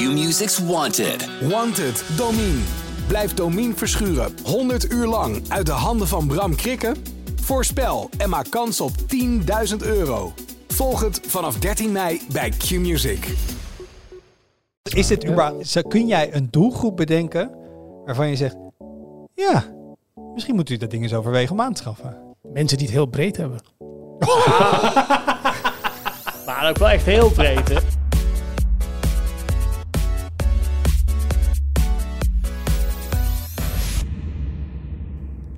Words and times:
Q-Music's 0.00 0.58
Wanted. 0.58 1.28
Wanted, 1.48 2.04
Domine. 2.16 2.60
Blijf 3.06 3.34
Domine 3.34 3.74
verschuren 3.74 4.32
100 4.44 4.92
uur 4.92 5.06
lang 5.06 5.42
uit 5.48 5.66
de 5.66 5.72
handen 5.72 6.08
van 6.08 6.26
Bram 6.26 6.54
Krikken? 6.56 6.96
Voorspel 7.40 8.10
en 8.18 8.28
maak 8.28 8.50
kans 8.50 8.80
op 8.80 8.90
10.000 9.70 9.76
euro. 9.78 10.32
Volg 10.68 11.00
het 11.00 11.20
vanaf 11.26 11.58
13 11.58 11.92
mei 11.92 12.20
bij 12.32 12.48
Q-Music. 12.50 13.34
Is 14.82 15.06
dit 15.06 15.26
überhaupt, 15.26 15.82
kun 15.88 16.06
jij 16.06 16.34
een 16.34 16.48
doelgroep 16.50 16.96
bedenken 16.96 17.50
waarvan 18.04 18.28
je 18.28 18.36
zegt, 18.36 18.56
ja, 19.34 19.64
misschien 20.34 20.54
moet 20.54 20.70
u 20.70 20.76
dat 20.76 20.90
ding 20.90 21.02
eens 21.02 21.14
overwegen 21.14 21.52
om 21.52 21.60
aan 21.60 21.72
te 21.72 21.80
schaffen? 21.80 22.16
Mensen 22.52 22.78
die 22.78 22.86
het 22.86 22.96
heel 22.96 23.06
breed 23.06 23.36
hebben. 23.36 23.60
Maar 26.46 26.68
ook 26.68 26.78
wel 26.78 26.88
echt 26.88 27.04
heel 27.04 27.30
breed, 27.30 27.68
hè? 27.68 27.99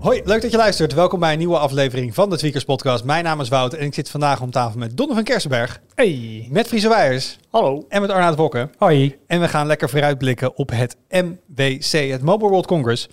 Hoi, 0.02 0.20
leuk 0.24 0.42
dat 0.42 0.50
je 0.50 0.56
luistert. 0.56 0.92
Welkom 0.94 1.20
bij 1.20 1.32
een 1.32 1.38
nieuwe 1.38 1.58
aflevering 1.58 2.14
van 2.14 2.30
de 2.30 2.36
Tweakers 2.36 2.64
Podcast. 2.64 3.04
Mijn 3.04 3.24
naam 3.24 3.40
is 3.40 3.48
Wout 3.48 3.74
en 3.74 3.86
ik 3.86 3.94
zit 3.94 4.10
vandaag 4.10 4.40
om 4.40 4.50
tafel 4.50 4.78
met 4.78 4.96
Donne 4.96 5.14
van 5.14 5.22
Kersenberg, 5.24 5.80
Hey. 5.94 6.48
met 6.50 6.66
Friese 6.68 6.88
Wijers 6.88 7.38
Hallo. 7.50 7.84
en 7.88 8.00
met 8.00 8.10
Arnaud 8.10 8.36
Bokken. 8.36 8.70
Hoi. 8.78 9.18
En 9.26 9.40
we 9.40 9.48
gaan 9.48 9.66
lekker 9.66 9.88
vooruitblikken 9.90 10.56
op 10.56 10.70
het 10.70 10.96
MWC, 11.08 12.10
het 12.10 12.22
Mobile 12.22 12.48
World 12.50 12.66
Congress. 12.66 13.08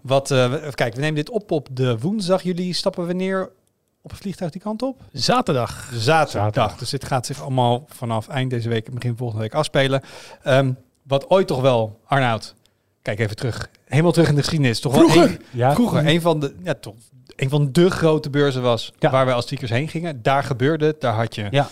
Wat, 0.00 0.30
eh, 0.30 0.50
we- 0.50 0.70
kijk, 0.74 0.94
we 0.94 1.00
nemen 1.00 1.14
dit 1.14 1.30
op 1.30 1.50
op 1.50 1.68
de 1.72 1.98
woensdag. 1.98 2.42
Jullie 2.42 2.72
stappen 2.72 3.06
wanneer 3.06 3.50
op 4.02 4.10
het 4.10 4.20
vliegtuig 4.20 4.50
die 4.50 4.60
kant 4.60 4.82
op? 4.82 5.00
Zaterdag. 5.12 5.90
Zaterdag. 5.94 6.28
Zaterdag. 6.44 6.76
Dus 6.78 6.90
dit 6.90 7.04
gaat 7.04 7.26
zich 7.26 7.42
allemaal 7.42 7.84
vanaf 7.88 8.28
eind 8.28 8.50
deze 8.50 8.68
week 8.68 8.86
en 8.86 8.94
begin 8.94 9.16
volgende 9.16 9.42
week 9.42 9.54
afspelen. 9.54 10.02
Ehm, 10.42 10.72
wat 11.02 11.30
ooit 11.30 11.46
toch 11.46 11.60
wel, 11.60 12.00
Arnoud, 12.06 12.54
kijk 13.06 13.18
even 13.18 13.36
terug, 13.36 13.68
helemaal 13.84 14.12
terug 14.12 14.28
in 14.28 14.34
de 14.34 14.40
geschiedenis. 14.40 14.80
Toch 14.80 14.94
wel 14.94 15.22
een, 15.24 15.40
Ja. 15.50 15.72
vroeger 15.74 16.06
een 16.06 16.20
van 16.20 16.40
de, 16.40 16.54
ja, 16.62 16.74
toch, 16.74 16.94
een 17.36 17.48
van 17.48 17.72
de 17.72 17.90
grote 17.90 18.30
beurzen 18.30 18.62
was 18.62 18.92
Ja. 18.98 19.10
waar 19.10 19.24
wij 19.26 19.34
als 19.34 19.46
tweakers 19.46 19.70
heen 19.70 19.88
gingen. 19.88 20.22
Daar 20.22 20.42
gebeurde 20.42 20.86
het. 20.86 21.00
Daar 21.00 21.14
had 21.14 21.34
je 21.34 21.46
Ja. 21.50 21.68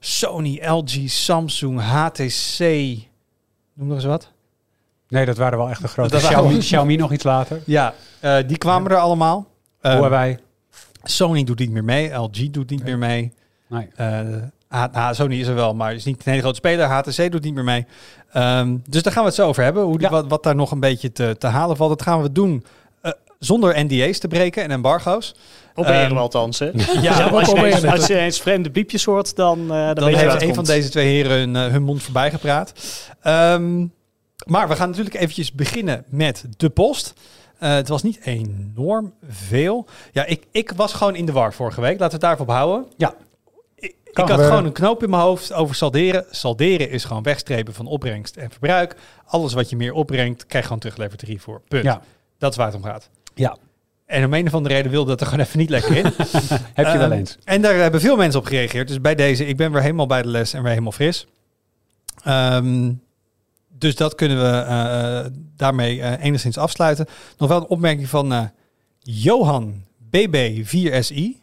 Sony, 0.00 0.60
LG, 0.66 1.08
Samsung, 1.10 1.80
HTC, 1.80 2.58
noem 3.74 3.86
nog 3.88 3.96
eens 3.96 4.04
wat. 4.04 4.32
Nee, 5.08 5.24
dat 5.24 5.36
waren 5.36 5.58
wel 5.58 5.68
echt 5.70 5.80
de 5.82 5.88
grote. 5.88 6.10
Dat 6.10 6.22
Xiaomi, 6.22 6.58
Xiaomi 6.58 6.96
nog 6.96 7.12
iets 7.12 7.24
later. 7.24 7.60
Ja, 7.66 7.94
eh, 8.20 8.36
die 8.46 8.58
kwamen 8.58 8.90
er 8.90 8.96
allemaal. 8.98 9.46
Ehm, 9.80 9.96
Huawei. 9.96 10.38
Sony 11.02 11.44
doet 11.44 11.58
niet 11.58 11.70
meer 11.70 11.84
mee, 11.84 12.12
LG 12.12 12.50
doet 12.50 12.70
niet 12.70 12.84
meer 12.84 12.98
mee. 12.98 13.32
Nee. 13.68 13.88
Eh, 13.96 14.20
H- 14.74 14.86
H- 14.92 15.12
Sony 15.14 15.34
is 15.40 15.46
er 15.46 15.54
wel, 15.54 15.74
maar 15.74 15.94
is 15.94 16.04
niet 16.04 16.16
een 16.16 16.22
hele 16.30 16.40
grote 16.42 16.56
speler. 16.56 16.86
HTC 16.86 17.32
doet 17.32 17.42
niet 17.42 17.54
meer 17.54 17.64
mee. 17.64 17.86
Ehm, 18.32 18.76
dus 18.88 19.02
daar 19.02 19.12
gaan 19.12 19.22
we 19.22 19.28
het 19.28 19.38
zo 19.38 19.48
over 19.48 19.62
hebben. 19.62 19.82
Hoe 19.82 19.98
die, 19.98 20.06
Ja. 20.06 20.12
wat, 20.12 20.26
wat 20.28 20.42
daar 20.42 20.54
nog 20.54 20.70
een 20.70 20.80
beetje 20.80 21.12
te, 21.12 21.36
te 21.38 21.46
halen 21.46 21.76
valt. 21.76 21.90
Dat 21.90 22.02
gaan 22.02 22.22
we 22.22 22.32
doen 22.32 22.64
eh, 23.00 23.12
zonder 23.38 23.84
NDA's 23.84 24.18
te 24.18 24.28
breken 24.28 24.62
en 24.62 24.70
embargo's. 24.70 25.34
Proberen 25.74 26.10
we 26.14 26.18
althans, 26.18 26.58
hè? 26.58 26.70
Ja, 27.00 27.22
als, 27.28 27.50
je 27.50 27.64
eens, 27.64 27.82
het. 27.82 27.90
als 27.90 28.06
je 28.06 28.16
eens 28.18 28.40
vreemde 28.40 28.70
biepjes 28.70 29.04
hoort, 29.04 29.36
dan, 29.36 29.72
eh 29.72 29.92
dan, 29.94 30.08
heeft 30.14 30.42
een 30.42 30.54
van 30.54 30.64
deze 30.64 30.88
twee 30.88 31.06
heren 31.06 31.38
hun, 31.38 31.56
eh, 31.56 31.66
hun 31.72 31.82
mond 31.82 32.02
voorbij 32.02 32.30
gepraat. 32.30 32.72
Ehm, 33.22 33.86
maar 34.46 34.68
we 34.68 34.76
gaan 34.76 34.88
natuurlijk 34.88 35.16
eventjes 35.16 35.52
beginnen 35.52 36.04
met 36.08 36.44
de 36.56 36.70
post. 36.70 37.14
Het 37.58 37.88
was 37.88 38.02
niet 38.02 38.20
enorm 38.24 39.12
veel. 39.28 39.86
Ja, 40.12 40.24
ik, 40.24 40.46
ik 40.50 40.72
was 40.76 40.92
gewoon 40.92 41.14
in 41.16 41.26
de 41.26 41.32
war 41.32 41.52
vorige 41.52 41.80
week. 41.80 41.98
Laten 41.98 42.20
we 42.20 42.26
het 42.26 42.38
daarop 42.38 42.48
houden. 42.56 42.86
Ja. 42.96 43.14
Ik, 44.22 44.28
had 44.28 44.40
gewoon 44.40 44.64
een 44.64 44.72
knoop 44.72 45.02
in 45.02 45.10
mijn 45.10 45.22
hoofd 45.22 45.52
over 45.52 45.74
salderen. 45.74 46.24
Salderen 46.30 46.90
is 46.90 47.04
gewoon 47.04 47.22
wegstrepen 47.22 47.74
van 47.74 47.86
opbrengst 47.86 48.36
en 48.36 48.50
verbruik. 48.50 48.96
Alles 49.24 49.52
wat 49.52 49.70
je 49.70 49.76
meer 49.76 49.92
opbrengt, 49.92 50.40
krijg 50.46 50.56
je 50.56 50.62
gewoon 50.62 50.78
teruggeleverd 50.78 51.20
tarief 51.20 51.42
voor. 51.42 51.62
Punt. 51.68 51.84
Ja. 51.84 52.00
Dat 52.38 52.50
is 52.50 52.56
waar 52.56 52.66
het 52.66 52.76
om 52.76 52.82
gaat. 52.82 53.10
Ja. 53.34 53.56
En 54.06 54.24
om 54.24 54.34
een 54.34 54.46
of 54.46 54.54
andere 54.54 54.74
reden 54.74 54.90
wilde 54.90 55.10
dat 55.10 55.20
er 55.20 55.26
gewoon 55.26 55.44
even 55.44 55.58
niet 55.58 55.70
lekker 55.70 55.96
in. 55.96 56.04
Heb 56.74 56.86
je 56.86 56.98
wel 56.98 57.00
Ehm, 57.00 57.12
eens. 57.12 57.38
En 57.44 57.62
daar 57.62 57.74
hebben 57.74 58.00
veel 58.00 58.16
mensen 58.16 58.40
op 58.40 58.46
gereageerd. 58.46 58.88
Dus 58.88 59.00
bij 59.00 59.14
deze, 59.14 59.46
ik 59.46 59.56
ben 59.56 59.72
weer 59.72 59.82
helemaal 59.82 60.06
bij 60.06 60.22
de 60.22 60.28
les 60.28 60.52
en 60.52 60.60
weer 60.60 60.70
helemaal 60.70 60.92
fris. 60.92 61.26
Ehm, 62.24 62.92
dus 63.78 63.96
dat 63.96 64.14
kunnen 64.14 64.36
we 64.40 64.58
eh, 64.58 65.30
daarmee 65.56 66.02
eh, 66.02 66.24
enigszins 66.24 66.58
afsluiten. 66.58 67.06
Nog 67.38 67.48
wel 67.48 67.58
een 67.58 67.66
opmerking 67.66 68.08
van 68.08 68.32
eh, 68.32 68.42
Johan 68.98 69.82
BB4SI. 70.10 71.42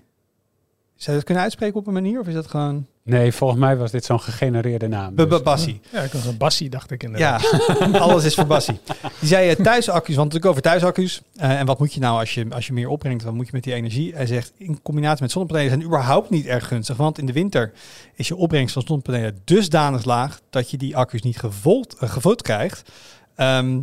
Zou 1.02 1.12
je 1.12 1.22
dat 1.22 1.24
kunnen 1.24 1.44
uitspreken 1.44 1.80
op 1.80 1.88
een 1.88 1.94
manier? 1.94 2.20
Of 2.20 2.28
is 2.28 2.34
dat 2.34 2.48
gewoon... 2.48 2.88
Nee, 3.04 3.32
volgens 3.32 3.60
mij 3.60 3.78
was 3.78 3.92
dit 3.92 4.06
zo'n 4.06 4.22
gegenereerde 4.22 4.88
naam. 4.88 5.16
dus- 5.16 5.42
Bassie. 5.42 5.82
Ja, 5.92 6.02
ik 6.02 6.12
was 6.12 6.26
een 6.26 6.38
bassie, 6.38 6.70
dacht 6.70 6.92
ik 6.92 7.02
Ja, 7.02 7.08
inderdaad. 7.08 8.02
alles 8.10 8.24
is 8.24 8.36
voor 8.36 8.46
Bassie. 8.46 8.80
Die 9.20 9.28
zei 9.28 9.50
eh, 9.50 9.56
thuisaccu's, 9.56 10.16
want 10.16 10.34
natuurlijk 10.34 10.46
over 10.46 10.62
thuisaccu's. 10.62 11.22
Eh, 11.36 11.60
en 11.60 11.66
wat 11.66 11.80
moet 11.80 11.94
je 11.94 12.00
nou 12.00 12.20
als 12.20 12.34
je, 12.34 12.46
als 12.50 12.68
je 12.68 12.74
meer 12.74 12.88
opbrengt, 12.88 13.24
wat 13.24 13.34
moet 13.34 13.46
je 13.46 13.52
met 13.54 13.64
die 13.64 13.74
energie? 13.74 14.14
Hij 14.16 14.26
zegt, 14.26 14.54
in 14.58 14.82
combinatie 14.82 15.22
met 15.22 15.32
zonnepanelen 15.32 15.70
zijn 15.70 15.84
überhaupt 15.84 16.30
niet 16.30 16.46
erg 16.46 16.68
gunstig. 16.68 16.98
Want 16.98 17.18
in 17.18 17.26
de 17.26 17.34
winter 17.34 17.72
is 18.16 18.28
je 18.28 18.36
opbrengst 18.36 18.74
van 18.74 18.84
zonnepanelen 18.86 19.42
dusdanig 19.44 20.06
laag 20.06 20.40
dat 20.50 20.72
je 20.72 20.78
die 20.78 20.98
accu's 20.98 21.22
niet 21.22 21.38
gevuld, 21.38 21.96
eh, 22.00 22.10
gevuld 22.10 22.42
krijgt. 22.42 22.92
Ehm, 23.36 23.80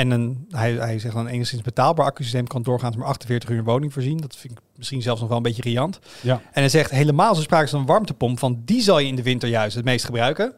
en 0.00 0.10
een, 0.10 0.46
hij, 0.50 0.72
hij 0.72 0.98
zegt 0.98 1.14
dan 1.14 1.26
enigszins 1.26 1.62
betaalbaar 1.62 2.06
accusysteem 2.06 2.46
kan 2.46 2.62
doorgaans 2.62 2.96
maar 2.96 3.06
48 3.06 3.48
uur 3.50 3.58
een 3.58 3.64
woning 3.64 3.92
voorzien. 3.92 4.16
Dat 4.16 4.36
vind 4.36 4.52
ik 4.52 4.58
misschien 4.76 5.02
zelfs 5.02 5.20
nog 5.20 5.28
wel 5.28 5.38
een 5.38 5.42
beetje 5.42 5.62
riant. 5.62 5.98
Ja. 6.22 6.34
En 6.34 6.60
hij 6.60 6.68
zegt 6.68 6.90
helemaal 6.90 7.34
zo 7.34 7.42
sprake 7.42 7.68
van 7.68 7.80
een 7.80 7.86
warmtepomp, 7.86 8.38
van 8.38 8.62
die 8.64 8.82
zal 8.82 8.98
je 8.98 9.06
in 9.06 9.16
de 9.16 9.22
winter 9.22 9.48
juist 9.48 9.76
het 9.76 9.84
meest 9.84 10.04
gebruiken. 10.04 10.54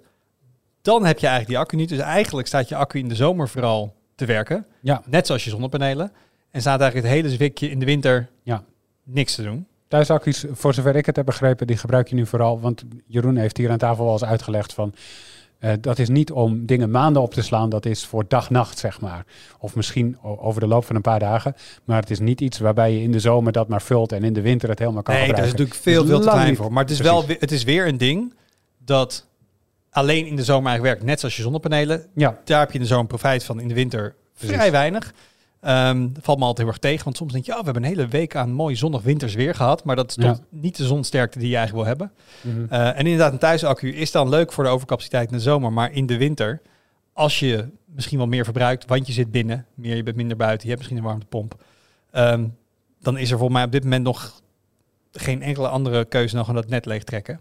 Dan 0.83 1.05
heb 1.05 1.19
je 1.19 1.27
eigenlijk 1.27 1.49
die 1.49 1.59
accu 1.59 1.77
niet. 1.77 1.89
Dus 1.89 1.99
eigenlijk 1.99 2.49
staat 2.49 2.69
je 2.69 2.77
accu 2.77 2.99
in 2.99 3.09
de 3.09 3.15
zomer 3.15 3.49
vooral 3.49 3.95
te 4.15 4.25
werken. 4.25 4.67
Ja. 4.81 5.03
Net 5.07 5.27
zoals 5.27 5.45
je 5.45 5.51
zonnepanelen. 5.51 6.13
En 6.51 6.61
staat 6.61 6.81
eigenlijk 6.81 7.11
het 7.11 7.23
hele 7.23 7.35
zwikje 7.35 7.71
in 7.71 7.79
de 7.79 7.85
winter 7.85 8.29
Ja. 8.43 8.65
niks 9.05 9.35
te 9.35 9.43
doen. 9.43 9.67
Thuisaccu's, 9.89 10.45
voor 10.51 10.75
zover 10.75 10.97
ik 10.97 11.07
het 11.07 11.17
heb 11.17 11.25
begrepen, 11.25 11.67
die 11.67 11.77
gebruik 11.77 12.09
je 12.09 12.15
nu 12.15 12.27
vooral. 12.27 12.61
Want 12.61 12.85
Jeroen 13.07 13.37
heeft 13.37 13.57
hier 13.57 13.71
aan 13.71 13.79
tafel 13.79 14.05
wel 14.05 14.13
eens 14.13 14.25
uitgelegd 14.25 14.73
van. 14.75 14.95
Eh, 15.63 15.73
dat 15.81 15.99
is 15.99 16.09
niet 16.09 16.33
om 16.33 16.67
dingen 16.67 16.91
maanden 16.91 17.23
op 17.23 17.35
te 17.35 17.43
slaan, 17.43 17.71
dat 17.71 17.87
is 17.87 18.05
voor 18.07 18.25
dag-nacht, 18.29 18.79
zeg 18.79 19.01
maar. 19.01 19.25
Of 19.59 19.75
misschien 19.75 20.19
over 20.23 20.61
de 20.61 20.67
loop 20.67 20.85
van 20.85 20.97
een 20.97 21.03
paar 21.03 21.19
dagen. 21.19 21.55
Maar 21.85 22.01
het 22.01 22.11
is 22.11 22.19
niet 22.19 22.41
iets 22.41 22.59
waarbij 22.59 22.93
je 22.95 23.03
in 23.03 23.13
de 23.13 23.21
zomer 23.21 23.53
dat 23.53 23.69
maar 23.69 23.83
vult 23.83 24.13
en 24.13 24.25
in 24.25 24.33
de 24.33 24.41
winter 24.41 24.69
het 24.69 24.79
helemaal 24.79 25.03
kan 25.03 25.15
nee, 25.15 25.23
daar 25.27 25.33
is 25.45 25.51
gebruiken. 25.51 25.75
natuurlijk 25.75 25.99
veel, 25.99 26.17
veel 26.17 26.31
te 26.31 26.37
klein 26.37 26.57
voor. 26.57 26.73
Maar 26.73 26.83
het 26.83 26.93
is, 26.93 26.99
Precies. 26.99 27.17
wel, 27.19 27.27
we- 27.27 27.37
het 27.41 27.53
is 27.53 27.65
weer 27.65 27.87
een 27.89 27.99
ding 27.99 28.35
dat 28.85 29.27
alleen 29.91 30.27
in 30.27 30.37
de 30.37 30.45
zomer 30.45 30.67
eigenlijk 30.71 30.95
werkt. 30.95 31.11
Net 31.11 31.21
zoals 31.21 31.37
je 31.37 31.43
zonnepanelen. 31.43 32.07
Ja, 32.15 32.39
Daar 32.45 32.61
heb 32.61 32.69
je 32.69 32.75
in 32.75 32.81
de 32.81 32.87
zomer 32.87 33.07
profijt 33.07 33.45
van. 33.45 33.61
In 33.61 33.69
de 33.69 33.75
winter 33.75 34.15
Precies. 34.39 34.57
vrij 34.57 34.71
weinig. 34.71 35.13
Dat 35.63 36.23
valt 36.25 36.39
me 36.39 36.45
altijd 36.45 36.59
heel 36.59 36.67
erg 36.67 36.79
tegen. 36.79 37.05
Want 37.05 37.17
soms 37.17 37.33
denk 37.33 37.45
je, 37.45 37.53
oh, 37.53 37.59
we 37.59 37.65
hebben 37.65 37.83
een 37.83 37.89
hele 37.89 38.07
week 38.07 38.37
aan 38.37 38.53
mooi 38.53 38.77
zonnig 38.77 39.03
winters 39.03 39.35
weer 39.35 39.55
gehad. 39.55 39.85
Maar 39.85 39.97
dat 39.97 40.09
is 40.09 40.15
toch 40.15 40.25
Ja. 40.25 40.39
niet 40.49 40.77
de 40.77 40.85
zonsterkte 40.85 41.39
die 41.39 41.49
je 41.49 41.57
eigenlijk 41.57 41.87
wil 41.89 41.97
hebben. 41.97 42.13
Mhm. 42.41 42.73
Eh, 42.75 42.89
en 42.89 43.05
inderdaad, 43.07 43.33
een 43.33 43.39
thuisaccu 43.39 43.95
is 43.95 44.11
dan 44.11 44.29
leuk 44.29 44.53
voor 44.53 44.65
de 44.65 44.71
overcapaciteit 44.71 45.31
in 45.31 45.37
de 45.37 45.43
zomer. 45.43 45.73
Maar 45.73 45.93
in 45.93 46.07
de 46.07 46.17
winter, 46.17 46.61
als 47.13 47.39
je 47.39 47.69
misschien 47.87 48.19
wel 48.19 48.27
meer 48.27 48.45
verbruikt, 48.45 48.87
want 48.87 49.07
je 49.07 49.13
zit 49.13 49.31
binnen, 49.31 49.67
meer, 49.75 49.97
je 49.97 50.03
bent 50.03 50.17
minder 50.17 50.37
buiten, 50.37 50.63
je 50.63 50.69
hebt 50.69 50.79
misschien 50.79 50.99
een 50.99 51.09
warmtepomp. 51.09 51.55
ehm, 52.11 52.45
dan 53.01 53.19
is 53.19 53.31
er 53.31 53.37
volgens 53.39 53.57
mij 53.59 53.67
op 53.67 53.73
dit 53.73 53.83
moment 53.85 54.05
nog 54.05 54.41
geen 55.13 55.43
enkele 55.43 55.69
andere 55.69 56.05
keuze 56.05 56.35
dan 56.45 56.55
dat 56.55 56.69
net 56.69 56.87
leeg 56.87 57.05
trekken. 57.05 57.41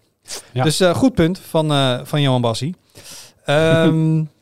Ja. 0.51 0.63
Dus 0.63 0.79
eh, 0.79 0.95
goed 0.95 1.13
punt 1.13 1.39
van, 1.39 1.71
eh, 1.71 1.99
van 2.03 2.21
Johan 2.21 2.41
Bassie. 2.41 2.75
Ehm, 3.45 4.23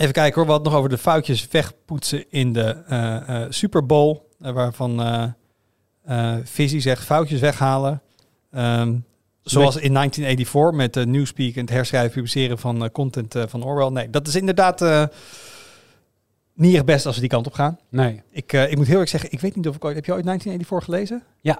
even 0.00 0.12
kijken 0.14 0.34
hoor, 0.34 0.50
wat 0.50 0.64
nog 0.64 0.74
over 0.74 0.88
de 0.88 0.98
foutjes 0.98 1.48
wegpoetsen 1.50 2.24
in 2.30 2.52
de 2.52 2.76
eh, 2.86 3.44
Super 3.48 3.86
Bowl. 3.86 4.16
eh, 4.40 4.52
waarvan 4.52 5.34
Vizzy 6.44 6.78
zegt 6.78 7.04
foutjes 7.04 7.40
weghalen. 7.40 8.02
Ehm, 8.50 8.96
zoals 9.42 9.76
in 9.76 9.92
1984 9.92 10.72
met 10.72 10.94
de 10.94 11.06
Newspeak 11.06 11.54
en 11.54 11.60
het 11.60 11.70
herschrijven 11.70 12.10
publiceren 12.10 12.58
van 12.58 12.90
content 12.90 13.34
van 13.46 13.64
Orwell. 13.64 13.88
Nee, 13.88 14.10
dat 14.10 14.28
is 14.28 14.34
inderdaad 14.34 15.08
niet 16.54 16.74
echt 16.74 16.84
best 16.84 17.06
als 17.06 17.14
we 17.14 17.20
die 17.20 17.30
kant 17.30 17.46
op 17.46 17.52
gaan. 17.52 17.78
Nee. 17.88 18.22
Ik, 18.30 18.52
ik 18.52 18.76
moet 18.76 18.86
heel 18.86 19.00
erg 19.00 19.08
zeggen, 19.08 19.32
ik 19.32 19.40
weet 19.40 19.56
niet 19.56 19.68
of 19.68 19.76
ik 19.76 19.84
ooit... 19.84 19.94
Heb 19.94 20.04
je 20.04 20.12
ooit 20.12 20.24
1984 20.24 20.84
gelezen? 20.84 21.22
Ja. 21.40 21.58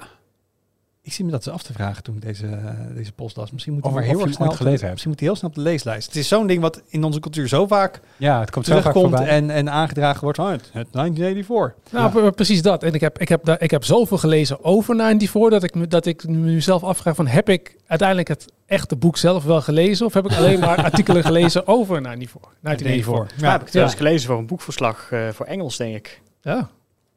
Ik 1.02 1.12
zie 1.12 1.24
me 1.24 1.30
dat 1.30 1.46
eens 1.46 1.54
af 1.54 1.62
te 1.62 1.72
vragen 1.72 2.02
toen 2.02 2.14
ik 2.14 2.22
deze, 2.22 2.46
eh, 2.46 2.74
deze 2.94 3.12
post 3.12 3.36
las. 3.36 3.50
Misschien 3.50 3.72
moet 3.74 3.82
Of- 3.82 3.90
hij 3.90 4.00
maar 4.00 4.08
heel 4.10 4.20
erg 4.20 4.32
snel 4.32 4.50
gelezen 4.50 4.78
hebt. 4.80 4.90
Misschien 4.90 5.10
moet 5.10 5.20
hij 5.20 5.28
heel 5.28 5.36
snel 5.38 5.50
op 5.50 5.56
de 5.56 5.62
leeslijst. 5.62 6.06
Het 6.06 6.16
is 6.16 6.28
zo'n 6.28 6.46
ding 6.46 6.60
wat 6.60 6.82
in 6.88 7.04
onze 7.04 7.20
cultuur 7.20 7.48
zo 7.48 7.66
vaak 7.66 8.00
Ja, 8.16 8.40
het 8.40 8.50
komt 8.50 8.66
zo 8.66 8.72
vaak 8.72 8.80
terugkomt 8.82 9.14
voorbij. 9.16 9.28
en, 9.36 9.50
en 9.50 9.70
aangedragen 9.70 10.20
wordt. 10.22 10.38
Oh, 10.38 10.50
het, 10.50 10.70
het 10.72 10.92
1984. 10.92 11.92
Nou, 11.92 12.30
p- 12.30 12.34
precies 12.34 12.62
dat. 12.62 12.82
En 12.82 12.92
ik 12.94 13.00
heb, 13.00 13.18
ik, 13.18 13.28
heb, 13.28 13.44
daar- 13.44 13.62
ik 13.62 13.70
heb 13.70 13.84
zoveel 13.84 14.18
gelezen 14.18 14.64
over 14.64 14.94
94 14.96 15.50
dat 15.50 15.62
ik, 15.62 15.90
dat 15.90 16.06
ik 16.06 16.28
mezelf 16.28 16.82
afvraag 16.84 17.14
van... 17.14 17.26
heb 17.26 17.48
ik 17.48 17.76
uiteindelijk 17.86 18.28
het 18.28 18.46
echte 18.66 18.96
boek 18.96 19.16
zelf 19.16 19.44
wel 19.44 19.60
gelezen... 19.62 20.06
of 20.06 20.14
heb 20.14 20.24
ik 20.24 20.36
alleen 20.36 20.60
maar 20.60 20.82
artikelen 20.90 21.22
gelezen 21.24 21.66
over 21.66 21.96
94? 21.96 22.40
1984. 22.60 23.40
Ja, 23.40 23.50
heb 23.50 23.60
ik 23.60 23.66
Ja. 23.66 23.70
trouwens 23.72 23.96
gelezen 23.98 24.26
voor 24.28 24.38
een 24.38 24.46
boekverslag 24.46 25.08
eh, 25.12 25.28
voor 25.28 25.46
Engels, 25.46 25.76
denk 25.76 25.94
ik. 25.96 26.20
Ja. 26.42 26.68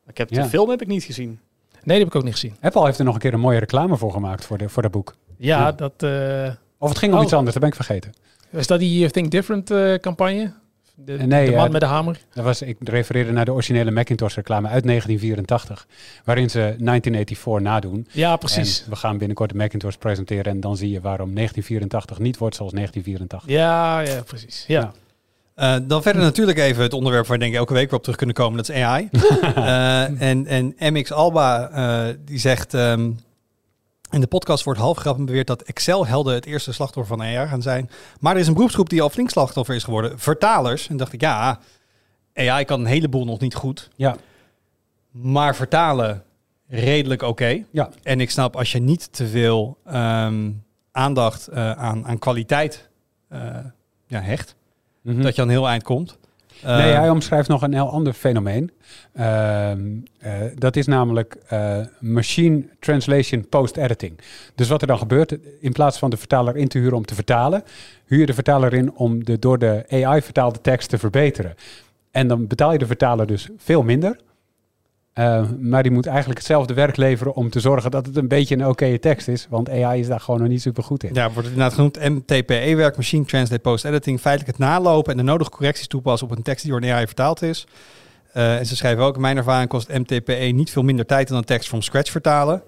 Ik 0.08 0.18
heb 0.18 0.30
Ja. 0.30 0.44
de 0.44 0.50
film 0.50 0.70
heb 0.70 0.82
ik 0.82 0.88
niet 0.88 1.04
gezien. 1.04 1.40
Nee, 1.84 1.96
die 1.98 2.06
heb 2.06 2.08
ik 2.08 2.16
ook 2.16 2.24
niet 2.24 2.34
gezien. 2.34 2.56
Apple 2.62 2.86
heeft 2.86 3.00
er 3.00 3.06
nog 3.06 3.14
een 3.14 3.20
keer 3.20 3.34
een 3.34 3.40
mooie 3.40 3.60
reclame 3.60 3.98
voor 3.98 4.12
gemaakt 4.12 4.46
voor, 4.46 4.58
de, 4.58 4.70
voor 4.70 4.82
dat 4.82 4.92
boek. 4.92 5.16
Ja, 5.38 5.58
Ja. 5.60 5.72
dat... 5.72 5.94
eh, 6.04 6.50
Of 6.78 6.90
het 6.90 6.98
ging 6.98 7.12
om 7.14 7.18
Oh. 7.18 7.24
iets 7.24 7.34
anders, 7.34 7.54
dat 7.54 7.62
ben 7.62 7.72
ik 7.72 7.76
vergeten. 7.86 8.12
Is 8.52 8.68
dat 8.68 8.80
die 8.80 9.06
eh, 9.06 9.10
Think 9.12 9.32
Different 9.32 9.72
eh, 9.72 9.94
campagne? 9.94 10.54
De, 10.96 11.12
Nee, 11.18 11.50
de 11.50 11.56
man 11.56 11.72
met 11.72 11.82
de 11.82 11.88
hamer? 11.88 12.20
Dat 12.34 12.44
was, 12.44 12.62
ik 12.62 12.78
refereerde 12.84 13.32
naar 13.32 13.46
de 13.46 13.52
originele 13.54 13.92
Macintosh 13.92 14.36
reclame 14.36 14.68
uit 14.68 14.84
1984, 14.84 15.88
waarin 16.24 16.50
ze 16.50 16.60
1984 16.60 17.60
nadoen. 17.60 18.08
Ja, 18.12 18.36
precies. 18.36 18.84
En 18.84 18.90
we 18.90 18.96
gaan 18.96 19.18
binnenkort 19.18 19.50
de 19.50 19.56
Macintosh 19.58 19.96
presenteren 19.96 20.46
en 20.46 20.60
dan 20.60 20.78
zie 20.78 20.90
je 20.90 21.02
waarom 21.02 21.34
1984 21.36 22.20
niet 22.20 22.38
wordt 22.38 22.56
zoals 22.56 22.72
1984. 22.74 23.50
Ja, 23.58 24.00
ja, 24.00 24.22
precies. 24.24 24.64
Ja. 24.68 24.80
Ja. 24.80 24.92
Eh, 25.56 25.76
dan 25.84 26.02
verder 26.02 26.22
natuurlijk 26.22 26.58
even 26.58 26.84
het 26.84 26.94
onderwerp 26.94 27.28
waar 27.28 27.38
we 27.38 27.44
denk 27.44 27.54
ik 27.54 27.60
elke 27.60 27.74
week 27.74 27.86
weer 27.86 27.98
op 27.98 28.02
terug 28.02 28.18
kunnen 28.18 28.36
komen. 28.36 28.58
Dat 28.58 28.70
is 28.70 28.76
AI. 28.76 29.10
Eh, 29.56 30.22
en, 30.22 30.48
en 30.48 30.76
MX 30.78 31.12
Alba 31.12 31.70
eh, 31.70 32.16
die 32.26 32.40
zegt... 32.40 32.74
ehm, 32.74 33.12
in 34.10 34.22
de 34.22 34.28
podcast 34.28 34.64
wordt 34.64 34.80
half 34.80 34.98
grappig 34.98 35.26
beweerd 35.26 35.48
dat 35.48 35.62
Excel-helden 35.62 36.34
het 36.34 36.46
eerste 36.46 36.72
slachtoffer 36.74 37.18
van 37.18 37.26
AI 37.26 37.48
gaan 37.48 37.62
zijn. 37.62 37.90
Maar 38.20 38.34
er 38.34 38.40
is 38.40 38.48
een 38.48 38.54
beroepsgroep 38.54 38.90
die 38.90 39.02
al 39.02 39.10
flink 39.10 39.30
slachtoffer 39.30 39.76
is 39.76 39.84
geworden. 39.84 40.20
Vertalers. 40.20 40.88
En 40.88 40.98
dacht 40.98 41.14
ik, 41.14 41.22
ja, 41.22 41.60
AI 42.34 42.66
kan 42.66 42.80
een 42.80 42.86
heleboel 42.86 43.26
nog 43.26 43.40
niet 43.40 43.56
goed. 43.56 43.90
Ja, 43.96 44.16
Maar 45.12 45.56
vertalen 45.56 46.24
redelijk 46.68 47.22
oké. 47.22 47.64
ja. 47.72 47.90
En 48.04 48.22
ik 48.22 48.32
snap 48.32 48.56
als 48.56 48.72
je 48.72 48.80
niet 48.80 49.14
te 49.14 49.28
veel 49.28 49.78
ehm, 49.86 50.52
aandacht 50.92 51.52
aan, 51.52 52.06
aan 52.06 52.20
kwaliteit 52.20 52.90
ja, 54.08 54.20
hecht, 54.22 54.56
Mhm. 55.04 55.22
dat 55.22 55.36
je 55.36 55.42
aan 55.42 55.50
heel 55.50 55.68
eind 55.68 55.84
komt. 55.84 56.18
Nee, 56.64 56.92
Eh, 56.92 57.00
hij 57.00 57.10
omschrijft 57.10 57.48
nog 57.48 57.62
een 57.62 57.74
heel 57.74 57.90
ander 57.90 58.14
fenomeen. 58.14 58.72
Ehm, 59.14 59.80
eh, 60.20 60.34
dat 60.56 60.76
is 60.76 60.88
namelijk 60.88 61.38
eh, 61.48 61.78
machine 62.00 62.64
translation 62.80 63.50
post-editing. 63.50 64.20
Dus 64.56 64.68
wat 64.68 64.82
er 64.82 64.88
dan 64.88 64.98
gebeurt, 64.98 65.38
in 65.60 65.72
plaats 65.72 65.98
van 65.98 66.10
de 66.10 66.18
vertaler 66.18 66.58
in 66.58 66.68
te 66.68 66.78
huren 66.78 66.98
om 66.98 67.06
te 67.06 67.16
vertalen, 67.16 67.64
huur 68.06 68.20
je 68.20 68.26
de 68.26 68.34
vertaler 68.34 68.74
in 68.74 68.94
om 68.96 69.24
de 69.24 69.40
door 69.40 69.60
de 69.60 69.84
AI 69.90 70.22
vertaalde 70.22 70.62
tekst 70.62 70.90
te 70.90 70.98
verbeteren. 70.98 71.56
En 72.12 72.28
dan 72.28 72.48
betaal 72.48 72.72
je 72.72 72.78
de 72.78 72.86
vertaler 72.86 73.28
dus 73.28 73.50
veel 73.58 73.84
minder. 73.84 74.18
Eh, 75.14 75.44
maar 75.60 75.84
die 75.84 75.92
moet 75.92 76.06
eigenlijk 76.06 76.38
hetzelfde 76.38 76.74
werk 76.74 76.98
leveren 76.98 77.34
om 77.34 77.50
te 77.50 77.60
zorgen 77.60 77.92
dat 77.92 78.06
het 78.06 78.18
een 78.18 78.28
beetje 78.28 78.56
een 78.56 78.68
oké 78.68 79.00
tekst 79.00 79.28
is. 79.28 79.48
Want 79.50 79.70
AI 79.70 80.00
is 80.00 80.08
daar 80.08 80.20
gewoon 80.20 80.40
nog 80.40 80.50
niet 80.50 80.62
super 80.62 80.84
goed 80.84 81.04
in. 81.04 81.14
Ja, 81.14 81.24
wordt 81.24 81.48
het 81.48 81.58
inderdaad 81.58 81.74
genoemd 81.74 82.00
MTPE-werk, 82.00 82.96
Machine 82.96 83.26
Translate 83.26 83.62
Post-Editing, 83.62 84.20
feitelijk 84.20 84.58
het 84.58 84.68
nalopen 84.68 85.12
en 85.12 85.18
de 85.18 85.24
nodige 85.24 85.50
correcties 85.50 85.88
toepassen 85.88 86.30
op 86.30 86.38
een 86.38 86.44
tekst 86.44 86.64
die 86.64 86.72
door 86.72 86.82
een 86.82 86.90
AI 86.90 87.06
vertaald 87.06 87.42
is. 87.42 87.68
Eh, 88.32 88.58
en 88.58 88.66
ze 88.66 88.76
schrijven 88.76 89.04
ook, 89.04 89.16
in 89.16 89.22
mijn 89.22 89.38
ervaring 89.38 89.70
kost 89.70 89.90
MTPE 89.90 90.34
niet 90.34 90.72
veel 90.72 90.84
minder 90.84 91.06
tijd 91.06 91.28
dan 91.28 91.38
een 91.38 91.44
tekst 91.44 91.68
from 91.68 91.82
scratch 91.82 92.12
vertalen. 92.12 92.62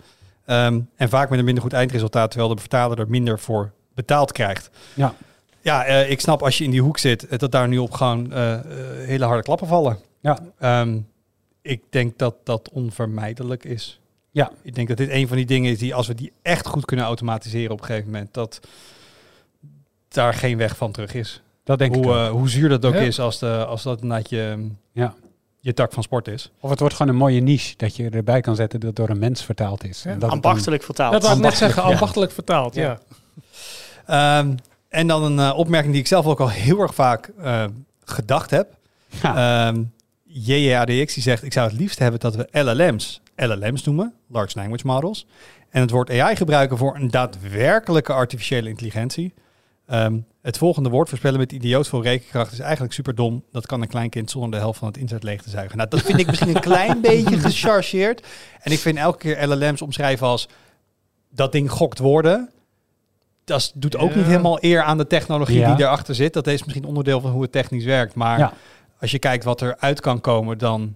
Ehm, 0.46 0.80
en 0.96 1.10
vaak 1.10 1.30
met 1.30 1.40
een 1.40 1.46
minder 1.46 1.64
goed 1.64 1.74
eindresultaat, 1.74 2.32
terwijl 2.32 2.56
de 2.56 2.62
vertaler 2.62 3.00
er 3.00 3.10
minder 3.10 3.40
voor 3.40 3.72
betaald 3.94 4.32
krijgt. 4.32 4.70
Ja. 4.94 5.14
Ja, 5.62 5.86
eh, 5.86 6.10
ik 6.10 6.20
snap 6.22 6.42
als 6.42 6.58
je 6.58 6.64
in 6.64 6.72
die 6.72 6.82
hoek 6.82 6.98
zit, 6.98 7.40
dat 7.40 7.52
daar 7.52 7.68
nu 7.68 7.78
op 7.78 7.92
gewoon 7.92 8.34
hele 9.06 9.26
harde 9.26 9.44
klappen 9.44 9.68
vallen. 9.68 9.98
Ja. 10.20 10.40
Ehm, 10.60 10.98
ik 11.66 11.82
denk 11.90 12.18
dat 12.18 12.36
dat 12.44 12.70
onvermijdelijk 12.70 13.64
is. 13.64 14.00
Ja. 14.32 14.52
Ik 14.62 14.76
denk 14.76 14.88
dat 14.88 14.98
dit 14.98 15.10
een 15.10 15.28
van 15.28 15.38
die 15.38 15.46
dingen 15.46 15.72
is 15.72 15.80
die, 15.80 15.96
als 15.96 16.08
we 16.08 16.16
die 16.16 16.32
echt 16.42 16.68
goed 16.68 16.86
kunnen 16.86 17.06
automatiseren 17.06 17.72
op 17.72 17.80
een 17.80 17.86
gegeven 17.86 18.12
moment, 18.12 18.34
dat 18.34 18.60
daar 20.08 20.34
geen 20.34 20.58
weg 20.58 20.78
van 20.78 20.92
terug 20.92 21.14
is. 21.14 21.42
Dat 21.64 21.80
denk 21.80 21.96
ik 21.96 22.04
Hoe, 22.04 22.14
ook. 22.14 22.20
eh, 22.26 22.30
hoe 22.30 22.50
zuur 22.50 22.70
dat 22.70 22.86
ook 22.86 22.94
Ja. 22.94 23.00
is 23.00 23.20
als, 23.20 23.40
de, 23.40 23.66
als 23.66 23.84
dat 23.84 24.02
inderdaad 24.02 24.30
je, 24.30 24.70
Ja. 24.92 25.14
je 25.60 25.74
tak 25.74 25.94
van 25.94 26.04
sport 26.04 26.28
is. 26.28 26.52
Of 26.60 26.70
het 26.70 26.80
wordt 26.80 26.96
gewoon 26.96 27.12
een 27.12 27.20
mooie 27.20 27.42
niche 27.42 27.74
dat 27.78 27.96
je 27.96 28.10
erbij 28.10 28.42
kan 28.42 28.56
zetten 28.56 28.80
dat 28.80 28.96
door 28.96 29.10
een 29.10 29.20
mens 29.20 29.44
vertaald 29.44 29.84
is. 29.84 30.04
Ja. 30.04 30.10
En 30.12 30.20
dat 30.20 30.30
dan- 30.30 30.30
Ambachtelijk 30.30 30.84
vertaald. 30.84 31.12
Dat 31.14 31.22
wou 31.22 31.34
ik 31.36 31.42
net 31.42 31.46
ambachtelijk, 31.52 31.74
zeggen, 31.74 31.92
ja. 31.92 31.98
ambachtelijk 32.00 32.32
vertaald. 32.32 32.76
Ja. 32.76 33.00
Ja. 34.08 34.40
Ehm, 34.40 34.56
en 34.90 35.08
dan 35.08 35.24
een 35.24 35.40
eh, 35.52 35.58
opmerking 35.58 35.92
die 35.92 36.02
ik 36.02 36.08
zelf 36.08 36.26
ook 36.26 36.40
al 36.40 36.50
heel 36.50 36.80
erg 36.80 36.96
vaak 36.96 37.32
eh, 37.42 37.66
gedacht 38.04 38.50
heb. 38.50 38.78
Ja. 39.22 39.68
JJADX 40.44 41.14
die 41.14 41.24
zegt, 41.24 41.44
ik 41.44 41.54
zou 41.54 41.70
het 41.70 41.78
liefst 41.80 42.00
hebben 42.00 42.20
dat 42.20 42.36
we 42.36 42.48
LLM's 42.52 43.22
LLM's 43.36 43.84
noemen, 43.84 44.14
Large 44.30 44.58
Language 44.60 44.86
Models, 44.86 45.26
en 45.70 45.82
het 45.82 45.90
woord 45.92 46.10
AI 46.10 46.36
gebruiken 46.36 46.78
voor 46.78 46.96
een 46.96 47.12
daadwerkelijke 47.12 48.14
artificiële 48.14 48.70
intelligentie. 48.70 49.34
Ehm, 49.88 50.18
het 50.42 50.58
volgende 50.58 50.90
woord 50.90 51.10
voorspellen 51.10 51.40
met 51.40 51.52
idioot 51.52 51.88
veel 51.88 52.04
rekenkracht 52.04 52.52
is 52.52 52.60
eigenlijk 52.60 52.94
super 52.94 53.16
dom. 53.16 53.44
Dat 53.52 53.66
kan 53.66 53.82
een 53.82 53.88
klein 53.88 54.10
kind 54.10 54.32
zonder 54.32 54.52
de 54.52 54.58
helft 54.58 54.80
van 54.80 54.88
het 54.88 54.98
internet 54.98 55.24
leeg 55.24 55.42
te 55.42 55.50
zuigen. 55.50 55.78
Nou, 55.78 55.90
dat 55.90 56.02
vind 56.02 56.20
ik 56.20 56.28
misschien 56.28 56.56
een 56.56 56.62
klein 56.62 57.02
beetje 57.12 57.40
gechargeerd. 57.40 58.28
En 58.62 58.72
ik 58.72 58.80
vind 58.80 58.98
elke 58.98 59.18
keer 59.18 59.48
LLM's 59.48 59.82
omschrijven 59.82 60.28
als 60.28 60.48
dat 61.32 61.52
ding 61.52 61.72
gokt 61.72 62.00
woorden. 62.00 62.50
Dat 63.44 63.72
doet 63.76 63.98
ook 63.98 64.10
Ja. 64.12 64.16
niet 64.18 64.26
helemaal 64.26 64.58
eer 64.62 64.82
aan 64.82 64.98
de 64.98 65.08
technologie 65.08 65.60
Ja. 65.60 65.76
die 65.76 65.86
erachter 65.86 66.16
zit. 66.16 66.34
Dat 66.34 66.48
is 66.48 66.64
misschien 66.64 66.86
onderdeel 66.86 67.22
van 67.22 67.32
hoe 67.32 67.42
het 67.42 67.52
technisch 67.52 67.86
werkt. 67.86 68.16
Maar 68.16 68.40
Ja. 68.40 68.54
Als 69.00 69.12
je 69.12 69.20
kijkt 69.20 69.44
wat 69.44 69.62
er 69.62 69.78
uit 69.78 70.00
kan 70.02 70.22
komen, 70.22 70.58
dan 70.58 70.96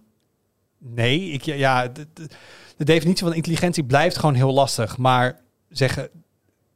nee. 0.77 1.29
Ik, 1.29 1.41
ja, 1.43 1.87
de, 1.87 2.07
de, 2.13 2.27
de 2.77 2.85
definitie 2.85 3.25
van 3.25 3.35
intelligentie 3.35 3.83
blijft 3.83 4.17
gewoon 4.17 4.35
heel 4.35 4.53
lastig. 4.53 4.97
Maar 4.97 5.39
zeggen, 5.69 6.09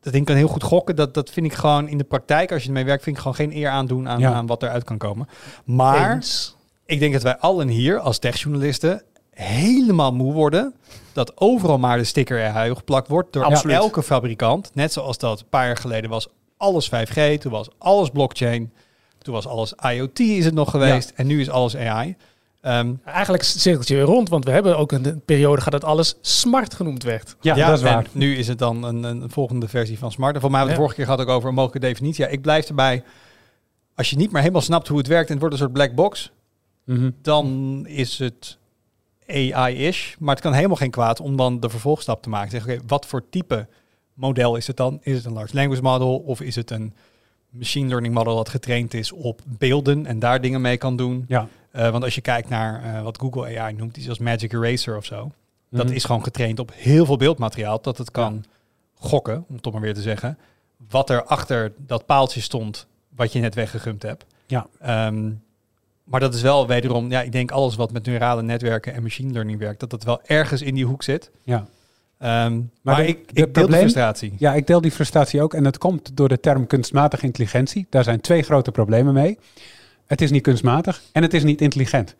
dat 0.02 0.14
ding 0.14 0.26
kan 0.26 0.36
heel 0.36 0.48
goed 0.48 0.64
gokken. 0.64 0.96
Dat, 0.96 1.14
dat 1.14 1.30
vind 1.30 1.46
ik 1.46 1.54
gewoon 1.54 1.88
in 1.88 1.98
de 1.98 2.04
praktijk, 2.04 2.52
als 2.52 2.62
je 2.62 2.68
ermee 2.68 2.86
werkt, 2.86 3.04
vind 3.04 3.16
ik 3.16 3.22
gewoon 3.22 3.38
geen 3.38 3.56
eer 3.56 3.70
aandoen 3.70 4.10
aan, 4.10 4.20
Ja. 4.20 4.34
aan 4.34 4.46
wat 4.48 4.64
eruit 4.64 4.84
kan 4.84 4.98
komen. 4.98 5.28
Maar 5.66 6.14
Eens. 6.14 6.56
ik 6.86 7.00
denk 7.00 7.14
dat 7.14 7.24
wij 7.24 7.38
allen 7.38 7.68
hier 7.68 8.00
als 8.00 8.20
techjournalisten 8.20 9.04
helemaal 9.30 10.14
moe 10.14 10.34
worden 10.34 10.76
dat 11.14 11.38
overal 11.40 11.78
maar 11.78 11.98
de 11.98 12.04
sticker 12.04 12.52
AI 12.52 12.76
geplakt 12.76 13.08
wordt 13.08 13.34
door 13.34 13.44
Absoluut. 13.44 13.76
elke 13.76 14.04
fabrikant. 14.04 14.72
Net 14.74 14.94
zoals 14.94 15.18
dat 15.18 15.40
een 15.40 15.50
paar 15.50 15.66
jaar 15.66 15.78
geleden 15.78 16.10
was 16.10 16.28
alles 16.58 16.90
5G, 16.90 17.38
toen 17.40 17.52
was 17.52 17.70
alles 17.78 18.10
blockchain, 18.10 18.74
toen 19.24 19.34
was 19.34 19.48
alles 19.48 19.74
IoT 19.94 20.20
is 20.20 20.46
het 20.46 20.54
nog 20.54 20.70
geweest 20.70 21.12
en 21.16 21.28
nu 21.28 21.42
is 21.42 21.50
alles 21.50 21.76
AI. 21.78 22.16
Ehm, 22.62 22.94
Eigenlijk 23.06 23.44
cirkeltje 23.44 23.96
weer 23.96 24.04
rond, 24.04 24.30
want 24.30 24.46
we 24.46 24.52
hebben 24.52 24.78
ook 24.78 24.92
een 24.92 25.22
periode 25.26 25.58
gehad 25.62 25.82
dat 25.82 25.90
alles 25.90 26.16
smart 26.22 26.74
genoemd 26.74 27.04
werd. 27.04 27.36
Ja, 27.42 27.56
dat 27.56 27.78
is 27.80 27.86
en 27.86 27.94
waar. 27.94 28.06
nu 28.12 28.36
is 28.38 28.48
het 28.48 28.58
dan 28.60 28.84
een, 28.84 29.04
een 29.04 29.30
volgende 29.30 29.68
versie 29.68 29.98
van 30.00 30.12
Smart. 30.12 30.36
En 30.36 30.42
voor 30.42 30.50
mij 30.52 30.60
hebben 30.60 30.78
we 30.78 30.84
het 30.84 30.92
Ja. 30.92 30.96
vorige 30.96 30.96
keer 30.96 31.06
gehad 31.06 31.22
ook 31.22 31.38
over 31.38 31.50
een 31.50 31.56
mogelijke 31.56 31.88
definitie. 31.88 32.24
Ja, 32.24 32.30
ik 32.30 32.42
blijf 32.42 32.68
erbij. 32.68 33.04
Als 33.96 34.10
je 34.10 34.16
niet 34.16 34.32
meer 34.32 34.42
helemaal 34.42 34.62
snapt 34.62 34.88
hoe 34.88 34.98
het 34.98 35.08
werkt 35.08 35.26
en 35.28 35.32
het 35.32 35.40
wordt 35.40 35.54
een 35.56 35.62
soort 35.62 35.74
black 35.74 35.96
box, 35.96 36.32
Mhm. 36.86 37.10
dan 37.22 37.82
is 37.88 38.20
het 38.20 38.58
AI-ish. 39.28 40.16
Maar 40.20 40.34
het 40.36 40.44
kan 40.44 40.54
helemaal 40.54 40.76
geen 40.78 40.92
kwaad 40.92 41.20
om 41.20 41.36
dan 41.38 41.60
de 41.60 41.70
vervolgstap 41.70 42.22
te 42.24 42.30
maken. 42.30 42.52
Zeg, 42.52 42.64
oké, 42.64 42.78
wat 42.88 43.06
voor 43.06 43.30
type 43.30 43.68
model 44.14 44.56
is 44.56 44.68
het 44.68 44.78
dan? 44.78 45.00
Is 45.02 45.16
het 45.16 45.26
een 45.26 45.34
large 45.34 45.56
language 45.56 45.82
model 45.82 46.18
of 46.18 46.42
is 46.42 46.56
het 46.56 46.72
een 46.72 46.94
machine 47.54 47.88
learning 47.88 48.14
model 48.14 48.36
dat 48.36 48.50
getraind 48.50 48.94
is 48.94 49.12
op 49.12 49.42
beelden 49.46 50.06
en 50.06 50.20
daar 50.20 50.42
dingen 50.42 50.62
mee 50.62 50.78
kan 50.78 50.96
doen? 50.96 51.26
Ja. 51.28 51.48
Eh, 51.72 51.90
want 51.90 52.04
als 52.04 52.16
je 52.16 52.22
kijkt 52.22 52.50
naar 52.50 52.84
eh, 52.84 53.02
wat 53.04 53.18
Google 53.20 53.60
AI 53.60 53.74
noemt, 53.74 53.98
iets 53.98 54.10
als 54.10 54.20
Magic 54.20 54.54
Eraser 54.54 54.98
of 54.98 55.06
zo, 55.06 55.32
dat 55.70 55.86
Mhm. 55.86 55.94
is 55.96 56.04
gewoon 56.04 56.24
getraind 56.24 56.60
op 56.60 56.72
heel 56.76 57.06
veel 57.06 57.18
beeldmateriaal, 57.18 57.82
dat 57.82 57.98
het 57.98 58.12
kan 58.12 58.44
gokken, 58.96 59.46
om 59.48 59.54
het 59.54 59.64
toch 59.64 59.74
maar 59.74 59.82
weer 59.82 59.94
te 59.94 60.02
zeggen, 60.02 60.38
wat 60.90 61.10
er 61.10 61.24
achter 61.24 61.74
dat 61.78 62.06
paaltje 62.06 62.42
stond, 62.42 62.88
wat 63.16 63.34
je 63.34 63.40
net 63.40 63.56
weggegumpt 63.56 64.04
hebt. 64.04 64.26
Ja. 64.46 64.68
Ehm, 64.80 65.32
maar 66.04 66.20
dat 66.20 66.34
is 66.34 66.42
wel 66.42 66.68
wederom, 66.68 67.10
ja, 67.12 67.22
ik 67.22 67.32
denk 67.32 67.52
alles 67.52 67.76
wat 67.76 67.92
met 67.92 68.06
neurale 68.06 68.42
netwerken 68.42 68.94
en 68.94 69.04
machine 69.04 69.32
learning 69.34 69.60
werkt, 69.60 69.80
dat 69.80 69.90
dat 69.90 70.04
wel 70.04 70.22
ergens 70.26 70.62
in 70.62 70.76
die 70.76 70.86
hoek 70.86 71.04
zit. 71.04 71.32
Ja. 71.44 71.66
Ehm, 72.24 72.60
maar 72.82 72.96
de- 72.96 73.08
ik, 73.08 73.18
de 73.18 73.22
ik 73.30 73.36
deel 73.36 73.46
de 73.46 73.52
probleem- 73.52 73.80
frustratie. 73.80 74.34
ja, 74.38 74.54
ik 74.54 74.68
deel 74.68 74.82
die 74.82 74.92
frustratie 74.92 75.42
ook. 75.42 75.54
En 75.54 75.64
dat 75.64 75.78
komt 75.78 76.18
door 76.18 76.28
de 76.30 76.40
term 76.40 76.68
kunstmatige 76.68 77.26
intelligentie. 77.26 77.88
Daar 77.90 78.04
zijn 78.04 78.22
twee 78.22 78.42
grote 78.42 78.72
problemen 78.72 79.14
mee. 79.14 79.38
Het 80.06 80.22
is 80.22 80.32
niet 80.32 80.42
kunstmatig 80.44 81.02
en 81.12 81.22
het 81.22 81.34
is 81.34 81.44
niet 81.44 81.62
intelligent. 81.62 82.16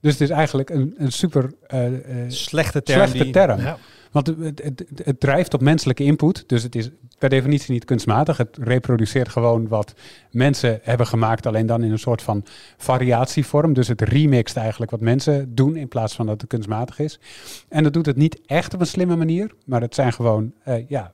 Dus 0.00 0.12
het 0.12 0.20
is 0.20 0.30
eigenlijk 0.30 0.70
een, 0.70 0.94
een 0.98 1.12
super 1.12 1.52
eh, 1.66 1.86
eh, 1.86 1.94
Slechte 2.28 2.82
term. 2.82 2.98
slechte 2.98 3.22
die, 3.24 3.32
term. 3.32 3.60
Ja. 3.60 3.78
Want 4.10 4.26
het, 4.26 4.62
het, 4.62 4.84
het, 5.04 5.20
drijft 5.20 5.54
op 5.54 5.60
menselijke 5.60 6.04
input. 6.04 6.44
Dus 6.46 6.62
het 6.62 6.74
is 6.74 6.90
per 7.18 7.28
definitie 7.28 7.72
niet 7.72 7.84
kunstmatig. 7.84 8.36
Het 8.36 8.58
reproduceert 8.60 9.28
gewoon 9.28 9.68
wat 9.68 9.94
mensen 10.30 10.80
hebben 10.82 11.06
gemaakt. 11.06 11.46
Alleen 11.46 11.66
dan 11.66 11.82
in 11.82 11.90
een 11.90 11.98
soort 11.98 12.22
van 12.22 12.44
variatievorm. 12.76 13.72
Dus 13.72 13.88
het 13.88 14.00
remixt 14.00 14.56
eigenlijk 14.56 14.90
wat 14.90 15.00
mensen 15.00 15.54
doen. 15.54 15.76
In 15.76 15.88
plaats 15.88 16.14
van 16.14 16.26
dat 16.26 16.40
het 16.40 16.50
kunstmatig 16.50 16.98
is. 16.98 17.20
En 17.68 17.82
dat 17.82 17.92
doet 17.92 18.06
het 18.06 18.16
niet 18.16 18.40
echt 18.46 18.74
op 18.74 18.80
een 18.80 18.86
slimme 18.86 19.16
manier. 19.16 19.54
Maar 19.64 19.80
het 19.80 19.94
zijn 19.94 20.12
gewoon, 20.12 20.52
eh, 20.64 20.88
ja... 20.88 21.12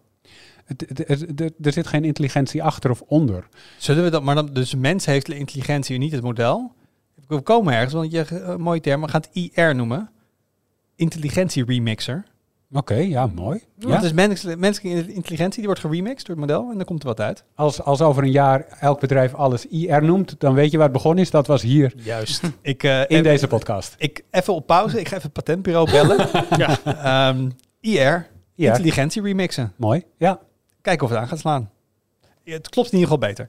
Er 1.61 1.73
zit 1.73 1.87
geen 1.87 2.05
intelligentie 2.05 2.63
achter 2.63 2.91
of 2.91 3.01
onder. 3.01 3.49
Zullen 3.79 4.05
we 4.05 4.11
dat, 4.11 4.23
maar 4.23 4.35
dan, 4.35 4.47
dus 4.53 4.75
mens 4.75 5.07
heeft 5.07 5.27
de 5.27 5.39
intelligentie 5.39 5.95
en 5.95 6.01
niet 6.01 6.13
het 6.13 6.23
model. 6.23 6.73
We 7.29 7.41
komen 7.41 7.75
ergens, 7.75 7.93
want 7.93 8.11
je 8.13 8.27
uh, 8.33 8.57
mooie 8.57 8.81
term, 8.81 9.01
we 9.01 9.09
gaan 9.09 9.23
het 9.31 9.53
IR 9.55 9.75
noemen. 9.75 10.11
Intelligentie 10.97 11.65
remixer. 11.65 12.25
Oké, 12.73 12.95
ja, 12.95 13.27
mooi. 13.27 13.63
Ja? 13.79 13.95
het 13.95 14.03
is 14.05 14.13
mens, 14.13 14.45
menselijke 14.45 15.13
intelligentie, 15.13 15.57
die 15.59 15.65
wordt 15.67 15.81
geremixed 15.81 16.27
door 16.27 16.37
het 16.37 16.47
model 16.47 16.69
en 16.71 16.77
dan 16.77 16.85
komt 16.85 17.01
er 17.03 17.09
wat 17.09 17.21
uit. 17.21 17.45
Als, 17.55 17.83
als 17.83 18.01
over 18.01 18.23
een 18.23 18.31
jaar 18.31 18.67
elk 18.81 19.01
bedrijf 19.01 19.35
alles 19.35 19.67
IR 19.67 20.03
noemt, 20.05 20.35
dan 20.41 20.55
weet 20.55 20.71
je 20.71 20.77
waar 20.77 20.87
het 20.87 20.97
begonnen 20.97 21.25
is. 21.25 21.31
Dat 21.31 21.47
was 21.47 21.63
hier 21.63 21.93
Juist. 21.97 22.43
ik, 22.63 22.83
eh, 22.83 22.99
in 23.01 23.05
even- 23.09 23.23
deze 23.23 23.47
podcast. 23.47 23.95
Ik, 23.99 24.25
even 24.31 24.55
op 24.55 24.67
pauze, 24.67 25.01
ik 25.01 25.09
ga 25.09 25.17
even 25.17 25.31
het 25.33 25.45
patentbureau 25.45 25.91
bellen. 25.91 26.29
Ja. 26.63 26.79
Ehm, 26.85 27.51
IR, 27.81 28.27
Ja, 28.55 28.69
intelligentie 28.71 29.23
remixen. 29.23 29.73
mooi. 29.77 30.03
Ja, 30.19 30.39
Kijken 30.81 31.05
of 31.05 31.11
het 31.13 31.19
aan 31.21 31.29
gaat 31.29 31.39
slaan. 31.39 31.71
Ja, 32.43 32.53
het 32.53 32.69
klopt 32.69 32.93
in 32.93 32.99
ieder 32.99 33.13
geval 33.13 33.29
beter. 33.29 33.49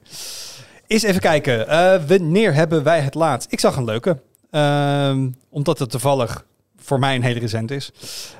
Eens 0.86 1.02
even 1.02 1.20
kijken. 1.20 1.68
Eh, 1.68 2.02
wanneer 2.06 2.54
hebben 2.54 2.82
wij 2.82 3.00
het 3.00 3.14
laatst? 3.14 3.52
Ik 3.52 3.60
zag 3.60 3.76
een 3.76 3.84
leuke. 3.84 4.20
Ehm, 4.50 5.30
omdat 5.48 5.78
het 5.78 5.90
toevallig 5.90 6.46
voor 6.88 6.98
mij 6.98 7.14
een 7.14 7.22
hele 7.22 7.40
recent 7.40 7.70
is. 7.70 7.92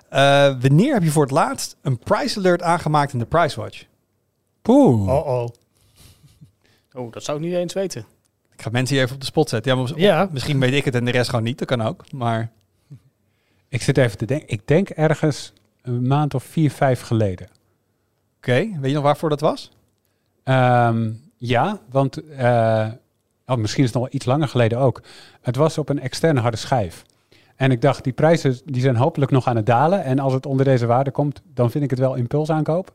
Eh, 0.08 0.20
wanneer 0.60 0.92
heb 0.92 1.02
je 1.02 1.10
voor 1.10 1.22
het 1.22 1.32
laatst 1.32 1.76
een 1.82 1.98
price 1.98 2.38
alert 2.38 2.62
aangemaakt 2.62 3.12
in 3.12 3.18
de 3.18 3.24
Price 3.24 3.60
Watch? 3.60 3.84
Poeh. 4.62 5.08
Oh 5.08 5.26
oh. 5.26 5.48
Oh, 6.92 7.12
dat 7.12 7.24
zou 7.24 7.38
ik 7.38 7.44
niet 7.44 7.54
eens 7.54 7.72
weten. 7.72 8.06
Ik 8.52 8.62
ga 8.62 8.70
mensen 8.70 8.94
hier 8.94 9.04
even 9.04 9.14
op 9.14 9.20
de 9.20 9.26
spot 9.26 9.48
zetten. 9.48 9.76
Ja, 9.76 9.82
maar 9.82 9.98
Ja. 9.98 10.28
Misschien 10.32 10.60
weet 10.60 10.72
ik 10.72 10.84
het 10.84 10.94
en 10.94 11.04
de 11.04 11.10
rest 11.10 11.28
gewoon 11.30 11.44
niet. 11.44 11.58
Dat 11.58 11.68
kan 11.68 11.82
ook. 11.82 12.12
Maar 12.12 12.50
Ik 13.68 13.82
zit 13.82 13.98
even 13.98 14.18
te 14.18 14.24
denken. 14.26 14.48
Ik 14.48 14.66
denk 14.68 14.88
ergens 14.88 15.52
een 15.82 16.06
maand 16.06 16.34
of 16.34 16.44
vier, 16.44 16.70
vijf 16.70 17.00
geleden. 17.00 17.48
oké, 18.36 18.52
weet 18.52 18.88
je 18.90 18.92
nog 18.94 19.02
waarvoor 19.02 19.28
dat 19.28 19.40
was? 19.40 19.70
Ehm, 20.44 21.10
ja, 21.36 21.80
want 21.90 22.28
eh, 22.30 22.88
oh, 23.46 23.56
misschien 23.56 23.84
is 23.84 23.90
het 23.90 23.98
nog 23.98 24.02
wel 24.08 24.14
iets 24.14 24.24
langer 24.26 24.48
geleden 24.48 24.78
ook. 24.78 25.02
Het 25.40 25.56
was 25.56 25.78
op 25.78 25.88
een 25.88 26.00
externe 26.00 26.40
harde 26.40 26.56
schijf. 26.56 27.04
En 27.58 27.70
ik 27.70 27.80
dacht, 27.82 28.04
die 28.04 28.12
prijzen 28.12 28.60
die 28.64 28.82
zijn 28.82 28.96
hopelijk 28.96 29.30
nog 29.30 29.46
aan 29.46 29.56
het 29.56 29.66
dalen. 29.66 30.04
En 30.04 30.18
als 30.18 30.32
het 30.32 30.46
onder 30.46 30.64
deze 30.64 30.86
waarde 30.86 31.10
komt, 31.10 31.42
dan 31.54 31.70
vind 31.70 31.84
ik 31.84 31.90
het 31.90 31.98
wel 31.98 32.14
impulsaankoop. 32.14 32.92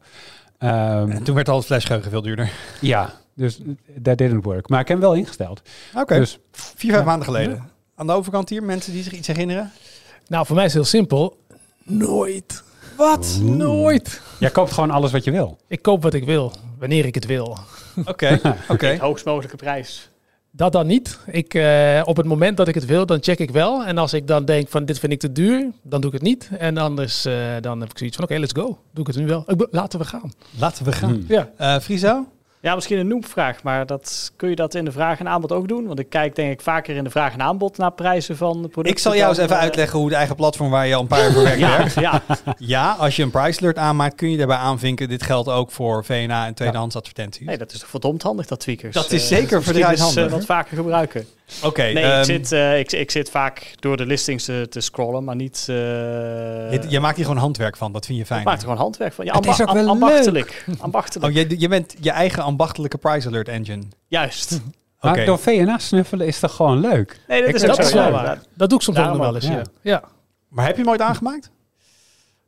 Ehm, 0.57 1.09
En 1.11 1.23
toen 1.23 1.35
werd 1.35 1.49
al 1.49 1.57
het 1.57 1.65
flesgeheugen 1.65 2.11
veel 2.11 2.21
duurder. 2.21 2.51
ja, 2.81 3.09
dus 3.35 3.59
that 4.03 4.17
didn't 4.17 4.43
work. 4.45 4.69
Maar 4.69 4.79
ik 4.79 4.87
heb 4.87 4.97
hem 4.97 5.07
wel 5.07 5.15
ingesteld. 5.15 5.61
Oké, 5.95 6.17
Dus 6.17 6.39
vier, 6.51 6.89
vijf 6.91 7.01
Ja. 7.03 7.07
maanden 7.07 7.25
geleden. 7.25 7.69
Aan 7.95 8.07
de 8.07 8.13
overkant 8.13 8.49
hier, 8.49 8.63
mensen 8.63 8.93
die 8.93 9.03
zich 9.03 9.13
iets 9.13 9.27
herinneren? 9.27 9.71
Nou, 10.27 10.45
voor 10.45 10.55
mij 10.55 10.65
is 10.65 10.73
het 10.73 10.81
heel 10.81 10.91
simpel. 10.99 11.37
Nooit. 11.83 12.63
Wat? 12.97 13.39
Nooit. 13.41 14.21
jij 14.39 14.49
koopt 14.49 14.71
gewoon 14.71 14.91
alles 14.91 15.11
wat 15.11 15.23
je 15.23 15.31
wil. 15.31 15.57
Ik 15.67 15.81
koop 15.81 16.03
wat 16.03 16.13
ik 16.13 16.25
wil, 16.25 16.51
wanneer 16.79 17.05
ik 17.05 17.15
het 17.15 17.25
wil. 17.25 17.57
Oké, 18.05 18.39
oké. 18.67 18.91
De 18.93 18.97
hoogst 18.99 19.25
mogelijke 19.25 19.55
prijs. 19.57 20.09
Dat 20.55 20.71
dan 20.71 20.87
niet. 20.87 21.19
Ik, 21.25 21.53
eh, 21.53 22.01
op 22.05 22.17
het 22.17 22.25
moment 22.25 22.57
dat 22.57 22.67
ik 22.67 22.75
het 22.75 22.85
wil, 22.85 23.05
dan 23.05 23.23
check 23.23 23.39
ik 23.39 23.51
wel. 23.51 23.85
En 23.85 23.97
als 23.97 24.13
ik 24.13 24.27
dan 24.27 24.45
denk 24.45 24.69
van 24.69 24.85
dit 24.85 24.99
vind 24.99 25.11
ik 25.11 25.19
te 25.19 25.31
duur, 25.31 25.71
dan 25.83 26.01
doe 26.01 26.09
ik 26.09 26.15
het 26.15 26.27
niet. 26.27 26.49
En 26.57 26.77
anders 26.77 27.25
eh, 27.25 27.35
dan 27.61 27.79
heb 27.79 27.89
ik 27.89 27.97
zoiets 27.97 28.15
van 28.15 28.25
oké, 28.25 28.37
let's 28.37 28.53
go. 28.53 28.79
Doe 28.91 29.07
ik 29.07 29.07
het 29.07 29.15
nu 29.15 29.25
wel. 29.25 29.45
Laten 29.71 29.99
we 29.99 30.05
gaan. 30.05 30.31
Laten 30.59 30.85
we 30.85 30.91
gaan. 30.91 31.09
Hmm. 31.09 31.25
Ja. 31.27 31.49
Eh 31.57 31.79
Friso? 31.79 32.25
Ja, 32.63 32.75
misschien 32.75 32.97
een 32.97 33.07
noemvraag, 33.07 33.63
maar 33.63 33.85
dat, 33.85 34.31
kun 34.35 34.49
je 34.49 34.55
dat 34.55 34.75
in 34.75 34.85
de 34.85 34.91
vraag 34.91 35.19
en 35.19 35.27
aanbod 35.27 35.51
ook 35.51 35.67
doen? 35.67 35.87
Want 35.87 35.99
ik 35.99 36.09
kijk 36.09 36.35
denk 36.35 36.51
ik 36.51 36.61
vaker 36.61 36.95
in 36.95 37.03
de 37.03 37.09
vraag 37.09 37.33
en 37.33 37.41
aanbod 37.41 37.77
naar 37.77 37.91
prijzen 37.91 38.37
van 38.37 38.51
de 38.61 38.67
producten. 38.67 38.91
Ik 38.91 38.99
zal 38.99 39.15
jou 39.15 39.29
eens 39.29 39.37
even 39.37 39.55
eh, 39.55 39.61
uitleggen 39.61 39.97
hoe 39.99 40.07
het 40.07 40.17
eigen 40.17 40.35
platform 40.35 40.69
waar 40.69 40.87
je 40.87 40.95
al 40.95 41.01
een 41.01 41.07
paar 41.07 41.21
jaar 41.21 41.31
voor 41.31 41.43
werkt 41.51 41.59
Ja, 41.59 41.77
werkt. 41.77 41.93
ja, 41.93 42.21
Ja, 42.57 42.91
als 42.99 43.15
je 43.15 43.23
een 43.23 43.31
price 43.31 43.59
alert 43.61 43.77
aanmaakt, 43.77 44.15
kun 44.15 44.31
je 44.31 44.37
daarbij 44.37 44.55
aanvinken. 44.57 45.09
Dit 45.09 45.23
geldt 45.23 45.49
ook 45.49 45.71
voor 45.71 46.05
VNA 46.05 46.45
en 46.45 46.53
tweedehands 46.53 46.95
advertenties. 46.95 47.45
nee, 47.45 47.57
dat 47.57 47.71
is 47.71 47.79
toch 47.79 47.89
verdomd 47.89 48.21
handig, 48.23 48.45
dat 48.47 48.59
tweakers. 48.59 48.93
Dat 48.93 49.11
is 49.11 49.31
eh, 49.31 49.37
zeker 49.37 49.63
verdraaid 49.63 49.99
eens, 49.99 49.99
eh, 49.99 50.05
handig. 50.15 50.31
wat 50.31 50.45
vaker 50.45 50.77
gebruiken. 50.77 51.25
Oké, 51.63 51.81
Nee, 51.81 52.03
ehm, 52.03 52.19
ik, 52.19 52.25
zit, 52.25 52.51
eh, 52.51 52.79
ik, 52.79 52.91
ik 52.91 53.11
zit 53.11 53.29
vaak 53.29 53.73
door 53.79 53.97
de 53.97 54.05
listings 54.05 54.45
te, 54.45 54.65
te 54.69 54.79
scrollen, 54.81 55.23
maar 55.23 55.35
niet... 55.35 55.65
eh 55.69 55.75
je, 56.71 56.79
je 56.87 56.99
maakt 56.99 57.15
hier 57.15 57.25
gewoon 57.25 57.39
handwerk 57.41 57.77
van, 57.77 57.91
dat 57.91 58.05
vind 58.05 58.17
je 58.17 58.23
ik 58.23 58.29
fijn. 58.29 58.43
maak 58.43 58.55
er 58.55 58.61
gewoon 58.61 58.77
handwerk 58.77 59.13
van. 59.13 59.25
Ja, 59.25 59.33
Het 59.35 59.45
is 59.45 59.61
ook 59.61 59.71
wel 59.71 59.83
am- 59.83 59.89
ambachtelijk. 59.89 60.65
ambachtelijk. 60.79 61.25
Oh, 61.37 61.39
je, 61.49 61.59
je 61.59 61.67
bent 61.67 61.95
je 61.99 62.11
eigen 62.11 62.43
ambachtelijke 62.43 62.97
price 62.97 63.27
alert 63.27 63.47
engine. 63.47 63.83
Juist. 64.07 64.59
Maar 65.01 65.25
door 65.25 65.39
VNA 65.39 65.77
snuffelen 65.77 66.27
is 66.27 66.39
toch 66.39 66.55
gewoon 66.55 66.79
leuk? 66.79 67.19
Nee, 67.27 67.39
dat 67.39 67.49
Ik- 67.49 67.55
is 67.55 67.61
dat 67.61 67.91
wel 67.91 68.11
waar. 68.11 68.39
Dat 68.53 68.69
doe 68.69 68.77
ik 68.77 68.83
soms 68.83 68.97
ook 68.97 69.05
nog 69.05 69.17
wel 69.17 69.35
eens. 69.35 69.47
Ja. 69.47 69.61
ja. 69.81 70.03
Maar 70.49 70.65
heb 70.65 70.75
je 70.75 70.81
hem 70.81 70.91
ooit 70.91 71.01
aangemaakt? 71.01 71.51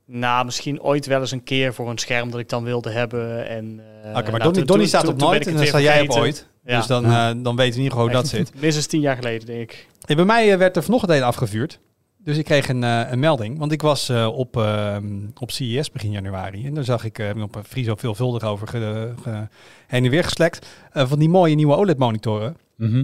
Nou, 0.07 0.45
misschien 0.45 0.81
ooit 0.81 1.05
wel 1.05 1.19
eens 1.19 1.31
een 1.31 1.43
keer 1.43 1.74
voor 1.74 1.89
een 1.89 1.97
scherm 1.97 2.31
dat 2.31 2.39
ik 2.39 2.50
dan 2.50 2.63
wilde 2.63 2.89
hebben. 2.91 3.47
En, 3.47 3.79
eh, 4.03 4.09
Oké, 4.09 4.12
maar 4.13 4.24
nou, 4.24 4.43
Donnie, 4.43 4.63
Donnie 4.65 4.65
toen- 4.65 5.00
staat 5.00 5.07
op 5.07 5.17
nooit 5.19 5.47
en 5.47 5.55
dan 5.55 5.65
sta 5.65 5.79
jij 5.79 6.01
op 6.01 6.09
ooit. 6.12 6.47
Ja. 6.65 6.77
Dus 6.77 6.88
dan, 6.88 7.03
Ja. 7.03 7.29
eh, 7.29 7.35
dan 7.43 7.55
weten 7.55 7.55
we 7.55 7.63
in 7.77 7.83
ieder 7.83 7.91
geval 7.91 8.03
hoe 8.03 8.12
dat 8.13 8.27
zit. 8.27 8.51
Minstens 8.62 8.85
tien 8.88 9.00
jaar 9.01 9.15
geleden, 9.15 9.45
denk 9.45 9.62
ik. 9.62 9.88
Hey, 10.05 10.15
bij 10.15 10.25
mij 10.25 10.51
eh, 10.51 10.57
werd 10.57 10.75
er 10.75 10.83
vanochtend 10.83 11.12
een 11.12 11.24
afgevuurd. 11.24 11.79
Dus 12.17 12.38
ik 12.38 12.45
kreeg 12.45 12.69
een, 12.69 12.83
eh, 12.83 13.01
een 13.12 13.19
melding. 13.19 13.57
Want 13.59 13.71
ik 13.71 13.81
was 13.81 14.09
eh, 14.09 14.27
op, 14.33 14.57
ehm, 14.57 15.05
op 15.39 15.51
CES 15.51 15.91
begin 15.91 16.12
januari. 16.12 16.65
En 16.65 16.74
daar 16.74 16.83
zag 16.83 17.03
ik, 17.05 17.19
uh, 17.19 17.25
heb 17.27 17.35
ik 17.38 17.43
op 17.43 17.62
Friso 17.67 17.95
veelvuldig 17.95 18.43
over 18.43 18.67
ge, 18.67 19.13
ge- 19.24 19.47
heen 19.88 20.03
en 20.05 20.09
weer 20.09 20.24
geslekt. 20.24 20.67
eh, 20.91 21.07
van 21.07 21.19
die 21.19 21.29
mooie 21.29 21.55
nieuwe 21.55 21.75
OLED-monitoren. 21.75 22.57
Mhm. 22.77 23.03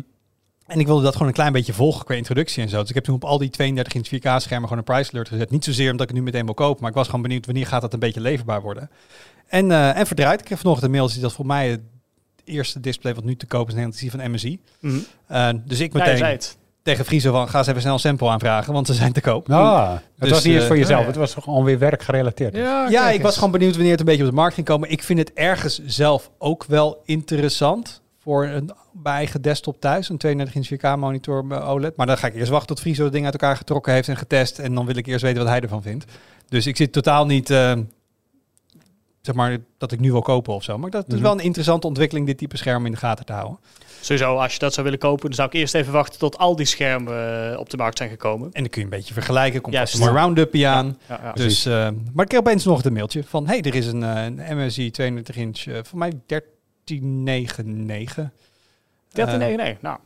En 0.71 0.79
ik 0.79 0.85
wilde 0.85 1.03
dat 1.03 1.13
gewoon 1.13 1.27
een 1.27 1.33
klein 1.33 1.51
beetje 1.51 1.73
volgen 1.73 2.05
qua 2.05 2.15
introductie 2.15 2.63
en 2.63 2.69
zo. 2.69 2.79
Dus 2.79 2.89
ik 2.89 2.95
heb 2.95 3.03
toen 3.03 3.15
op 3.15 3.23
al 3.23 3.37
die 3.37 3.49
32 3.49 3.93
inch 3.93 4.07
4K 4.07 4.41
schermen 4.41 4.67
gewoon 4.67 4.77
een 4.77 4.83
price 4.93 5.11
alert 5.11 5.27
gezet. 5.27 5.51
Niet 5.51 5.63
zozeer 5.63 5.91
omdat 5.91 6.01
ik 6.01 6.07
het 6.07 6.17
nu 6.17 6.23
meteen 6.23 6.45
wil 6.45 6.53
kopen, 6.53 6.81
maar 6.81 6.89
ik 6.89 6.95
was 6.95 7.05
gewoon 7.05 7.21
benieuwd 7.21 7.45
wanneer 7.45 7.67
gaat 7.67 7.81
dat 7.81 7.93
een 7.93 7.99
beetje 7.99 8.21
leverbaar 8.21 8.61
worden. 8.61 8.89
En, 9.47 9.71
eh 9.71 9.97
en 9.97 10.07
verdraaid. 10.07 10.41
Ik 10.41 10.47
heb 10.47 10.57
vanochtend 10.57 10.85
een 10.85 10.97
mail 10.97 11.09
dat 11.21 11.33
voor 11.33 11.45
mij 11.45 11.69
het 11.69 11.81
eerste 12.43 12.79
display 12.79 13.15
wat 13.15 13.23
nu 13.23 13.35
te 13.35 13.45
koop 13.45 13.67
is 13.67 13.73
in 13.73 13.79
Nederland 13.79 14.03
is 14.03 14.11
die 14.11 14.21
van 14.21 14.31
MSI. 14.31 14.59
Mhm. 14.79 14.97
Eh, 15.27 15.49
dus 15.65 15.79
ik 15.79 15.93
Ja, 15.93 15.99
meteen 15.99 16.39
tegen 16.83 17.05
Friso 17.05 17.31
van 17.31 17.49
ga 17.49 17.57
eens 17.57 17.67
even 17.67 17.81
snel 17.81 17.93
een 17.93 17.99
sample 17.99 18.29
aanvragen, 18.29 18.73
want 18.73 18.87
ze 18.87 18.93
zijn 18.93 19.11
te 19.13 19.21
koop. 19.21 19.51
Ah, 19.51 19.91
het 19.91 20.01
Dus, 20.19 20.29
was 20.29 20.43
niet 20.43 20.53
eens 20.53 20.61
eh, 20.61 20.67
voor 20.67 20.77
jezelf, 20.77 20.99
ja, 20.99 21.05
ja. 21.05 21.07
het 21.07 21.15
was 21.15 21.33
gewoon 21.33 21.63
weer 21.63 21.79
werkgerelateerd. 21.79 22.55
Ja, 22.55 22.87
kijk 22.89 23.15
ik 23.15 23.21
was 23.21 23.35
gewoon 23.35 23.51
benieuwd 23.51 23.73
wanneer 23.73 23.91
het 23.91 23.99
een 23.99 24.05
beetje 24.05 24.23
op 24.23 24.29
de 24.29 24.35
markt 24.35 24.53
ging 24.53 24.65
komen. 24.65 24.91
Ik 24.91 25.03
vind 25.03 25.19
het 25.19 25.33
ergens 25.33 25.81
zelf 25.85 26.31
ook 26.37 26.65
wel 26.67 27.01
interessant 27.05 28.00
voor 28.23 28.45
een 28.45 28.71
bij 28.93 29.13
eigen 29.13 29.41
desktop 29.41 29.79
thuis. 29.81 30.09
Een 30.09 30.17
32 30.17 30.55
inch 30.55 30.67
4K 30.67 30.99
monitor 30.99 31.47
bij 31.47 31.61
OLED. 31.61 31.95
Maar 31.95 32.05
dan 32.07 32.17
ga 32.17 32.27
ik 32.27 32.35
eerst 32.35 32.49
wachten 32.49 32.67
tot 32.67 32.79
Friso 32.79 33.03
het 33.03 33.13
ding 33.13 33.25
uit 33.25 33.33
elkaar 33.33 33.57
getrokken 33.57 33.93
heeft 33.93 34.07
en 34.07 34.17
getest. 34.17 34.59
En 34.59 34.73
dan 34.75 34.85
wil 34.85 34.95
ik 34.95 35.05
eerst 35.07 35.21
weten 35.21 35.39
wat 35.39 35.47
hij 35.51 35.59
ervan 35.61 35.81
vindt. 35.81 36.05
Dus 36.47 36.67
ik 36.67 36.77
zit 36.77 36.91
totaal 36.91 37.25
niet, 37.25 37.49
eh, 37.49 37.73
zeg 39.21 39.35
maar, 39.35 39.57
dat 39.77 39.91
ik 39.91 39.99
nu 39.99 40.11
wil 40.11 40.21
kopen 40.21 40.53
of 40.53 40.63
zo. 40.63 40.77
Maar 40.77 40.89
dat 40.89 41.07
is 41.07 41.13
Mhm. 41.13 41.23
wel 41.23 41.31
een 41.31 41.39
interessante 41.39 41.87
ontwikkeling, 41.87 42.25
dit 42.25 42.37
type 42.37 42.57
scherm 42.57 42.85
in 42.85 42.91
de 42.91 42.97
gaten 42.97 43.25
te 43.25 43.33
houden. 43.33 43.59
Sowieso, 44.01 44.35
als 44.37 44.53
je 44.53 44.59
dat 44.59 44.71
zou 44.73 44.83
willen 44.85 44.99
kopen, 45.01 45.25
dan 45.25 45.33
zou 45.33 45.47
ik 45.47 45.53
eerst 45.53 45.73
even 45.75 45.93
wachten 45.93 46.19
tot 46.19 46.37
al 46.37 46.55
die 46.55 46.65
schermen 46.65 47.51
eh, 47.51 47.59
op 47.59 47.69
de 47.69 47.77
markt 47.77 47.97
zijn 47.97 48.09
gekomen. 48.09 48.45
En 48.53 48.61
dan 48.61 48.69
kun 48.71 48.79
je 48.81 48.87
een 48.87 48.97
beetje 48.97 49.13
vergelijken. 49.13 49.61
Komt 49.61 49.75
Juist. 49.75 49.91
vast 49.91 50.03
een 50.03 50.09
mooi 50.11 50.21
round-upje 50.23 50.67
aan. 50.67 50.97
Ja, 51.09 51.19
ja. 51.23 51.31
Dus, 51.33 51.65
eh, 51.65 51.73
maar 52.13 52.23
ik 52.23 52.27
kreeg 52.29 52.39
opeens 52.39 52.65
nog 52.65 52.83
een 52.83 52.93
mailtje 52.93 53.23
van... 53.23 53.47
hey, 53.47 53.61
er 53.61 53.75
is 53.75 53.85
een, 53.87 54.03
eh, 54.03 54.23
een 54.23 54.57
MSI 54.65 54.91
32 54.91 55.35
inch, 55.35 55.65
eh 55.65 55.77
voor 55.83 55.97
mij 55.99 56.11
1399. 56.99 58.29
13,99. 59.75 59.81
nou, 59.81 59.97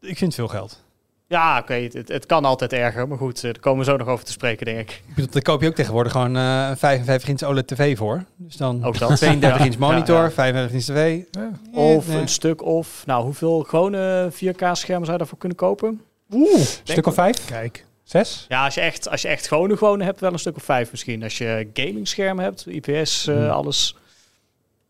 Eh, 0.00 0.10
ik 0.10 0.16
vind 0.18 0.34
veel 0.34 0.48
geld. 0.48 0.84
ja, 1.28 1.58
oké, 1.58 1.74
het, 1.74 1.92
het, 1.92 2.08
het 2.08 2.26
kan 2.26 2.44
altijd 2.44 2.72
erger, 2.72 3.08
maar 3.08 3.18
goed, 3.18 3.36
eh, 3.36 3.42
daar 3.42 3.58
komen 3.60 3.78
we 3.84 3.90
zo 3.90 3.96
nog 3.96 4.08
over 4.08 4.24
te 4.24 4.32
spreken, 4.32 4.66
denk 4.66 4.78
ik. 4.78 4.90
Ik 5.06 5.14
bedoel, 5.14 5.30
Daar 5.30 5.42
koop 5.42 5.60
je 5.62 5.68
ook 5.68 5.74
tegenwoordig 5.74 6.12
gewoon 6.12 6.36
eh, 6.36 6.66
een 6.70 6.76
55 6.76 7.28
inch 7.28 7.42
OLED 7.42 7.66
tv 7.66 7.96
voor. 7.96 8.24
Dus 8.36 8.56
dan 8.56 8.84
Ook 8.84 8.98
dat. 8.98 9.16
32 9.16 9.58
Ja, 9.58 9.64
inch 9.64 9.78
monitor, 9.78 10.16
ja, 10.16 10.22
ja. 10.22 10.30
55 10.30 10.74
inch 10.74 10.84
tv. 10.98 11.24
Ja. 11.40 11.50
Of 11.72 12.08
nee. 12.08 12.20
een 12.20 12.28
stuk 12.28 12.62
of, 12.62 13.02
nou, 13.06 13.24
hoeveel 13.24 13.62
gewone 13.62 14.28
4K-schermen 14.32 15.04
zou 15.04 15.12
je 15.12 15.18
daarvoor 15.18 15.38
kunnen 15.38 15.58
kopen? 15.58 16.00
Oeh, 16.32 16.60
stuk 16.82 17.06
of 17.06 17.14
vijf? 17.14 17.44
Kijk. 17.44 17.84
Zes? 18.02 18.44
Ja, 18.48 18.64
als 18.64 18.74
je 18.74 18.80
echt, 18.80 19.08
als 19.08 19.22
je 19.22 19.28
echt 19.28 19.48
gewone 19.48 19.76
gewone 19.76 20.04
hebt, 20.04 20.20
wel 20.20 20.32
een 20.32 20.38
stuk 20.38 20.56
of 20.56 20.62
vijf 20.62 20.90
misschien. 20.90 21.22
Als 21.22 21.38
je 21.38 21.70
gaming 21.74 22.08
schermen 22.08 22.44
hebt, 22.44 22.66
IPS, 22.66 23.26
eh, 23.26 23.34
Hmm. 23.36 23.48
alles, 23.48 23.96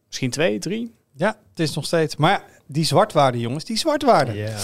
misschien 0.07 0.31
twee, 0.31 0.59
drie. 0.59 0.95
Ja, 1.17 1.37
het 1.51 1.61
is 1.61 1.75
nog 1.75 1.85
steeds. 1.85 2.17
Maar 2.17 2.43
die 2.67 2.85
zwartwaarde, 2.85 3.39
jongens, 3.41 3.65
die 3.65 3.77
zwartwaarde. 3.79 4.33
Ja. 4.33 4.57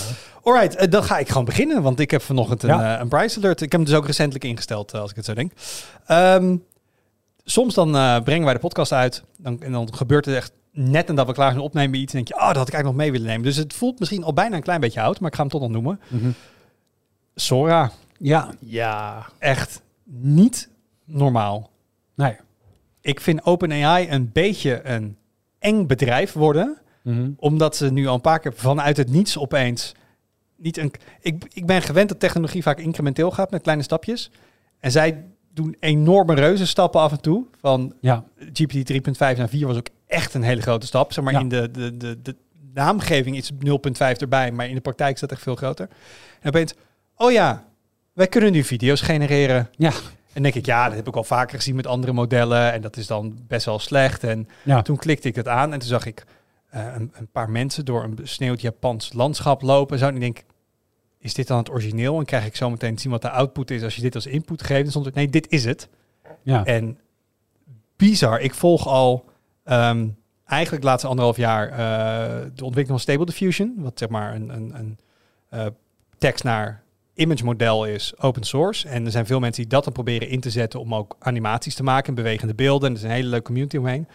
Alright, 0.42 0.74
eh, 0.76 0.90
dan 0.90 1.04
ga 1.04 1.18
ik 1.18 1.28
gewoon 1.28 1.44
beginnen, 1.44 1.82
want 1.82 2.00
ik 2.00 2.10
heb 2.10 2.22
vanochtend 2.22 2.62
een, 2.62 2.68
Ja. 2.68 2.94
eh, 2.94 3.00
een 3.00 3.08
price 3.08 3.38
alert. 3.38 3.60
Ik 3.60 3.72
heb 3.72 3.80
hem 3.80 3.84
dus 3.90 3.98
ook 3.98 4.06
recentelijk 4.06 4.44
ingesteld, 4.44 4.92
eh, 4.92 5.00
als 5.00 5.10
ik 5.10 5.16
het 5.16 5.24
zo 5.24 5.34
denk. 5.34 5.52
Ehm, 6.06 6.56
soms 7.44 7.74
dan 7.74 7.96
eh, 7.96 8.20
brengen 8.22 8.44
wij 8.44 8.54
de 8.54 8.60
podcast 8.60 8.92
uit 8.92 9.22
dan, 9.38 9.62
en 9.62 9.72
dan 9.72 9.94
gebeurt 9.94 10.24
het 10.24 10.34
echt 10.34 10.52
net 10.72 11.08
nadat 11.08 11.26
we 11.26 11.32
klaar 11.32 11.50
zijn 11.50 11.62
opnemen 11.62 11.98
iets. 12.00 12.12
En 12.14 12.24
denk 12.24 12.28
je, 12.28 12.34
oh, 12.42 12.46
dat 12.46 12.56
had 12.56 12.68
ik 12.68 12.74
eigenlijk 12.74 12.84
nog 12.84 12.96
mee 13.06 13.10
willen 13.12 13.26
nemen. 13.26 13.42
Dus 13.46 13.56
het 13.56 13.72
voelt 13.74 13.98
misschien 13.98 14.24
al 14.24 14.32
bijna 14.32 14.56
een 14.56 14.62
klein 14.62 14.80
beetje 14.80 15.00
oud, 15.00 15.20
maar 15.20 15.28
ik 15.30 15.34
ga 15.36 15.40
hem 15.42 15.50
toch 15.50 15.60
nog 15.60 15.70
noemen. 15.70 16.00
Mhm. 16.08 16.30
Sora, 17.34 17.90
Ja, 18.18 18.54
Ja. 18.60 19.26
echt 19.38 19.80
niet 20.04 20.68
normaal. 21.04 21.70
nee. 22.14 22.36
Ik 23.00 23.20
vind 23.20 23.44
OpenAI 23.44 24.08
een 24.10 24.30
beetje 24.32 24.80
een 24.88 25.16
eng 25.62 25.86
bedrijf 25.86 26.32
worden. 26.32 26.78
Mhm. 27.02 27.30
Omdat 27.36 27.76
ze 27.76 27.92
nu 27.92 28.06
al 28.06 28.14
een 28.14 28.20
paar 28.20 28.38
keer 28.40 28.52
vanuit 28.54 28.96
het 28.96 29.10
niets 29.10 29.38
opeens 29.38 29.94
niet 30.56 30.76
een. 30.76 30.92
Ik, 31.20 31.44
ik 31.52 31.66
ben 31.66 31.82
gewend 31.82 32.08
dat 32.08 32.20
technologie 32.20 32.62
vaak 32.62 32.78
incrementeel 32.78 33.30
gaat 33.30 33.50
met 33.50 33.62
kleine 33.62 33.82
stapjes. 33.82 34.30
En 34.80 34.90
zij 34.90 35.24
doen 35.54 35.76
enorme 35.80 36.34
reuzenstappen 36.34 37.00
af 37.00 37.12
en 37.12 37.20
toe. 37.20 37.44
Van 37.60 37.94
Ja, 38.00 38.24
GPT 38.52 38.92
3.5 38.92 39.02
naar 39.18 39.48
4 39.48 39.66
was 39.66 39.76
ook 39.76 39.88
echt 40.06 40.34
een 40.34 40.42
hele 40.42 40.62
grote 40.62 40.86
stap. 40.86 41.12
Zeg 41.12 41.24
maar 41.24 41.32
Ja. 41.32 41.40
in 41.40 41.48
de, 41.48 41.70
de, 41.70 41.96
de, 41.96 42.22
de 42.22 42.36
naamgeving 42.74 43.36
is 43.36 43.50
0.5 43.52 43.58
erbij, 43.98 44.52
maar 44.52 44.68
in 44.68 44.74
de 44.74 44.80
praktijk 44.80 45.14
is 45.14 45.20
dat 45.20 45.30
echt 45.32 45.42
veel 45.42 45.54
groter. 45.56 45.88
En 46.40 46.48
opeens, 46.48 46.74
oh 47.16 47.32
ja, 47.32 47.64
wij 48.12 48.26
kunnen 48.26 48.52
nu 48.52 48.62
video's 48.64 49.00
genereren. 49.00 49.68
Ja. 49.76 49.92
En 50.32 50.42
denk 50.42 50.54
ik, 50.54 50.66
ja, 50.66 50.86
dat 50.86 50.96
heb 50.96 51.08
ik 51.08 51.16
al 51.16 51.24
vaker 51.24 51.56
gezien 51.56 51.76
met 51.76 51.86
andere 51.86 52.12
modellen. 52.12 52.72
En 52.72 52.80
dat 52.80 52.96
is 52.96 53.06
dan 53.06 53.38
best 53.46 53.66
wel 53.66 53.78
slecht. 53.78 54.24
En 54.24 54.48
ja. 54.64 54.82
toen 54.82 54.96
klikte 54.96 55.28
ik 55.28 55.34
het 55.34 55.48
aan 55.48 55.72
en 55.72 55.78
toen 55.78 55.88
zag 55.88 56.06
ik 56.06 56.24
eh, 56.68 56.94
een, 56.94 57.10
een 57.14 57.28
paar 57.28 57.50
mensen 57.50 57.84
door 57.84 58.04
een 58.04 58.14
besneeuwd 58.14 58.60
Japans 58.60 59.12
landschap 59.12 59.62
lopen. 59.62 59.92
En 59.92 59.98
zo. 59.98 60.08
En 60.08 60.14
ik 60.14 60.20
denk, 60.20 60.42
is 61.18 61.34
dit 61.34 61.46
dan 61.46 61.58
het 61.58 61.70
origineel? 61.70 62.18
En 62.18 62.24
krijg 62.24 62.46
ik 62.46 62.56
zo 62.56 62.70
meteen 62.70 62.94
te 62.94 63.00
zien 63.00 63.10
wat 63.10 63.22
de 63.22 63.30
output 63.30 63.70
is 63.70 63.82
als 63.82 63.96
je 63.96 64.02
dit 64.02 64.14
als 64.14 64.26
input 64.26 64.62
geeft? 64.62 64.84
En 64.84 64.90
stond 64.90 65.06
er, 65.06 65.12
nee, 65.14 65.28
dit 65.28 65.50
is 65.50 65.64
het. 65.64 65.88
ja. 66.42 66.64
En 66.64 66.98
bizar, 67.96 68.40
ik 68.40 68.54
volg 68.54 68.86
al 68.86 69.24
ehm, 69.64 70.08
eigenlijk 70.44 70.82
de 70.82 70.88
laatste 70.88 71.08
anderhalf 71.08 71.36
jaar 71.36 71.68
eh, 71.68 71.76
de 72.54 72.64
ontwikkeling 72.64 72.88
van 72.88 73.00
Stable 73.00 73.26
Diffusion, 73.26 73.74
wat 73.76 73.98
zeg 73.98 74.08
maar 74.08 74.34
een, 74.34 74.48
een, 74.48 74.78
een 74.78 74.98
eh, 75.48 75.66
tekst 76.18 76.44
naar 76.44 76.82
image 77.14 77.44
model 77.44 77.84
is, 77.84 78.12
open 78.18 78.42
source. 78.42 78.88
En 78.88 79.04
er 79.04 79.10
zijn 79.10 79.26
veel 79.26 79.40
mensen 79.40 79.62
die 79.62 79.70
dat 79.72 79.84
dan 79.84 79.92
proberen 79.92 80.28
in 80.28 80.40
te 80.40 80.50
zetten 80.50 80.80
om 80.80 80.94
ook 80.94 81.16
animaties 81.18 81.74
te 81.74 81.82
maken 81.82 82.08
en 82.08 82.14
bewegende 82.14 82.54
beelden. 82.54 82.88
En 82.88 82.94
er 82.94 83.00
is 83.02 83.06
een 83.08 83.14
hele 83.14 83.28
leuke 83.28 83.44
community 83.44 83.76
omheen. 83.76 84.08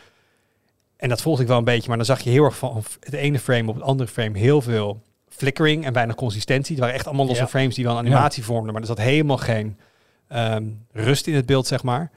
En 0.97 1.09
dat 1.09 1.21
volgde 1.21 1.41
ik 1.41 1.47
wel 1.47 1.57
een 1.57 1.63
beetje, 1.63 1.87
maar 1.87 1.97
dan 1.97 2.05
zag 2.05 2.19
je 2.21 2.29
heel 2.29 2.43
erg 2.43 2.57
van 2.57 2.83
het 2.99 3.13
ene 3.13 3.39
frame 3.39 3.69
op 3.69 3.75
het 3.75 3.83
andere 3.83 4.09
frame 4.09 4.37
heel 4.37 4.61
veel 4.61 5.01
flickering 5.29 5.85
en 5.85 5.93
weinig 5.93 6.15
consistentie. 6.15 6.71
Het 6.71 6.79
waren 6.79 6.95
echt 6.95 7.05
allemaal 7.07 7.25
losse 7.25 7.41
Ja. 7.43 7.47
frames 7.49 7.75
die 7.75 7.83
wel 7.85 7.93
een 7.93 7.99
animatie 8.05 8.43
vormden, 8.43 8.71
maar 8.73 8.81
er 8.81 8.87
zat 8.87 8.97
helemaal 8.97 9.37
geen 9.37 9.77
ehm, 10.27 10.63
rust 10.91 11.27
in 11.27 11.33
het 11.35 11.45
beeld, 11.45 11.67
zeg 11.67 11.83
maar. 11.83 12.11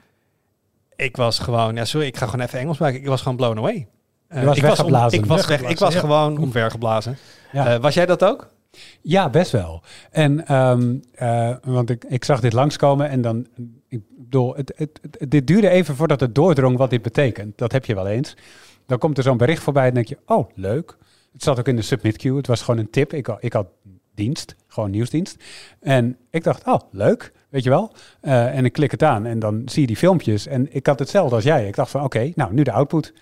Ik 0.96 1.16
was 1.16 1.38
gewoon, 1.38 1.74
ja, 1.74 1.84
sorry, 1.84 2.06
ik 2.06 2.16
ga 2.16 2.26
gewoon 2.26 2.44
even 2.46 2.58
Engels 2.58 2.78
maken. 2.78 3.00
Ik 3.00 3.06
was 3.06 3.22
gewoon 3.22 3.36
blown 3.36 3.58
away. 3.58 3.86
Eh, 4.28 4.44
was 4.44 4.56
ik 4.56 4.62
was, 4.62 4.70
om- 4.70 4.76
weggeblazen. 4.76 5.18
ik 5.18 5.24
was, 5.24 5.46
weg, 5.46 5.62
ik 5.62 5.78
was 5.78 5.94
gewoon 5.94 6.38
omvergeblazen. 6.38 7.16
Ja. 7.52 7.74
Eh, 7.74 7.80
was 7.80 7.94
jij 7.94 8.06
dat 8.06 8.24
ook? 8.24 8.48
Ja, 9.02 9.30
best 9.30 9.50
wel. 9.52 9.82
En 10.10 10.46
ehm, 10.46 10.96
eh, 11.12 11.56
want 11.64 11.90
ik, 11.90 12.04
ik 12.04 12.24
zag 12.24 12.40
dit 12.40 12.52
langskomen 12.52 13.08
en 13.08 13.20
dan, 13.20 13.46
ik 13.88 14.00
bedoel, 14.18 14.54
het, 14.56 14.72
het, 14.76 15.00
het- 15.02 15.30
dit 15.30 15.46
duurde 15.46 15.68
even 15.68 15.96
voordat 15.96 16.20
het 16.20 16.34
doordrong 16.34 16.76
wat 16.76 16.90
dit 16.90 17.02
betekent. 17.02 17.58
Dat 17.58 17.72
heb 17.72 17.84
je 17.84 17.94
wel 17.94 18.06
eens. 18.06 18.36
Dan 18.86 18.98
komt 18.98 19.16
er 19.18 19.22
zo'n 19.24 19.36
bericht 19.36 19.62
voorbij 19.62 19.88
en 19.88 19.94
denk 19.94 20.08
je, 20.08 20.18
oh, 20.26 20.50
leuk. 20.54 20.96
Het 21.32 21.42
zat 21.42 21.58
ook 21.58 21.68
in 21.68 21.76
de 21.76 21.82
submit 21.82 22.16
queue. 22.16 22.36
Het 22.36 22.46
was 22.46 22.62
gewoon 22.62 22.80
een 22.80 22.90
tip. 22.90 23.12
Ik, 23.12 23.28
ik 23.40 23.52
had 23.52 23.66
dienst, 24.14 24.56
gewoon 24.66 24.90
nieuwsdienst. 24.90 25.36
En 25.80 26.16
ik 26.30 26.44
dacht, 26.44 26.66
oh, 26.66 26.80
leuk, 26.90 27.32
weet 27.48 27.62
je 27.64 27.70
wel. 27.70 27.92
Eh, 28.20 28.56
en 28.56 28.64
ik 28.64 28.72
klik 28.72 28.90
het 28.90 29.02
aan 29.02 29.26
en 29.26 29.38
dan 29.38 29.62
zie 29.64 29.80
je 29.80 29.86
die 29.86 29.96
filmpjes. 29.96 30.46
En 30.46 30.74
ik 30.74 30.86
had 30.86 30.98
hetzelfde 30.98 31.34
als 31.34 31.44
jij. 31.44 31.66
Ik 31.68 31.74
dacht 31.74 31.90
van, 31.90 32.02
oké, 32.04 32.32
nou, 32.34 32.52
nu 32.52 32.62
de 32.62 32.72
output. 32.72 33.12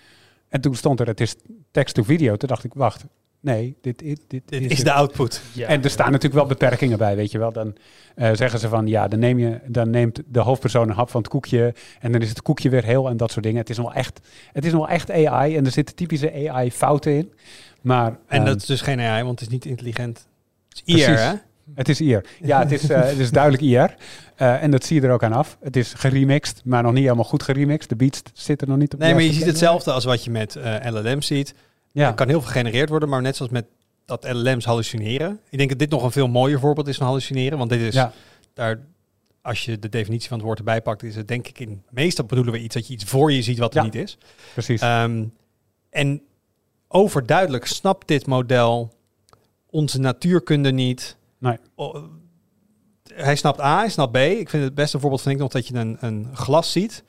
En 0.49 0.61
toen 0.61 0.75
stond 0.75 1.01
er, 1.01 1.07
het 1.07 1.21
is 1.21 1.37
text 1.71 1.95
to 1.95 2.03
video. 2.03 2.37
Toen 2.37 2.49
dacht 2.49 2.65
ik, 2.65 2.75
wacht, 2.75 3.05
nee, 3.49 3.77
dit, 3.81 3.99
dit, 3.99 4.21
dit, 4.29 4.43
Dit 4.47 4.61
is 4.63 4.71
is 4.71 4.85
de 4.85 4.93
output. 4.93 5.43
Ja. 5.53 5.69
En 5.69 5.83
er 5.83 5.91
staan 5.91 6.07
natuurlijk 6.07 6.35
wel 6.35 6.47
beperkingen 6.47 6.99
bij, 6.99 7.17
weet 7.17 7.31
je 7.31 7.39
wel. 7.39 7.53
Dan 7.53 7.77
eh, 8.15 8.31
zeggen 8.35 8.61
ze 8.61 8.69
van, 8.69 8.87
ja, 8.87 9.09
dan, 9.09 9.19
neem 9.19 9.39
je, 9.39 9.61
dan 9.67 9.91
neemt 9.91 10.23
de 10.27 10.41
hoofdpersoon 10.41 10.89
een 10.89 10.95
hap 10.95 11.11
van 11.11 11.21
het 11.21 11.31
koekje... 11.31 11.75
en 12.01 12.13
dan 12.13 12.21
is 12.21 12.29
het 12.29 12.43
koekje 12.43 12.71
weer 12.71 12.85
heel 12.85 13.09
en 13.09 13.17
dat 13.17 13.31
soort 13.31 13.45
dingen. 13.45 13.61
Het 13.61 13.71
is 13.71 13.77
nog 13.77 13.87
wel 13.87 13.95
echt, 13.95 14.21
het 14.53 14.65
is 14.65 14.73
nog 14.73 14.87
wel 14.87 14.95
echt 14.95 15.11
AI 15.11 15.57
en 15.57 15.65
er 15.65 15.71
zitten 15.71 15.95
typische 15.95 16.51
AI-fouten 16.51 17.13
in. 17.13 17.33
Maar 17.81 18.07
En 18.07 18.19
ehm, 18.39 18.45
dat 18.45 18.57
is 18.57 18.67
dus 18.67 18.81
geen 18.81 19.01
AI, 19.01 19.25
want 19.25 19.41
het 19.41 19.49
is 19.49 19.55
niet 19.55 19.65
intelligent. 19.65 20.27
Het 20.69 20.83
is 20.85 20.95
IR, 20.95 21.05
Precies. 21.05 21.25
hè? 21.25 21.33
het 21.75 21.89
is 21.89 22.01
IR. 22.01 22.25
Ja, 22.43 22.59
het 22.59 22.73
is, 22.73 22.89
eh, 22.91 23.03
het 23.03 23.19
is 23.19 23.31
duidelijk 23.31 23.63
IR. 23.63 23.95
Eh, 24.37 24.63
en 24.63 24.71
dat 24.71 24.85
zie 24.85 25.01
je 25.01 25.07
er 25.07 25.13
ook 25.13 25.23
aan 25.23 25.33
af. 25.33 25.57
Het 25.61 25.77
is 25.77 25.93
geremixed, 25.97 26.61
maar 26.65 26.83
nog 26.83 26.93
niet 26.93 27.03
helemaal 27.03 27.25
goed 27.25 27.43
geremixed. 27.43 27.89
De 27.89 27.97
beats 27.97 28.23
zitten 28.33 28.69
nog 28.69 28.77
niet 28.77 28.95
op 28.95 28.99
Nee, 28.99 29.15
maar 29.15 29.23
je 29.23 29.33
ziet 29.33 29.47
hetzelfde 29.47 29.93
als 29.93 30.05
wat 30.05 30.25
je 30.25 30.31
met 30.31 30.57
eh 30.57 30.91
LLM 30.91 31.23
ziet. 31.23 31.55
Ja, 31.99 32.09
Er 32.09 32.15
kan 32.15 32.29
heel 32.29 32.41
veel 32.41 32.51
gegenereerd 32.51 32.89
worden, 32.89 33.09
maar 33.09 33.23
net 33.23 33.37
zoals 33.37 33.53
met 33.53 33.65
dat 34.05 34.25
LLM's 34.33 34.65
hallucineren. 34.65 35.41
Ik 35.51 35.59
denk 35.59 35.71
dat 35.71 35.79
dit 35.79 35.91
nog 35.91 36.03
een 36.03 36.11
veel 36.13 36.29
mooier 36.29 36.59
voorbeeld 36.61 36.89
is 36.89 36.97
van 36.97 37.07
hallucineren. 37.07 37.59
Want 37.59 37.71
dit 37.71 37.81
is 37.81 37.95
ja, 37.95 38.13
daar, 38.55 38.81
als 39.43 39.65
je 39.65 39.79
de 39.79 39.89
definitie 39.89 40.29
van 40.29 40.37
het 40.37 40.47
woord 40.47 40.59
erbij 40.59 40.83
pakt, 40.83 41.03
is 41.03 41.17
het 41.17 41.29
denk 41.29 41.47
ik 41.49 41.59
in 41.59 41.83
meestal 41.91 42.25
bedoelen 42.25 42.53
we 42.53 42.61
iets 42.61 42.75
dat 42.75 42.87
je 42.87 42.93
iets 42.93 43.05
voor 43.05 43.33
je 43.33 43.43
ziet 43.43 43.59
wat 43.59 43.71
er 43.75 43.79
Ja. 43.79 43.85
niet 43.85 43.95
is. 43.95 44.19
precies. 44.53 44.81
Ehm, 44.81 45.25
en 45.91 46.23
overduidelijk 46.89 47.67
snapt 47.67 48.09
dit 48.09 48.27
model 48.27 48.93
onze 49.71 50.01
natuurkunde 50.01 50.73
niet. 50.73 51.17
Nee. 51.39 51.57
O- 51.75 52.09
hij 53.15 53.37
snapt 53.37 53.61
A, 53.61 53.79
hij 53.79 53.89
snapt 53.89 54.13
B. 54.13 54.17
Ik 54.17 54.49
vind 54.51 54.65
het 54.65 54.75
beste 54.75 54.99
voorbeeld 55.01 55.23
vind 55.23 55.35
ik 55.35 55.41
nog 55.41 55.51
dat 55.53 55.67
je 55.67 55.75
een, 55.75 55.97
een 56.01 56.29
glas 56.37 56.73
ziet. 56.73 57.05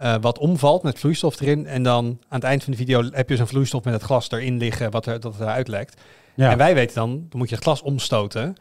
Eh, 0.00 0.14
wat 0.20 0.38
omvalt 0.38 0.82
met 0.82 0.98
vloeistof 0.98 1.40
erin. 1.40 1.66
En 1.66 1.82
dan 1.82 2.04
aan 2.06 2.38
het 2.38 2.44
eind 2.44 2.62
van 2.64 2.72
de 2.72 2.78
video 2.78 3.02
heb 3.10 3.28
je 3.28 3.36
zo'n 3.36 3.46
vloeistof 3.46 3.84
met 3.84 3.92
het 3.94 4.02
glas 4.02 4.30
erin 4.30 4.58
liggen, 4.58 4.90
wat 4.90 5.06
er, 5.06 5.20
dat 5.20 5.32
het 5.32 5.40
eruit 5.42 5.68
lekt. 5.68 6.00
ja, 6.34 6.50
En 6.50 6.58
wij 6.58 6.74
weten 6.74 6.94
dan, 6.94 7.10
dan 7.28 7.38
moet 7.38 7.48
je 7.48 7.54
het 7.54 7.64
glas 7.64 7.82
omstoten 7.82 8.54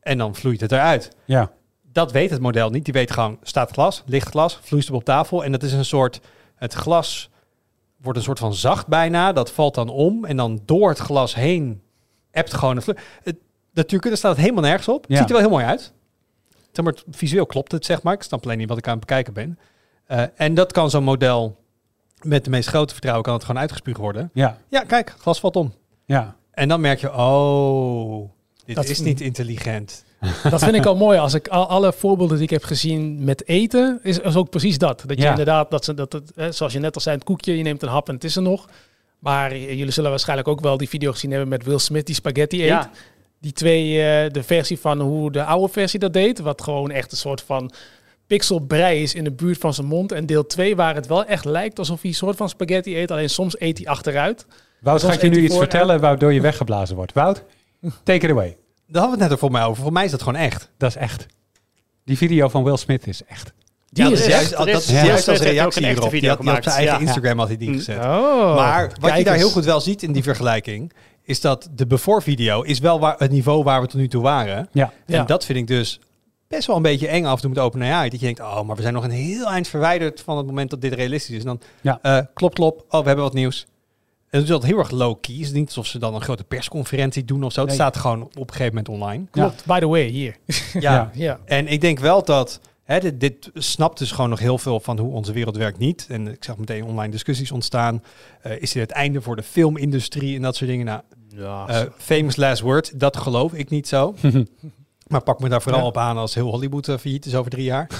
en 0.00 0.18
dan 0.18 0.34
vloeit 0.34 0.60
het 0.60 0.72
eruit. 0.72 1.10
ja, 1.24 1.50
Dat 1.92 2.12
weet 2.12 2.30
het 2.30 2.40
model 2.40 2.70
niet. 2.70 2.84
Die 2.84 2.92
weet 2.94 3.10
gewoon, 3.10 3.38
staat 3.42 3.70
glas, 3.70 4.02
ligt 4.06 4.28
glas, 4.28 4.58
vloeistof 4.62 4.96
op 4.96 5.04
tafel. 5.04 5.44
En 5.44 5.52
dat 5.52 5.62
is 5.62 5.72
een 5.72 5.84
soort, 5.84 6.20
het 6.56 6.72
glas 6.72 7.30
wordt 7.96 8.18
een 8.18 8.24
soort 8.24 8.38
van 8.38 8.54
zacht 8.54 8.86
bijna. 8.86 9.32
Dat 9.32 9.50
valt 9.50 9.74
dan 9.74 9.88
om 9.88 10.24
en 10.24 10.36
dan 10.36 10.60
door 10.64 10.88
het 10.88 10.98
glas 10.98 11.34
heen 11.34 11.82
hebt 12.30 12.54
gewoon 12.54 12.76
een 12.76 12.82
vloe- 12.82 12.96
het 13.22 13.36
Natuurkunde 13.74 14.16
staat 14.16 14.30
het 14.30 14.40
helemaal 14.40 14.62
nergens 14.62 14.88
op. 14.88 15.02
Het 15.02 15.10
Ja. 15.10 15.16
ziet 15.16 15.26
er 15.26 15.32
wel 15.32 15.40
heel 15.42 15.50
mooi 15.50 15.64
uit. 15.64 15.92
Zeg 16.72 16.84
maar, 16.84 16.94
visueel 17.10 17.46
klopt 17.46 17.72
het, 17.72 17.84
zeg 17.84 18.02
maar. 18.02 18.14
Ik 18.14 18.22
snap 18.22 18.44
alleen 18.44 18.58
niet 18.58 18.68
wat 18.68 18.78
ik 18.78 18.86
aan 18.86 18.90
het 18.96 19.00
bekijken 19.06 19.32
ben. 19.32 19.58
Eh, 20.06 20.22
en 20.34 20.54
dat 20.54 20.72
kan 20.72 20.90
zo'n 20.90 21.04
model 21.04 21.56
met 22.22 22.44
de 22.44 22.50
meest 22.50 22.68
grote 22.68 22.92
vertrouwen 22.92 23.24
kan 23.24 23.34
het 23.34 23.44
gewoon 23.44 23.60
uitgespuugd 23.60 23.98
worden. 23.98 24.30
ja, 24.32 24.58
Ja, 24.68 24.80
kijk, 24.84 25.14
glas 25.18 25.40
valt 25.40 25.56
om. 25.56 25.72
ja. 26.04 26.36
En 26.52 26.68
dan 26.68 26.80
merk 26.80 27.00
je, 27.00 27.12
oh, 27.14 28.28
dit 28.64 28.76
Dat- 28.76 28.88
is 28.88 29.00
niet 29.00 29.20
intelligent. 29.20 30.04
Dat 30.50 30.62
vind 30.64 30.74
ik 30.74 30.86
al 30.86 30.96
mooi. 30.96 31.18
Als 31.18 31.34
ik 31.34 31.48
al, 31.48 31.66
alle 31.68 31.92
voorbeelden 31.92 32.34
die 32.36 32.44
ik 32.44 32.50
heb 32.50 32.64
gezien 32.64 33.24
met 33.24 33.46
eten, 33.48 34.00
is, 34.02 34.18
is 34.18 34.36
ook 34.36 34.50
precies 34.50 34.78
dat. 34.78 35.02
Dat 35.06 35.16
je 35.16 35.22
Ja. 35.22 35.30
inderdaad, 35.30 35.70
dat 35.70 35.84
ze, 35.84 35.94
dat 35.94 36.12
het, 36.12 36.32
hè, 36.34 36.52
zoals 36.52 36.72
je 36.72 36.78
net 36.78 36.94
al 36.94 37.00
zei, 37.00 37.14
het 37.16 37.24
koekje, 37.24 37.56
je 37.56 37.62
neemt 37.62 37.82
een 37.82 37.88
hap 37.88 38.08
en 38.08 38.14
het 38.14 38.24
is 38.24 38.36
er 38.36 38.42
nog. 38.42 38.68
Maar 39.18 39.56
jullie 39.56 39.90
zullen 39.90 40.10
waarschijnlijk 40.10 40.48
ook 40.48 40.60
wel 40.60 40.76
die 40.76 40.88
video 40.88 41.12
gezien 41.12 41.30
hebben 41.30 41.48
met 41.48 41.64
Will 41.64 41.78
Smith 41.78 42.06
die 42.06 42.14
spaghetti 42.14 42.60
eet. 42.60 42.66
Ja, 42.68 42.90
Die 43.40 43.52
twee, 43.52 44.02
eh, 44.02 44.30
de 44.30 44.42
versie 44.42 44.78
van 44.78 45.00
hoe 45.00 45.30
de 45.32 45.44
oude 45.44 45.72
versie 45.72 45.98
dat 45.98 46.12
deed, 46.12 46.38
wat 46.38 46.62
gewoon 46.62 46.90
echt 46.90 47.12
een 47.12 47.18
soort 47.18 47.42
van 47.42 47.72
pixelbrei 48.36 49.02
is 49.02 49.14
in 49.14 49.24
de 49.24 49.30
buurt 49.32 49.58
van 49.58 49.74
zijn 49.74 49.86
mond. 49.86 50.12
En 50.12 50.26
deel 50.26 50.46
2 50.46 50.76
waar 50.76 50.94
het 50.94 51.06
wel 51.06 51.24
echt 51.24 51.44
lijkt 51.44 51.78
alsof 51.78 52.00
hij 52.00 52.10
een 52.10 52.16
soort 52.16 52.36
van 52.36 52.48
spaghetti 52.48 52.96
eet, 52.98 53.10
alleen 53.10 53.30
soms 53.30 53.60
eet 53.60 53.78
hij 53.78 53.86
achteruit. 53.86 54.46
Wout, 54.80 55.00
Soms 55.00 55.12
gaat 55.12 55.22
je 55.22 55.28
nu 55.28 55.42
iets 55.42 55.56
vertellen 55.56 56.00
waardoor 56.00 56.32
je 56.32 56.40
weggeblazen 56.40 56.96
wordt? 56.96 57.12
Wout, 57.12 57.44
take 58.02 58.26
it 58.26 58.30
away. 58.30 58.56
Daar 58.86 59.02
hadden 59.02 59.02
we 59.02 59.10
het 59.10 59.18
net 59.20 59.30
er 59.30 59.38
voor 59.38 59.50
mij 59.50 59.64
over. 59.64 59.82
Voor 59.82 59.92
mij 59.92 60.04
is 60.04 60.10
dat 60.10 60.22
gewoon 60.22 60.40
echt. 60.40 60.70
Dat 60.78 60.88
is 60.88 60.96
echt. 60.96 61.26
Die 62.04 62.16
video 62.16 62.48
van 62.48 62.64
Will 62.64 62.76
Smith 62.76 63.06
is 63.06 63.20
echt. 63.28 63.52
Die 63.90 64.04
ja, 64.04 64.10
is 64.10 64.18
dat 64.18 64.28
is 64.28 64.34
echt. 64.34 64.50
juist, 64.50 64.56
dat 64.56 64.66
is- 64.82 64.88
Ja. 64.90 65.04
juist 65.04 65.28
als 65.28 65.38
reactie 65.38 65.86
hierop. 65.86 66.10
Die 66.10 66.28
had, 66.28 66.40
die 66.40 66.50
op 66.56 66.62
zijn 66.62 66.74
eigen 66.76 66.94
Ja. 66.94 67.00
Instagram 67.00 67.38
had 67.38 67.48
hij 67.48 67.56
die 67.56 67.68
Mm. 67.68 67.76
gezet. 67.76 67.96
Oh, 67.98 68.54
maar 68.56 68.92
wat 69.00 69.16
je 69.16 69.24
daar 69.24 69.36
heel 69.36 69.50
goed 69.50 69.64
wel 69.64 69.80
ziet 69.80 70.02
in 70.02 70.12
die 70.12 70.22
vergelijking, 70.22 70.92
is 71.22 71.40
dat 71.40 71.68
de 71.74 71.86
before 71.86 72.20
video 72.20 72.62
is 72.62 72.78
wel 72.78 73.00
waar, 73.00 73.14
het 73.18 73.30
niveau 73.30 73.62
waar 73.62 73.80
we 73.80 73.86
tot 73.86 74.00
nu 74.00 74.08
toe 74.08 74.22
waren. 74.22 74.68
Ja. 74.72 74.92
Ja. 75.06 75.18
En 75.18 75.26
dat 75.26 75.44
vind 75.44 75.58
ik 75.58 75.66
dus 75.66 76.00
best 76.56 76.66
wel 76.66 76.76
een 76.76 76.82
beetje 76.82 77.08
eng 77.08 77.24
af 77.24 77.34
en 77.34 77.40
toe 77.40 77.50
met 77.50 77.58
OpenAI. 77.58 78.08
Dat 78.10 78.20
je 78.20 78.26
denkt, 78.26 78.40
oh, 78.40 78.62
maar 78.62 78.76
we 78.76 78.82
zijn 78.82 78.94
nog 78.94 79.04
een 79.04 79.10
heel 79.10 79.46
eind 79.50 79.68
verwijderd 79.68 80.20
van 80.20 80.36
het 80.36 80.46
moment 80.46 80.70
dat 80.70 80.80
dit 80.80 80.92
realistisch 80.92 81.34
is. 81.36 81.40
En 81.40 81.46
dan, 81.46 81.60
Ja. 81.80 81.98
eh, 82.02 82.26
klop, 82.34 82.54
klop, 82.54 82.84
oh, 82.88 83.00
we 83.00 83.06
hebben 83.06 83.24
wat 83.24 83.34
nieuws. 83.34 83.66
En 84.30 84.38
dat 84.38 84.42
is 84.42 84.50
altijd 84.54 84.70
heel 84.72 84.80
erg 84.80 84.90
low-key. 84.90 85.34
Het 85.34 85.44
is 85.44 85.52
niet 85.52 85.66
alsof 85.66 85.86
ze 85.86 85.98
dan 85.98 86.14
een 86.14 86.20
grote 86.22 86.44
persconferentie 86.44 87.24
doen 87.24 87.42
of 87.44 87.52
zo. 87.52 87.62
Het 87.64 87.72
staat 87.72 87.96
gewoon 87.96 88.22
op 88.22 88.36
een 88.36 88.48
gegeven 88.56 88.66
moment 88.74 88.88
online. 88.88 89.24
Klopt, 89.30 89.64
by 89.66 89.78
the 89.78 89.86
way, 89.88 90.06
hier. 90.06 90.36
Ja. 90.72 90.80
Ja. 90.80 91.10
Ja. 91.14 91.38
En 91.44 91.66
ik 91.68 91.80
denk 91.80 91.98
wel 91.98 92.24
dat 92.24 92.60
hè, 92.84 93.00
dit, 93.00 93.20
dit 93.20 93.50
snapt 93.54 93.98
dus 93.98 94.10
gewoon 94.12 94.30
nog 94.30 94.38
heel 94.38 94.58
veel 94.58 94.80
van 94.80 94.98
hoe 94.98 95.12
onze 95.12 95.32
wereld 95.32 95.56
werkt 95.56 95.78
niet. 95.78 96.06
En 96.08 96.28
ik 96.28 96.44
zag 96.44 96.56
meteen 96.56 96.84
online 96.84 97.12
discussies 97.12 97.52
ontstaan. 97.52 98.02
Eh, 98.42 98.52
is 98.60 98.72
dit 98.72 98.82
het 98.82 98.90
einde 98.90 99.20
voor 99.22 99.36
de 99.36 99.42
filmindustrie 99.42 100.36
en 100.36 100.42
dat 100.42 100.56
soort 100.56 100.70
dingen? 100.70 100.86
Nou, 100.86 101.00
ja. 101.28 101.66
eh, 101.68 101.80
famous 101.98 102.36
last 102.36 102.62
word, 102.62 103.00
dat 103.00 103.16
geloof 103.16 103.52
ik 103.52 103.70
niet 103.70 103.88
zo. 103.88 104.14
Maar 105.12 105.22
pak 105.22 105.40
me 105.40 105.48
daar 105.48 105.62
vooral 105.62 105.86
op 105.86 105.96
aan 105.96 106.16
als 106.16 106.34
heel 106.34 106.50
Hollywood 106.50 106.88
uh, 106.88 106.96
failliet 106.96 107.26
is 107.26 107.34
over 107.34 107.50
drie 107.50 107.64
jaar. 107.64 107.86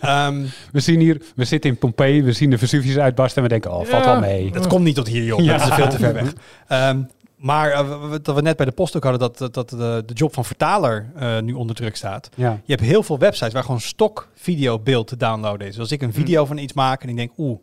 Ehm, 0.00 0.44
We 0.72 0.80
zien 0.80 1.00
hier, 1.00 1.22
we 1.34 1.44
zitten 1.44 1.70
in 1.70 1.76
Pompeii, 1.76 2.22
we 2.22 2.32
zien 2.32 2.50
de 2.50 2.58
Vesuvius 2.58 2.96
uitbarsten 2.98 3.36
en 3.42 3.48
we 3.48 3.48
denken, 3.48 3.70
oh, 3.70 3.86
valt 3.86 4.04
Ja. 4.04 4.10
wel 4.10 4.20
mee. 4.20 4.50
dat 4.50 4.66
komt 4.66 4.84
niet 4.84 4.94
tot 4.94 5.08
hier, 5.08 5.24
joh. 5.24 5.40
Ja. 5.40 5.58
Dat 5.58 5.68
is 5.68 5.74
veel 5.74 5.88
te 5.88 5.98
ver 5.98 6.12
weg. 6.12 6.32
Ehm, 6.68 7.02
maar 7.36 7.70
uh, 7.70 8.08
wat 8.10 8.34
we 8.34 8.42
net 8.42 8.56
bij 8.56 8.66
de 8.66 8.72
post 8.72 8.96
ook 8.96 9.02
hadden, 9.02 9.20
dat, 9.20 9.38
dat, 9.38 9.54
dat 9.54 9.68
de, 9.68 10.02
de 10.06 10.14
job 10.14 10.34
van 10.34 10.44
vertaler 10.44 11.12
uh, 11.20 11.38
nu 11.38 11.52
onder 11.52 11.76
druk 11.76 11.96
staat. 11.96 12.28
Ja. 12.34 12.60
Je 12.64 12.72
hebt 12.74 12.86
heel 12.86 13.02
veel 13.02 13.18
websites 13.18 13.52
waar 13.52 13.64
gewoon 13.64 13.80
stok 13.80 14.28
videobeeld 14.34 15.06
te 15.06 15.16
downloaden 15.16 15.66
is. 15.66 15.72
Dus 15.72 15.82
als 15.82 15.92
ik 15.92 16.02
een 16.02 16.12
video 16.12 16.44
van 16.44 16.58
iets 16.58 16.72
maak 16.72 17.02
en 17.02 17.08
ik 17.08 17.16
denk, 17.16 17.30
oeh, 17.38 17.58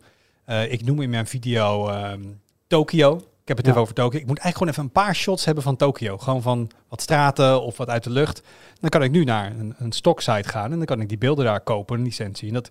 uh, 0.46 0.72
ik 0.72 0.84
noem 0.84 1.00
in 1.00 1.10
mijn 1.10 1.26
video 1.26 1.90
um, 1.90 2.40
Tokio. 2.66 3.20
Ik 3.48 3.56
heb 3.56 3.66
het 3.66 3.66
Ja. 3.66 3.72
even 3.72 3.82
over 3.82 3.94
Tokio. 3.94 4.20
Ik 4.20 4.26
moet 4.26 4.38
eigenlijk 4.38 4.56
gewoon 4.56 4.72
even 4.72 5.02
een 5.02 5.04
paar 5.04 5.14
shots 5.14 5.44
hebben 5.44 5.64
van 5.64 5.76
Tokio. 5.76 6.18
Gewoon 6.18 6.42
van 6.42 6.70
wat 6.88 7.00
straten 7.02 7.62
of 7.62 7.76
wat 7.76 7.88
uit 7.88 8.04
de 8.04 8.10
lucht. 8.10 8.42
Dan 8.80 8.90
kan 8.90 9.02
ik 9.02 9.10
nu 9.10 9.24
naar 9.24 9.50
een, 9.50 9.74
een 9.78 9.92
stocksite 9.92 10.48
gaan 10.48 10.70
en 10.70 10.76
dan 10.76 10.86
kan 10.86 11.00
ik 11.00 11.08
die 11.08 11.18
beelden 11.18 11.44
daar 11.44 11.60
kopen, 11.60 11.98
een 11.98 12.04
licentie. 12.04 12.48
En 12.48 12.54
dat, 12.54 12.70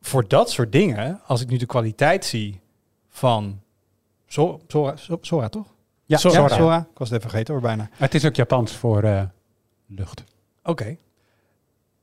voor 0.00 0.28
dat 0.28 0.50
soort 0.50 0.72
dingen, 0.72 1.20
als 1.26 1.40
ik 1.40 1.48
nu 1.48 1.56
de 1.56 1.66
kwaliteit 1.66 2.24
zie 2.24 2.60
van 3.08 3.60
Sora, 4.26 4.94
Sora 5.20 5.48
toch? 5.48 5.66
Ja. 6.04 6.16
Sora. 6.16 6.48
Sora. 6.48 6.78
Ik 6.78 6.98
was 6.98 7.08
het 7.08 7.18
even 7.18 7.30
vergeten 7.30 7.54
hoor, 7.54 7.62
bijna. 7.62 7.88
Het 7.92 8.14
is 8.14 8.24
ook 8.24 8.36
Japans 8.36 8.72
voor 8.72 9.04
uh, 9.04 9.22
lucht. 9.86 10.24
Oké. 10.60 10.70
Okay. 10.70 10.98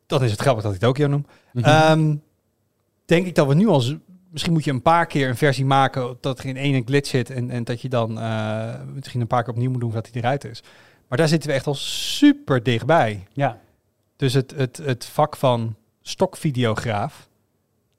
Dan 0.06 0.24
is 0.24 0.32
het 0.32 0.42
grappig 0.42 0.64
dat 0.64 0.74
ik 0.74 0.80
Tokio 0.80 1.08
noem. 1.08 1.26
Mhm. 1.54 1.70
Mm 1.70 1.76
-hmm. 1.76 2.00
um, 2.00 2.24
denk 3.06 3.26
ik 3.26 3.36
dat 3.36 3.48
we 3.48 3.54
nu 3.54 3.68
al... 3.68 3.84
Misschien 4.30 4.54
moet 4.54 4.64
je 4.64 4.72
een 4.72 4.82
paar 4.82 5.06
keer 5.06 5.30
een 5.30 5.38
versie 5.38 5.66
maken 5.66 6.18
dat 6.22 6.40
er 6.40 6.46
in 6.46 6.58
één 6.58 6.86
glitch 6.86 7.10
zit 7.10 7.30
en, 7.30 7.50
en 7.50 7.64
dat 7.64 7.82
je 7.82 7.90
dan 7.90 8.18
uh, 8.18 8.74
misschien 8.94 9.22
een 9.22 9.28
paar 9.28 9.44
keer 9.44 9.54
opnieuw 9.54 9.72
moet 9.72 9.82
doen 9.82 9.92
voordat 9.92 10.12
hij 10.14 10.22
eruit 10.22 10.44
is. 10.44 10.64
Maar 11.08 11.18
daar 11.18 11.28
zitten 11.28 11.50
we 11.50 11.56
echt 11.56 11.68
al 11.68 11.76
super 11.76 12.64
dichtbij. 12.64 13.28
Ja. 13.34 13.60
Dus 14.16 14.34
het, 14.34 14.54
het, 14.56 14.78
het 14.78 15.06
vak 15.06 15.36
van 15.36 15.76
stokvideograaf 16.02 17.30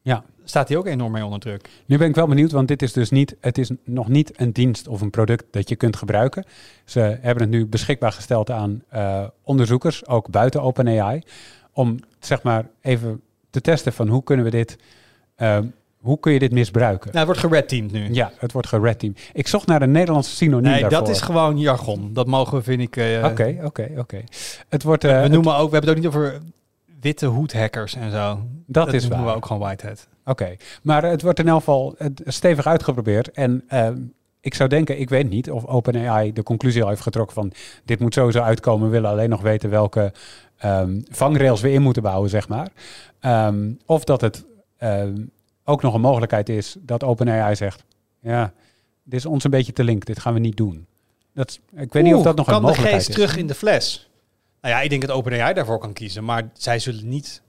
ja. 0.02 0.24
staat 0.44 0.68
hij 0.68 0.76
ook 0.76 0.86
enorm 0.86 1.12
mee 1.12 1.24
onder 1.24 1.40
druk. 1.40 1.68
Nu 1.86 1.98
ben 1.98 2.08
ik 2.08 2.14
wel 2.14 2.26
benieuwd, 2.26 2.52
want 2.52 2.68
dit 2.68 2.82
is 2.82 2.92
dus 2.92 3.10
niet, 3.10 3.36
het 3.40 3.58
is 3.58 3.70
nog 3.84 4.08
niet 4.08 4.40
een 4.40 4.52
dienst 4.52 4.88
of 4.88 5.00
een 5.00 5.10
product 5.10 5.44
dat 5.50 5.68
je 5.68 5.76
kunt 5.76 5.96
gebruiken. 5.96 6.44
Ze 6.84 7.00
hebben 7.00 7.42
het 7.42 7.52
nu 7.52 7.66
beschikbaar 7.66 8.12
gesteld 8.12 8.50
aan 8.50 8.82
eh, 8.88 9.26
onderzoekers, 9.42 10.06
ook 10.06 10.30
buiten 10.30 10.62
OpenAI, 10.62 11.22
om 11.72 11.98
zeg 12.18 12.42
maar 12.42 12.68
even 12.80 13.20
te 13.50 13.60
testen 13.60 13.92
van 13.92 14.08
hoe 14.08 14.22
kunnen 14.22 14.44
we 14.44 14.50
dit, 14.50 14.78
eh, 15.34 15.58
hoe 16.00 16.20
kun 16.20 16.32
je 16.32 16.38
dit 16.38 16.52
misbruiken? 16.52 17.06
Nou, 17.12 17.16
het 17.16 17.26
wordt 17.26 17.40
geredteamd 17.40 17.92
nu. 17.92 18.12
Ja, 18.14 18.32
het 18.38 18.52
wordt 18.52 18.68
gered 18.68 18.98
team. 18.98 19.14
Ik 19.32 19.48
zocht 19.48 19.66
naar 19.66 19.82
een 19.82 19.90
Nederlandse 19.90 20.34
synoniem 20.36 20.70
nee, 20.70 20.80
daarvoor. 20.80 20.98
dat 20.98 21.08
is 21.08 21.20
gewoon 21.20 21.58
jargon. 21.58 22.10
Dat 22.12 22.26
mogen 22.26 22.56
we, 22.56 22.62
vind 22.62 22.80
ik... 22.80 22.96
eh, 22.96 23.24
Oké, 23.24 23.56
oké, 23.64 23.90
oké. 23.96 24.24
Het 24.68 24.82
wordt... 24.82 25.04
eh, 25.04 25.10
we 25.10 25.16
het- 25.16 25.32
noemen 25.32 25.54
ook, 25.56 25.70
we 25.70 25.76
hebben 25.76 25.80
het 25.94 25.98
ook 25.98 26.04
niet 26.04 26.06
over 26.22 26.40
witte 27.00 27.26
hoedhackers 27.26 27.94
en 27.94 28.10
zo. 28.10 28.40
dat, 28.66 28.92
is 28.92 29.00
noemen 29.02 29.18
waar. 29.18 29.28
we 29.28 29.36
ook 29.36 29.46
gewoon 29.46 29.62
whitehead. 29.62 30.08
Oké, 30.24 30.56
maar 30.82 31.02
het 31.04 31.22
wordt 31.22 31.38
in 31.38 31.48
elk 31.48 31.58
geval 31.58 31.94
eh, 31.98 32.06
stevig 32.24 32.66
uitgeprobeerd. 32.66 33.30
En 33.30 33.64
ehm, 33.68 33.96
ik 34.40 34.54
zou 34.54 34.68
denken, 34.68 35.00
ik 35.00 35.08
weet 35.08 35.30
niet 35.30 35.50
of 35.50 35.64
OpenAI 35.66 36.32
de 36.32 36.42
conclusie 36.42 36.82
al 36.82 36.88
heeft 36.88 37.00
getrokken 37.00 37.34
van 37.34 37.52
dit 37.84 37.98
moet 38.00 38.14
sowieso 38.14 38.40
uitkomen. 38.40 38.86
We 38.86 38.92
willen 38.92 39.10
alleen 39.10 39.30
nog 39.30 39.40
weten 39.42 39.70
welke 39.70 40.12
ehm, 40.58 41.00
vangrails 41.10 41.60
we 41.60 41.72
in 41.72 41.82
moeten 41.82 42.02
bouwen, 42.02 42.30
zeg 42.30 42.48
maar. 42.48 42.68
Ehm, 43.20 43.70
of 43.86 44.04
dat 44.04 44.20
het 44.20 44.44
ook 45.64 45.82
nog 45.82 45.94
een 45.94 46.00
mogelijkheid 46.00 46.48
is 46.48 46.76
dat 46.78 47.04
OpenAI 47.04 47.54
zegt, 47.54 47.84
ja, 48.20 48.52
dit 49.04 49.18
is 49.18 49.26
ons 49.26 49.44
een 49.44 49.50
beetje 49.50 49.72
te 49.72 49.84
link, 49.84 50.04
dit 50.04 50.18
gaan 50.20 50.34
we 50.34 50.40
niet 50.40 50.56
doen. 50.56 50.86
Dat, 51.34 51.48
is- 51.50 51.80
ik 51.80 51.92
weet 51.92 52.02
niet 52.02 52.14
of 52.14 52.22
dat 52.22 52.36
nog 52.36 52.46
een 52.46 52.52
kan 52.52 52.62
de 52.62 52.68
mogelijkheid 52.68 53.04
geest 53.04 53.08
is. 53.08 53.14
terug 53.24 53.36
in 53.36 53.46
de 53.46 53.54
fles? 53.54 54.08
Nou 54.60 54.74
ja, 54.74 54.80
ik 54.80 54.90
denk 54.90 55.06
dat 55.06 55.10
OpenAI 55.16 55.54
daarvoor 55.54 55.78
kan 55.78 55.92
kiezen. 55.92 56.24
Maar 56.24 56.50
zij 56.52 56.78
zullen 56.78 57.08
niet 57.08 57.42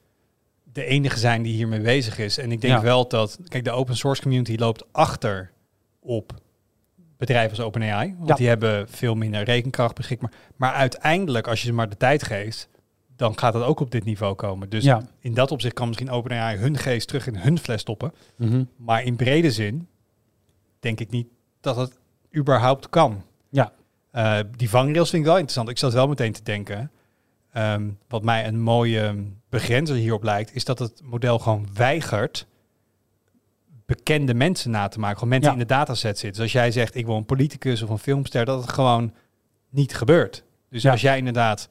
de 0.73 0.85
enige 0.85 1.19
zijn 1.19 1.41
die 1.41 1.53
hiermee 1.53 1.81
bezig 1.81 2.17
is. 2.17 2.37
En 2.37 2.51
ik 2.51 2.61
denk 2.61 2.73
Ja. 2.73 2.81
wel 2.81 3.07
dat... 3.07 3.39
Kijk, 3.47 3.63
de 3.63 3.71
open 3.71 3.95
source 3.97 4.21
community 4.21 4.55
loopt 4.55 4.83
achter 4.91 5.51
op 5.99 6.33
bedrijven 7.17 7.57
als 7.57 7.65
OpenAI. 7.65 8.15
Want 8.17 8.29
Ja. 8.29 8.35
die 8.35 8.47
hebben 8.47 8.89
veel 8.89 9.15
minder 9.15 9.43
rekenkracht 9.43 9.95
beschikbaar. 9.95 10.31
Maar 10.55 10.73
uiteindelijk, 10.73 11.47
als 11.47 11.59
je 11.61 11.67
ze 11.67 11.73
maar 11.73 11.89
de 11.89 11.97
tijd 11.97 12.23
geeft... 12.23 12.69
dan 13.21 13.39
gaat 13.39 13.53
het 13.53 13.63
ook 13.63 13.79
op 13.79 13.91
dit 13.91 14.03
niveau 14.03 14.35
komen. 14.35 14.69
Dus 14.69 14.83
Ja. 14.83 15.01
in 15.19 15.33
dat 15.33 15.51
opzicht 15.51 15.73
kan 15.73 15.87
misschien 15.87 16.09
OpenAI 16.09 16.57
hun 16.57 16.77
geest 16.77 17.07
terug 17.07 17.27
in 17.27 17.35
hun 17.35 17.57
fles 17.59 17.81
stoppen. 17.81 18.13
Mhm. 18.35 18.63
Maar 18.77 19.03
in 19.03 19.15
brede 19.15 19.51
zin 19.51 19.87
denk 20.79 20.99
ik 20.99 21.09
niet 21.09 21.27
dat 21.59 21.75
het 21.75 21.99
überhaupt 22.35 22.89
kan. 22.89 23.23
Ja. 23.49 23.71
Eh, 24.11 24.39
die 24.57 24.69
vangrails 24.69 25.09
vind 25.09 25.21
ik 25.21 25.27
wel 25.27 25.37
interessant. 25.37 25.69
Ik 25.69 25.77
zat 25.77 25.93
wel 25.93 26.07
meteen 26.07 26.31
te 26.31 26.43
denken. 26.43 26.91
ehm, 27.51 27.89
wat 28.07 28.23
mij 28.23 28.47
een 28.47 28.61
mooie 28.61 29.15
begrenzer 29.49 29.95
hierop 29.95 30.23
lijkt, 30.23 30.55
is 30.55 30.65
dat 30.65 30.79
het 30.79 31.01
model 31.03 31.39
gewoon 31.39 31.67
weigert 31.73 32.47
bekende 33.85 34.33
mensen 34.33 34.71
na 34.71 34.87
te 34.87 34.99
maken. 34.99 35.15
Gewoon 35.17 35.29
mensen 35.29 35.49
Ja. 35.49 35.55
die 35.55 35.63
in 35.63 35.67
de 35.69 35.73
dataset 35.75 36.17
zitten. 36.19 36.29
Dus 36.31 36.39
als 36.41 36.51
jij 36.51 36.71
zegt, 36.71 36.95
ik 36.95 37.05
wil 37.05 37.15
een 37.15 37.25
politicus 37.25 37.81
of 37.81 37.89
een 37.89 37.97
filmster, 37.97 38.45
dat 38.45 38.61
het 38.61 38.71
gewoon 38.71 39.13
niet 39.69 39.95
gebeurt. 39.95 40.43
Dus 40.69 40.81
Ja. 40.81 40.91
als 40.91 41.01
jij 41.01 41.17
inderdaad 41.17 41.67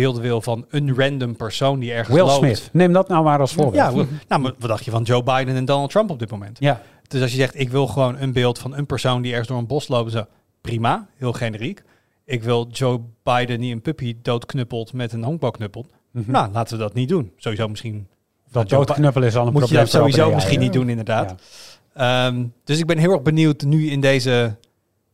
beelden 0.00 0.22
wil 0.22 0.40
van 0.42 0.64
een 0.68 0.94
random 0.96 1.36
persoon 1.36 1.78
die 1.78 1.92
ergens 1.92 2.16
Will 2.16 2.26
loopt. 2.26 2.36
Smith, 2.38 2.68
neem 2.72 2.92
dat 2.92 3.08
nou 3.08 3.24
maar 3.24 3.40
als 3.40 3.52
voorbeeld. 3.52 3.74
Ja, 3.74 3.94
wel- 3.94 4.06
nou, 4.28 4.42
maar 4.42 4.52
wat 4.58 4.68
dacht 4.68 4.84
je 4.84 4.90
van 4.90 5.02
Joe 5.02 5.22
Biden 5.22 5.56
en 5.56 5.64
Donald 5.64 5.90
Trump 5.90 6.10
op 6.10 6.18
dit 6.18 6.30
moment? 6.30 6.56
ja. 6.60 6.82
Dus 7.08 7.22
als 7.22 7.30
je 7.30 7.36
zegt, 7.36 7.60
ik 7.60 7.70
wil 7.70 7.86
gewoon 7.86 8.16
een 8.18 8.32
beeld 8.32 8.58
van 8.58 8.76
een 8.76 8.86
persoon 8.86 9.22
die 9.22 9.30
ergens 9.30 9.48
door 9.48 9.58
een 9.58 9.66
bos 9.66 9.88
loopt, 9.88 10.12
zo, 10.12 10.24
prima, 10.60 11.06
heel 11.16 11.32
generiek. 11.32 11.82
Ik 12.24 12.42
wil 12.42 12.68
Joe 12.70 13.00
Biden 13.22 13.60
die 13.60 13.72
een 13.72 13.80
puppy 13.82 14.16
doodknuppelt 14.22 14.92
met 14.92 15.12
een 15.12 15.24
honkbalknuppel. 15.24 15.86
Mhm. 16.10 16.30
Nou, 16.30 16.52
laten 16.52 16.76
we 16.76 16.82
dat 16.82 16.94
niet 16.94 17.08
doen. 17.08 17.32
Sowieso 17.36 17.68
misschien. 17.68 18.06
dat 18.50 18.70
Joe 18.70 18.84
doodknuppelen 18.84 19.28
is 19.28 19.36
al 19.36 19.46
een 19.46 19.52
Moet 19.52 19.62
je 19.62 19.66
probleem 19.68 19.84
dat 19.92 20.00
voor 20.02 20.10
sowieso 20.12 20.34
misschien 20.34 20.60
niet 20.60 20.72
doen, 20.72 20.88
inderdaad. 20.88 21.34
Ja. 21.94 22.26
Ehm, 22.26 22.44
dus 22.64 22.78
ik 22.78 22.86
ben 22.86 22.98
heel 22.98 23.12
erg 23.12 23.22
benieuwd 23.22 23.62
nu 23.62 23.90
in 23.90 24.00
deze 24.00 24.56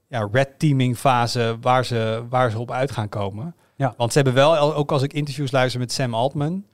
ja, 0.09 0.29
red 0.33 0.59
teaming 0.59 0.97
fase 0.97 1.57
waar 1.61 1.85
ze, 1.85 2.23
waar 2.29 2.51
ze 2.51 2.59
op 2.59 2.71
uit 2.71 2.91
gaan 2.91 3.09
komen. 3.09 3.55
Ja. 3.77 3.95
Want 3.97 4.13
ze 4.13 4.19
hebben 4.19 4.35
wel, 4.37 4.75
ook 4.75 4.93
als 4.93 5.03
ik 5.03 5.13
interviews 5.13 5.51
luister 5.51 5.81
met 5.81 5.93
Sam 5.93 6.15
Altman, 6.15 6.65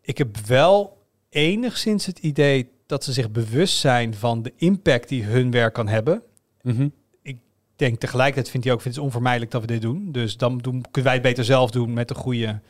ik 0.00 0.18
heb 0.18 0.36
wel 0.36 0.98
enigszins 1.28 2.06
het 2.06 2.18
idee 2.18 2.70
dat 2.86 3.04
ze 3.04 3.12
zich 3.12 3.30
bewust 3.30 3.78
zijn 3.78 4.14
van 4.14 4.42
de 4.42 4.52
impact 4.56 5.08
die 5.08 5.24
hun 5.24 5.50
werk 5.50 5.74
kan 5.74 5.88
hebben. 5.88 6.22
Mhm. 6.62 6.88
Ik 7.22 7.38
denk 7.76 8.00
tegelijkertijd 8.00 8.50
vindt 8.50 8.66
hij 8.66 8.74
ook, 8.74 8.80
vindt 8.80 8.96
het 8.96 9.06
onvermijdelijk 9.06 9.50
dat 9.50 9.60
we 9.60 9.66
dit 9.66 9.82
doen. 9.82 10.12
Dus 10.12 10.36
dan 10.36 10.58
doen, 10.58 10.80
kunnen 10.80 11.10
wij 11.10 11.12
het 11.12 11.22
beter 11.22 11.44
zelf 11.44 11.70
doen 11.70 11.92
met 11.92 12.08
de 12.08 12.14
goede 12.14 12.60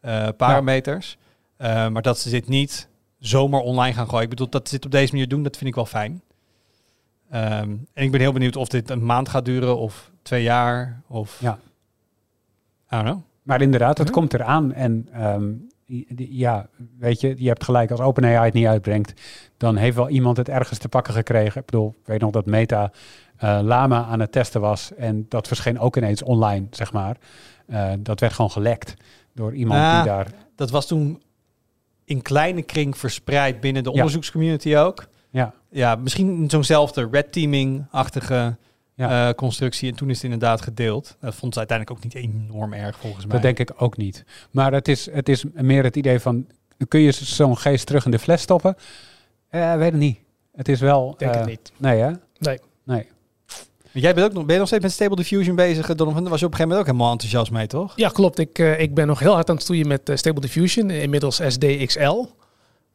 eh, 0.00 0.28
parameters. 0.36 1.16
Eh, 1.56 1.88
maar 1.88 2.02
dat 2.02 2.18
ze 2.18 2.30
dit 2.30 2.48
niet 2.48 2.88
zomaar 3.18 3.60
online 3.60 3.94
gaan 3.94 4.08
gooien. 4.08 4.24
Ik 4.24 4.30
bedoel, 4.30 4.48
dat 4.48 4.68
ze 4.68 4.74
dit 4.74 4.84
op 4.84 4.90
deze 4.90 5.12
manier 5.12 5.28
doen, 5.28 5.42
dat 5.42 5.56
vind 5.56 5.68
ik 5.68 5.74
wel 5.74 5.86
fijn. 5.86 6.22
Ehm, 7.30 7.70
en 7.92 8.04
ik 8.04 8.10
ben 8.10 8.20
heel 8.20 8.32
benieuwd 8.32 8.56
of 8.56 8.68
dit 8.68 8.90
een 8.90 9.04
maand 9.04 9.28
gaat 9.28 9.44
duren 9.44 9.76
of 9.76 10.10
twee 10.22 10.42
jaar 10.42 11.02
of... 11.06 11.40
Ja. 11.40 11.58
Don't 12.90 13.04
know. 13.04 13.18
Maar 13.42 13.62
inderdaad, 13.62 13.98
het 13.98 14.10
komt 14.10 14.34
eraan. 14.34 14.72
En 14.72 15.08
ehm, 15.12 15.52
ja, 16.16 16.68
weet 16.98 17.20
je, 17.20 17.34
je 17.38 17.48
hebt 17.48 17.64
gelijk, 17.64 17.90
als 17.90 18.00
OpenAI 18.00 18.44
het 18.44 18.54
niet 18.54 18.66
uitbrengt, 18.66 19.12
dan 19.56 19.76
heeft 19.76 19.96
wel 19.96 20.08
iemand 20.08 20.36
het 20.36 20.48
ergens 20.48 20.78
te 20.78 20.88
pakken 20.88 21.14
gekregen. 21.14 21.60
Ik 21.60 21.66
bedoel, 21.66 21.94
ik 22.00 22.06
weet 22.06 22.20
nog 22.20 22.30
dat 22.30 22.46
Meta 22.46 22.92
eh, 23.36 23.58
Lama 23.62 24.04
aan 24.04 24.20
het 24.20 24.32
testen 24.32 24.60
was 24.60 24.94
en 24.94 25.26
dat 25.28 25.46
verscheen 25.46 25.78
ook 25.78 25.96
ineens 25.96 26.22
online, 26.22 26.66
zeg 26.70 26.92
maar. 26.92 27.16
Eh, 27.66 27.92
dat 27.98 28.20
werd 28.20 28.32
gewoon 28.32 28.50
gelekt 28.50 28.94
door 29.34 29.54
iemand 29.54 29.80
Ah. 29.80 29.96
die 30.02 30.10
daar... 30.12 30.26
Dat 30.56 30.70
was 30.70 30.86
toen 30.86 31.22
in 32.04 32.22
kleine 32.22 32.62
kring 32.62 32.98
verspreid 32.98 33.60
binnen 33.60 33.82
de 33.82 33.88
Ja. 33.90 33.94
onderzoekscommunity 33.96 34.76
ook. 34.76 35.06
Ja, 35.30 35.52
Ja, 35.70 35.94
misschien 35.94 36.50
zo'nzelfde 36.50 37.08
red 37.10 37.32
teaming-achtige 37.32 38.56
Ja. 39.08 39.28
eh, 39.28 39.34
constructie. 39.34 39.90
En 39.90 39.96
toen 39.96 40.08
is 40.10 40.14
het 40.14 40.24
inderdaad 40.24 40.60
gedeeld. 40.60 41.16
Dat 41.20 41.34
vond 41.34 41.52
ze 41.52 41.58
uiteindelijk 41.58 41.98
ook 41.98 42.04
niet 42.04 42.14
enorm 42.14 42.72
erg 42.72 42.98
volgens 42.98 43.24
mij. 43.24 43.32
dat 43.32 43.42
denk 43.42 43.58
ik 43.58 43.82
ook 43.82 43.96
niet. 43.96 44.24
Maar 44.50 44.72
het 44.72 44.88
is, 44.88 45.10
het 45.10 45.28
is 45.28 45.44
meer 45.52 45.84
het 45.84 45.96
idee 45.96 46.20
van, 46.20 46.46
kun 46.88 47.00
je 47.00 47.12
zo'n 47.12 47.58
geest 47.58 47.86
terug 47.86 48.04
in 48.04 48.10
de 48.10 48.18
fles 48.18 48.42
stoppen? 48.42 48.76
Eh, 49.48 49.76
weet 49.76 49.90
het 49.90 50.00
niet. 50.00 50.18
Het 50.52 50.68
is 50.68 50.80
wel... 50.80 51.14
Denk 51.18 51.32
eh, 51.32 51.38
het 51.38 51.48
niet. 51.48 51.72
Nee, 51.76 52.00
hè? 52.00 52.10
Nee. 52.38 52.58
Nee. 52.84 53.06
Jij 53.92 54.14
bent 54.14 54.26
ook 54.26 54.32
nog, 54.32 54.44
ben 54.44 54.52
je 54.52 54.58
nog 54.58 54.68
steeds 54.68 54.82
met 54.82 54.92
Stable 54.92 55.16
Diffusion 55.16 55.56
bezig, 55.56 55.88
eh, 55.88 55.96
Donovan? 55.96 56.22
Daar 56.22 56.30
was 56.30 56.40
je 56.40 56.46
op 56.46 56.52
een 56.52 56.58
gegeven 56.58 56.68
moment 56.68 56.80
ook 56.80 56.86
helemaal 56.86 57.12
enthousiast 57.12 57.50
mee, 57.50 57.66
toch? 57.66 57.92
Ja, 57.96 58.08
klopt. 58.08 58.38
Ik, 58.38 58.58
eh, 58.58 58.80
ik 58.80 58.94
ben 58.94 59.06
nog 59.06 59.18
heel 59.18 59.32
hard 59.32 59.48
aan 59.48 59.54
het 59.54 59.64
stoeien 59.64 59.88
met 59.88 60.08
eh, 60.08 60.16
Stable 60.16 60.40
Diffusion, 60.40 60.90
inmiddels 60.90 61.40
SDXL. 61.46 62.26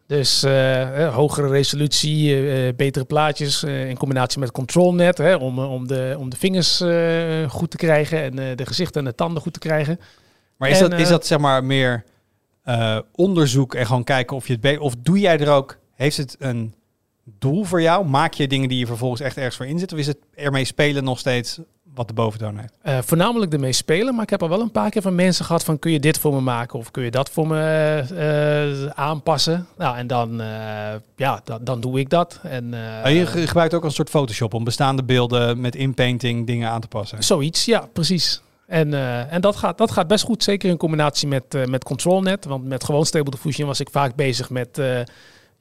Dus 0.07 0.43
eh, 0.43 1.03
eh, 1.05 1.15
hogere 1.15 1.47
resolutie, 1.47 2.49
eh, 2.49 2.75
betere 2.75 3.05
plaatjes 3.05 3.63
in 3.63 3.97
combinatie 3.97 4.39
met 4.39 4.51
ControlNet, 4.51 5.17
hè, 5.17 5.35
om, 5.35 5.59
om, 5.59 5.87
de, 5.87 6.15
om 6.17 6.29
de 6.29 6.37
vingers 6.37 6.77
goed 7.51 7.71
te 7.71 7.77
krijgen 7.77 8.21
en 8.21 8.55
de 8.55 8.65
gezichten 8.65 9.01
en 9.01 9.07
de 9.07 9.15
tanden 9.15 9.41
goed 9.41 9.53
te 9.53 9.59
krijgen. 9.59 9.99
Maar 10.57 10.69
is, 10.69 10.81
En, 10.81 10.89
dat, 10.89 10.99
is 10.99 11.07
dat 11.07 11.25
zeg 11.25 11.39
maar 11.39 11.63
meer 11.63 12.03
onderzoek 13.15 13.75
en 13.75 13.85
gewoon 13.85 14.03
kijken 14.03 14.35
of 14.35 14.47
je 14.47 14.53
het... 14.53 14.61
be- 14.61 14.77
Of 14.79 14.95
doe 14.99 15.19
jij 15.19 15.39
er 15.39 15.51
ook... 15.51 15.77
Heeft 15.95 16.17
het 16.17 16.35
een 16.39 16.73
doel 17.23 17.63
voor 17.63 17.81
jou? 17.81 18.05
Maak 18.05 18.33
je 18.33 18.47
dingen 18.47 18.69
die 18.69 18.79
je 18.79 18.85
vervolgens 18.85 19.21
echt 19.21 19.37
ergens 19.37 19.55
voor 19.55 19.65
inzet? 19.65 19.93
Of 19.93 19.99
is 19.99 20.07
het 20.07 20.17
ermee 20.35 20.65
spelen 20.65 21.03
nog 21.03 21.19
steeds 21.19 21.59
wat 21.95 22.07
de 22.07 22.13
boventoon 22.13 22.57
heeft? 22.57 22.73
Eh, 22.81 22.97
voornamelijk 23.03 23.53
ermee 23.53 23.71
spelen, 23.73 24.13
maar 24.13 24.23
ik 24.23 24.29
heb 24.29 24.41
al 24.41 24.49
wel 24.49 24.61
een 24.61 24.71
paar 24.71 24.89
keer 24.89 25.01
van 25.01 25.15
mensen 25.15 25.45
gehad 25.45 25.63
van 25.63 25.79
kun 25.79 25.91
je 25.91 25.99
dit 25.99 26.19
voor 26.19 26.33
me 26.33 26.39
maken 26.41 26.79
of 26.79 26.91
kun 26.91 27.03
je 27.03 27.11
dat 27.11 27.29
voor 27.29 27.47
me 27.47 27.59
eh, 28.15 28.85
aanpassen. 29.03 29.67
Nou, 29.77 29.97
en 29.97 30.07
dan, 30.07 30.41
eh, 30.41 30.47
ja, 31.15 31.41
dan, 31.43 31.59
dan 31.63 31.81
doe 31.81 31.99
ik 31.99 32.09
dat. 32.09 32.39
En, 32.43 32.73
eh, 32.73 33.05
Oh, 33.05 33.11
je 33.11 33.25
ge- 33.25 33.47
gebruikt 33.47 33.73
ook 33.73 33.83
een 33.83 33.91
soort 33.91 34.09
Photoshop 34.09 34.53
om 34.53 34.63
bestaande 34.63 35.03
beelden 35.03 35.59
met 35.61 35.75
inpainting 35.75 36.47
dingen 36.47 36.69
aan 36.69 36.81
te 36.81 36.87
passen. 36.87 37.23
Zoiets, 37.23 37.65
ja, 37.65 37.87
precies. 37.93 38.41
En, 38.67 38.93
eh, 38.93 39.33
en 39.33 39.41
dat, 39.41 39.55
gaat, 39.55 39.77
dat 39.77 39.91
gaat 39.91 40.07
best 40.07 40.23
goed, 40.23 40.43
zeker 40.43 40.69
in 40.69 40.77
combinatie 40.77 41.27
met, 41.27 41.55
eh 41.55 41.65
met 41.65 41.83
ControlNet. 41.83 42.45
Want 42.45 42.65
met 42.65 42.83
gewoon 42.83 43.05
Stable 43.05 43.31
Diffusion 43.31 43.67
was 43.67 43.79
ik 43.79 43.89
vaak 43.91 44.15
bezig 44.15 44.49
met... 44.49 44.77
eh, 44.77 44.99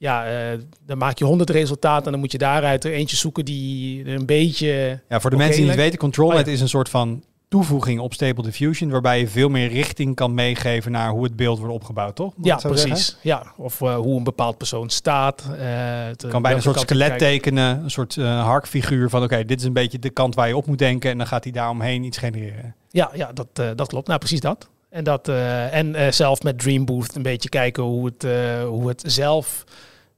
ja, 0.05 0.25
eh, 0.25 0.59
dan 0.85 0.97
maak 0.97 1.17
je 1.17 1.25
honderd 1.25 1.49
resultaten 1.49 2.05
en 2.05 2.11
dan 2.11 2.19
moet 2.19 2.31
je 2.31 2.37
daaruit 2.37 2.83
er 2.83 2.91
eentje 2.91 3.15
zoeken 3.15 3.45
die 3.45 4.07
een 4.09 4.25
beetje... 4.25 4.99
Ja, 5.09 5.19
voor 5.19 5.29
de 5.29 5.37
mensen 5.37 5.59
die 5.59 5.69
niet 5.69 5.75
weten, 5.79 5.99
ControlNet 5.99 6.47
Oh, 6.47 6.53
is 6.53 6.61
een 6.61 6.69
soort 6.69 6.89
van 6.89 7.23
toevoeging 7.47 7.99
op 7.99 8.13
Stable 8.13 8.43
Diffusion, 8.43 8.89
waarbij 8.89 9.19
je 9.19 9.27
veel 9.27 9.49
meer 9.49 9.67
richting 9.67 10.15
kan 10.15 10.33
meegeven 10.33 10.91
naar 10.91 11.09
hoe 11.09 11.23
het 11.23 11.35
beeld 11.35 11.59
wordt 11.59 11.73
opgebouwd, 11.73 12.15
toch? 12.15 12.33
Moet 12.35 12.45
Ja, 12.45 12.55
precies. 12.55 13.05
zeggen? 13.05 13.17
Ja, 13.21 13.53
of 13.57 13.81
eh, 13.81 13.95
hoe 13.95 14.17
een 14.17 14.23
bepaald 14.23 14.57
persoon 14.57 14.89
staat. 14.89 15.41
eh, 15.41 16.05
het, 16.07 16.27
kan 16.27 16.41
bijna 16.41 16.57
een 16.57 16.63
soort 16.63 16.79
skelet 16.79 17.17
tekenen, 17.17 17.83
een 17.83 17.91
soort 17.91 18.15
harkfiguur 18.15 19.09
van 19.09 19.23
oké, 19.23 19.45
dit 19.45 19.59
is 19.59 19.65
een 19.65 19.73
beetje 19.73 19.99
de 19.99 20.09
kant 20.09 20.35
waar 20.35 20.47
je 20.47 20.57
op 20.57 20.65
moet 20.65 20.77
denken 20.77 21.11
en 21.11 21.17
dan 21.17 21.27
gaat 21.27 21.43
hij 21.43 21.53
daaromheen 21.53 22.03
iets 22.03 22.17
genereren. 22.17 22.75
Ja, 22.89 23.11
ja 23.13 23.31
dat, 23.33 23.77
dat 23.77 23.87
klopt. 23.87 24.07
Nou, 24.07 24.19
precies 24.19 24.39
dat. 24.39 24.69
En, 24.89 25.03
dat, 25.03 25.27
en 25.71 26.13
zelf 26.13 26.43
met 26.43 26.59
Dream 26.59 26.85
Booth 26.85 27.15
een 27.15 27.21
beetje 27.21 27.49
kijken 27.49 27.83
hoe 27.83 28.05
het, 28.05 28.27
hoe 28.67 28.87
het 28.87 29.03
zelf 29.05 29.63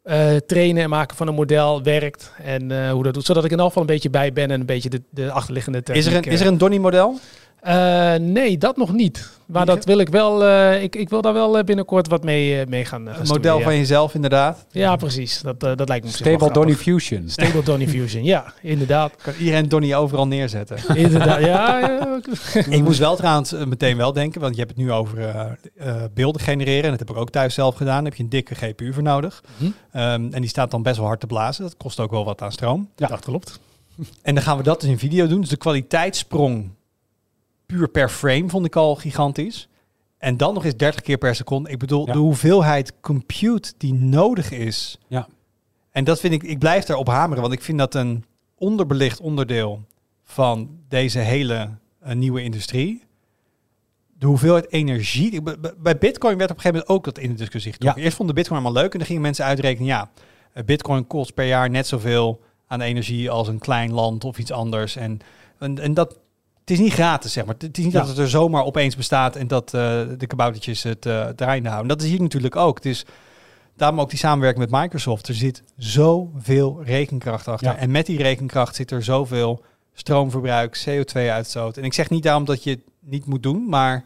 eh, 0.08 0.36
trainen 0.36 0.84
en 0.84 0.89
maken 0.89 1.17
van 1.17 1.28
een 1.28 1.34
model 1.34 1.84
werkt. 1.84 2.32
En 2.43 2.72
eh, 2.72 2.91
hoe 2.91 3.04
dat 3.04 3.13
doet. 3.13 3.26
Zodat 3.26 3.46
ik 3.46 3.52
in 3.52 3.58
elk 3.58 3.67
geval 3.67 3.82
een 3.82 3.88
beetje 3.88 4.10
bij 4.10 4.34
ben 4.34 4.52
en 4.52 4.60
een 4.60 4.65
beetje 4.65 4.89
de, 4.89 5.02
de 5.10 5.32
achterliggende 5.32 5.82
Is 5.84 6.06
er 6.06 6.15
een, 6.15 6.24
is 6.24 6.39
eh, 6.39 6.46
er 6.46 6.52
een 6.52 6.58
Donny 6.58 6.78
Eh, 7.60 8.13
nee, 8.15 8.58
dat 8.58 8.78
nog 8.78 8.93
niet. 8.93 9.36
Maar 9.46 9.65
dat 9.65 9.86
wil 9.86 9.98
ik 9.98 10.10
wel. 10.10 10.46
eh, 10.46 10.84
ik, 10.84 10.96
ik 10.96 11.10
wil 11.10 11.22
daar 11.22 11.34
wel 11.34 11.58
eh, 11.58 11.63
binnenkort 11.63 12.08
wat 12.08 12.24
mee, 12.24 12.65
mee 12.65 12.86
gaan. 12.86 13.08
gaan 13.08 13.20
Een 13.22 13.28
model 13.28 13.62
van 13.62 13.76
jezelf 13.76 14.13
inderdaad. 14.13 14.65
Ja, 14.72 14.96
precies. 14.96 15.41
Dat, 15.41 15.60
dat 15.60 15.88
lijkt 15.88 16.06
me 16.06 16.12
Stable 16.12 16.52
Donny. 16.52 16.74
Fusion. 16.74 17.30
Stable 17.30 17.63
Donny 17.63 17.88
Fusion. 17.88 18.24
Ja, 18.24 18.54
inderdaad. 18.62 19.15
Kan 19.22 19.34
iedereen 19.39 19.70
Donnie 19.70 19.96
overal 19.96 20.28
neerzetten. 20.28 20.78
inderdaad. 20.96 21.39
Ja, 21.39 21.80
ja. 21.80 22.20
ik 22.70 22.84
moest 22.84 23.00
wel 23.00 23.15
trouwens 23.15 23.52
meteen 23.52 23.98
wel 23.98 24.13
denken, 24.13 24.41
want 24.41 24.54
je 24.56 24.60
hebt 24.60 24.74
het 24.76 24.82
nu 24.86 24.91
over 24.91 25.20
eh, 25.20 25.52
eh, 25.78 26.04
beelden 26.13 26.41
genereren. 26.41 26.84
En 26.84 26.89
dat 26.89 27.00
heb 27.00 27.10
ik 27.10 27.17
ook 27.17 27.30
thuis 27.30 27.54
zelf 27.54 27.76
gedaan. 27.76 27.96
Daar 27.96 28.04
heb 28.04 28.15
je 28.15 28.24
een 28.24 28.30
dikke 28.30 28.56
GPU 28.56 28.93
voor 28.93 29.04
nodig. 29.04 29.43
Mhm. 29.58 29.72
Ehm, 29.91 30.28
en 30.32 30.41
die 30.41 30.50
staat 30.50 30.72
dan 30.72 30.84
best 30.84 30.98
wel 30.98 31.06
hard 31.06 31.20
te 31.20 31.28
blazen. 31.28 31.63
Dat 31.63 31.78
kost 31.78 32.00
ook 32.00 32.12
wel 32.12 32.26
wat 32.26 32.41
aan 32.41 32.52
stroom. 32.52 32.89
Ja. 32.96 33.08
Dat 33.08 33.20
klopt. 33.20 33.60
En 34.22 34.36
dan 34.36 34.43
gaan 34.43 34.58
we 34.58 34.63
dat 34.63 34.82
dus 34.82 34.89
in 34.89 35.00
video 35.00 35.28
doen. 35.28 35.41
Dus 35.41 35.50
de 35.50 35.58
kwaliteitssprong 35.58 36.70
puur 37.67 37.88
per 37.89 38.10
frame 38.10 38.49
vond 38.49 38.65
ik 38.65 38.75
al 38.75 38.95
gigantisch. 38.95 39.67
En 40.17 40.38
dan 40.38 40.53
nog 40.53 40.65
eens 40.65 40.75
30 40.77 41.01
keer 41.01 41.17
per 41.17 41.36
seconde. 41.36 41.69
Ik 41.69 41.80
bedoel, 41.80 42.06
Ja. 42.08 42.13
de 42.13 42.19
hoeveelheid 42.19 42.93
compute 43.01 43.73
die 43.77 43.93
nodig 43.93 44.51
is. 44.51 44.97
Ja. 45.08 45.27
En 45.91 46.03
dat 46.03 46.19
vind 46.19 46.34
ik, 46.34 46.43
ik 46.43 46.60
blijf 46.60 46.84
daarop 46.86 47.08
hameren, 47.08 47.41
want 47.41 47.53
ik 47.53 47.62
vind 47.62 47.77
dat 47.77 47.95
een 47.95 48.25
onderbelicht 48.58 49.19
onderdeel 49.19 49.82
van 50.23 50.69
deze 50.88 51.19
hele 51.19 51.69
eh, 52.01 52.15
nieuwe 52.15 52.43
industrie. 52.43 53.03
De 54.19 54.25
hoeveelheid 54.25 54.71
energie. 54.71 55.32
ik- 55.32 55.43
bij- 55.82 55.97
Bitcoin 55.97 56.38
werd 56.38 56.51
op 56.51 56.56
een 56.56 56.62
gegeven 56.62 56.71
moment 56.71 56.89
ook 56.89 57.03
dat 57.03 57.17
in 57.17 57.30
de 57.30 57.36
discussie 57.38 57.71
getrokken. 57.71 58.03
Eerst 58.03 58.15
vonden 58.17 58.36
Bitcoin 58.36 58.60
allemaal 58.63 58.82
leuk 58.82 58.91
en 58.91 58.97
dan 58.97 59.08
gingen 59.08 59.21
mensen 59.21 59.45
uitrekenen, 59.45 59.88
ja, 59.88 60.10
eh, 60.53 60.63
Bitcoin 60.63 61.08
kost 61.08 61.34
per 61.34 61.45
jaar 61.45 61.69
net 61.69 61.88
zoveel 61.88 62.41
aan 62.67 62.82
energie 62.82 63.30
als 63.30 63.47
een 63.47 63.60
klein 63.60 63.91
land 63.93 64.23
of 64.23 64.38
iets 64.38 64.51
anders. 64.51 64.95
En, 64.95 65.19
en, 65.60 65.80
en 65.80 65.93
dat, 65.93 66.19
het 66.67 66.77
is 66.77 66.80
niet 66.80 66.93
gratis, 66.93 67.34
zeg 67.34 67.45
maar. 67.45 67.56
Het 67.58 67.77
is 67.77 67.84
niet 67.84 67.93
Ja. 67.93 67.99
dat 67.99 68.08
het 68.10 68.17
er 68.17 68.30
zomaar 68.30 68.63
opeens 68.63 68.95
bestaat 68.95 69.36
en 69.36 69.47
dat 69.47 69.73
eh, 69.73 70.01
de 70.17 70.27
kaboutertjes 70.27 70.84
het 70.84 71.06
uh, 71.06 71.27
draaiende 71.27 71.69
houden. 71.69 71.97
Dat 71.97 72.01
is 72.01 72.10
hier 72.10 72.21
natuurlijk 72.21 72.56
ook. 72.56 72.75
Het 72.75 72.86
is 72.86 73.06
daarom 73.75 73.99
ook 73.99 74.10
die 74.10 74.19
samenwerking 74.19 74.69
met 74.69 74.82
Microsoft. 74.82 75.27
Er 75.27 75.34
zit 75.34 75.63
zoveel 75.77 76.82
rekenkracht 76.84 77.47
achter. 77.47 77.67
Ja. 77.67 77.77
En 77.77 77.91
met 77.91 78.06
die 78.06 78.21
rekenkracht 78.21 78.75
zit 78.75 78.91
er 78.91 79.03
zoveel 79.03 79.63
stroomverbruik, 79.93 80.86
CO2-uitstoot. 80.89 81.77
En 81.77 81.84
ik 81.84 81.93
zeg 81.93 82.10
niet 82.10 82.23
daarom 82.23 82.45
dat 82.45 82.63
je 82.63 82.69
het 82.69 82.82
niet 82.99 83.25
moet 83.25 83.43
doen, 83.43 83.69
maar 83.69 84.06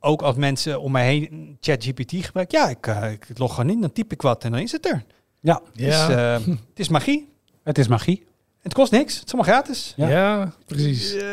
ook 0.00 0.22
als 0.22 0.36
mensen 0.36 0.80
om 0.80 0.92
mij 0.92 1.06
heen 1.06 1.56
ChatGPT 1.60 2.12
gebruiken, 2.24 2.58
ja, 2.58 2.68
ik, 2.68 2.86
eh, 2.86 3.12
ik 3.12 3.38
log 3.38 3.54
gewoon 3.54 3.70
in, 3.70 3.80
dan 3.80 3.92
typ 3.92 4.12
ik 4.12 4.22
wat 4.22 4.44
en 4.44 4.50
dan 4.50 4.60
is 4.60 4.72
het 4.72 4.86
er. 4.86 5.04
Ja, 5.40 5.60
eh, 5.74 6.32
het 6.44 6.58
is 6.74 6.88
magie. 6.88 7.28
het 7.62 7.78
is 7.78 7.88
magie. 7.88 8.26
Het 8.60 8.74
kost 8.74 8.92
niks. 8.92 9.14
Het 9.18 9.26
is 9.26 9.32
allemaal 9.34 9.52
gratis. 9.54 9.92
Ja. 9.96 10.08
Ja, 10.08 10.52
precies. 10.66 11.14
Eh, 11.14 11.24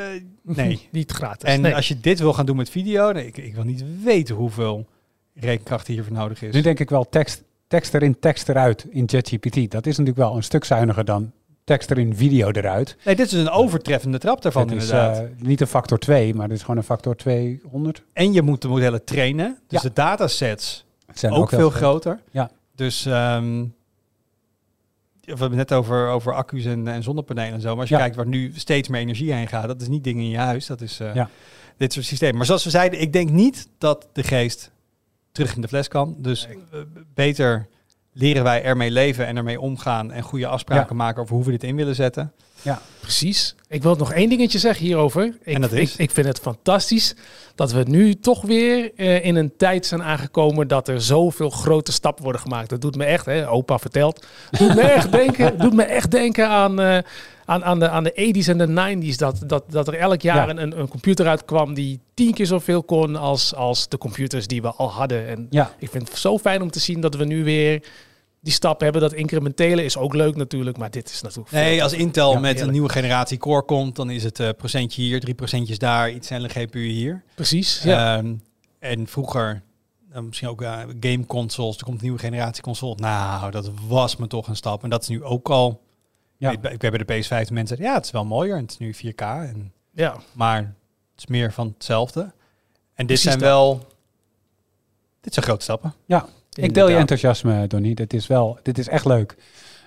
nee. 0.42 0.88
Niet 0.92 1.12
gratis. 1.12 1.50
En 1.50 1.62
nee. 1.62 1.76
als 1.76 1.88
je 1.88 2.00
dit 2.00 2.20
wil 2.20 2.34
gaan 2.34 2.46
doen 2.46 2.56
met 2.56 2.70
video, 2.70 3.12
nee, 3.12 3.26
ik, 3.28 3.38
ik 3.38 3.56
wil 3.56 3.64
niet 3.64 3.84
weten 4.04 4.36
hoeveel 4.36 4.86
rekenkracht 5.34 5.88
hiervoor 5.88 6.14
nodig 6.14 6.42
is. 6.42 6.54
Nu 6.54 6.62
denk 6.62 6.80
ik 6.80 6.90
wel 6.90 7.10
tekst, 7.10 7.44
tekst 7.68 7.94
erin, 7.94 8.20
tekst 8.20 8.50
eruit 8.50 8.86
in 8.90 9.10
ChatGPT. 9.10 9.72
Dat 9.72 9.86
is 9.86 9.98
natuurlijk 9.98 10.18
wel 10.28 10.36
een 10.36 10.44
stuk 10.44 10.64
zuiniger 10.64 11.06
dan 11.06 11.32
tekst 11.64 11.92
erin, 11.92 12.16
video 12.16 12.50
eruit. 12.52 12.96
Nee, 13.06 13.16
dit 13.16 13.26
is 13.26 13.32
een 13.34 13.50
overtreffende 13.50 14.18
trap 14.18 14.42
daarvan 14.42 14.70
Het 14.70 14.78
is 14.82 14.84
inderdaad. 14.90 15.18
eh, 15.18 15.24
niet 15.38 15.62
een 15.62 15.68
factor 15.68 16.00
2, 16.00 16.34
maar 16.34 16.48
dit 16.48 16.56
is 16.58 16.62
gewoon 16.62 16.78
een 16.78 16.84
factor 16.84 17.16
200. 17.16 18.04
en 18.14 18.34
je 18.34 18.42
moet 18.42 18.62
de 18.62 18.68
modellen 18.68 19.04
trainen. 19.04 19.58
Dus 19.68 19.82
Ja. 19.82 19.88
de 19.90 19.94
datasets 19.94 20.86
zijn 21.14 21.34
ook, 21.34 21.50
veel 21.50 21.60
groot. 21.60 21.74
groter. 21.74 22.20
Ja. 22.32 22.50
Dus 22.76 23.06
ehm, 23.06 23.66
we 25.34 25.40
hebben 25.40 25.58
het 25.58 25.70
net 25.70 25.80
over, 25.80 26.08
over 26.10 26.34
accu's 26.34 26.66
en, 26.66 26.88
en 26.88 27.04
zonnepanelen 27.04 27.54
en 27.54 27.62
zo. 27.62 27.70
Maar 27.70 27.80
als 27.80 27.90
je 27.90 27.96
Ja. 27.96 28.02
kijkt 28.02 28.16
waar 28.16 28.28
nu 28.28 28.52
steeds 28.56 28.88
meer 28.88 29.02
energie 29.02 29.34
heen 29.34 29.48
gaat, 29.48 29.68
dat 29.68 29.82
is 29.82 29.88
niet 29.88 30.04
dingen 30.04 30.24
in 30.24 30.30
je 30.30 30.38
huis. 30.38 30.66
Dat 30.66 30.82
is 30.82 31.00
eh, 31.00 31.16
Ja. 31.16 31.30
dit 31.78 31.94
soort 31.94 32.06
systemen. 32.06 32.36
Maar 32.38 32.46
zoals 32.46 32.64
we 32.64 32.70
zeiden, 32.70 33.02
ik 33.02 33.14
denk 33.14 33.30
niet 33.30 33.68
dat 33.78 34.08
de 34.14 34.24
geest 34.24 34.72
terug 35.32 35.56
in 35.56 35.62
de 35.62 35.68
fles 35.68 35.88
kan. 35.88 36.16
Dus 36.18 36.48
eh, 36.48 36.80
beter 37.14 37.68
leren 38.14 38.44
wij 38.44 38.64
ermee 38.64 38.92
leven 38.92 39.26
en 39.26 39.38
ermee 39.38 39.60
omgaan 39.62 40.12
en 40.12 40.24
goede 40.24 40.48
afspraken 40.48 40.96
maken 40.96 41.22
over 41.22 41.36
hoe 41.36 41.44
we 41.46 41.52
dit 41.52 41.64
in 41.64 41.76
willen 41.76 41.96
zetten. 41.96 42.32
Precies. 43.00 43.56
Ik 43.70 43.84
wil 43.84 43.96
nog 43.96 44.14
één 44.14 44.30
dingetje 44.30 44.60
zeggen 44.60 44.86
hierover. 44.86 45.26
Ik, 45.44 45.54
En 45.54 45.62
dat 45.62 45.72
is? 45.72 45.92
Ik, 45.94 46.00
ik 46.00 46.12
vind 46.12 46.28
het 46.28 46.40
fantastisch 46.40 47.16
dat 47.56 47.72
we 47.72 47.84
nu 47.88 48.16
toch 48.16 48.42
weer 48.42 48.92
eh, 48.96 49.26
in 49.26 49.36
een 49.36 49.52
tijd 49.58 49.86
zijn 49.86 50.04
aangekomen 50.04 50.68
dat 50.68 50.88
er 50.88 51.02
zoveel 51.02 51.50
grote 51.50 51.92
stappen 51.92 52.24
worden 52.24 52.42
gemaakt. 52.42 52.70
Dat 52.70 52.82
doet 52.82 52.96
me 52.96 53.04
echt, 53.06 53.26
hè, 53.26 53.50
opa 53.50 53.78
vertelt, 53.80 54.26
doet 54.52 54.76
me 54.76 54.82
echt 54.82 55.12
denken, 55.22 55.58
doet 55.58 55.74
me 55.74 55.84
echt 55.84 56.12
denken 56.12 56.50
aan, 56.50 56.80
eh, 56.80 56.98
aan, 57.46 57.64
aan, 57.64 57.80
de, 57.80 57.90
aan 57.90 58.04
de 58.04 58.34
80s 58.44 58.50
en 58.50 58.58
de 58.58 58.96
90s. 59.14 59.16
Dat, 59.16 59.42
dat, 59.46 59.64
dat 59.70 59.88
er 59.88 59.94
elk 59.94 60.22
jaar 60.22 60.48
Ja. 60.56 60.62
een, 60.62 60.80
een 60.80 60.88
computer 60.88 61.28
uitkwam 61.28 61.74
die 61.74 62.00
tien 62.14 62.34
keer 62.34 62.46
zoveel 62.46 62.84
kon 62.84 63.16
als, 63.16 63.56
als 63.56 63.88
de 63.90 63.98
computers 63.98 64.48
die 64.48 64.62
we 64.62 64.72
al 64.72 64.92
hadden. 64.92 65.28
En 65.28 65.48
Ja, 65.50 65.72
ik 65.80 65.90
vind 65.90 66.08
het 66.10 66.18
zo 66.18 66.38
fijn 66.38 66.62
om 66.62 66.72
te 66.72 66.80
zien 66.80 67.02
dat 67.02 67.16
we 67.16 67.26
nu 67.26 67.44
weer 67.44 67.84
die 68.48 68.56
stap 68.56 68.82
hebben. 68.82 69.02
Dat 69.02 69.14
incrementele 69.14 69.84
is 69.84 69.98
ook 69.98 70.14
leuk 70.14 70.36
natuurlijk, 70.36 70.78
maar 70.78 70.92
dit 70.92 71.10
is 71.10 71.22
natuurlijk... 71.22 71.52
Nee, 71.52 71.84
als 71.84 71.94
Intel 71.94 72.32
Ja, 72.32 72.40
met 72.40 72.60
een 72.60 72.72
nieuwe 72.72 72.90
generatie 72.90 73.38
core 73.38 73.62
komt, 73.62 73.96
dan 73.96 74.10
is 74.10 74.24
het 74.24 74.40
eh 74.40 74.50
procentje 74.58 75.02
hier, 75.02 75.20
drie 75.20 75.34
procentjes 75.34 75.78
daar, 75.78 76.12
iets 76.12 76.28
sneller 76.28 76.50
GPU 76.50 76.80
hier. 76.80 77.24
Precies, 77.36 77.82
ja. 77.84 78.18
Ehm, 78.18 78.36
en 78.80 79.08
vroeger, 79.08 79.62
eh, 80.12 80.22
misschien 80.22 80.48
ook 80.48 80.62
eh, 80.62 80.80
game 81.00 81.26
consoles, 81.26 81.78
er 81.78 81.84
komt 81.84 81.98
een 81.98 82.04
nieuwe 82.04 82.20
generatie 82.20 82.64
console. 82.64 82.96
Nou, 82.96 83.52
dat 83.52 83.72
was 83.88 84.16
me 84.16 84.28
toch 84.28 84.48
een 84.48 84.56
stap. 84.56 84.84
En 84.84 84.90
dat 84.90 85.02
is 85.02 85.08
nu 85.08 85.24
ook 85.24 85.50
al. 85.50 85.82
Ja. 86.38 86.52
Ik, 86.52 86.64
ik 86.64 86.82
heb 86.82 87.06
bij 87.06 87.22
de 87.22 87.24
PS5 87.24 87.52
mensen 87.52 87.78
ja, 87.82 87.94
het 87.94 88.06
is 88.06 88.12
wel 88.12 88.26
mooier 88.26 88.56
en 88.56 88.62
het 88.62 88.72
is 88.72 88.78
nu 88.78 88.96
4K. 88.96 89.22
En, 89.22 89.74
ja. 89.94 90.18
maar 90.32 90.58
het 90.58 91.18
is 91.18 91.26
meer 91.26 91.54
van 91.54 91.68
hetzelfde. 91.74 92.22
En 92.22 92.32
dit 92.96 93.06
Precies 93.06 93.24
zijn 93.24 93.40
dat. 93.40 93.48
wel. 93.48 93.88
Dit 95.22 95.34
zijn 95.34 95.46
grote 95.46 95.64
stappen. 95.64 95.94
ja. 96.06 96.28
Ik 96.58 96.74
deel 96.74 96.90
je 96.90 96.96
enthousiasme, 96.96 97.68
Donnie. 97.68 97.96
Dit 97.96 98.14
is 98.14 98.28
wel, 98.28 98.60
dit 98.64 98.78
is 98.78 98.88
echt 98.88 99.06
leuk. 99.06 99.36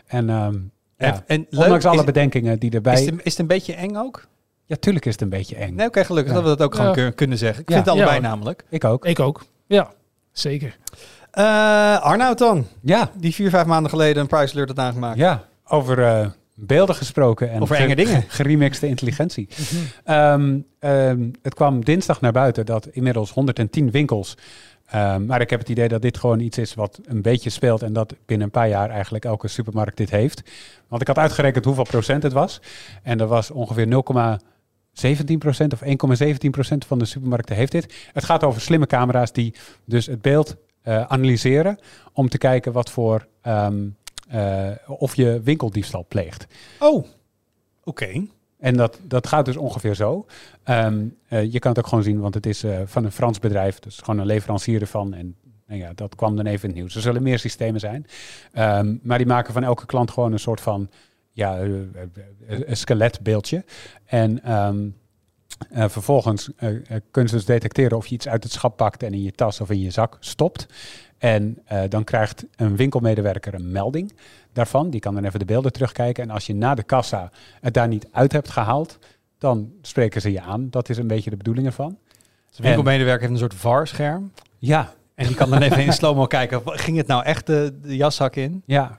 En 0.07 0.31
ehm, 0.31 0.55
ja, 0.97 1.23
En, 1.27 1.47
leuk, 1.51 1.63
ondanks 1.65 1.85
alle 1.85 1.99
is, 1.99 2.05
bedenkingen 2.05 2.59
die 2.59 2.71
erbij... 2.71 2.93
is, 2.95 3.07
het, 3.07 3.15
is 3.23 3.31
het 3.31 3.39
een 3.39 3.47
beetje 3.47 3.75
eng 3.75 3.97
ook? 3.97 4.27
Ja, 4.65 4.77
tuurlijk 4.77 5.07
is 5.07 5.13
het 5.13 5.21
een 5.23 5.29
beetje 5.29 5.57
eng. 5.57 5.75
Nee, 5.75 5.87
oké, 5.87 6.05
gelukkig 6.05 6.33
Ja. 6.35 6.41
dat 6.41 6.51
we 6.51 6.57
dat 6.57 6.67
ook 6.67 6.73
Ja. 6.75 6.79
gewoon 6.81 6.95
kun- 6.95 7.15
kunnen 7.15 7.39
zeggen. 7.39 7.63
Ik 7.63 7.69
Ja. 7.69 7.75
vind 7.75 7.87
het 7.87 7.95
allebei 7.95 8.21
Ja. 8.21 8.29
namelijk. 8.29 8.65
Ik 8.69 8.85
ook. 8.85 9.05
Ik 9.07 9.21
ook. 9.21 9.45
Ja, 9.67 9.91
zeker. 10.33 10.77
Eh 11.31 12.01
Arnoud 12.01 12.39
dan, 12.39 12.67
Ja, 12.83 13.11
die 13.17 13.35
vier, 13.35 13.51
vijf 13.51 13.67
maanden 13.67 13.91
geleden 13.91 14.23
een 14.23 14.29
price 14.29 14.55
alert 14.55 14.69
had 14.69 14.79
aangemaakt. 14.79 15.19
ja. 15.19 15.49
over 15.73 16.03
eh, 16.05 16.27
beelden 16.55 16.95
gesproken 16.95 17.51
en 17.51 17.61
Over 17.63 17.77
enge 17.77 17.89
ge- 17.89 17.95
dingen. 17.95 18.25
geremixte 18.39 18.87
intelligentie. 18.87 19.49
Ehm, 20.05 20.59
ehm, 20.79 21.29
het 21.43 21.55
kwam 21.55 21.85
dinsdag 21.85 22.21
naar 22.21 22.33
buiten 22.33 22.67
dat 22.67 22.87
inmiddels 22.87 23.31
110 23.33 23.91
winkels. 23.91 24.37
Ehm, 24.91 25.27
maar 25.27 25.41
ik 25.41 25.51
heb 25.51 25.59
het 25.61 25.69
idee 25.69 25.89
dat 25.89 26.03
dit 26.03 26.19
gewoon 26.19 26.41
iets 26.41 26.59
is 26.59 26.75
wat 26.75 27.01
een 27.05 27.23
beetje 27.23 27.51
speelt. 27.51 27.83
En 27.83 27.93
dat 27.93 28.15
binnen 28.27 28.47
een 28.47 28.53
paar 28.53 28.69
jaar 28.69 28.91
eigenlijk 28.91 29.25
elke 29.25 29.49
supermarkt 29.49 29.97
dit 29.97 30.11
heeft. 30.11 30.43
Want 30.89 31.01
ik 31.03 31.09
had 31.09 31.19
uitgerekend 31.19 31.65
hoeveel 31.65 31.85
procent 31.85 32.23
het 32.23 32.33
was. 32.33 32.61
En 33.03 33.19
dat 33.19 33.29
was 33.29 33.51
ongeveer 33.51 33.87
0,17 33.87 35.39
procent 35.39 35.73
of 35.73 35.81
1,17 35.83 36.51
procent 36.51 36.85
van 36.85 36.99
de 36.99 37.05
supermarkten 37.05 37.57
heeft 37.57 37.73
dit. 37.73 37.95
Het 38.13 38.25
gaat 38.25 38.45
over 38.45 38.61
slimme 38.61 38.87
camera's 38.87 39.33
die 39.33 39.55
dus 39.85 40.07
het 40.07 40.23
beeld 40.23 40.57
eh, 40.83 41.03
analyseren. 41.03 41.79
Om 42.13 42.29
te 42.29 42.39
kijken 42.39 42.73
wat 42.73 42.91
voor. 42.91 43.27
ehm, 43.43 43.89
eh, 44.29 44.71
of 44.87 45.15
je 45.15 45.41
winkeldiefstal 45.45 46.05
pleegt. 46.09 46.47
Oh, 46.79 47.07
oké. 47.85 48.27
En 48.61 48.77
dat, 48.77 48.99
dat 49.03 49.27
gaat 49.27 49.45
dus 49.45 49.57
ongeveer 49.57 49.95
zo. 49.95 50.27
Ehm, 50.63 51.05
eh, 51.29 51.53
je 51.53 51.59
kan 51.59 51.71
het 51.71 51.81
ook 51.81 51.87
gewoon 51.87 52.05
zien, 52.05 52.21
want 52.21 52.35
het 52.35 52.47
is 52.47 52.65
eh, 52.65 52.81
van 52.85 53.05
een 53.05 53.13
Frans 53.13 53.39
bedrijf. 53.39 53.79
Dus 53.79 53.99
gewoon 53.99 54.21
een 54.21 54.27
leverancier 54.27 54.81
ervan. 54.81 55.15
En 55.15 55.37
nou 55.67 55.81
ja, 55.81 55.93
dat 55.95 56.15
kwam 56.15 56.37
dan 56.37 56.47
even 56.47 56.63
in 56.63 56.69
het 56.69 56.79
nieuws. 56.79 56.95
Er 56.95 57.01
zullen 57.01 57.23
meer 57.23 57.39
systemen 57.39 57.81
zijn. 57.81 58.07
Ehm, 58.53 58.97
maar 59.03 59.19
die 59.19 59.27
maken 59.27 59.53
van 59.53 59.65
elke 59.65 59.87
klant 59.87 60.11
gewoon 60.11 60.33
een 60.33 60.39
soort 60.39 60.61
van 60.61 60.91
ja, 61.33 61.59
eh, 61.59 61.69
een 62.47 62.77
skeletbeeldje. 62.77 63.65
En 64.05 64.43
ehm, 64.43 64.89
eh, 65.71 65.89
vervolgens 65.89 66.51
kunnen 67.11 67.31
ze 67.31 67.37
dus 67.37 67.45
detecteren 67.45 67.97
of 67.97 68.07
je 68.07 68.15
iets 68.15 68.29
uit 68.29 68.43
het 68.43 68.53
schap 68.53 68.77
pakt 68.77 69.03
en 69.03 69.13
in 69.13 69.23
je 69.23 69.33
tas 69.33 69.61
of 69.61 69.71
in 69.71 69.81
je 69.81 69.91
zak 69.91 70.17
stopt. 70.21 70.67
En 71.19 71.63
dan 71.89 72.05
krijgt 72.05 72.47
een 72.57 72.77
winkelmedewerker 72.77 73.55
een 73.55 73.71
melding 73.71 74.13
daarvan. 74.53 74.91
Die 74.91 75.01
kan 75.01 75.15
dan 75.15 75.25
even 75.25 75.39
de 75.39 75.45
beelden 75.45 75.73
terugkijken. 75.73 76.23
En 76.23 76.31
als 76.31 76.47
je 76.47 76.55
na 76.55 76.75
de 76.75 76.83
kassa 76.83 77.31
het 77.61 77.75
daar 77.75 77.89
niet 77.89 78.09
uit 78.13 78.33
hebt 78.33 78.49
gehaald, 78.49 78.99
dan 79.39 79.73
spreken 79.83 80.21
ze 80.21 80.33
je 80.33 80.41
aan. 80.41 80.71
Dat 80.71 80.89
is 80.89 80.97
een 80.97 81.07
beetje 81.07 81.31
de 81.31 81.37
bedoeling 81.37 81.67
ervan. 81.67 81.99
Dus 82.49 82.57
de 82.57 82.63
winkelmedewerker 82.63 83.21
heeft 83.21 83.33
een 83.33 83.49
soort 83.49 83.61
VAR-scherm. 83.61 84.33
Ja, 84.59 84.93
En 85.15 85.27
die 85.27 85.37
kan 85.37 85.51
dan 85.51 85.63
even 85.63 85.85
in 85.85 85.93
slow-mo 85.93 86.27
kijken. 86.27 86.61
Ging 86.65 86.97
het 86.97 87.07
nou 87.07 87.25
echt 87.25 87.47
de, 87.47 87.79
de 87.83 87.97
jaszak 87.97 88.37
in? 88.37 88.63
ja. 88.67 88.99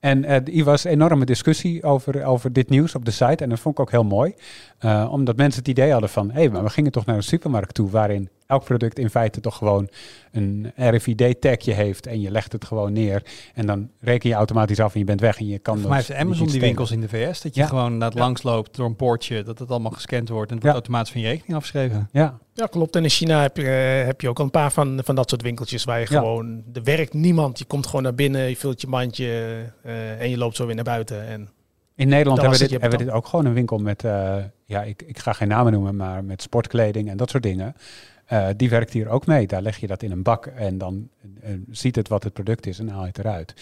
En 0.00 0.24
eh 0.24 0.58
er 0.58 0.64
was 0.64 0.84
een 0.84 0.90
enorme 0.90 1.24
discussie 1.24 1.82
over, 1.82 2.24
over 2.24 2.52
dit 2.52 2.68
nieuws 2.68 2.94
op 2.94 3.04
de 3.04 3.10
site. 3.10 3.44
En 3.44 3.48
dat 3.48 3.60
vond 3.60 3.74
ik 3.74 3.80
ook 3.80 3.90
heel 3.90 4.04
mooi. 4.04 4.34
Eh, 4.78 5.08
omdat 5.10 5.36
mensen 5.36 5.58
het 5.58 5.68
idee 5.68 5.90
hadden 5.92 6.08
van... 6.08 6.30
hé, 6.30 6.40
hey, 6.40 6.48
maar 6.48 6.62
we 6.62 6.70
gingen 6.70 6.92
toch 6.92 7.06
naar 7.06 7.16
een 7.16 7.22
supermarkt 7.22 7.74
toe... 7.74 7.90
waarin 7.90 8.28
elk 8.52 8.64
product 8.64 8.98
in 8.98 9.10
feite 9.10 9.40
toch 9.40 9.56
gewoon 9.56 9.88
een 10.32 10.72
RFID-tagje 10.76 11.72
heeft 11.72 12.06
en 12.06 12.20
je 12.20 12.30
legt 12.30 12.52
het 12.52 12.64
gewoon 12.64 12.92
neer 12.92 13.22
en 13.54 13.66
dan 13.66 13.90
reken 14.00 14.28
je 14.28 14.34
automatisch 14.34 14.80
af 14.80 14.92
en 14.92 14.98
je 14.98 15.04
bent 15.06 15.20
weg 15.20 15.38
en 15.38 15.46
je 15.46 15.58
kan 15.58 15.78
Voor 15.78 15.88
mij 15.88 15.98
heeft 15.98 16.12
Amazon 16.12 16.46
die 16.46 16.60
winkels 16.60 16.90
in 16.90 17.00
de 17.00 17.08
VS, 17.08 17.40
dat 17.40 17.54
je 17.54 17.60
Ja. 17.60 17.66
gewoon 17.66 17.98
dat 17.98 18.14
Ja. 18.14 18.20
langs 18.20 18.42
loopt 18.42 18.76
door 18.76 18.86
een 18.86 18.96
poortje, 18.96 19.42
dat 19.42 19.58
het 19.58 19.70
allemaal 19.70 19.90
gescand 19.90 20.28
wordt 20.28 20.50
en 20.50 20.56
het 20.56 20.64
Ja. 20.64 20.70
wordt 20.72 20.86
automatisch 20.86 21.12
van 21.12 21.20
je 21.20 21.26
rekening 21.28 21.54
afgeschreven. 21.56 22.08
Ja, 22.12 22.38
Ja, 22.54 22.66
klopt. 22.66 22.96
En 22.96 23.02
in 23.02 23.08
China 23.10 23.40
heb 23.42 23.56
je, 23.56 23.62
eh, 23.64 24.06
heb 24.06 24.20
je 24.20 24.28
ook 24.28 24.38
al 24.38 24.44
een 24.44 24.50
paar 24.50 24.72
van, 24.72 25.00
van 25.04 25.14
dat 25.14 25.28
soort 25.28 25.42
winkeltjes 25.42 25.84
waar 25.84 26.00
je 26.00 26.06
Ja. 26.10 26.18
gewoon, 26.18 26.62
er 26.72 26.82
werkt 26.82 27.12
niemand. 27.14 27.58
Je 27.58 27.64
komt 27.64 27.86
gewoon 27.86 28.02
naar 28.02 28.14
binnen, 28.14 28.48
je 28.48 28.56
vult 28.56 28.80
je 28.80 28.86
mandje 28.86 29.26
eh, 29.82 30.20
en 30.20 30.30
je 30.30 30.38
loopt 30.38 30.56
zo 30.56 30.66
weer 30.66 30.74
naar 30.74 30.84
buiten. 30.84 31.26
En 31.26 31.48
In 31.96 32.08
Nederland 32.08 32.40
hebben 32.40 32.58
we, 32.58 32.68
dit, 32.68 32.80
hebben 32.80 32.98
we 32.98 33.04
dit 33.04 33.14
ook 33.14 33.26
gewoon 33.26 33.44
een 33.44 33.52
winkel 33.54 33.78
met, 33.78 34.04
eh, 34.04 34.36
ja, 34.64 34.82
ik, 34.82 35.02
ik 35.06 35.18
ga 35.18 35.32
geen 35.32 35.48
namen 35.48 35.72
noemen, 35.72 35.96
maar 35.96 36.24
met 36.24 36.42
sportkleding 36.42 37.10
en 37.10 37.16
dat 37.16 37.30
soort 37.30 37.42
dingen. 37.42 37.74
Eh, 38.32 38.46
die 38.56 38.70
werkt 38.70 38.92
hier 38.92 39.08
ook 39.08 39.26
mee. 39.26 39.46
Daar 39.46 39.62
leg 39.62 39.76
je 39.76 39.86
dat 39.86 40.02
in 40.02 40.10
een 40.10 40.22
bak 40.22 40.46
en 40.46 40.78
dan 40.78 41.08
eh, 41.40 41.50
ziet 41.70 41.96
het 41.96 42.08
wat 42.08 42.24
het 42.24 42.32
product 42.32 42.66
is 42.66 42.78
en 42.78 42.88
haal 42.88 43.00
je 43.00 43.06
het 43.06 43.18
eruit. 43.18 43.54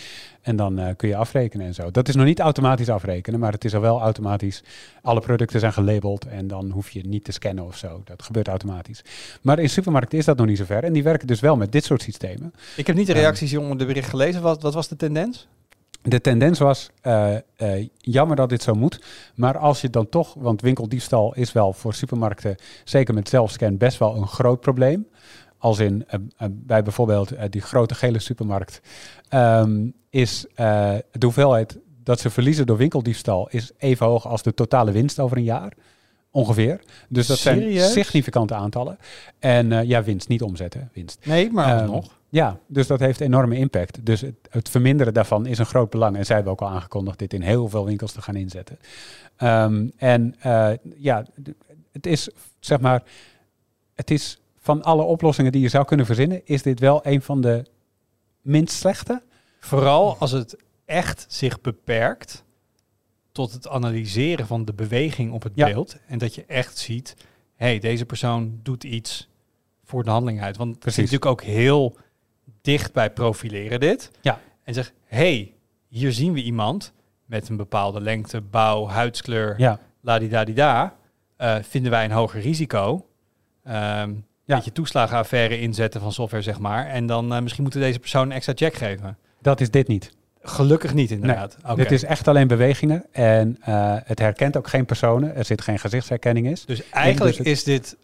En 0.42 0.56
dan 0.56 0.78
eh, 0.78 0.96
kun 0.96 1.08
je 1.08 1.16
afrekenen 1.16 1.66
en 1.66 1.74
zo. 1.74 1.90
Dat 1.90 2.08
is 2.08 2.14
nog 2.14 2.24
niet 2.24 2.40
automatisch 2.40 2.88
afrekenen, 2.88 3.40
maar 3.40 3.52
het 3.52 3.64
is 3.64 3.74
al 3.74 3.80
wel 3.80 4.00
automatisch. 4.00 4.62
Alle 5.02 5.20
producten 5.20 5.60
zijn 5.60 5.72
gelabeld 5.72 6.26
en 6.26 6.46
dan 6.46 6.70
hoef 6.70 6.90
je 6.90 7.06
niet 7.06 7.24
te 7.24 7.32
scannen 7.32 7.64
of 7.64 7.76
zo. 7.76 8.02
Dat 8.04 8.22
gebeurt 8.22 8.48
automatisch. 8.48 9.02
Maar 9.42 9.58
in 9.58 9.70
supermarkten 9.70 10.18
is 10.18 10.24
dat 10.24 10.36
nog 10.36 10.46
niet 10.46 10.58
zo 10.58 10.64
ver. 10.64 10.84
En 10.84 10.92
die 10.92 11.02
werken 11.02 11.26
dus 11.26 11.40
wel 11.40 11.56
met 11.56 11.72
dit 11.72 11.84
soort 11.84 12.02
systemen. 12.02 12.52
Ik 12.76 12.86
heb 12.86 12.96
niet 12.96 13.06
de 13.06 13.12
Ja. 13.14 13.18
reacties 13.18 13.56
onder 13.56 13.78
de 13.78 13.86
bericht 13.86 14.08
gelezen. 14.08 14.42
Wat, 14.42 14.62
wat 14.62 14.74
was 14.74 14.88
de 14.88 14.96
tendens? 14.96 15.48
De 16.02 16.20
tendens 16.20 16.58
was, 16.58 16.90
eh, 17.00 17.36
eh, 17.56 17.88
jammer 17.96 18.36
dat 18.36 18.48
dit 18.48 18.62
zo 18.62 18.74
moet, 18.74 19.00
maar 19.34 19.58
als 19.58 19.80
je 19.80 19.90
dan 19.90 20.08
toch, 20.08 20.34
want 20.34 20.60
winkeldiefstal 20.60 21.34
is 21.34 21.52
wel 21.52 21.72
voor 21.72 21.94
supermarkten, 21.94 22.56
zeker 22.84 23.14
met 23.14 23.28
zelfscan, 23.28 23.76
best 23.76 23.98
wel 23.98 24.16
een 24.16 24.26
groot 24.26 24.60
probleem. 24.60 25.08
Als 25.58 25.78
in 25.78 26.04
eh, 26.08 26.18
bij 26.50 26.82
bijvoorbeeld 26.82 27.32
die 27.50 27.60
grote 27.60 27.94
gele 27.94 28.18
supermarkt, 28.18 28.80
ehm, 29.28 29.88
is 30.10 30.46
de 30.54 31.02
hoeveelheid 31.20 31.78
dat 32.02 32.20
ze 32.20 32.30
verliezen 32.30 32.66
door 32.66 32.76
winkeldiefstal 32.76 33.48
is 33.48 33.70
even 33.78 34.06
hoog 34.06 34.26
als 34.26 34.42
de 34.42 34.54
totale 34.54 34.92
winst 34.92 35.18
over 35.18 35.36
een 35.36 35.44
jaar. 35.44 35.72
Ongeveer. 36.32 36.80
Dus 37.08 37.26
dat 37.26 37.38
zijn 37.38 37.80
significante 37.80 38.54
aantallen. 38.54 38.98
En 39.38 39.86
ja, 39.86 40.02
winst, 40.02 40.28
niet 40.28 40.42
omzetten, 40.42 40.90
winst. 40.92 41.18
Nee, 41.24 41.50
maar 41.50 41.66
Ehm, 41.66 41.80
alsnog. 41.80 42.19
Ja, 42.30 42.58
dus 42.66 42.86
dat 42.86 43.00
heeft 43.00 43.20
enorme 43.20 43.56
impact. 43.56 44.06
Dus 44.06 44.20
het, 44.20 44.34
het 44.50 44.68
verminderen 44.68 45.14
daarvan 45.14 45.46
is 45.46 45.58
een 45.58 45.66
groot 45.66 45.90
belang. 45.90 46.16
En 46.16 46.24
zij 46.26 46.34
hebben 46.34 46.52
ook 46.52 46.60
al 46.62 46.68
aangekondigd 46.68 47.18
dit 47.18 47.32
in 47.32 47.42
heel 47.42 47.68
veel 47.68 47.84
winkels 47.84 48.12
te 48.12 48.22
gaan 48.22 48.36
inzetten. 48.36 48.78
Ehm, 49.36 49.88
en 49.96 50.34
eh, 50.40 50.70
ja, 50.96 51.24
het 51.92 52.06
is 52.06 52.30
zeg 52.60 52.80
maar, 52.80 53.02
het 53.94 54.10
is 54.10 54.40
van 54.58 54.82
alle 54.82 55.02
oplossingen 55.02 55.52
die 55.52 55.60
je 55.60 55.68
zou 55.68 55.84
kunnen 55.84 56.06
verzinnen, 56.06 56.40
is 56.44 56.62
dit 56.62 56.80
wel 56.80 57.00
een 57.06 57.22
van 57.22 57.40
de 57.40 57.64
minst 58.40 58.74
slechte. 58.74 59.22
Vooral 59.60 60.16
als 60.18 60.30
het 60.30 60.56
echt 60.84 61.24
zich 61.28 61.60
beperkt 61.60 62.44
tot 63.32 63.52
het 63.52 63.68
analyseren 63.68 64.46
van 64.46 64.64
de 64.64 64.72
beweging 64.72 65.32
op 65.32 65.42
het 65.42 65.52
Ja. 65.54 65.66
beeld. 65.66 65.96
En 66.06 66.18
dat 66.18 66.34
je 66.34 66.44
echt 66.46 66.78
ziet, 66.78 67.14
hé, 67.56 67.66
hey, 67.66 67.78
deze 67.78 68.04
persoon 68.06 68.60
doet 68.62 68.84
iets 68.84 69.28
voor 69.84 70.04
de 70.04 70.10
handeling 70.10 70.42
uit. 70.42 70.56
Want 70.56 70.74
het 70.74 70.86
is 70.86 70.96
natuurlijk 70.96 71.26
ook 71.26 71.42
heel 71.42 71.96
dicht 72.60 72.92
bij 72.92 73.10
profileren 73.10 73.80
dit. 73.80 74.10
Ja. 74.20 74.40
En 74.64 74.74
zeg, 74.74 74.92
hé, 75.04 75.16
hey, 75.16 75.54
hier 75.88 76.12
zien 76.12 76.32
we 76.32 76.42
iemand 76.42 76.92
met 77.26 77.48
een 77.48 77.56
bepaalde 77.56 78.00
lengte, 78.00 78.40
bouw, 78.40 78.86
huidskleur, 78.88 79.54
Ja, 79.58 79.78
ladidadida. 80.00 80.94
eh 81.36 81.56
vinden 81.62 81.90
wij 81.90 82.04
een 82.04 82.10
hoger 82.10 82.40
risico. 82.40 83.06
Ehm 83.64 84.12
Ja. 84.44 84.56
Dat 84.56 84.64
je 84.64 84.72
toeslagenaffaire 84.72 85.60
inzetten 85.60 86.00
van 86.00 86.12
software, 86.12 86.42
zeg 86.42 86.58
maar. 86.58 86.86
En 86.86 87.06
dan 87.06 87.34
eh, 87.34 87.40
misschien 87.40 87.62
moeten 87.62 87.80
deze 87.80 87.98
persoon 87.98 88.22
een 88.26 88.32
extra 88.32 88.52
check 88.56 88.74
geven. 88.74 89.18
dat 89.42 89.60
is 89.60 89.70
dit 89.70 89.88
niet. 89.88 90.12
Gelukkig 90.42 90.94
niet, 90.94 91.10
inderdaad. 91.10 91.56
Oké. 91.64 91.74
Dit 91.74 91.92
is 91.92 92.04
echt 92.04 92.28
alleen 92.28 92.48
bewegingen 92.48 93.04
en 93.12 93.56
eh, 93.60 93.96
het 94.04 94.18
herkent 94.18 94.56
ook 94.56 94.68
geen 94.68 94.84
personen. 94.84 95.34
Er 95.34 95.44
zit 95.44 95.60
geen 95.60 95.78
gezichtsherkenning 95.78 96.46
in. 96.46 96.56
Dus 96.66 96.90
eigenlijk 96.90 97.36
het- 97.36 97.46
is 97.46 97.64
dit 97.64 97.96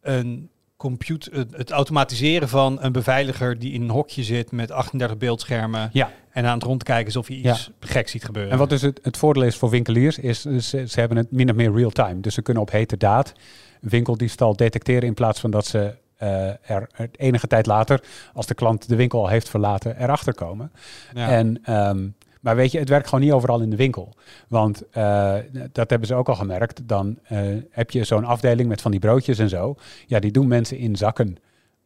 een 0.00 0.50
computer, 0.82 1.32
het, 1.34 1.56
het 1.56 1.70
automatiseren 1.70 2.48
van 2.48 2.78
een 2.80 2.92
beveiliger 2.92 3.58
die 3.58 3.72
in 3.72 3.82
een 3.82 3.90
hokje 3.90 4.22
zit 4.22 4.52
met 4.52 4.70
38 4.70 5.18
beeldschermen 5.18 5.90
Ja. 5.92 6.10
en 6.30 6.46
aan 6.46 6.54
het 6.54 6.62
rondkijken 6.62 7.06
is 7.06 7.16
of 7.16 7.28
je 7.28 7.34
iets 7.34 7.70
geks 7.80 8.10
ziet 8.10 8.24
gebeuren. 8.24 8.52
En 8.52 8.58
wat 8.58 8.68
dus 8.68 8.82
het, 8.82 9.00
het 9.02 9.16
voordeel 9.16 9.42
is 9.42 9.56
voor 9.56 9.70
winkeliers, 9.70 10.18
is 10.18 10.40
ze, 10.40 10.60
ze 10.88 11.00
hebben 11.00 11.16
het 11.16 11.30
min 11.30 11.50
of 11.50 11.56
meer 11.56 11.72
real-time. 11.72 12.20
Dus 12.20 12.34
ze 12.34 12.42
kunnen 12.42 12.62
op 12.62 12.70
hete 12.70 12.96
daad 12.96 13.32
winkeldiefstal 13.80 14.56
detecteren 14.56 15.02
in 15.08 15.14
plaats 15.14 15.40
van 15.40 15.50
dat 15.50 15.66
ze 15.66 15.94
eh, 16.16 16.70
er, 16.70 16.88
enige 17.16 17.46
tijd 17.46 17.66
later, 17.66 18.02
als 18.34 18.46
de 18.46 18.54
klant 18.54 18.88
de 18.88 18.96
winkel 18.96 19.20
al 19.20 19.28
heeft 19.28 19.48
verlaten, 19.48 20.02
erachter 20.02 20.34
komen. 20.34 20.72
ja. 21.14 21.28
En, 21.28 21.58
ehm, 21.64 22.06
maar 22.42 22.56
weet 22.56 22.72
je, 22.72 22.78
het 22.78 22.88
werkt 22.88 23.08
gewoon 23.08 23.24
niet 23.24 23.32
overal 23.32 23.60
in 23.60 23.70
de 23.70 23.76
winkel. 23.76 24.14
Want 24.48 24.82
eh, 24.90 25.34
dat 25.72 25.90
hebben 25.90 26.08
ze 26.08 26.14
ook 26.14 26.28
al 26.28 26.34
gemerkt. 26.34 26.88
Dan 26.88 27.18
eh, 27.22 27.38
heb 27.70 27.90
je 27.90 28.04
zo'n 28.04 28.24
afdeling 28.24 28.68
met 28.68 28.80
van 28.80 28.90
die 28.90 29.00
broodjes 29.00 29.38
en 29.38 29.48
zo. 29.48 29.74
Ja, 30.06 30.18
die 30.20 30.30
doen 30.30 30.48
mensen 30.48 30.78
in 30.78 30.96
zakken 30.96 31.36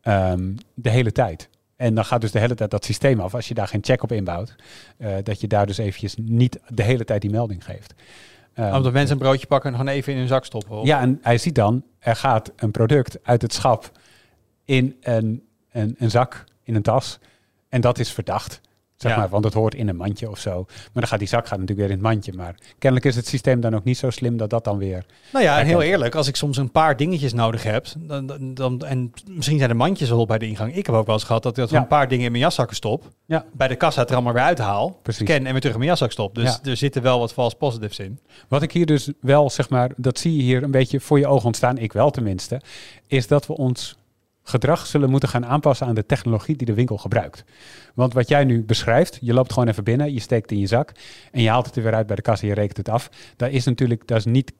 ehm, 0.00 0.54
de 0.74 0.90
hele 0.90 1.12
tijd. 1.12 1.48
En 1.76 1.94
dan 1.94 2.04
gaat 2.04 2.20
dus 2.20 2.30
de 2.30 2.38
hele 2.38 2.54
tijd 2.54 2.70
dat 2.70 2.84
systeem 2.84 3.20
af. 3.20 3.34
Als 3.34 3.48
je 3.48 3.54
daar 3.54 3.68
geen 3.68 3.84
check 3.84 4.02
op 4.02 4.12
inbouwt, 4.12 4.56
eh, 4.98 5.14
dat 5.22 5.40
je 5.40 5.46
daar 5.46 5.66
dus 5.66 5.78
eventjes 5.78 6.14
niet 6.22 6.58
de 6.68 6.82
hele 6.82 7.04
tijd 7.04 7.20
die 7.20 7.30
melding 7.30 7.64
geeft. 7.64 7.94
Ehm, 8.54 8.74
Omdat 8.74 8.92
mensen 8.92 9.12
een 9.12 9.22
broodje 9.22 9.46
pakken 9.46 9.70
en 9.72 9.76
gewoon 9.78 9.92
even 9.92 10.12
in 10.12 10.18
hun 10.18 10.28
zak 10.28 10.44
stoppen. 10.44 10.76
of- 10.76 10.86
ja, 10.86 11.00
en 11.00 11.18
hij 11.22 11.38
ziet 11.38 11.54
dan, 11.54 11.84
er 11.98 12.16
gaat 12.16 12.52
een 12.56 12.70
product 12.70 13.18
uit 13.22 13.42
het 13.42 13.52
schap 13.52 13.90
in 14.64 14.96
een, 15.00 15.42
een, 15.72 15.94
een 15.98 16.10
zak, 16.10 16.44
in 16.62 16.74
een 16.74 16.82
tas. 16.82 17.18
En 17.68 17.80
dat 17.80 17.98
is 17.98 18.12
verdacht. 18.12 18.60
Zeg 18.96 19.12
Ja. 19.12 19.18
maar, 19.18 19.28
want 19.28 19.44
het 19.44 19.54
hoort 19.54 19.74
in 19.74 19.88
een 19.88 19.96
mandje 19.96 20.30
of 20.30 20.38
zo. 20.38 20.64
Maar 20.66 20.90
dan 20.92 21.06
gaat 21.06 21.18
die 21.18 21.28
zak 21.28 21.46
gaat 21.46 21.58
natuurlijk 21.58 21.78
weer 21.88 21.96
in 21.96 22.02
het 22.04 22.12
mandje. 22.12 22.32
Maar 22.32 22.54
kennelijk 22.78 23.08
is 23.08 23.16
het 23.16 23.26
systeem 23.26 23.60
dan 23.60 23.74
ook 23.74 23.84
niet 23.84 23.98
zo 23.98 24.10
slim 24.10 24.36
dat 24.36 24.50
dat 24.50 24.64
dan 24.64 24.78
weer... 24.78 25.06
Nou 25.32 25.44
ja, 25.44 25.58
en 25.58 25.66
heel 25.66 25.82
eerlijk, 25.82 26.14
als 26.14 26.28
ik 26.28 26.36
soms 26.36 26.56
een 26.56 26.70
paar 26.70 26.96
dingetjes 26.96 27.32
nodig 27.32 27.62
heb, 27.62 27.86
dan, 27.98 28.26
dan, 28.26 28.54
dan- 28.54 28.80
en 28.84 29.12
misschien 29.30 29.56
zijn 29.58 29.70
de 29.70 29.74
mandjes 29.76 30.08
wel 30.08 30.26
bij 30.26 30.38
de 30.38 30.46
ingang. 30.46 30.74
Ik 30.76 30.86
heb 30.86 30.94
ook 30.94 31.06
wel 31.06 31.14
eens 31.14 31.24
gehad 31.24 31.42
dat 31.42 31.58
ik 31.58 31.70
Ja. 31.70 31.78
een 31.78 31.86
paar 31.86 32.08
dingen 32.08 32.24
in 32.24 32.30
mijn 32.30 32.42
jaszakken 32.42 32.76
stop. 32.76 33.04
Ja. 33.26 33.44
Bij 33.52 33.68
de 33.68 33.76
kassa 33.76 34.00
het 34.00 34.08
er 34.08 34.14
allemaal 34.14 34.32
weer 34.34 34.42
uithaal. 34.42 34.98
Precies. 35.02 35.28
Scan 35.28 35.36
en 35.46 35.52
weer 35.52 35.60
terug 35.60 35.72
in 35.72 35.78
mijn 35.78 35.90
jaszak 35.90 36.12
stop. 36.12 36.34
Dus 36.34 36.58
er 36.62 36.76
zitten 36.76 37.02
wel 37.02 37.18
wat 37.18 37.32
false 37.32 37.56
positives 37.56 37.98
in. 37.98 38.18
Wat 38.48 38.62
ik 38.62 38.72
hier 38.72 38.86
dus 38.86 39.10
wel, 39.20 39.50
zeg 39.50 39.68
maar, 39.68 39.90
dat 39.96 40.18
zie 40.18 40.36
je 40.36 40.42
hier 40.42 40.62
een 40.62 40.70
beetje 40.70 41.00
voor 41.00 41.18
je 41.18 41.26
ogen 41.26 41.46
ontstaan, 41.46 41.78
ik 41.78 41.92
wel 41.92 42.10
tenminste, 42.10 42.60
is 43.06 43.26
dat 43.26 43.46
we 43.46 43.56
ons 43.56 43.96
gedrag 44.48 44.86
zullen 44.86 45.10
moeten 45.10 45.28
gaan 45.28 45.46
aanpassen 45.46 45.86
aan 45.86 45.94
de 45.94 46.06
technologie 46.06 46.56
die 46.56 46.66
de 46.66 46.74
winkel 46.74 46.96
gebruikt. 46.96 47.44
Want 47.94 48.12
wat 48.12 48.28
jij 48.28 48.44
nu 48.44 48.64
beschrijft, 48.64 49.18
je 49.20 49.32
loopt 49.32 49.52
gewoon 49.52 49.68
even 49.68 49.84
binnen, 49.84 50.12
je 50.12 50.20
steekt 50.20 50.50
in 50.50 50.58
je 50.58 50.66
zak 50.66 50.92
en 51.32 51.42
je 51.42 51.48
haalt 51.48 51.66
het 51.66 51.76
er 51.76 51.82
weer 51.82 51.94
uit 51.94 52.06
bij 52.06 52.16
de 52.16 52.22
kassa 52.22 52.42
en 52.42 52.48
je 52.48 52.54
rekent 52.54 52.76
het 52.76 52.88
af. 52.88 53.10
Dat 53.36 53.50
is 53.50 53.64
natuurlijk, 53.64 54.06
dat 54.06 54.18
is 54.18 54.24
niet 54.24 54.52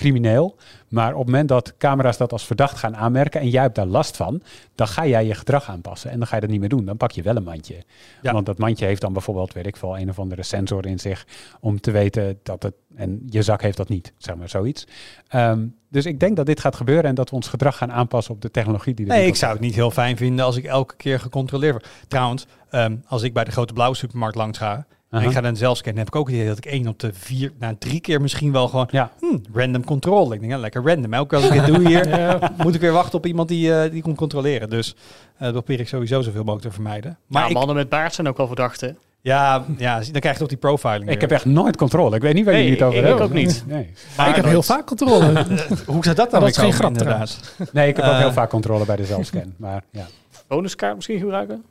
crimineel, 0.00 0.56
maar 0.88 1.12
op 1.12 1.18
het 1.18 1.26
moment 1.26 1.48
dat 1.48 1.74
camera's 1.78 2.16
dat 2.16 2.32
als 2.32 2.46
verdacht 2.46 2.76
gaan 2.76 2.96
aanmerken 2.96 3.40
en 3.40 3.48
jij 3.48 3.62
hebt 3.62 3.74
daar 3.74 3.86
last 3.86 4.16
van, 4.16 4.42
dan 4.74 4.86
ga 4.86 5.06
jij 5.06 5.26
je 5.26 5.34
gedrag 5.34 5.68
aanpassen 5.68 6.10
en 6.10 6.18
dan 6.18 6.26
ga 6.26 6.34
je 6.34 6.40
dat 6.40 6.50
niet 6.50 6.60
meer 6.60 6.68
doen. 6.68 6.84
Dan 6.84 6.96
pak 6.96 7.10
je 7.10 7.22
wel 7.22 7.36
een 7.36 7.42
mandje. 7.42 7.84
Ja. 8.22 8.32
Want 8.32 8.46
dat 8.46 8.58
mandje 8.58 8.86
heeft 8.86 9.00
dan 9.00 9.12
bijvoorbeeld, 9.12 9.52
weet 9.52 9.66
ik 9.66 9.76
veel, 9.76 9.98
een 9.98 10.08
of 10.08 10.18
andere 10.18 10.42
sensor 10.42 10.86
in 10.86 10.98
zich 10.98 11.26
om 11.60 11.80
te 11.80 11.90
weten 11.90 12.38
dat 12.42 12.62
het, 12.62 12.74
en 12.94 13.22
je 13.26 13.42
zak 13.42 13.62
heeft 13.62 13.76
dat 13.76 13.88
niet, 13.88 14.12
zeg 14.18 14.36
maar, 14.36 14.48
zoiets. 14.48 14.86
Ehm, 15.28 15.66
dus 15.88 16.06
ik 16.06 16.20
denk 16.20 16.36
dat 16.36 16.46
dit 16.46 16.60
gaat 16.60 16.76
gebeuren 16.76 17.04
en 17.04 17.14
dat 17.14 17.30
we 17.30 17.36
ons 17.36 17.48
gedrag 17.48 17.76
gaan 17.76 17.92
aanpassen 17.92 18.34
op 18.34 18.40
de 18.40 18.50
technologie 18.50 18.94
die 18.94 19.06
er 19.06 19.12
Nee, 19.12 19.26
ik 19.26 19.36
zou 19.36 19.52
het 19.52 19.60
niet 19.60 19.74
heel 19.74 19.90
fijn 19.90 20.16
vinden 20.16 20.44
als 20.44 20.56
ik 20.56 20.64
elke 20.64 20.96
keer 20.96 21.20
gecontroleerd 21.20 21.72
word. 21.72 21.88
Trouwens, 22.08 22.46
ehm, 22.70 22.96
als 23.06 23.22
ik 23.22 23.32
bij 23.32 23.44
de 23.44 23.50
grote 23.50 23.72
blauwe 23.72 23.96
supermarkt 23.96 24.36
langs 24.36 24.58
ga, 24.58 24.86
ik 25.10 25.30
ga 25.30 25.40
dan 25.40 25.56
zelf 25.56 25.76
scannen, 25.76 25.98
heb 25.98 26.08
ik 26.08 26.16
ook 26.20 26.26
het 26.26 26.36
idee 26.36 26.48
dat 26.48 26.58
ik 26.58 26.66
één 26.66 26.86
op 26.88 26.98
de 26.98 27.10
vier, 27.12 27.52
nou 27.58 27.74
drie 27.78 28.00
keer 28.00 28.20
misschien 28.20 28.52
wel 28.52 28.68
gewoon 28.68 28.88
Ja, 28.90 29.10
hmm, 29.20 29.42
random 29.52 29.84
controle. 29.84 30.34
Ik 30.34 30.40
denk, 30.40 30.52
ja, 30.52 30.58
lekker 30.58 30.82
random. 30.84 31.12
Elke 31.14 31.28
keer 31.28 31.38
als 31.46 31.56
ik 31.56 31.66
dit 31.66 31.74
doe 31.74 31.88
hier, 31.88 32.08
Ja. 32.08 32.52
moet 32.56 32.74
ik 32.74 32.80
weer 32.80 32.92
wachten 32.92 33.18
op 33.18 33.26
iemand 33.26 33.48
die, 33.48 33.74
eh, 33.74 33.90
die 33.90 34.02
komt 34.02 34.16
controleren. 34.16 34.70
Dus 34.70 34.94
eh, 35.36 35.40
dat 35.40 35.52
probeer 35.52 35.80
ik 35.80 35.88
sowieso 35.88 36.20
zoveel 36.22 36.40
mogelijk 36.44 36.66
te 36.68 36.72
vermijden. 36.74 37.18
Maar 37.26 37.46
ik, 37.48 37.52
mannen 37.52 37.76
met 37.76 37.88
baard 37.88 38.14
zijn 38.14 38.28
ook 38.28 38.36
wel 38.36 38.46
verdachten. 38.46 38.98
ja, 39.20 39.64
ja, 39.78 39.94
dan 40.12 40.20
krijg 40.20 40.34
je 40.34 40.40
toch 40.40 40.48
die 40.48 40.56
profiling 40.58 41.00
ik 41.02 41.08
weer. 41.08 41.20
heb 41.20 41.30
echt 41.30 41.44
nooit 41.44 41.76
controle. 41.76 42.16
Ik 42.16 42.22
weet 42.22 42.34
niet 42.34 42.44
waar 42.44 42.54
Nee, 42.54 42.62
jullie 42.62 42.78
het 42.78 42.86
over 42.88 42.98
ik 43.00 43.06
hebben. 43.06 43.24
ook 43.24 43.32
niet. 43.32 43.64
Nee. 43.66 43.90
Maar 44.16 44.28
ik 44.28 44.34
heb 44.34 44.44
heel 44.44 44.62
vaak 44.62 44.86
controle. 44.86 45.44
Hoe 45.86 46.04
zou 46.04 46.14
dat 46.16 46.30
dan 46.30 46.40
Dat 46.40 46.48
is 46.48 46.56
geen 46.56 46.72
grap 46.72 46.90
inderdaad? 46.90 47.54
nee, 47.72 47.88
ik 47.88 47.96
heb 47.96 48.04
ook 48.04 48.10
Eh. 48.12 48.18
heel 48.18 48.32
vaak 48.32 48.50
controle 48.50 48.84
bij 48.84 48.96
de 48.96 49.04
zelfscan. 49.04 49.54
Maar 49.56 49.82
ja. 49.90 50.06
Bonuskaart 50.46 50.94
misschien 50.94 51.18
gebruiken? 51.18 51.64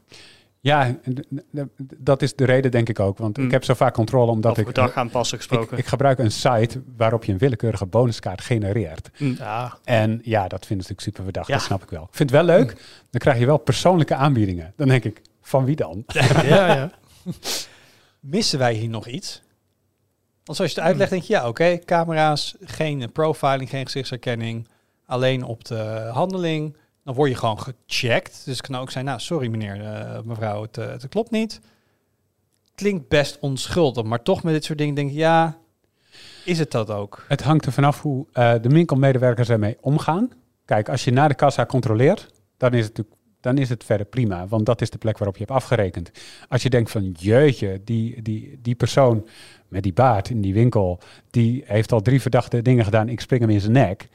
Ja, 0.62 0.96
dat 1.98 2.22
is 2.22 2.36
de 2.36 2.46
reden 2.46 2.72
denk 2.72 2.90
ik 2.90 3.00
ook. 3.00 3.18
Want 3.18 3.36
Hmm. 3.36 3.46
ik 3.46 3.52
heb 3.52 3.64
zo 3.64 3.74
vaak 3.74 3.94
controle 3.94 4.32
omdat 4.32 4.52
Over 4.52 4.62
ik, 4.62 4.68
gedrag 4.68 4.94
aanpassen 4.94 5.38
ik... 5.38 5.44
gesproken. 5.44 5.78
Ik 5.78 5.86
gebruik 5.86 6.20
een 6.20 6.32
site 6.32 6.82
waarop 6.98 7.24
je 7.24 7.32
een 7.32 7.38
willekeurige 7.38 7.86
bonuskaart 7.86 8.42
genereert. 8.42 9.10
Ja, 9.18 9.78
En 9.84 10.22
ja, 10.24 10.48
dat 10.48 10.66
vinden 10.66 10.86
ze 10.86 10.92
natuurlijk 10.92 11.02
super 11.02 11.24
verdacht. 11.24 11.48
Ja. 11.48 11.54
Dat 11.54 11.64
snap 11.64 11.84
ik 11.84 11.90
wel. 11.90 12.04
Ik 12.04 12.16
vind 12.16 12.30
het 12.32 12.46
wel 12.46 12.58
leuk. 12.58 12.68
Dan 13.10 13.20
krijg 13.22 13.40
je 13.40 13.46
wel 13.46 13.58
persoonlijke 13.58 14.16
aanbiedingen. 14.16 14.74
Dan 14.76 14.88
denk 14.88 15.04
ik, 15.04 15.22
van 15.42 15.66
wie 15.66 15.76
dan? 15.76 16.04
ja, 16.08 16.74
ja. 16.74 16.92
Missen 18.20 18.60
wij 18.60 18.74
hier 18.74 18.90
nog 18.90 19.08
iets? 19.08 19.42
Want 20.44 20.58
zoals 20.58 20.74
je 20.74 20.80
het 20.80 20.90
uitlegt, 20.90 21.10
denk 21.12 21.24
je, 21.24 21.34
ja, 21.34 21.48
oké, 21.48 21.80
camera's, 21.86 22.56
geen 22.64 23.12
profiling, 23.12 23.70
geen 23.70 23.86
gezichtsherkenning, 23.86 24.68
alleen 25.06 25.44
op 25.44 25.66
de 25.66 26.10
handeling. 26.14 26.76
Dan 27.10 27.18
word 27.18 27.30
je 27.30 27.38
gewoon 27.38 27.60
gecheckt. 27.60 28.42
Dus 28.46 28.58
het 28.58 28.68
kan 28.68 28.76
ook 28.76 28.92
zijn, 28.92 29.06
nou, 29.06 29.20
sorry 29.20 29.48
meneer, 29.48 29.82
eh, 29.82 30.22
mevrouw, 30.24 30.62
het, 30.62 30.78
eh, 30.78 30.88
het 30.88 31.08
klopt 31.10 31.32
niet. 31.32 31.62
Klinkt 32.76 33.08
best 33.08 33.38
onschuldig, 33.40 34.04
maar 34.04 34.24
toch 34.24 34.44
met 34.44 34.54
dit 34.54 34.64
soort 34.64 34.78
dingen 34.78 34.96
denk 34.96 35.10
ik, 35.10 35.16
ja, 35.16 35.58
is 36.46 36.60
het 36.60 36.72
dat 36.72 36.90
ook? 36.90 37.26
Het 37.28 37.42
hangt 37.42 37.66
er 37.66 37.72
vanaf 37.72 38.02
hoe 38.02 38.26
eh, 38.34 38.54
de 38.62 38.70
winkelmedewerkers 38.70 39.50
ermee 39.50 39.78
omgaan. 39.82 40.30
Kijk, 40.66 40.90
als 40.90 41.04
je 41.04 41.12
naar 41.12 41.30
de 41.30 41.36
kassa 41.36 41.66
controleert, 41.66 42.32
dan 42.58 42.74
is 42.74 42.86
het 42.86 42.98
natuurlijk 42.98 43.18
dan 43.40 43.58
is 43.58 43.70
het 43.70 43.84
verder 43.84 44.06
prima, 44.06 44.48
want 44.48 44.66
dat 44.66 44.82
is 44.82 44.90
de 44.90 44.98
plek 44.98 45.18
waarop 45.18 45.38
je 45.38 45.44
hebt 45.44 45.56
afgerekend. 45.56 46.12
Als 46.50 46.64
je 46.64 46.70
denkt 46.70 46.92
van 46.92 47.12
jeetje, 47.12 47.82
die, 47.84 48.22
die, 48.22 48.60
die 48.62 48.76
persoon 48.76 49.28
met 49.68 49.84
die 49.84 49.94
baard 49.94 50.30
in 50.30 50.42
die 50.42 50.54
winkel, 50.54 51.00
die 51.30 51.64
heeft 51.66 51.92
al 51.92 52.02
drie 52.02 52.22
verdachte 52.22 52.62
dingen 52.62 52.84
gedaan, 52.84 53.10
ik 53.10 53.20
spring 53.20 53.42
hem 53.42 53.50
in 53.50 53.62
zijn 53.62 53.72
nek. 53.72 54.10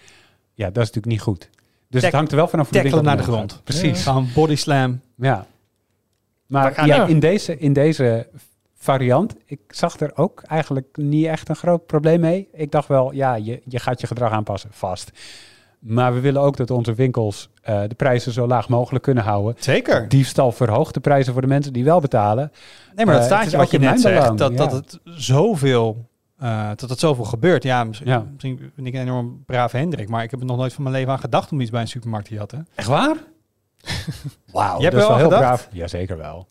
Ja, 0.55 0.67
dat 0.71 0.83
is 0.83 0.91
natuurlijk 0.91 1.07
niet 1.07 1.21
goed. 1.21 1.51
Dus 1.89 2.03
het 2.03 2.13
hangt 2.13 2.31
er 2.31 2.37
wel 2.37 2.49
vanaf 2.49 2.69
hoe 2.69 2.73
de 2.83 2.83
Tackle 2.83 3.01
winkel 3.03 3.11
hem 3.11 3.19
naar 3.27 3.27
de 3.27 3.33
grond. 3.33 3.61
Precies, 3.65 4.03
Gewoon 4.03 4.29
body 4.35 4.57
slam. 4.57 5.01
ja. 5.17 5.47
Maar 6.47 6.75
gaan 6.75 6.87
ja, 6.87 7.07
in, 7.07 7.21
deze, 7.21 7.59
in 7.59 7.73
deze 7.73 8.29
variant, 8.75 9.35
ik 9.45 9.61
zag 9.69 10.01
er 10.01 10.11
ook 10.15 10.43
eigenlijk 10.43 10.97
niet 10.97 11.27
echt 11.27 11.49
een 11.49 11.57
groot 11.57 11.87
probleem 11.87 12.21
mee. 12.21 12.49
Ik 12.53 12.71
dacht 12.71 12.89
wel, 12.89 13.13
ja, 13.13 13.35
je, 13.35 13.61
je 13.65 13.79
gaat 13.79 14.01
je 14.01 14.07
gedrag 14.07 14.33
aanpassen, 14.33 14.71
vast. 14.73 15.11
Maar 15.79 16.15
we 16.15 16.21
willen 16.21 16.41
ook 16.43 16.57
dat 16.57 16.71
onze 16.71 16.95
winkels 16.95 17.49
eh, 17.63 17.83
de 17.89 17.95
prijzen 17.95 18.33
zo 18.33 18.47
laag 18.47 18.69
mogelijk 18.69 19.05
kunnen 19.05 19.25
houden. 19.25 19.55
Zeker. 19.59 20.09
Diefstal 20.09 20.53
verhoogt 20.53 20.95
de 20.95 21.01
prijzen 21.01 21.33
voor 21.33 21.43
de 21.43 21.49
mensen 21.49 21.73
die 21.73 21.85
wel 21.85 22.01
betalen. 22.01 22.53
Nee, 22.95 23.07
maar 23.07 23.15
dat 23.15 23.25
Eh, 23.25 23.31
staat 23.31 23.51
je 23.51 23.57
wat 23.57 23.71
je 23.71 23.77
in 23.77 23.83
net 23.83 24.01
zegt, 24.01 24.39
dat, 24.39 24.57
dat 24.57 24.73
het 24.73 24.99
zoveel, 25.05 26.09
eh, 26.45 26.69
dat 26.77 26.91
het 26.91 26.99
zoveel 26.99 27.25
gebeurt. 27.25 27.63
Ja, 27.63 27.85
misschien, 27.85 28.09
Ja. 28.09 28.27
misschien 28.33 28.73
ben 28.77 28.87
ik 28.87 28.95
een 28.95 29.01
enorm 29.01 29.43
brave 29.47 29.77
Hendrik, 29.77 30.09
maar 30.09 30.23
ik 30.23 30.31
heb 30.31 30.41
er 30.41 30.47
nog 30.47 30.57
nooit 30.57 30.73
van 30.73 30.83
mijn 30.83 30.95
leven 30.95 31.13
aan 31.13 31.19
gedacht 31.19 31.53
om 31.53 31.61
iets 31.61 31.71
bij 31.71 31.81
een 31.81 31.89
supermarkt 31.89 32.27
te 32.29 32.35
jatten. 32.35 32.67
Echt 32.75 32.89
waar? 32.89 33.17
Wauw, 34.53 34.81
dat 34.81 34.93
is 34.93 34.99
wel 34.99 35.09
wel 35.09 35.17
heel 35.17 35.25
gedacht? 35.25 35.43
braaf. 35.43 35.69
Jazeker 35.73 36.17
wel. 36.17 36.47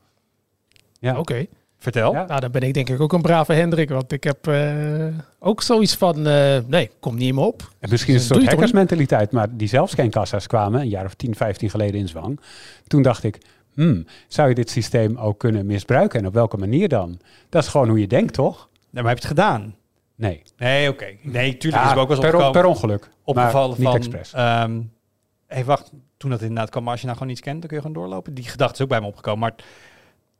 Ja. 1.00 1.18
Oké. 1.20 1.46
Vertel. 1.78 2.14
Ja. 2.14 2.26
Nou, 2.26 2.40
dan 2.40 2.52
ben 2.52 2.62
ik 2.62 2.74
denk 2.74 2.90
ik 2.90 3.00
ook 3.02 3.14
een 3.14 3.22
brave 3.22 3.54
Hendrik. 3.54 3.90
Want 3.90 4.12
ik 4.12 4.24
heb 4.24 4.48
eh, 4.48 5.06
ook 5.40 5.62
zoiets 5.62 5.96
van, 5.96 6.28
eh, 6.28 6.58
nee, 6.68 6.92
kom 7.00 7.16
niet 7.16 7.28
in 7.28 7.36
me 7.36 7.42
op. 7.42 7.70
En 7.80 7.90
misschien 7.90 8.14
is 8.14 8.20
het 8.20 8.30
Doe 8.30 8.38
een 8.38 8.44
soort 8.44 8.56
hackersmentaliteit, 8.56 9.32
maar 9.32 9.48
die 9.58 9.68
zelfscankassa's 9.68 10.48
kwamen 10.48 10.82
een 10.82 10.90
jaar 10.90 11.06
of 11.06 11.14
10, 11.14 11.36
15 11.36 11.70
geleden 11.70 12.00
in 12.00 12.08
zwang. 12.08 12.40
Toen 12.88 13.02
dacht 13.02 13.24
ik, 13.24 13.38
hmm, 13.74 14.06
zou 14.28 14.50
je 14.50 14.56
dit 14.56 14.70
systeem 14.70 15.18
ook 15.18 15.40
kunnen 15.40 15.66
misbruiken 15.66 16.20
en 16.20 16.28
op 16.28 16.34
welke 16.34 16.58
manier 16.58 16.88
dan? 16.90 17.20
Dat 17.50 17.64
is 17.64 17.70
gewoon 17.70 17.90
hoe 17.90 18.00
je 18.00 18.08
denkt, 18.08 18.34
toch? 18.34 18.70
Nee, 18.90 19.04
maar 19.04 19.12
heb 19.14 19.22
je 19.22 19.28
het 19.28 19.38
gedaan? 19.40 19.76
Nee. 20.16 20.42
Nee, 20.58 20.90
oké. 20.90 21.06
Nee, 21.22 21.58
tuurlijk 21.58 21.84
Ja, 21.84 21.90
is 21.90 21.96
het 21.96 22.00
ook 22.00 22.08
wel 22.08 22.18
eens 22.18 22.26
per, 22.26 22.36
opgekomen. 22.36 22.52
per 22.62 22.66
ongeluk. 22.70 23.10
opgevallen 23.24 23.76
niet 23.78 23.88
van... 23.88 23.96
expres. 23.96 24.34
ehm, 24.34 24.82
hey, 25.48 25.66
wacht. 25.66 25.92
Toen 26.18 26.30
dat 26.32 26.42
inderdaad 26.42 26.70
kwam, 26.70 26.82
maar 26.84 26.92
als 26.92 27.02
je 27.02 27.06
nou 27.08 27.18
gewoon 27.18 27.34
iets 27.34 27.42
kent, 27.44 27.60
dan 27.60 27.68
kun 27.68 27.78
je 27.78 27.84
gewoon 27.84 28.02
doorlopen. 28.02 28.34
Die 28.34 28.44
gedachte 28.44 28.74
is 28.76 28.82
ook 28.82 28.88
bij 28.90 29.02
me 29.02 29.08
opgekomen. 29.08 29.40
Maar 29.40 29.54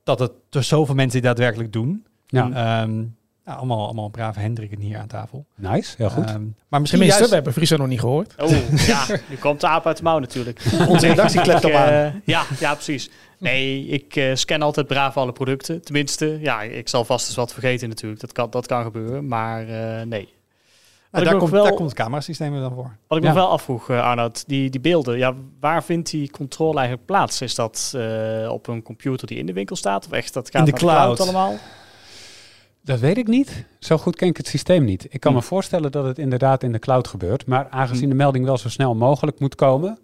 dat 0.04 0.20
het 0.20 0.32
er 0.50 0.64
zoveel 0.64 0.96
mensen 0.96 1.20
die 1.22 1.30
daadwerkelijk 1.30 1.74
doen. 1.74 2.06
Ja, 2.28 2.52
Ehm, 2.84 3.04
nou, 3.46 3.58
allemaal, 3.58 3.86
allemaal 3.86 4.10
brave 4.10 4.40
Hendrikken 4.40 4.80
hier 4.80 4.98
aan 4.98 5.08
tafel. 5.08 5.46
nice, 5.56 5.94
heel 5.98 6.10
goed. 6.10 6.26
Ehm, 6.26 6.42
maar 6.68 6.80
misschien 6.82 6.88
Tenminste, 7.00 7.08
juist... 7.18 7.30
we 7.30 7.36
hebben 7.36 7.54
Friso 7.54 7.78
nog 7.78 7.88
niet 7.88 8.00
gehoord. 8.00 8.34
Oh, 8.38 8.50
ja, 8.88 9.06
nu 9.30 9.36
komt 9.40 9.62
de 9.62 9.68
aap 9.68 9.88
uit 9.88 9.98
de 9.98 10.04
mouw 10.04 10.20
natuurlijk. 10.20 10.62
Onze 10.88 11.08
redactie 11.08 11.42
klept 11.42 11.66
op 11.66 11.72
aan. 11.72 11.88
eh, 11.88 12.14
ja, 12.26 12.44
ja, 12.60 12.74
precies. 12.74 13.10
Nee, 13.40 13.86
ik 13.88 14.16
eh, 14.16 14.36
scan 14.36 14.62
altijd 14.62 14.88
braaf 14.88 15.18
alle 15.18 15.32
producten. 15.32 15.82
Tenminste, 15.82 16.38
ja, 16.42 16.62
ik 16.62 16.90
zal 16.90 17.06
vast 17.06 17.28
eens 17.28 17.36
wat 17.36 17.54
vergeten 17.54 17.90
natuurlijk. 17.90 18.22
Dat 18.22 18.32
kan, 18.32 18.50
dat 18.50 18.66
kan 18.66 18.84
gebeuren, 18.84 19.28
maar 19.28 19.62
eh, 19.68 20.06
nee. 20.06 20.34
Nou, 21.12 21.26
ik 21.26 21.32
daar, 21.32 21.40
komt, 21.40 21.52
wel- 21.52 21.64
daar 21.64 21.74
komt 21.74 21.90
het 21.90 21.98
camerasysteem 22.00 22.54
er 22.54 22.62
dan 22.62 22.74
voor. 22.74 22.98
Wat 23.08 23.18
ik 23.18 23.24
Ja. 23.24 23.30
nog 23.30 23.38
wel 23.40 23.50
afvroeg, 23.50 23.90
eh, 23.90 24.02
Arnoud, 24.04 24.44
die, 24.48 24.70
die 24.70 24.80
beelden, 24.82 25.18
ja, 25.18 25.34
waar 25.60 25.84
vindt 25.84 26.10
die 26.10 26.30
controle 26.32 26.78
eigenlijk 26.78 27.06
plaats? 27.08 27.42
Is 27.42 27.56
dat 27.56 27.94
eh, 27.96 28.50
op 28.52 28.68
een 28.68 28.82
computer 28.84 29.28
die 29.28 29.38
in 29.38 29.46
de 29.46 29.54
winkel 29.54 29.76
staat? 29.76 30.06
Of 30.06 30.12
echt 30.12 30.34
dat 30.34 30.50
gaat 30.52 30.66
de 30.66 30.72
naar 30.72 30.80
cloud. 30.80 31.20
allemaal? 31.20 31.56
Dat 32.84 33.00
weet 33.00 33.18
ik 33.18 33.28
niet. 33.28 33.66
Zo 33.80 33.98
goed 33.98 34.16
ken 34.16 34.28
ik 34.28 34.38
het 34.38 34.48
systeem 34.48 34.84
niet. 34.84 35.06
Ik 35.10 35.20
kan 35.20 35.32
Hm. 35.32 35.38
me 35.38 35.44
voorstellen 35.44 35.92
dat 35.92 36.06
het 36.06 36.18
inderdaad 36.20 36.64
in 36.64 36.72
de 36.72 36.80
cloud 36.80 37.08
gebeurt. 37.08 37.46
Maar 37.46 37.68
aangezien 37.70 38.10
de 38.10 38.16
melding 38.16 38.46
wel 38.46 38.58
zo 38.58 38.70
snel 38.70 38.96
mogelijk 38.96 39.40
moet 39.40 39.56
komen, 39.56 40.00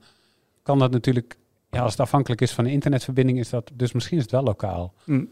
kan 0.64 0.80
dat 0.80 0.92
natuurlijk, 0.92 1.38
ja, 1.70 1.82
als 1.82 1.92
het 1.92 2.00
afhankelijk 2.02 2.42
is 2.42 2.52
van 2.52 2.66
een 2.66 2.72
internetverbinding, 2.72 3.40
is 3.40 3.50
dat, 3.50 3.72
dus 3.74 3.92
misschien 3.92 4.18
is 4.18 4.24
het 4.24 4.32
wel 4.32 4.44
lokaal. 4.44 4.94
Hm. 5.04 5.24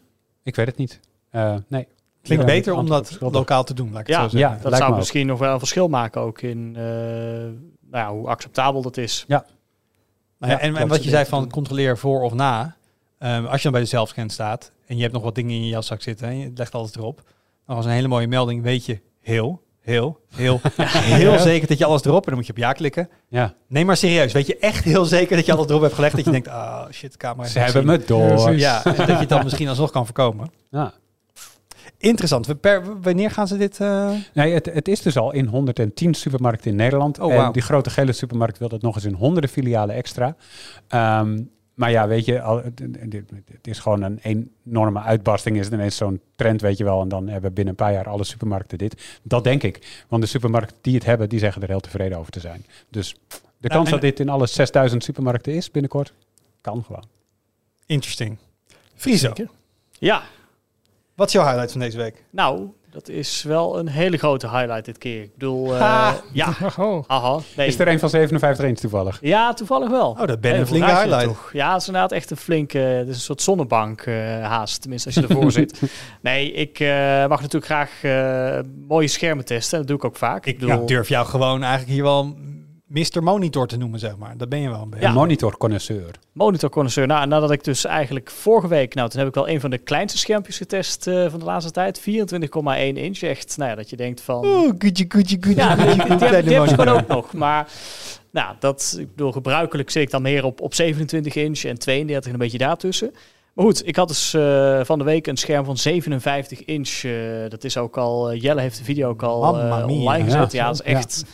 Ik 0.43 0.55
weet 0.55 0.67
het 0.67 0.77
niet. 0.77 0.99
Eh, 1.29 1.55
nee. 1.67 1.87
Klinkt 2.21 2.45
Ja, 2.45 2.49
beter 2.51 2.73
om 2.73 2.87
dat 2.87 3.17
lokaal 3.19 3.63
te 3.63 3.73
doen, 3.73 3.91
laat 3.91 4.01
ik 4.01 4.07
het 4.07 4.15
Ja, 4.15 4.21
zo 4.23 4.29
zeggen. 4.29 4.49
Ja, 4.49 4.55
Dat 4.61 4.69
lijkt 4.71 4.85
zou 4.85 4.97
misschien 4.97 5.27
nog 5.27 5.39
wel 5.39 5.53
een 5.53 5.59
verschil 5.59 5.87
maken 5.87 6.21
ook 6.21 6.41
in 6.41 6.73
eh, 6.75 6.83
nou 6.83 7.51
ja, 7.91 8.11
hoe 8.11 8.27
acceptabel 8.27 8.81
dat 8.81 8.97
is. 8.97 9.25
Nou 9.27 9.43
ja, 10.37 10.49
Ja, 10.49 10.59
en, 10.59 10.87
wat 10.87 11.03
je 11.03 11.09
zei 11.09 11.25
van 11.25 11.49
controleer 11.49 11.97
voor 11.97 12.21
of 12.21 12.33
na. 12.33 12.75
Ehm, 13.17 13.45
als 13.45 13.55
je 13.57 13.63
dan 13.63 13.71
bij 13.71 13.81
de 13.81 13.87
zelfscan 13.87 14.29
staat 14.29 14.71
en 14.85 14.95
je 14.95 15.01
hebt 15.01 15.13
nog 15.13 15.23
wat 15.23 15.35
dingen 15.35 15.51
in 15.55 15.63
je 15.63 15.69
jaszak 15.69 16.01
zitten 16.01 16.27
en 16.27 16.37
je 16.37 16.51
legt 16.55 16.73
alles 16.75 16.95
erop. 16.95 17.21
Dan 17.67 17.75
was 17.75 17.85
een 17.85 17.91
hele 17.91 18.07
mooie 18.07 18.27
melding, 18.27 18.61
weet 18.63 18.85
je 18.85 18.99
heel, 19.21 19.61
heel, 19.81 20.19
heel, 20.35 20.61
heel 21.21 21.39
zeker 21.39 21.67
dat 21.67 21.77
je 21.77 21.85
alles 21.85 22.03
erop 22.05 22.21
en 22.21 22.25
dan 22.27 22.35
moet 22.35 22.45
je 22.45 22.51
op 22.51 22.57
ja 22.57 22.71
klikken. 22.73 23.09
Ja, 23.27 23.53
Nee, 23.67 23.85
maar 23.85 23.97
serieus, 23.97 24.33
weet 24.33 24.47
je 24.47 24.57
echt 24.57 24.83
heel 24.83 25.05
zeker 25.05 25.35
dat 25.35 25.45
je 25.45 25.53
alles 25.53 25.67
erop 25.67 25.81
hebt 25.81 25.93
gelegd 25.93 26.15
dat 26.15 26.25
je 26.25 26.31
denkt, 26.31 26.47
ah 26.47 26.91
shit, 26.91 27.11
de 27.11 27.17
camera 27.17 27.47
ze 27.47 27.59
hebben 27.59 27.85
me 27.85 28.03
door. 28.05 28.55
Ja, 28.55 28.85
en 28.85 28.95
dat 28.95 29.07
je 29.07 29.13
het 29.13 29.29
dan 29.29 29.43
misschien 29.47 29.67
alsnog 29.67 29.91
kan 29.91 30.05
voorkomen. 30.05 30.51
Ja. 30.69 30.93
Interessant. 31.97 32.47
Wanneer 33.01 33.31
gaan 33.31 33.47
ze 33.47 33.57
dit? 33.57 33.79
eh, 33.79 34.09
Nee, 34.33 34.53
het, 34.53 34.65
het 34.65 34.87
is 34.87 35.01
dus 35.01 35.17
al 35.17 35.33
in 35.33 35.45
110 35.45 36.13
supermarkten 36.13 36.71
in 36.71 36.75
Nederland. 36.77 37.19
Oh, 37.19 37.33
en 37.33 37.51
die 37.51 37.61
grote 37.61 37.89
gele 37.89 38.11
supermarkt 38.11 38.57
wil 38.57 38.69
dat 38.69 38.81
nog 38.81 38.95
eens 38.95 39.05
in 39.05 39.13
honderden 39.13 39.49
filialen 39.49 39.95
extra. 39.95 40.35
Ehm, 40.87 41.39
maar 41.77 41.91
ja, 41.91 42.07
weet 42.07 42.25
je, 42.25 42.41
al, 42.41 42.63
het, 42.63 43.67
is 43.67 43.79
gewoon 43.79 44.01
een 44.01 44.19
enorme 44.63 44.99
uitbarsting. 44.99 45.57
Is 45.57 45.65
het 45.65 45.73
ineens 45.73 45.95
zo'n 45.95 46.21
trend, 46.35 46.61
weet 46.61 46.77
je 46.77 46.83
wel. 46.83 47.01
En 47.01 47.07
dan 47.07 47.27
hebben 47.27 47.53
binnen 47.53 47.73
een 47.73 47.85
paar 47.85 47.93
jaar 47.93 48.07
alle 48.07 48.23
supermarkten 48.23 48.77
dit. 48.77 49.19
Dat 49.21 49.43
denk 49.43 49.63
ik. 49.63 50.03
Want 50.07 50.21
de 50.21 50.27
supermarkten 50.27 50.77
die 50.81 50.93
het 50.95 51.05
hebben, 51.05 51.29
die 51.29 51.39
zeggen 51.39 51.61
er 51.61 51.67
heel 51.67 51.79
tevreden 51.79 52.17
over 52.17 52.31
te 52.31 52.39
zijn. 52.39 52.65
Dus 52.89 53.15
de 53.57 53.67
kans 53.67 53.85
en- 53.85 53.91
dat 53.91 54.01
dit 54.01 54.19
in 54.19 54.29
alle 54.29 54.47
6000 54.47 55.03
supermarkten 55.03 55.53
is 55.53 55.71
binnenkort, 55.71 56.13
kan 56.61 56.83
gewoon. 56.83 57.03
Interesting. 57.85 58.37
Friso. 58.95 59.33
Ja, 59.99 60.23
wat 61.15 61.27
is 61.27 61.33
jouw 61.33 61.43
highlight 61.45 61.71
van 61.71 61.81
deze 61.81 61.97
week? 61.97 62.23
nou, 62.29 62.67
dat 62.97 63.09
is 63.09 63.43
wel 63.43 63.79
een 63.79 63.87
hele 63.87 64.17
grote 64.17 64.49
highlight 64.49 64.85
dit 64.85 64.97
keer. 64.97 65.21
Ik 65.21 65.29
bedoel, 65.33 65.73
eh, 65.73 65.79
Ha. 65.79 66.15
ja, 66.33 66.53
Oh. 66.79 67.03
haha. 67.07 67.39
Nee. 67.55 67.67
Is 67.67 67.79
er 67.79 67.87
een 67.87 67.99
van 67.99 68.09
57 68.09 68.65
eens 68.65 68.81
toevallig? 68.81 69.17
Ja, 69.21 69.53
toevallig 69.53 69.89
wel. 69.89 70.09
Oh, 70.09 70.25
dat 70.27 70.41
ben 70.41 70.51
Hey, 70.51 70.59
een 70.59 70.67
flinke 70.67 70.87
raad 70.87 71.03
je 71.03 71.09
dat 71.09 71.19
highlight. 71.19 71.41
toch? 71.43 71.53
Ja, 71.53 71.71
het 71.73 71.81
is 71.81 71.87
inderdaad 71.87 72.11
echt 72.11 72.31
een 72.31 72.37
flinke, 72.37 72.77
het 72.77 73.07
is 73.07 73.15
een 73.15 73.21
soort 73.21 73.41
zonnebank 73.41 74.01
eh, 74.01 74.13
haast, 74.43 74.81
tenminste 74.81 75.07
als 75.07 75.17
je 75.17 75.27
ervoor 75.27 75.51
zit. 75.51 75.81
Nee, 76.21 76.51
ik 76.51 76.79
eh, 76.79 76.87
mag 77.27 77.41
natuurlijk 77.41 77.65
graag 77.65 78.03
eh, 78.03 78.59
mooie 78.87 79.07
schermen 79.07 79.45
testen, 79.45 79.71
en 79.73 79.77
dat 79.85 79.87
doe 79.87 79.97
ik 79.97 80.05
ook 80.05 80.17
vaak. 80.17 80.45
Ik 80.45 80.59
bedoel, 80.59 80.85
durf 80.85 81.09
jou 81.09 81.25
gewoon 81.25 81.61
eigenlijk 81.63 81.91
hier 81.93 82.03
wel 82.03 82.35
Mr. 82.87 83.23
Monitor 83.23 83.67
te 83.67 83.77
noemen, 83.77 83.99
zeg 83.99 84.17
maar. 84.17 84.37
Dat 84.37 84.49
ben 84.49 84.59
je 84.59 84.69
wel 84.69 84.81
een 84.81 84.89
beetje. 84.89 85.05
Ja. 85.05 85.13
Monitorconnoisseur. 85.13 86.11
monitorconnoisseur. 86.31 87.07
Nou, 87.07 87.27
nadat 87.27 87.51
ik 87.51 87.63
dus 87.63 87.85
eigenlijk 87.85 88.31
vorige 88.31 88.67
week, 88.67 88.93
nou, 88.93 89.09
toen 89.09 89.19
heb 89.19 89.27
ik 89.27 89.35
wel 89.35 89.49
een 89.49 89.59
van 89.59 89.69
de 89.69 89.77
kleinste 89.77 90.17
schermpjes 90.17 90.57
getest 90.57 91.07
eh, 91.07 91.29
van 91.29 91.39
de 91.39 91.45
laatste 91.45 91.71
tijd. 91.71 91.99
24,1 91.99 92.05
inch. 92.93 93.21
Echt, 93.21 93.57
nou 93.57 93.69
ja, 93.69 93.75
dat 93.75 93.89
je 93.89 93.95
denkt 93.95 94.21
van... 94.21 94.45
Oeh, 94.45 94.73
goedje, 94.79 95.05
goedje, 95.09 95.37
goedje. 95.41 95.55
Ja, 95.55 95.75
die, 95.75 95.85
die, 96.17 96.43
die, 96.43 96.53
heb 96.53 96.67
gewoon 96.67 96.87
ook 96.87 97.07
nog. 97.07 97.33
Maar 97.33 97.67
nou, 98.31 98.55
dat, 98.59 98.95
ik 98.99 99.15
bedoel, 99.15 99.31
gebruikelijk 99.31 99.89
zit 99.89 100.03
ik 100.03 100.11
dan 100.11 100.21
meer 100.21 100.43
op, 100.43 100.61
op 100.61 100.73
27 100.73 101.35
inch 101.35 101.63
en 101.63 101.79
32 101.79 102.25
en 102.25 102.33
een 102.33 102.39
beetje 102.39 102.57
daartussen. 102.57 103.13
Maar 103.53 103.65
goed, 103.65 103.87
ik 103.87 103.95
had 103.95 104.07
dus 104.07 104.33
eh, 104.33 104.79
van 104.83 104.97
de 104.97 105.03
week 105.03 105.27
een 105.27 105.37
scherm 105.37 105.65
van 105.65 105.77
57 105.77 106.65
inch. 106.65 107.03
eh, 107.03 107.11
dat 107.49 107.63
is 107.63 107.77
ook 107.77 107.97
al, 107.97 108.33
Jelle 108.33 108.61
heeft 108.61 108.77
de 108.77 108.83
video 108.83 109.09
ook 109.09 109.23
al 109.23 109.41
online 109.89 110.23
gezet. 110.23 110.51
Ja, 110.51 110.65
Ja, 110.65 110.71
dat 110.71 111.09
is 111.09 111.19
ja. 111.19 111.27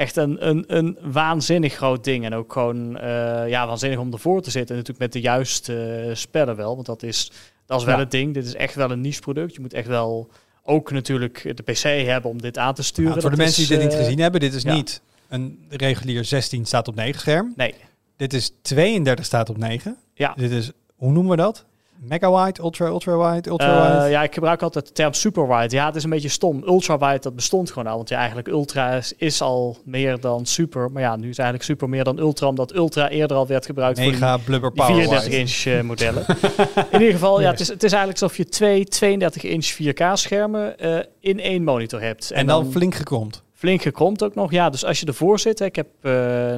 Echt, 0.00 0.16
een, 0.16 0.48
een, 0.48 0.64
een 0.66 0.98
waanzinnig 1.00 1.74
groot 1.74 2.04
ding. 2.04 2.24
En 2.24 2.34
ook 2.34 2.52
gewoon 2.52 2.98
eh, 2.98 3.48
ja, 3.48 3.66
waanzinnig 3.66 3.98
om 3.98 4.12
ervoor 4.12 4.42
te 4.42 4.50
zitten. 4.50 4.76
En 4.76 4.82
natuurlijk 4.82 4.98
met 4.98 5.12
de 5.12 5.20
juiste 5.28 6.04
eh, 6.08 6.14
spellen 6.14 6.56
wel. 6.56 6.74
Want 6.74 6.86
dat 6.86 7.02
is, 7.02 7.32
dat 7.66 7.78
is 7.80 7.84
wel 7.84 7.94
Ja. 7.94 8.00
het 8.00 8.10
ding. 8.10 8.34
Dit 8.34 8.44
is 8.44 8.54
echt 8.54 8.74
wel 8.74 8.90
een 8.90 9.00
niche 9.00 9.20
product. 9.20 9.54
Je 9.54 9.60
moet 9.60 9.72
echt 9.72 9.86
wel 9.86 10.28
ook 10.62 10.90
natuurlijk 10.92 11.56
de 11.56 11.62
PC 11.62 12.06
hebben 12.06 12.30
om 12.30 12.40
dit 12.40 12.58
aan 12.58 12.74
te 12.74 12.82
sturen. 12.82 13.12
Voor 13.12 13.22
de 13.22 13.28
Dat 13.28 13.38
mensen 13.38 13.62
is, 13.62 13.68
die 13.68 13.76
dit 13.78 13.86
niet 13.86 13.96
eh, 13.96 14.02
gezien 14.04 14.18
hebben, 14.18 14.40
dit 14.40 14.54
is 14.54 14.62
ja. 14.62 14.74
niet 14.74 15.02
een 15.28 15.58
regulier 15.68 16.24
16 16.24 16.64
staat 16.66 16.88
op 16.88 16.94
9 16.94 17.20
scherm. 17.20 17.52
Nee. 17.56 17.74
Dit 18.16 18.32
is 18.32 18.52
32 18.62 19.24
staat 19.24 19.48
op 19.50 19.56
9. 19.56 19.96
Ja. 20.14 20.34
Dit 20.36 20.50
is, 20.50 20.70
hoe 20.96 21.12
noemen 21.12 21.30
we 21.30 21.36
dat? 21.36 21.64
Megawide, 22.02 22.62
ultra, 22.62 22.86
ultra 22.86 23.16
wide, 23.16 23.50
ultra 23.50 23.82
wide. 23.82 24.04
Eh, 24.04 24.10
ja, 24.10 24.22
ik 24.22 24.34
gebruik 24.34 24.62
altijd 24.62 24.86
de 24.86 24.92
term 24.92 25.12
super 25.12 25.48
wide. 25.48 25.76
Ja, 25.76 25.86
het 25.86 25.96
is 25.96 26.04
een 26.04 26.10
beetje 26.10 26.28
stom. 26.28 26.62
Ultra 26.66 26.98
wide, 26.98 27.18
dat 27.18 27.34
bestond 27.34 27.70
gewoon 27.70 27.86
al. 27.86 27.96
Want 27.96 28.08
ja, 28.08 28.16
eigenlijk 28.16 28.48
ultra 28.48 28.92
is, 28.92 29.12
is 29.16 29.40
al 29.42 29.78
meer 29.84 30.20
dan 30.20 30.46
super. 30.46 30.90
Maar 30.90 31.02
ja, 31.02 31.16
nu 31.16 31.28
is 31.28 31.38
eigenlijk 31.38 31.68
super 31.68 31.88
meer 31.88 32.04
dan 32.04 32.18
ultra. 32.18 32.46
Omdat 32.46 32.74
ultra 32.74 33.08
eerder 33.08 33.36
al 33.36 33.46
werd 33.46 33.66
gebruikt 33.66 33.98
Mega 33.98 34.38
voor 34.38 34.50
die, 34.50 34.60
die 34.60 34.70
power 34.70 34.86
34 34.86 35.24
wide. 35.24 35.36
inch 35.38 35.64
eh, 35.64 35.80
modellen. 35.80 36.24
In 36.90 37.00
ieder 37.00 37.12
geval, 37.12 37.40
ja, 37.40 37.50
het 37.50 37.60
is, 37.60 37.68
het 37.68 37.82
is 37.82 37.92
eigenlijk 37.92 38.22
alsof 38.22 38.36
je 38.36 38.44
twee 38.48 38.84
32 38.84 39.42
inch 39.42 39.72
4K 39.72 40.12
schermen 40.12 40.78
eh, 40.78 40.98
in 41.20 41.40
één 41.40 41.64
monitor 41.64 42.00
hebt. 42.00 42.30
En 42.30 42.46
dan 42.46 42.70
flink 42.70 42.94
gekromd. 42.94 43.42
flink 43.54 43.82
gekromd 43.82 44.22
ook 44.22 44.34
nog. 44.34 44.50
Ja, 44.50 44.70
dus 44.70 44.84
als 44.84 45.00
je 45.00 45.06
ervoor 45.06 45.38
zit, 45.38 45.58
hè, 45.58 45.64
ik 45.64 45.76
heb 45.76 45.88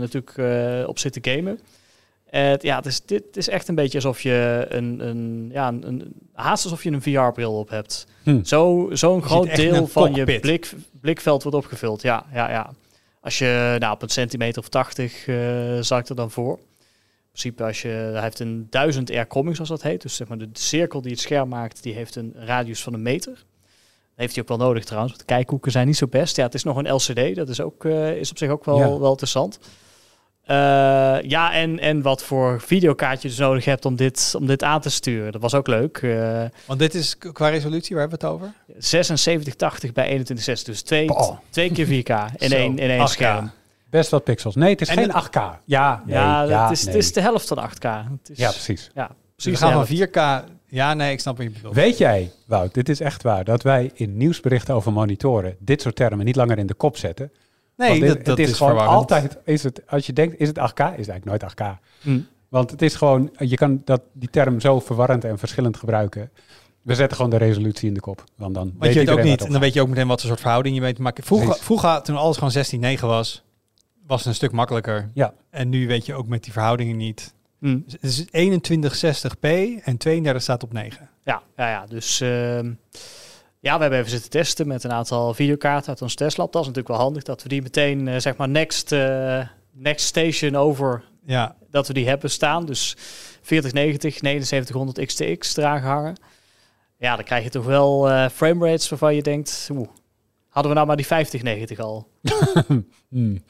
natuurlijk 0.01 0.39
op 0.89 0.99
zitten 0.99 1.25
gamen. 1.25 1.61
Ja, 2.61 2.77
het 2.77 2.87
is, 2.87 3.05
dit 3.05 3.37
is 3.37 3.49
echt 3.49 3.69
een 3.69 3.75
beetje 3.75 3.99
alsof 3.99 4.21
je 4.21 4.67
een, 4.69 5.07
een, 5.09 5.49
ja, 5.53 5.69
een, 5.69 5.87
een 5.87 6.13
haast 6.33 6.65
alsof 6.65 6.83
je 6.83 6.91
een 6.91 7.03
VR-bril 7.03 7.59
op 7.59 7.69
hebt. 7.69 8.07
Hm. 8.23 8.45
Zo, 8.45 8.89
zo'n 8.93 9.23
groot 9.23 9.57
deel 9.57 9.87
van 9.87 10.15
je 10.15 10.41
blik, 10.41 10.73
blikveld 11.01 11.43
wordt 11.43 11.59
opgevuld. 11.59 12.03
Ja, 12.03 12.27
ja, 12.33 12.51
ja. 12.51 12.71
Als 13.21 13.39
je 13.39 13.77
nou, 13.79 13.95
op 13.95 14.03
een 14.03 14.09
centimeter 14.09 14.63
of 14.63 14.69
80 14.69 15.27
eh 15.27 15.37
zag 15.81 15.99
ik 15.99 16.09
er 16.09 16.15
dan 16.15 16.31
voor. 16.31 16.59
In 16.59 17.39
principe, 17.39 17.65
als 17.65 17.83
je, 17.83 17.89
hij 17.89 18.23
heeft 18.23 18.39
een 18.41 18.67
1000 18.71 19.11
air 19.11 19.27
comics, 19.27 19.55
zoals 19.55 19.71
dat 19.71 19.83
heet. 19.83 20.03
Dus 20.03 20.17
zeg 20.17 20.29
maar 20.29 20.39
de, 20.39 20.49
cirkel 20.53 21.01
die 21.03 21.11
het 21.11 21.21
scherm 21.21 21.49
maakt, 21.49 21.83
die 21.83 21.95
heeft 21.95 22.17
een 22.17 22.35
radius 22.37 22.83
van 22.83 22.95
een 22.95 23.03
meter. 23.03 23.33
Dat 23.33 23.43
heeft 24.15 24.35
hij 24.35 24.43
ook 24.43 24.49
wel 24.49 24.67
nodig 24.67 24.85
trouwens, 24.85 25.13
want 25.13 25.29
de 25.29 25.35
kijkhoeken 25.35 25.73
zijn 25.73 25.87
niet 25.87 25.97
zo 25.97 26.07
best. 26.07 26.37
Ja, 26.37 26.45
het 26.45 26.55
is 26.55 26.63
nog 26.63 26.77
een 26.77 26.95
LCD, 26.95 27.35
dat 27.37 27.49
is, 27.49 27.61
ook, 27.61 27.85
eh, 27.85 28.17
is 28.17 28.31
op 28.31 28.39
zich 28.39 28.51
ook 28.51 28.65
wel, 28.65 28.79
Ja. 28.79 28.99
wel 28.99 29.11
interessant. 29.11 29.59
Eh, 30.43 30.57
ja, 31.23 31.53
en, 31.53 31.79
en 31.79 32.03
wat 32.03 32.23
voor 32.23 32.61
videokaartje 32.61 33.29
je 33.29 33.35
dus 33.35 33.45
nodig 33.45 33.65
hebt 33.65 33.85
om 33.85 33.97
dit, 33.97 34.35
om 34.39 34.47
dit 34.47 34.63
aan 34.63 34.81
te 34.81 34.91
sturen. 34.91 35.33
Dat 35.33 35.41
was 35.41 35.55
ook 35.55 35.67
leuk. 35.67 35.97
Eh 36.03 36.45
Want 36.67 36.79
dit 36.79 36.95
is 36.95 37.19
qua 37.19 37.49
resolutie, 37.49 37.97
waar 37.97 38.09
hebben 38.09 38.21
we 38.21 38.27
het 38.27 38.35
over? 38.35 38.53
7680 38.79 39.93
bij 39.93 40.05
2160. 40.05 40.73
Dus 40.75 40.83
twee, 40.83 41.09
Oh. 41.11 41.37
twee 41.51 41.73
keer 41.73 41.87
4K 41.87 42.09
in 42.37 42.53
één, 42.53 42.79
in 42.79 42.91
één 42.91 43.01
8K. 43.01 43.09
scherm. 43.09 43.51
Best 43.91 44.11
wat 44.11 44.25
pixels. 44.25 44.55
Nee, 44.55 44.71
het 44.71 44.81
is 44.81 44.89
En 44.89 44.97
geen 44.97 45.07
de- 45.09 45.13
8K. 45.15 45.59
Ja, 45.65 46.03
nee, 46.07 46.15
ja, 46.15 46.43
ja, 46.43 46.63
het, 46.69 46.71
is, 46.79 46.85
nee. 46.85 46.95
het 46.95 47.03
is 47.05 47.13
de 47.13 47.21
helft 47.21 47.49
van 47.49 47.59
8K. 47.59 47.83
Het 47.83 48.31
is, 48.31 48.39
Ja, 48.39 48.51
precies. 48.51 48.91
Ja, 48.95 49.07
Dus 49.07 49.17
precies 49.35 49.53
we 49.53 49.67
gaan 49.67 49.87
van 49.87 49.97
helft. 49.97 50.43
4K... 50.45 50.45
Ja, 50.67 50.95
nee, 50.95 51.13
ik 51.13 51.21
snap 51.21 51.37
wat 51.37 51.47
je 51.47 51.53
bedoelt. 51.53 51.75
Weet 51.75 51.99
jij, 51.99 52.31
Wout, 52.47 52.75
dit 52.75 52.89
is 52.89 53.01
echt 53.01 53.23
waar, 53.23 53.45
dat 53.45 53.63
wij 53.63 53.91
in 53.95 54.17
nieuwsberichten 54.17 54.75
over 54.75 54.93
monitoren 54.93 55.57
dit 55.59 55.83
soort 55.83 55.97
termen 55.97 56.25
niet 56.25 56.37
langer 56.37 56.59
in 56.59 56.67
de 56.67 56.75
kop 56.75 56.97
zetten? 56.97 57.33
Nee, 57.77 58.01
dit- 58.01 58.09
dat, 58.09 58.17
dat 58.17 58.27
het 58.27 58.39
is, 58.39 58.51
is, 58.51 58.57
gewoon 58.57 58.73
verwarrend. 58.73 59.01
altijd, 59.01 59.39
is 59.45 59.63
het, 59.63 59.83
als 59.87 60.07
je 60.07 60.13
denkt, 60.13 60.41
is 60.41 60.49
het 60.49 60.59
8K? 60.59 60.61
Is 60.61 61.07
het 61.07 61.09
eigenlijk 61.09 61.25
nooit 61.25 61.43
8K. 61.43 61.79
Hm. 62.01 62.21
Want 62.49 62.71
het 62.71 62.83
is 62.83 62.95
gewoon, 62.95 63.31
je 63.39 63.57
kan 63.57 63.83
dat, 63.85 64.03
die 64.13 64.31
term 64.31 64.61
zo 64.61 64.81
verwarrend 64.81 65.25
en 65.25 65.39
verschillend 65.39 65.77
gebruiken. 65.77 66.31
We 66.83 66.95
zetten 66.95 67.17
gewoon 67.17 67.31
de 67.31 67.37
resolutie 67.37 67.89
in 67.89 67.95
de 67.95 68.01
kop. 68.01 68.25
Want 68.37 68.55
dan 68.55 68.73
Want 68.79 68.93
je 68.93 68.99
weet 68.99 69.11
ook 69.11 69.23
niet, 69.23 69.45
en 69.45 69.53
dan 69.53 69.61
weet 69.61 69.73
je 69.73 69.81
ook 69.81 69.89
meteen 69.89 70.07
wat 70.07 70.21
voor 70.21 70.29
soort 70.29 70.41
verhouding 70.41 70.75
je 70.75 70.81
weet 70.81 70.97
te 70.97 71.03
maken. 71.03 71.25
Vroeger, 71.25 71.55
vroeger, 71.55 72.03
toen 72.03 72.17
alles 72.17 72.37
gewoon 72.37 72.97
16-9 72.99 73.01
was, 73.01 73.43
was 74.07 74.19
het 74.19 74.27
een 74.29 74.35
stuk 74.35 74.53
makkelijker. 74.53 75.11
Ja. 75.15 75.35
En 75.51 75.69
nu 75.69 75.87
weet 75.87 76.07
je 76.07 76.15
ook 76.15 76.27
met 76.27 76.43
die 76.45 76.53
verhoudingen 76.53 76.97
niet. 76.97 77.35
Hm. 77.59 77.79
Dus 77.85 77.93
Het 78.01 78.03
is 78.03 78.25
2160p 78.27 79.49
en 79.85 79.97
32 79.97 80.43
staat 80.43 80.63
op 80.63 80.73
9. 80.73 81.09
Ja, 81.25 81.43
ja, 81.57 81.71
ja, 81.71 81.87
dus 81.87 82.21
ehm, 82.21 82.73
ja, 83.63 83.75
we 83.77 83.81
hebben 83.83 83.99
even 83.99 84.11
zitten 84.11 84.31
testen 84.31 84.67
met 84.67 84.85
een 84.85 84.93
aantal 84.93 85.35
videokaarten 85.35 85.89
uit 85.89 86.03
ons 86.03 86.15
testlab. 86.15 86.53
Dat 86.53 86.61
is 86.63 86.67
natuurlijk 86.69 86.95
wel 86.95 87.05
handig 87.05 87.23
dat 87.23 87.43
we 87.43 87.49
die 87.49 87.63
meteen, 87.63 88.09
eh, 88.09 88.19
zeg 88.19 88.37
maar, 88.37 88.49
next, 88.49 88.93
eh, 88.93 89.41
next 89.73 90.07
station 90.07 90.57
over, 90.57 91.05
Ja, 91.27 91.57
dat 91.71 91.87
we 91.87 91.93
die 91.93 92.09
hebben 92.09 92.31
staan. 92.31 92.67
Dus 92.67 92.97
4090, 93.43 94.17
7900 94.17 95.07
XTX 95.07 95.57
eraan 95.57 95.81
gehangen. 95.81 96.17
Ja, 96.99 97.17
dan 97.17 97.25
krijg 97.25 97.45
je 97.45 97.51
toch 97.51 97.65
wel 97.65 98.11
eh 98.11 98.29
frame 98.29 98.67
rates 98.67 98.89
waarvan 98.89 99.15
je 99.15 99.23
denkt, 99.23 99.69
oeh, 99.73 99.89
hadden 100.49 100.71
we 100.71 100.77
nou 100.77 100.87
maar 100.87 100.97
die 100.97 101.07
5090 101.07 101.79
al? 101.79 102.09
Hmm. 103.09 103.43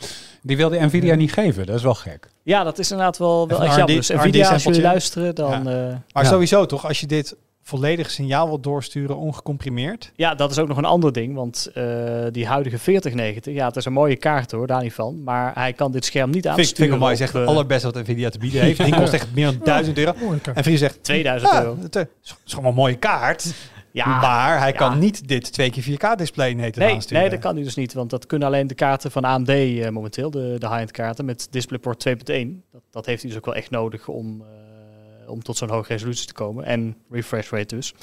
Die 0.42 0.56
wilde 0.56 0.78
Nvidia 0.86 1.14
niet 1.14 1.32
geven, 1.32 1.66
dat 1.66 1.76
is 1.76 1.82
wel 1.82 1.94
gek. 1.94 2.30
Ja, 2.42 2.64
dat 2.64 2.78
is 2.78 2.90
inderdaad 2.90 3.18
wel, 3.18 3.48
wel 3.48 3.62
echt 3.62 3.76
jammer. 3.76 3.96
Dus 3.96 4.08
Nvidia, 4.08 4.50
als 4.52 4.62
jullie 4.62 4.80
luisteren, 4.80 5.34
dan... 5.34 5.52
eh, 5.52 5.74
maar 6.12 6.22
Ja. 6.22 6.24
sowieso 6.24 6.66
toch, 6.66 6.86
als 6.86 7.00
je 7.00 7.06
dit 7.06 7.36
volledig 7.62 8.10
signaal 8.10 8.46
wilt 8.46 8.62
doorsturen, 8.62 9.16
ongecomprimeerd. 9.16 10.12
Ja, 10.16 10.34
dat 10.34 10.50
is 10.50 10.58
ook 10.58 10.68
nog 10.68 10.76
een 10.76 10.84
ander 10.84 11.12
ding, 11.12 11.34
want 11.34 11.70
eh, 11.74 11.84
die 12.30 12.46
huidige 12.46 12.78
4090, 12.78 13.54
ja, 13.54 13.66
het 13.66 13.76
is 13.76 13.84
een 13.84 13.92
mooie 13.92 14.16
kaart 14.16 14.50
hoor, 14.50 14.66
daar 14.66 14.82
niet 14.82 14.92
van, 14.92 15.22
maar 15.22 15.54
hij 15.54 15.72
kan 15.72 15.92
dit 15.92 16.04
scherm 16.04 16.30
niet 16.30 16.46
aansturen. 16.46 16.76
vind 16.76 16.92
ik 16.92 16.98
mooi, 16.98 17.16
zegt 17.16 17.34
eh, 17.34 17.40
het 17.40 17.48
allerbeste 17.48 17.90
wat 17.90 18.02
Nvidia 18.02 18.28
te 18.30 18.38
bieden 18.38 18.60
heeft. 18.60 18.78
Het 18.78 18.86
ding 18.86 18.98
kost 19.00 19.12
echt 19.12 19.34
meer 19.34 19.46
dan 19.46 19.58
1000 19.64 19.98
euro. 19.98 20.14
En 20.54 20.64
Vriend 20.64 20.78
zegt, 20.78 21.04
2000 21.04 21.52
ja, 21.52 21.60
euro. 21.62 21.76
het 21.80 21.96
eh, 21.96 22.02
is 22.22 22.36
is 22.44 22.52
gewoon 22.52 22.68
een 22.68 22.74
mooie 22.74 22.96
kaart. 22.96 23.54
Ja, 23.92 24.20
maar 24.20 24.58
hij 24.58 24.68
ja. 24.68 24.76
kan 24.76 24.98
niet 24.98 25.28
dit 25.28 25.52
2 25.52 25.70
keer 25.70 25.82
4K 25.82 26.16
display 26.16 26.52
nee, 26.52 26.72
nee, 26.74 26.94
aansturen. 26.94 27.22
nee, 27.22 27.30
dat 27.30 27.40
kan 27.40 27.54
hij 27.54 27.64
dus 27.64 27.74
niet, 27.74 27.92
want 27.92 28.10
dat 28.10 28.26
kunnen 28.26 28.48
alleen 28.48 28.66
de 28.66 28.74
kaarten 28.74 29.10
van 29.10 29.24
AMD 29.24 29.48
eh, 29.48 29.88
momenteel, 29.88 30.30
de, 30.30 30.56
de 30.58 30.66
high-end 30.66 30.90
kaarten 30.90 31.24
met 31.24 31.48
DisplayPort 31.50 32.08
2.1. 32.08 32.14
Dat, 32.72 32.82
dat 32.90 33.06
heeft 33.06 33.22
hij 33.22 33.30
dus 33.30 33.38
ook 33.38 33.44
wel 33.44 33.54
echt 33.54 33.70
nodig 33.70 34.08
om, 34.08 34.40
eh, 34.40 34.46
om 35.32 35.42
tot 35.42 35.56
zo'n 35.56 35.70
hoge 35.70 35.92
resolutie 35.92 36.26
te 36.26 36.32
komen. 36.32 36.64
En 36.64 36.96
refresh 37.10 37.50
rate 37.50 37.74
dus. 37.74 37.94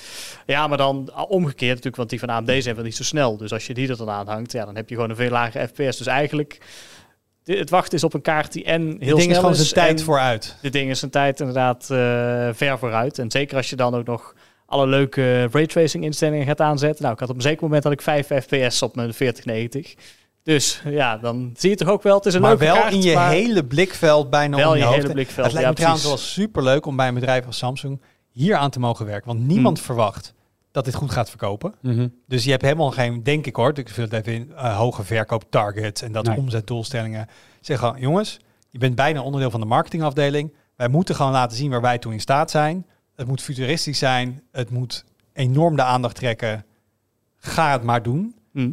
Ja, 0.46 0.68
maar 0.68 0.78
dan 0.78 1.12
omgekeerd 1.28 1.70
natuurlijk, 1.70 1.96
want 1.96 2.10
die 2.10 2.20
van 2.20 2.30
AMD 2.30 2.64
zijn 2.64 2.76
wel 2.76 2.84
niet 2.84 2.96
zo 2.96 3.04
snel. 3.04 3.38
Dus 3.38 3.54
als 3.54 3.68
je 3.68 3.74
die 3.74 3.90
er 3.90 3.98
dan 3.98 4.10
aanhangt, 4.10 4.52
ja, 4.52 4.66
dan 4.66 4.76
heb 4.76 4.90
je 4.90 4.96
gewoon 4.96 5.10
een 5.10 5.16
veel 5.16 5.30
lagere 5.30 5.68
FPS. 5.68 5.98
Dus 5.98 6.08
eigenlijk, 6.08 6.62
het 7.44 7.70
wachten 7.70 7.98
is 7.98 8.04
op 8.04 8.14
een 8.14 8.22
kaart 8.22 8.52
die 8.52 8.64
en 8.64 8.82
heel 8.82 8.98
Het 8.98 9.00
ding 9.00 9.22
snel 9.22 9.32
is 9.32 9.38
gewoon 9.38 9.56
zijn 9.56 9.74
tijd 9.74 10.04
vooruit. 10.04 10.58
dit 10.62 10.74
ding 10.74 10.90
is 10.90 11.02
een 11.02 11.10
tijd 11.10 11.40
inderdaad 11.40 11.82
eh, 11.90 12.50
ver 12.54 12.80
vooruit. 12.80 13.20
En 13.20 13.32
zeker 13.32 13.58
als 13.58 13.70
je 13.70 13.76
dan 13.76 13.96
ook 13.96 14.06
nog 14.06 14.36
alle 14.66 14.88
leuke 14.88 15.48
raytracing 15.52 16.04
instellingen 16.04 16.46
gaat 16.46 16.62
aanzetten. 16.62 17.02
Nou, 17.02 17.14
ik 17.14 17.20
had 17.20 17.30
op 17.30 17.36
een 17.36 17.42
zeker 17.42 17.64
moment 17.64 17.84
had 17.84 17.94
ik 17.94 18.02
5 18.02 18.28
fps 18.28 18.82
op 18.82 18.96
mijn 18.96 19.14
4090. 19.14 19.96
Dus 20.50 20.82
ja, 20.86 21.18
dan 21.18 21.52
zie 21.58 21.70
je 21.70 21.76
toch 21.76 21.88
ook 21.88 22.04
wel, 22.04 22.16
het 22.16 22.26
is 22.26 22.34
een 22.34 22.42
Maar 22.42 22.50
leuke 22.58 22.66
wel 22.66 22.76
kaart, 22.82 22.94
in 22.94 23.02
je 23.02 23.14
maar 23.16 23.30
hele 23.32 23.66
blikveld 23.66 24.30
bijna 24.30 24.58
wel 24.58 24.68
om 24.68 24.74
in 24.74 24.78
je 24.80 24.84
je 24.86 24.90
hoofd. 24.90 25.02
hele 25.02 25.14
blikveld. 25.14 25.46
Het 25.46 25.54
lijkt 25.54 25.62
ja, 25.68 25.70
me 25.70 25.76
trouwens 25.76 26.04
wel 26.06 26.14
precies. 26.14 26.34
super 26.34 26.64
leuk 26.64 26.86
om 26.86 26.96
bij 26.96 27.08
een 27.08 27.14
bedrijf 27.14 27.46
als 27.46 27.58
Samsung 27.58 28.02
hier 28.32 28.56
aan 28.56 28.70
te 28.70 28.80
mogen 28.80 29.06
werken. 29.06 29.28
Want 29.28 29.48
niemand 29.48 29.78
Hmm. 29.78 29.86
verwacht 29.86 30.34
dat 30.72 30.86
dit 30.86 30.94
goed 30.96 31.12
gaat 31.12 31.30
verkopen. 31.30 31.74
Mhm. 31.82 32.08
Dus 32.28 32.44
je 32.44 32.50
hebt 32.52 32.62
helemaal 32.62 32.92
geen, 32.92 33.24
denk 33.24 33.46
ik 33.46 33.56
hoor, 33.56 33.78
ik 33.78 33.90
vul 33.90 34.04
het 34.04 34.14
even 34.14 34.34
in, 34.34 34.52
eh, 34.56 34.78
hoge 34.78 35.04
verkooptargets 35.04 36.02
en 36.02 36.12
dat 36.12 36.26
Nee. 36.26 36.38
omzetdoelstellingen. 36.38 37.28
Zeg 37.62 37.80
gewoon, 37.80 38.00
jongens, 38.00 38.40
je 38.70 38.78
bent 38.78 38.96
bijna 38.96 39.22
onderdeel 39.22 39.52
van 39.52 39.60
de 39.60 39.66
marketingafdeling. 39.66 40.54
Wij 40.76 40.88
moeten 40.88 41.16
gewoon 41.16 41.32
laten 41.32 41.58
zien 41.58 41.70
waar 41.72 41.82
wij 41.82 41.98
toe 41.98 42.14
in 42.14 42.20
staat 42.20 42.52
zijn. 42.52 42.86
Het 43.16 43.28
moet 43.28 43.42
futuristisch 43.42 44.00
zijn. 44.00 44.42
Het 44.52 44.70
moet 44.70 45.06
enorm 45.34 45.76
de 45.76 45.84
aandacht 45.84 46.16
trekken. 46.16 46.66
Ga 47.38 47.72
het 47.72 47.84
maar 47.84 48.04
doen. 48.04 48.36
Hm, 48.54 48.72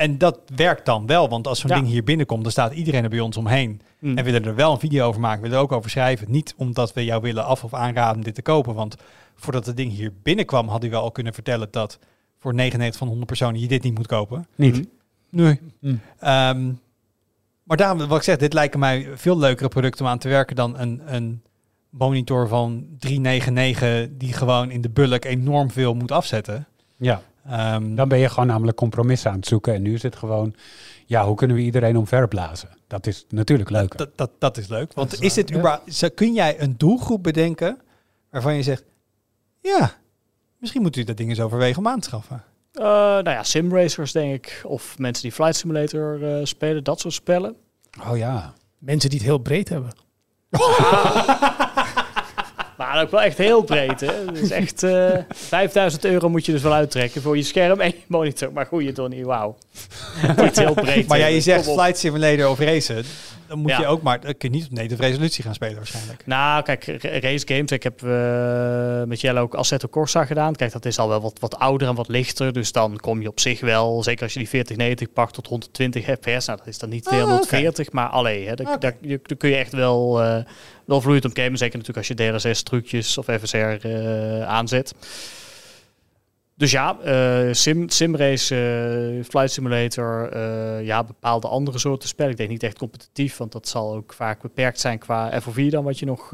En 0.00 0.18
dat 0.18 0.38
werkt 0.56 0.86
dan 0.86 1.06
wel, 1.06 1.28
want 1.28 1.46
als 1.46 1.60
zo'n 1.60 1.70
Ja. 1.70 1.76
ding 1.76 1.86
hier 1.88 2.04
binnenkomt, 2.04 2.42
dan 2.42 2.52
staat 2.52 2.72
iedereen 2.72 3.02
er 3.04 3.10
bij 3.10 3.20
ons 3.20 3.36
omheen. 3.36 3.80
hm. 3.98 4.18
En 4.18 4.24
willen 4.24 4.44
er 4.44 4.54
wel 4.54 4.72
een 4.72 4.78
video 4.78 5.06
over 5.06 5.20
maken, 5.20 5.42
willen 5.42 5.56
er 5.56 5.62
ook 5.62 5.72
over 5.72 5.90
schrijven. 5.90 6.30
Niet 6.30 6.54
omdat 6.56 6.92
we 6.92 7.04
jou 7.04 7.22
willen 7.22 7.44
af 7.44 7.64
of 7.64 7.74
aanraden 7.74 8.22
dit 8.22 8.34
te 8.34 8.42
kopen. 8.42 8.74
Want 8.74 8.96
voordat 9.34 9.66
het 9.66 9.76
ding 9.76 9.92
hier 9.92 10.12
binnenkwam, 10.22 10.68
hadden 10.68 10.90
we 10.90 10.96
al 10.96 11.10
kunnen 11.10 11.34
vertellen 11.34 11.68
dat 11.70 11.98
voor 12.38 12.54
99 12.54 12.98
van 12.98 13.08
100 13.08 13.26
personen 13.28 13.60
je 13.60 13.68
dit 13.68 13.82
niet 13.82 13.94
moet 13.94 14.06
kopen. 14.06 14.46
Niet. 14.54 14.76
Hm. 14.76 14.82
Nee. 15.30 15.60
Mm. 15.80 16.00
Ehm, 16.18 16.72
maar 17.62 17.76
daarom, 17.76 18.06
wat 18.06 18.18
ik 18.18 18.24
zeg, 18.24 18.36
dit 18.36 18.52
lijken 18.52 18.78
mij 18.80 19.08
veel 19.14 19.38
leukere 19.38 19.68
producten 19.68 20.04
om 20.04 20.10
aan 20.10 20.18
te 20.18 20.28
werken 20.28 20.56
dan 20.56 20.78
een, 20.78 21.02
een 21.14 21.42
monitor 21.90 22.48
van 22.48 22.86
399 22.98 24.08
die 24.18 24.32
gewoon 24.32 24.70
in 24.70 24.80
de 24.80 24.90
bulk 24.90 25.24
enorm 25.24 25.70
veel 25.70 25.94
moet 25.94 26.12
afzetten. 26.12 26.66
Ja, 26.96 27.22
Ehm, 27.50 27.94
dan 27.94 28.08
ben 28.08 28.18
je 28.18 28.28
gewoon 28.28 28.46
namelijk 28.46 28.76
compromissen 28.76 29.30
aan 29.30 29.36
het 29.36 29.46
zoeken. 29.46 29.74
En 29.74 29.82
nu 29.82 29.94
is 29.94 30.02
het 30.02 30.16
gewoon, 30.16 30.54
ja, 31.06 31.26
hoe 31.26 31.36
kunnen 31.36 31.56
we 31.56 31.62
iedereen 31.62 31.96
omverblazen? 31.96 32.68
Dat 32.86 33.06
is 33.06 33.24
natuurlijk 33.28 33.70
leuk. 33.70 33.96
dat, 33.98 34.08
dat, 34.16 34.30
dat 34.38 34.56
is 34.56 34.68
leuk. 34.68 34.92
Want 34.94 35.12
is 35.12 35.36
is, 35.36 35.44
ja. 35.48 35.56
überhaupt, 35.56 35.94
zo- 35.94 36.08
kun 36.14 36.32
jij 36.32 36.60
een 36.60 36.74
doelgroep 36.76 37.22
bedenken 37.22 37.78
waarvan 38.30 38.54
je 38.54 38.62
zegt, 38.62 38.84
ja, 39.60 39.92
misschien 40.58 40.82
moet 40.82 40.96
u 40.96 41.04
dat 41.04 41.16
ding 41.16 41.28
eens 41.28 41.40
overwegen 41.40 41.78
om 41.78 41.88
aan 41.88 42.00
te 42.00 42.08
schaffen. 42.08 42.44
Eh, 42.72 42.84
nou 42.84 43.30
ja, 43.30 43.42
simracers 43.42 44.12
denk 44.12 44.34
ik. 44.34 44.60
Of 44.64 44.98
mensen 44.98 45.22
die 45.22 45.32
Flight 45.32 45.56
Simulator 45.56 46.22
eh, 46.36 46.44
spelen, 46.44 46.84
dat 46.84 47.00
soort 47.00 47.14
spellen. 47.14 47.56
Oh 48.10 48.16
ja. 48.16 48.54
Mensen 48.78 49.10
die 49.10 49.18
het 49.18 49.28
heel 49.28 49.38
breed 49.38 49.68
hebben. 49.68 49.90
Maar 52.80 53.02
ook 53.02 53.10
wel 53.10 53.20
echt 53.20 53.38
heel 53.38 53.62
breed, 53.62 54.00
hè. 54.00 54.32
Dus 54.32 54.50
echt 54.50 54.82
eh 54.82 55.08
5000 55.28 56.04
euro 56.04 56.28
moet 56.28 56.46
je 56.46 56.52
dus 56.52 56.62
wel 56.62 56.72
uittrekken 56.72 57.22
voor 57.22 57.36
je 57.36 57.42
scherm 57.42 57.80
en 57.80 57.88
je 57.88 57.96
monitor. 58.06 58.52
Maar 58.52 58.66
goeie 58.66 58.92
Donnie, 58.92 59.24
wauw. 59.24 59.56
Niet 60.36 60.58
heel 60.58 60.74
breed. 60.74 61.08
Maar 61.08 61.18
ja, 61.18 61.26
je 61.26 61.40
zegt. 61.40 61.64
Flight 61.64 61.98
Simulator 61.98 62.48
of 62.48 62.58
racen, 62.58 63.04
dan 63.50 63.58
moet 63.58 63.70
Ja. 63.70 63.80
je 63.80 63.86
ook 63.86 64.02
maar, 64.02 64.20
dan 64.20 64.36
kun 64.36 64.50
je 64.52 64.56
niet 64.58 64.66
op 64.66 64.72
native 64.72 65.02
resolutie 65.02 65.44
gaan 65.44 65.54
spelen 65.54 65.76
waarschijnlijk. 65.76 66.26
Nou, 66.26 66.62
kijk, 66.62 66.84
ra- 66.84 67.18
race 67.20 67.46
games. 67.46 67.70
Ik 67.70 67.82
heb 67.82 68.02
eh, 68.02 69.02
met 69.02 69.20
Jelle 69.20 69.40
ook 69.40 69.54
Assetto 69.54 69.88
Corsa 69.88 70.24
gedaan. 70.24 70.54
Kijk, 70.56 70.72
dat 70.72 70.84
is 70.84 70.98
al 70.98 71.08
wel 71.08 71.20
wat, 71.20 71.38
wat 71.40 71.58
ouder 71.58 71.88
en 71.88 71.94
wat 71.94 72.08
lichter. 72.08 72.52
Dus 72.52 72.72
dan 72.72 72.96
kom 72.96 73.20
je 73.20 73.28
op 73.28 73.40
zich 73.40 73.60
wel, 73.60 74.02
zeker 74.02 74.22
als 74.22 74.32
je 74.32 74.38
die 74.38 74.48
4090 74.48 75.12
pakt, 75.12 75.34
tot 75.34 75.46
120 75.46 76.04
fps. 76.04 76.46
Nou, 76.46 76.58
dat 76.58 76.66
is 76.66 76.78
dan 76.78 76.88
niet 76.88 77.06
Ah, 77.06 77.12
240, 77.12 77.92
maar 77.92 78.08
allee, 78.08 78.46
hè, 78.48 78.54
daar, 78.54 78.80
daar 78.80 78.94
kun 79.36 79.48
je 79.50 79.56
echt 79.56 79.72
wel, 79.72 80.22
eh, 80.22 80.44
wel 80.84 81.00
vloeiend 81.00 81.24
op 81.24 81.30
gamen. 81.36 81.58
Zeker 81.58 81.78
natuurlijk 81.78 82.08
als 82.08 82.16
je 82.18 82.30
DLSS 82.50 82.62
trucjes 82.62 83.18
of 83.18 83.26
FSR 83.40 83.56
eh, 83.56 84.42
aanzet. 84.42 84.94
Dus 86.60 86.70
ja, 86.70 87.00
eh, 87.00 87.52
sim, 87.52 87.88
simrace, 87.88 88.54
eh, 88.54 89.24
flight 89.24 89.50
simulator, 89.50 90.32
eh, 90.32 90.84
ja, 90.86 91.04
bepaalde 91.04 91.48
andere 91.48 91.78
soorten 91.78 92.08
spellen. 92.08 92.30
Ik 92.30 92.36
denk 92.36 92.50
niet 92.50 92.62
echt 92.62 92.78
competitief, 92.78 93.36
want 93.36 93.52
dat 93.52 93.68
zal 93.68 93.94
ook 93.94 94.12
vaak 94.12 94.42
beperkt 94.42 94.80
zijn 94.80 94.98
qua 94.98 95.40
FOV 95.40 95.70
dan 95.70 95.84
wat 95.84 95.98
je 95.98 96.06
nog 96.06 96.28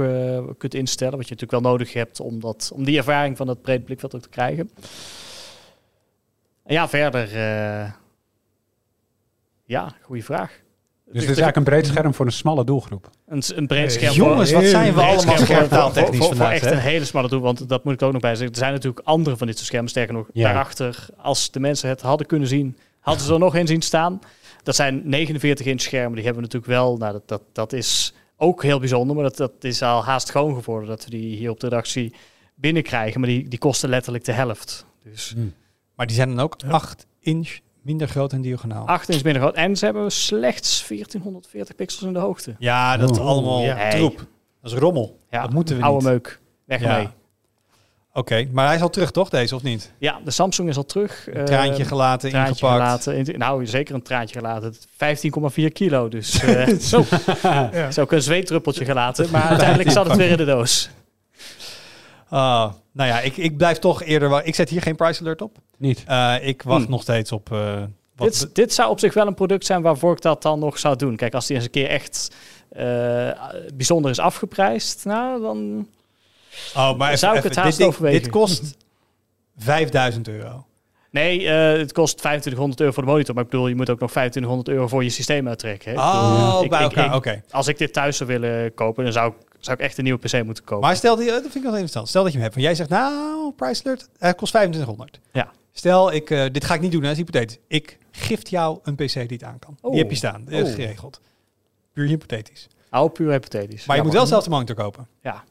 kunt 0.58 0.74
instellen. 0.74 1.16
Wat 1.16 1.28
je 1.28 1.34
natuurlijk 1.34 1.62
wel 1.62 1.72
nodig 1.72 1.92
hebt 1.92 2.20
om, 2.20 2.40
dat, 2.40 2.70
om 2.74 2.84
die 2.84 2.96
ervaring 2.96 3.36
van 3.36 3.46
dat 3.46 3.62
breed 3.62 3.84
blikveld 3.84 4.14
ook 4.14 4.22
te 4.22 4.28
krijgen. 4.28 4.70
En 6.64 6.74
ja, 6.74 6.88
verder, 6.88 7.28
ja, 9.64 9.94
goede 10.02 10.22
vraag. 10.22 10.64
Dus 11.20 11.24
het 11.28 11.36
is 11.36 11.42
eigenlijk 11.42 11.56
een 11.56 11.80
breed 11.80 11.86
scherm 11.96 12.14
voor 12.14 12.26
een 12.26 12.32
smalle 12.32 12.64
doelgroep. 12.64 13.10
Een, 13.26 13.42
een 13.54 13.66
breed 13.66 13.80
Hey, 13.80 13.90
scherm. 13.90 14.14
jongens, 14.14 14.52
wat 14.52 14.64
zijn 14.64 14.94
we 14.94 15.00
allemaal 15.02 15.36
schermtaaltechnisch 15.38 16.16
voor, 16.18 16.26
voor, 16.26 16.26
voor 16.26 16.36
vandaag, 16.36 16.52
echt 16.54 16.64
hè? 16.64 16.70
een 16.72 16.78
hele 16.78 17.04
smalle 17.04 17.28
doel, 17.28 17.40
want 17.40 17.68
dat 17.68 17.84
moet 17.84 17.92
ik 17.94 18.02
ook 18.02 18.12
nog 18.12 18.20
bij 18.20 18.34
zeggen. 18.34 18.50
Er 18.52 18.58
zijn 18.58 18.72
natuurlijk 18.72 19.06
andere 19.06 19.36
van 19.36 19.46
dit 19.46 19.56
soort 19.56 19.68
schermen. 19.68 19.90
Sterker 19.90 20.14
nog, 20.14 20.26
Ja. 20.32 20.42
daarachter, 20.44 21.06
als 21.16 21.50
de 21.50 21.60
mensen 21.60 21.88
het 21.88 22.00
hadden 22.00 22.26
kunnen 22.26 22.48
zien, 22.48 22.76
hadden 23.00 23.24
ze 23.24 23.32
er 23.32 23.38
nog 23.38 23.56
een 23.56 23.66
zien 23.66 23.82
staan. 23.82 24.20
Dat 24.62 24.74
zijn 24.76 25.02
49 25.04 25.66
inch 25.66 25.80
schermen, 25.80 26.14
die 26.14 26.24
hebben 26.24 26.42
we 26.42 26.48
natuurlijk 26.48 26.72
wel. 26.80 26.96
Nou, 26.96 27.12
dat, 27.12 27.28
dat, 27.28 27.42
dat 27.52 27.72
is 27.72 28.14
ook 28.36 28.62
heel 28.62 28.78
bijzonder, 28.78 29.14
maar 29.16 29.24
dat, 29.24 29.36
dat 29.36 29.52
is 29.60 29.82
al 29.82 30.04
haast 30.04 30.30
gewoon 30.30 30.54
geworden 30.54 30.88
dat 30.88 31.04
we 31.04 31.10
die 31.10 31.36
hier 31.36 31.50
op 31.50 31.60
de 31.60 31.68
redactie 31.68 32.14
binnenkrijgen. 32.54 33.20
Maar 33.20 33.28
die, 33.28 33.48
die 33.48 33.58
kosten 33.58 33.88
letterlijk 33.88 34.24
de 34.24 34.32
helft. 34.32 34.86
Dus 35.04 35.34
Maar 35.94 36.06
die 36.06 36.16
zijn 36.16 36.28
dan 36.28 36.40
ook 36.40 36.56
8 36.68 37.06
inch 37.20 37.58
minder 37.86 38.08
groot 38.08 38.32
en 38.32 38.40
diagonaal. 38.40 38.86
8 38.86 39.08
inch 39.08 39.22
minder 39.24 39.42
groot. 39.42 39.54
En 39.54 39.76
ze 39.76 39.84
hebben 39.84 40.10
slechts 40.12 40.84
1440 40.88 41.74
pixels 41.76 42.02
in 42.02 42.12
de 42.12 42.18
hoogte. 42.18 42.54
Ja, 42.58 42.96
dat 42.96 43.10
is 43.10 43.18
Oeh, 43.18 43.26
allemaal 43.26 43.60
ja. 43.62 43.88
troep. 43.90 44.16
Dat 44.62 44.72
is 44.72 44.78
rommel. 44.78 45.18
Ja, 45.30 45.42
dat 45.42 45.52
moeten 45.52 45.76
we 45.76 45.82
oude 45.82 46.04
niet. 46.04 46.12
meuk. 46.12 46.40
Weg 46.64 46.80
Ja. 46.80 46.96
mee. 46.96 47.08
Oké, 48.12 48.48
maar 48.52 48.66
hij 48.66 48.74
is 48.76 48.82
al 48.82 48.90
terug 48.90 49.10
toch, 49.10 49.28
deze, 49.28 49.54
of 49.54 49.62
niet? 49.62 49.92
Ja, 49.98 50.20
de 50.24 50.30
Samsung 50.30 50.68
is 50.68 50.76
al 50.76 50.84
terug. 50.84 51.26
Een 51.32 51.44
traantje 51.44 51.82
Eh, 51.82 51.88
gelaten, 51.88 52.30
traantje 52.30 52.52
ingepakt. 52.52 53.02
gelaten. 53.02 53.16
In- 53.32 53.38
Nou, 53.38 53.66
zeker 53.66 53.94
een 53.94 54.02
traantje 54.02 54.38
gelaten. 54.38 54.74
15,4 54.90 55.70
kilo. 55.72 56.08
Dus 56.08 56.40
eh 56.42 56.66
Zo. 56.90 57.04
ja. 57.42 57.70
is 57.72 57.98
ook 57.98 58.12
een 58.12 58.22
zweetdruppeltje 58.22 58.84
gelaten. 58.84 59.30
Maar 59.30 59.42
uiteindelijk 59.54 59.90
zat 59.90 60.06
het 60.06 60.16
weer 60.16 60.30
in 60.30 60.36
de 60.36 60.44
doos. 60.44 60.90
Ah, 62.28 62.72
nou 62.96 63.08
ja, 63.08 63.20
ik, 63.20 63.36
ik 63.36 63.56
blijf 63.56 63.78
toch 63.78 64.02
eerder... 64.02 64.44
Ik 64.44 64.54
zet 64.54 64.68
hier 64.68 64.82
geen 64.82 64.96
price 64.96 65.20
alert 65.20 65.42
op. 65.42 65.56
Niet. 65.78 66.04
Eh, 66.06 66.34
ik 66.40 66.62
wacht 66.62 66.82
Hmm. 66.82 66.90
nog 66.90 67.02
steeds 67.02 67.32
op... 67.32 67.52
eh, 67.52 67.82
wat 68.16 68.28
Dit, 68.28 68.54
dit 68.54 68.72
zou 68.74 68.90
op 68.90 68.98
zich 68.98 69.14
wel 69.14 69.26
een 69.26 69.34
product 69.34 69.66
zijn 69.66 69.82
waarvoor 69.82 70.12
ik 70.12 70.20
dat 70.20 70.42
dan 70.42 70.58
nog 70.58 70.78
zou 70.78 70.96
doen. 70.96 71.16
Kijk, 71.16 71.34
als 71.34 71.46
die 71.46 71.56
eens 71.56 71.64
een 71.64 71.70
keer 71.70 71.88
echt 71.88 72.34
eh, 72.68 73.30
bijzonder 73.74 74.10
is 74.10 74.18
afgeprijsd, 74.18 75.04
nou 75.04 75.40
dan... 75.40 75.88
Oh, 76.76 76.96
maar 76.96 77.06
even, 77.06 77.18
Zou 77.18 77.32
ik 77.32 77.38
even, 77.38 77.50
het 77.50 77.58
haast 77.58 77.78
dit, 77.78 77.86
overwegen. 77.86 78.22
dit 78.22 78.30
kost 78.30 78.76
5000 79.56 80.28
euro. 80.28 80.64
Nee, 81.10 81.48
eh, 81.48 81.78
het 81.78 81.92
kost 81.92 82.16
2500 82.18 82.80
euro 82.80 82.92
voor 82.92 83.02
de 83.02 83.08
monitor. 83.08 83.34
Maar 83.34 83.44
ik 83.44 83.50
bedoel, 83.50 83.68
je 83.68 83.74
moet 83.74 83.90
ook 83.90 84.00
nog 84.00 84.10
2500 84.10 84.68
euro 84.76 84.88
voor 84.88 85.04
je 85.04 85.10
systeem 85.10 85.48
uittrekken. 85.48 85.90
Hè? 85.90 85.96
Ik 85.96 86.02
bedoel, 86.04 86.22
Oh, 86.22 86.58
bij 86.68 86.84
ik- 86.84 86.96
elkaar, 86.96 87.14
oké. 87.14 87.42
Als 87.50 87.66
ik 87.68 87.78
dit 87.78 87.92
thuis 87.92 88.16
zou 88.16 88.28
willen 88.30 88.74
kopen, 88.74 89.04
dan 89.04 89.12
zou 89.12 89.30
ik, 89.32 89.45
zou 89.60 89.76
ik 89.76 89.82
echt 89.84 89.98
een 89.98 90.04
nieuwe 90.04 90.18
PC 90.18 90.44
moeten 90.44 90.64
kopen. 90.64 90.86
Maar 90.86 90.96
stel, 90.96 91.16
die, 91.16 91.26
dat 91.26 91.40
vind 91.42 91.54
ik 91.54 91.62
wel 91.62 91.70
interessant. 91.70 92.08
Stel 92.08 92.22
dat 92.22 92.32
je 92.32 92.38
hem 92.38 92.46
hebt. 92.50 92.54
Want 92.60 92.66
jij 92.66 92.76
zegt, 92.76 92.90
nou, 92.90 93.52
price 93.52 93.84
alert, 93.84 94.08
hij 94.18 94.34
kost 94.34 94.52
2500. 94.52 95.20
Ja. 95.32 95.52
Stel, 95.72 96.12
ik, 96.12 96.30
eh, 96.30 96.44
dit 96.52 96.64
ga 96.64 96.74
ik 96.74 96.80
niet 96.80 96.92
doen, 96.92 97.02
dat 97.02 97.10
is 97.10 97.16
hypothetisch. 97.16 97.58
Ik 97.68 97.98
gift 98.10 98.48
jou 98.50 98.78
een 98.82 98.94
PC 98.94 99.12
die 99.12 99.22
het 99.26 99.42
aan 99.44 99.58
kan. 99.58 99.76
Oh. 99.80 99.90
Die 99.90 100.00
heb 100.00 100.10
je 100.10 100.16
staan, 100.16 100.44
dat 100.44 100.52
is 100.52 100.68
Oh. 100.68 100.74
geregeld. 100.74 101.20
Puur 101.92 102.06
hypothetisch. 102.06 102.68
Oh, 102.90 103.12
puur 103.12 103.30
hypothetisch. 103.30 103.86
Maar 103.86 103.96
je 103.96 104.02
moet 104.02 104.12
wel 104.12 104.26
zelf 104.26 104.44
de 104.44 104.50
monitor 104.50 104.74
kopen. 104.76 105.08
Ja. 105.22 105.44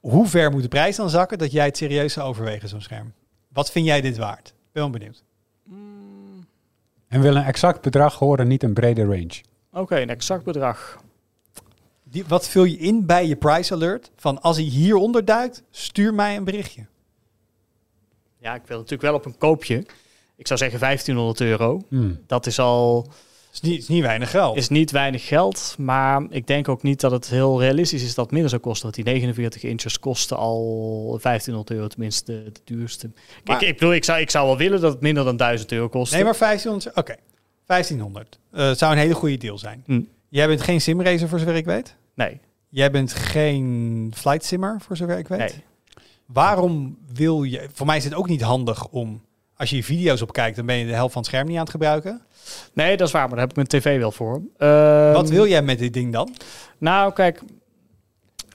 Hoe 0.00 0.26
ver 0.26 0.50
moet 0.50 0.62
de 0.62 0.68
prijs 0.68 0.96
dan 0.96 1.10
zakken 1.10 1.38
dat 1.38 1.52
jij 1.52 1.64
het 1.64 1.76
serieus 1.76 2.12
zou 2.12 2.28
overwegen, 2.28 2.68
zo'n 2.68 2.80
scherm? 2.80 3.12
Wat 3.48 3.70
vind 3.70 3.86
jij 3.86 4.00
dit 4.00 4.16
waard? 4.16 4.54
Ben 4.72 4.82
wel 4.82 4.90
benieuwd. 4.90 5.22
Mm, 5.64 6.46
En 7.08 7.20
wil 7.20 7.36
een 7.36 7.44
exact 7.44 7.80
bedrag 7.80 8.18
horen, 8.18 8.48
niet 8.48 8.62
een 8.62 8.74
brede 8.74 9.04
range. 9.04 9.40
Oké, 9.72 9.96
een 10.00 10.10
exact 10.10 10.44
bedrag. 10.44 10.98
Die, 12.10 12.24
wat 12.28 12.48
vul 12.48 12.64
je 12.64 12.76
in 12.76 13.06
bij 13.06 13.26
je 13.26 13.36
price 13.36 13.74
alert? 13.74 14.10
Van 14.16 14.40
als 14.42 14.56
hij 14.56 14.64
hieronder 14.64 15.24
duikt, 15.24 15.62
stuur 15.70 16.14
mij 16.14 16.36
een 16.36 16.44
berichtje. 16.44 16.86
Ja, 18.38 18.54
ik 18.54 18.62
wil 18.66 18.76
natuurlijk 18.76 19.02
wel 19.02 19.14
op 19.14 19.24
een 19.26 19.38
koopje. 19.38 19.84
Ik 20.36 20.46
zou 20.46 20.58
zeggen 20.58 20.80
1500 20.80 21.40
euro. 21.40 21.82
Hmm. 21.88 22.18
Dat 22.26 22.46
is 22.46 22.58
al 22.58 23.06
Is 23.52 23.60
niet, 23.60 23.78
is 23.78 23.88
niet 23.88 24.02
weinig 24.02 24.30
geld. 24.30 24.56
is 24.56 24.68
niet 24.68 24.90
weinig 24.90 25.26
geld. 25.26 25.74
Maar 25.78 26.26
ik 26.30 26.46
denk 26.46 26.68
ook 26.68 26.82
niet 26.82 27.00
dat 27.00 27.10
het 27.10 27.28
heel 27.28 27.60
realistisch 27.60 28.02
is 28.02 28.14
dat 28.14 28.24
het 28.24 28.32
minder 28.32 28.50
zou 28.50 28.62
kosten. 28.62 28.82
Want 28.82 28.94
die 28.94 29.04
49 29.04 29.62
inches 29.62 29.98
kosten 29.98 30.36
al 30.36 31.18
1500 31.22 31.70
euro, 31.70 31.86
tenminste 31.88 32.42
de, 32.44 32.52
de 32.52 32.60
duurste. 32.64 33.10
Maar- 33.44 33.62
ik, 33.62 33.68
ik 33.68 33.78
bedoel, 33.78 33.94
ik 33.94 34.04
zou, 34.04 34.20
ik 34.20 34.30
zou 34.30 34.46
wel 34.46 34.56
willen 34.56 34.80
dat 34.80 34.92
het 34.92 35.00
minder 35.02 35.24
dan 35.24 35.36
1000 35.36 35.72
euro 35.72 35.88
kost. 35.88 36.12
Nee, 36.12 36.24
maar 36.24 36.36
1500. 36.38 36.96
Oké, 36.96 37.14
1500. 37.66 38.38
Eh, 38.52 38.72
zou 38.72 38.92
een 38.92 38.98
hele 38.98 39.14
goede 39.14 39.36
deal 39.36 39.58
zijn. 39.58 39.82
Hm. 39.86 40.00
Jij 40.36 40.46
bent 40.46 40.60
geen 40.60 40.80
simracer 40.80 41.28
voor 41.28 41.38
zover 41.38 41.54
ik 41.54 41.64
weet. 41.64 41.96
Nee, 42.14 42.40
Jij 42.68 42.90
bent 42.90 43.12
geen 43.12 44.12
flight 44.16 44.44
simmer 44.44 44.76
voor 44.80 44.96
zover 44.96 45.18
ik 45.18 45.28
weet. 45.28 45.38
nee. 45.38 45.64
Waarom 46.26 46.98
wil 47.12 47.42
je... 47.42 47.68
Voor 47.72 47.86
mij 47.86 47.96
is 47.96 48.04
het 48.04 48.14
ook 48.14 48.28
niet 48.28 48.42
handig 48.42 48.88
om... 48.88 49.22
Als 49.56 49.70
je 49.70 49.84
video's 49.84 50.22
op 50.22 50.32
kijkt, 50.32 50.56
dan 50.56 50.66
ben 50.66 50.76
je 50.76 50.86
de 50.86 50.92
helft 50.92 51.12
van 51.12 51.22
het 51.22 51.30
scherm 51.30 51.46
niet 51.46 51.56
aan 51.56 51.62
het 51.62 51.70
gebruiken. 51.70 52.22
Nee, 52.72 52.96
dat 52.96 53.06
is 53.06 53.12
waar, 53.12 53.22
maar 53.28 53.30
daar 53.36 53.46
heb 53.48 53.50
ik 53.50 53.56
mijn 53.56 53.82
tv 53.82 53.98
wel 53.98 54.12
voor. 54.12 54.42
Ehm, 54.56 55.12
Wat 55.12 55.28
wil 55.28 55.46
jij 55.46 55.62
met 55.62 55.78
dit 55.78 55.92
ding 55.92 56.12
dan? 56.12 56.34
Nou, 56.78 57.12
kijk, 57.12 57.42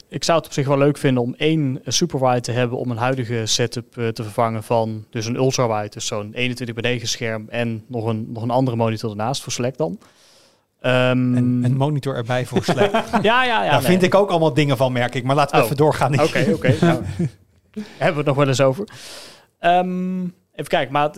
ik 0.07 0.23
zou 0.23 0.37
het 0.37 0.47
op 0.47 0.53
zich 0.53 0.67
wel 0.67 0.77
leuk 0.77 0.97
vinden 0.97 1.23
om 1.23 1.33
één 1.37 1.81
superwide 1.85 2.41
te 2.41 2.51
hebben 2.51 2.77
om 2.77 2.91
een 2.91 2.97
huidige 2.97 3.45
setup 3.45 3.97
eh, 3.97 4.07
te 4.07 4.23
vervangen 4.23 4.63
van 4.63 5.05
dus 5.09 5.25
een 5.25 5.35
ultrawide, 5.35 5.89
dus 5.89 6.05
zo'n 6.05 6.33
21 6.33 6.75
bij 6.75 6.91
9 6.91 7.07
scherm 7.07 7.49
en 7.49 7.83
nog 7.87 8.05
een, 8.05 8.31
nog 8.31 8.43
een 8.43 8.49
andere 8.49 8.77
monitor 8.77 9.09
ernaast 9.09 9.41
voor 9.43 9.51
Slack 9.51 9.77
dan. 9.77 9.99
Ehm, 10.81 11.35
Een, 11.35 11.61
een 11.63 11.77
monitor 11.77 12.15
erbij 12.15 12.45
voor 12.45 12.63
Slack. 12.63 12.91
ja, 13.21 13.43
ja, 13.43 13.43
ja. 13.43 13.71
Daar 13.71 13.81
nee. 13.81 13.89
vind 13.89 14.03
ik 14.03 14.15
ook 14.15 14.29
allemaal 14.29 14.53
dingen 14.53 14.77
van, 14.77 14.91
merk 14.91 15.15
ik. 15.15 15.23
Maar 15.23 15.35
laten 15.35 15.51
we 15.55 15.57
Oh. 15.57 15.65
even 15.65 15.77
doorgaan. 15.77 16.21
Oké, 16.21 16.47
oké. 16.53 16.75
nou, 16.85 17.03
hebben 17.73 17.87
we 17.97 18.17
het 18.17 18.25
nog 18.25 18.35
wel 18.35 18.47
eens 18.47 18.61
over. 18.61 18.87
Ehm, 19.59 20.21
even 20.53 20.67
kijken, 20.67 20.91
maar 20.93 21.11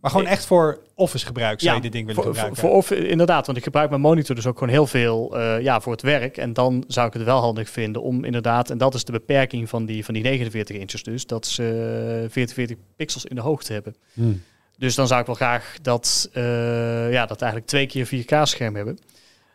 Maar 0.00 0.10
gewoon 0.10 0.26
echt 0.26 0.46
voor 0.46 0.82
office 0.94 1.26
gebruik 1.26 1.60
zou 1.60 1.70
Ja, 1.70 1.76
je 1.76 1.82
dit 1.82 1.92
ding 1.92 2.06
willen 2.06 2.22
voor, 2.22 2.34
voor, 2.34 2.42
gebruiken. 2.42 2.68
voor 2.68 2.76
of 2.78 2.90
inderdaad, 2.90 3.46
want 3.46 3.58
ik 3.58 3.64
gebruik 3.64 3.88
mijn 3.90 4.00
monitor 4.02 4.34
dus 4.34 4.46
ook 4.46 4.58
gewoon 4.58 4.72
heel 4.72 4.86
veel 4.86 5.36
eh, 5.38 5.60
ja, 5.60 5.80
voor 5.80 5.92
het 5.92 6.02
werk. 6.02 6.36
En 6.36 6.52
dan 6.52 6.84
zou 6.88 7.06
ik 7.06 7.12
het 7.12 7.22
wel 7.22 7.40
handig 7.40 7.70
vinden 7.70 8.02
om 8.02 8.24
inderdaad, 8.24 8.70
en 8.70 8.78
dat 8.78 8.94
is 8.94 9.04
de 9.04 9.12
beperking 9.12 9.68
van 9.68 9.84
die, 9.86 10.04
van 10.04 10.14
die 10.14 10.22
49 10.22 10.76
inches 10.76 11.02
dus, 11.02 11.26
dat 11.26 11.46
ze 11.46 12.26
44 12.30 12.76
pixels 12.96 13.24
in 13.24 13.36
de 13.36 13.42
hoogte 13.42 13.72
hebben. 13.72 13.94
Hmm. 14.12 14.42
Dus 14.78 14.94
dan 14.94 15.06
zou 15.06 15.20
ik 15.20 15.26
wel 15.26 15.34
graag 15.34 15.76
dat, 15.82 16.28
eh, 16.32 17.12
ja, 17.12 17.26
dat 17.26 17.42
eigenlijk 17.42 17.70
twee 17.70 17.86
keer 17.86 18.06
4K 18.06 18.46
scherm 18.46 18.76
hebben. 18.76 18.98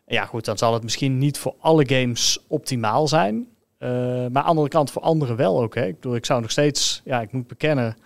Ja 0.07 0.25
goed, 0.25 0.45
dan 0.45 0.57
zal 0.57 0.73
het 0.73 0.83
misschien 0.83 1.17
niet 1.17 1.37
voor 1.37 1.55
alle 1.59 1.87
games 1.87 2.39
optimaal 2.47 3.07
zijn. 3.07 3.47
Eh, 3.77 3.89
maar 3.89 4.19
aan 4.25 4.31
de 4.33 4.39
andere 4.39 4.67
kant 4.67 4.91
voor 4.91 5.01
anderen 5.01 5.35
wel 5.35 5.61
ook. 5.61 5.75
Hè. 5.75 5.85
Ik 5.85 5.95
bedoel, 5.95 6.15
ik 6.15 6.25
zou 6.25 6.41
nog 6.41 6.51
steeds, 6.51 7.01
ja, 7.05 7.21
ik 7.21 7.31
moet 7.31 7.47
bekennen, 7.47 7.97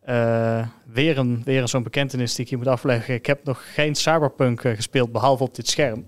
eh, 0.00 0.66
weer 0.84 1.18
een, 1.18 1.42
weer 1.44 1.62
een 1.62 1.68
zo'n 1.68 1.82
bekentenis 1.82 2.34
die 2.34 2.44
ik 2.44 2.50
hier 2.50 2.58
moet 2.58 2.68
afleggen. 2.68 3.14
Ik 3.14 3.26
heb 3.26 3.44
nog 3.44 3.74
geen 3.74 3.94
Cyberpunk 3.94 4.60
gespeeld, 4.60 5.12
behalve 5.12 5.42
op 5.42 5.54
dit 5.54 5.68
scherm. 5.68 6.06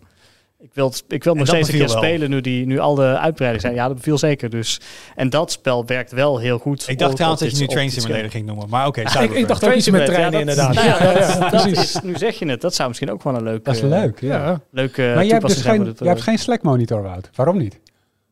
Ik 0.60 0.74
wil, 0.74 0.88
het- 0.88 1.04
ik 1.08 1.24
wil 1.24 1.34
nog 1.34 1.46
steeds 1.46 1.68
een 1.68 1.74
keer 1.74 1.82
beviel 1.86 2.00
wel. 2.00 2.10
spelen 2.10 2.30
nu, 2.30 2.40
die, 2.40 2.66
nu 2.66 2.78
al 2.78 2.94
de 2.94 3.02
uitbreidingen 3.18 3.60
zijn. 3.60 3.74
Ja, 3.74 3.86
dat 3.86 3.96
beviel 3.96 4.18
zeker. 4.18 4.50
Dus. 4.50 4.80
En 5.14 5.30
dat 5.30 5.52
spel 5.52 5.86
werkt 5.86 6.12
wel 6.12 6.38
heel 6.38 6.58
goed. 6.58 6.88
ik 6.88 6.98
dacht 6.98 7.14
trouwens 7.14 7.42
dat 7.42 7.50
je 7.50 7.58
nu 7.60 7.66
Train 7.66 7.90
Simulator 7.90 8.30
ging 8.30 8.46
noemen. 8.46 8.68
Maar 8.68 8.86
oké, 8.86 9.00
ik, 9.34 9.48
dacht 9.48 9.64
ook 9.66 9.72
iets 9.72 9.90
met 9.90 10.06
treinen 10.06 10.40
inderdaad. 10.40 10.74
ja, 10.74 10.98
dat- 10.98 10.98
Ja, 10.98 11.18
ja, 11.18 11.38
dat 11.38 11.50
precies. 11.50 11.78
is- 11.94 12.00
nu 12.00 12.16
zeg 12.16 12.38
je 12.38 12.46
het. 12.48 12.60
Dat 12.60 12.74
zou 12.74 12.88
misschien 12.88 13.10
ook 13.10 13.22
wel 13.22 13.34
een 13.34 13.42
leuke, 13.42 13.62
Dat 13.62 13.74
is 13.74 13.80
leuk, 13.82 14.20
ja. 14.20 14.60
Leuke 14.70 15.12
maar 15.14 15.24
jij 15.24 15.32
hebt 15.34 15.46
dus 15.48 15.60
geen, 15.62 15.82
jij 15.84 16.06
hebt 16.06 16.18
eh, 16.18 16.24
geen 16.24 16.38
Slack 16.38 16.62
monitor, 16.62 17.02
Wout. 17.02 17.30
Waarom 17.34 17.56
niet? 17.58 17.80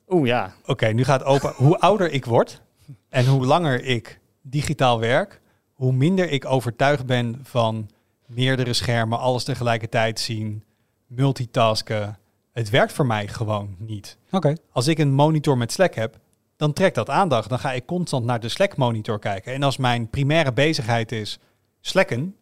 Oeh, 0.08 0.26
ja. 0.26 0.54
Oké, 0.66 0.86
nu 0.86 1.04
gaat 1.04 1.24
open. 1.24 1.52
Hoe 1.56 1.78
ouder 1.78 2.10
ik 2.10 2.24
word 2.24 2.62
en 3.08 3.26
hoe 3.26 3.46
langer 3.46 3.84
ik 3.84 4.20
digitaal 4.42 5.00
werk, 5.00 5.40
hoe 5.72 5.92
minder 5.92 6.30
ik 6.30 6.44
overtuigd 6.44 7.06
ben 7.06 7.40
van 7.42 7.88
meerdere 8.26 8.72
schermen, 8.72 9.18
alles 9.18 9.44
tegelijkertijd 9.44 10.20
zien, 10.20 10.64
multitasken. 11.06 12.18
Het 12.52 12.70
werkt 12.70 12.92
voor 12.92 13.06
mij 13.06 13.28
gewoon 13.28 13.74
niet. 13.78 14.18
Oké. 14.30 14.54
Als 14.72 14.86
ik 14.86 14.98
een 14.98 15.12
monitor 15.12 15.56
met 15.58 15.72
Slack 15.72 15.94
heb, 15.94 16.18
dan 16.56 16.72
trekt 16.72 16.94
dat 16.94 17.10
aandacht. 17.10 17.48
Dan 17.48 17.58
ga 17.58 17.72
ik 17.72 17.86
constant 17.86 18.24
naar 18.24 18.40
de 18.40 18.48
Slack 18.48 18.76
monitor 18.76 19.18
kijken. 19.18 19.52
En 19.52 19.62
als 19.62 19.76
mijn 19.76 20.10
primaire 20.10 20.52
bezigheid 20.52 21.12
is 21.12 21.38
Slacken, 21.80 22.36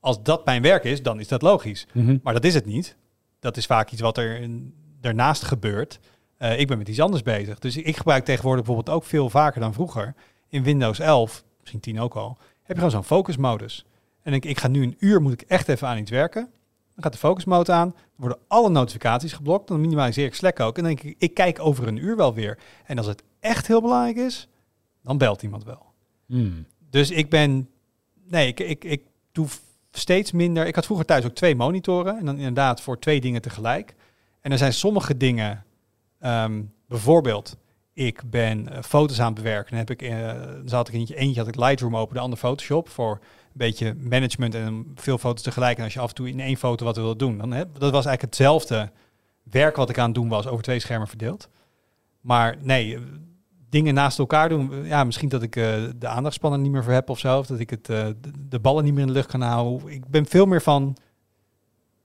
als 0.00 0.22
dat 0.22 0.44
mijn 0.44 0.62
werk 0.62 0.84
is, 0.84 1.02
dan 1.02 1.20
is 1.20 1.28
dat 1.28 1.42
logisch. 1.42 1.86
Mhm. 1.92 2.18
Maar 2.22 2.32
dat 2.32 2.44
is 2.44 2.54
het 2.54 2.66
niet. 2.66 2.96
Dat 3.40 3.56
is 3.56 3.66
vaak 3.66 3.90
iets 3.90 4.00
wat 4.00 4.18
er 4.18 4.48
daarnaast 5.00 5.42
gebeurt. 5.42 6.00
Eh, 6.36 6.60
ik 6.60 6.66
ben 6.66 6.78
met 6.78 6.88
iets 6.88 7.00
anders 7.00 7.22
bezig. 7.22 7.58
Dus 7.58 7.76
ik 7.76 7.96
gebruik 7.96 8.24
tegenwoordig 8.24 8.64
bijvoorbeeld 8.64 8.96
ook 8.96 9.04
veel 9.04 9.30
vaker 9.30 9.60
dan 9.60 9.72
vroeger. 9.72 10.14
In 10.48 10.62
Windows 10.62 10.98
11, 10.98 11.44
misschien 11.60 11.80
10 11.80 12.00
ook 12.00 12.14
al, 12.14 12.36
heb 12.38 12.66
je 12.66 12.74
gewoon 12.74 12.90
zo'n 12.90 13.04
focusmodus. 13.04 13.86
En 14.22 14.32
ik, 14.32 14.44
ik 14.44 14.58
ga 14.58 14.68
nu 14.68 14.82
een 14.82 14.96
uur, 14.98 15.22
moet 15.22 15.32
ik 15.32 15.42
echt 15.42 15.68
even 15.68 15.88
aan 15.88 15.98
iets 15.98 16.10
werken. 16.10 16.50
Dan 16.94 17.02
gaat 17.02 17.12
de 17.12 17.18
focusmode 17.18 17.72
aan. 17.72 17.94
Worden 18.16 18.38
alle 18.48 18.68
notificaties 18.70 19.32
geblokt. 19.32 19.68
Dan 19.68 19.80
minimaliseer 19.80 20.26
ik 20.26 20.34
Slack 20.34 20.60
ook. 20.60 20.76
En 20.76 20.84
dan 20.84 20.94
denk 20.94 21.06
ik, 21.06 21.14
ik 21.18 21.34
kijk 21.34 21.58
over 21.60 21.86
een 21.86 21.96
uur 21.96 22.16
wel 22.16 22.34
weer. 22.34 22.58
En 22.84 22.98
als 22.98 23.06
het 23.06 23.22
echt 23.40 23.66
heel 23.66 23.80
belangrijk 23.80 24.16
is, 24.16 24.48
dan 25.02 25.18
belt 25.18 25.42
iemand 25.42 25.64
wel. 25.64 25.86
Hmm. 26.26 26.66
Dus 26.90 27.10
ik 27.10 27.30
ben. 27.30 27.68
Nee, 28.28 28.46
ik, 28.48 28.60
ik, 28.60 28.84
ik 28.84 29.02
doe 29.32 29.46
steeds 29.90 30.32
minder. 30.32 30.66
Ik 30.66 30.74
had 30.74 30.84
vroeger 30.84 31.06
thuis 31.06 31.24
ook 31.24 31.34
twee 31.34 31.54
monitoren. 31.54 32.18
En 32.18 32.24
dan 32.26 32.36
inderdaad 32.36 32.80
voor 32.80 32.98
twee 32.98 33.20
dingen 33.20 33.42
tegelijk. 33.42 33.94
En 34.40 34.52
er 34.52 34.58
zijn 34.58 34.72
sommige 34.72 35.16
dingen. 35.16 35.64
ehm, 36.18 36.62
bijvoorbeeld, 36.88 37.56
ik 37.92 38.22
ben 38.30 38.68
eh, 38.68 38.82
foto's 38.82 39.20
aan 39.20 39.26
het 39.26 39.42
bewerken. 39.42 39.70
Dan 39.70 39.78
heb 39.78 39.90
ik, 39.90 40.02
eh, 40.02 40.32
dan 40.42 40.68
zat 40.68 40.88
ik 40.88 40.94
eentje, 40.94 41.16
eentje 41.16 41.40
had 41.40 41.48
ik 41.48 41.56
Lightroom 41.56 41.96
open, 41.96 42.14
de 42.14 42.20
andere 42.20 42.40
Photoshop 42.40 42.88
voor 42.88 43.20
beetje 43.54 43.94
management 43.98 44.54
en 44.54 44.92
veel 44.94 45.18
foto's 45.18 45.42
tegelijk. 45.42 45.78
En 45.78 45.84
als 45.84 45.92
je 45.92 46.00
af 46.00 46.08
en 46.08 46.14
toe 46.14 46.28
in 46.28 46.40
één 46.40 46.56
foto 46.56 46.84
wat 46.84 46.96
wil 46.96 47.16
doen, 47.16 47.38
dan 47.38 47.52
heb, 47.52 47.68
dat 47.72 47.92
was 47.92 48.06
eigenlijk 48.06 48.20
hetzelfde 48.22 48.90
werk 49.42 49.76
wat 49.76 49.90
ik 49.90 49.98
aan 49.98 50.04
het 50.06 50.14
doen 50.14 50.28
was 50.28 50.46
over 50.46 50.62
twee 50.62 50.78
schermen 50.78 51.08
verdeeld. 51.08 51.48
Maar 52.20 52.56
nee, 52.60 52.94
eh, 52.94 53.00
dingen 53.68 53.94
naast 53.94 54.18
elkaar 54.18 54.48
doen. 54.48 54.72
eh, 54.72 54.88
Ja, 54.88 55.04
misschien 55.04 55.28
dat 55.28 55.42
ik 55.42 55.56
eh, 55.56 55.74
de 55.96 56.06
aandachtspannen 56.08 56.62
niet 56.62 56.72
meer 56.72 56.84
voor 56.84 56.92
heb 56.92 57.10
of 57.10 57.18
zo. 57.18 57.38
Of 57.38 57.46
dat 57.46 57.58
ik 57.58 57.70
het, 57.70 57.86
de, 57.86 58.16
de 58.48 58.58
ballen 58.60 58.84
niet 58.84 58.92
meer 58.92 59.02
in 59.02 59.06
de 59.08 59.12
lucht 59.12 59.30
kan 59.30 59.40
houden. 59.40 59.88
Ik 59.88 60.06
ben 60.06 60.26
veel 60.26 60.46
meer 60.46 60.62
van 60.62 60.96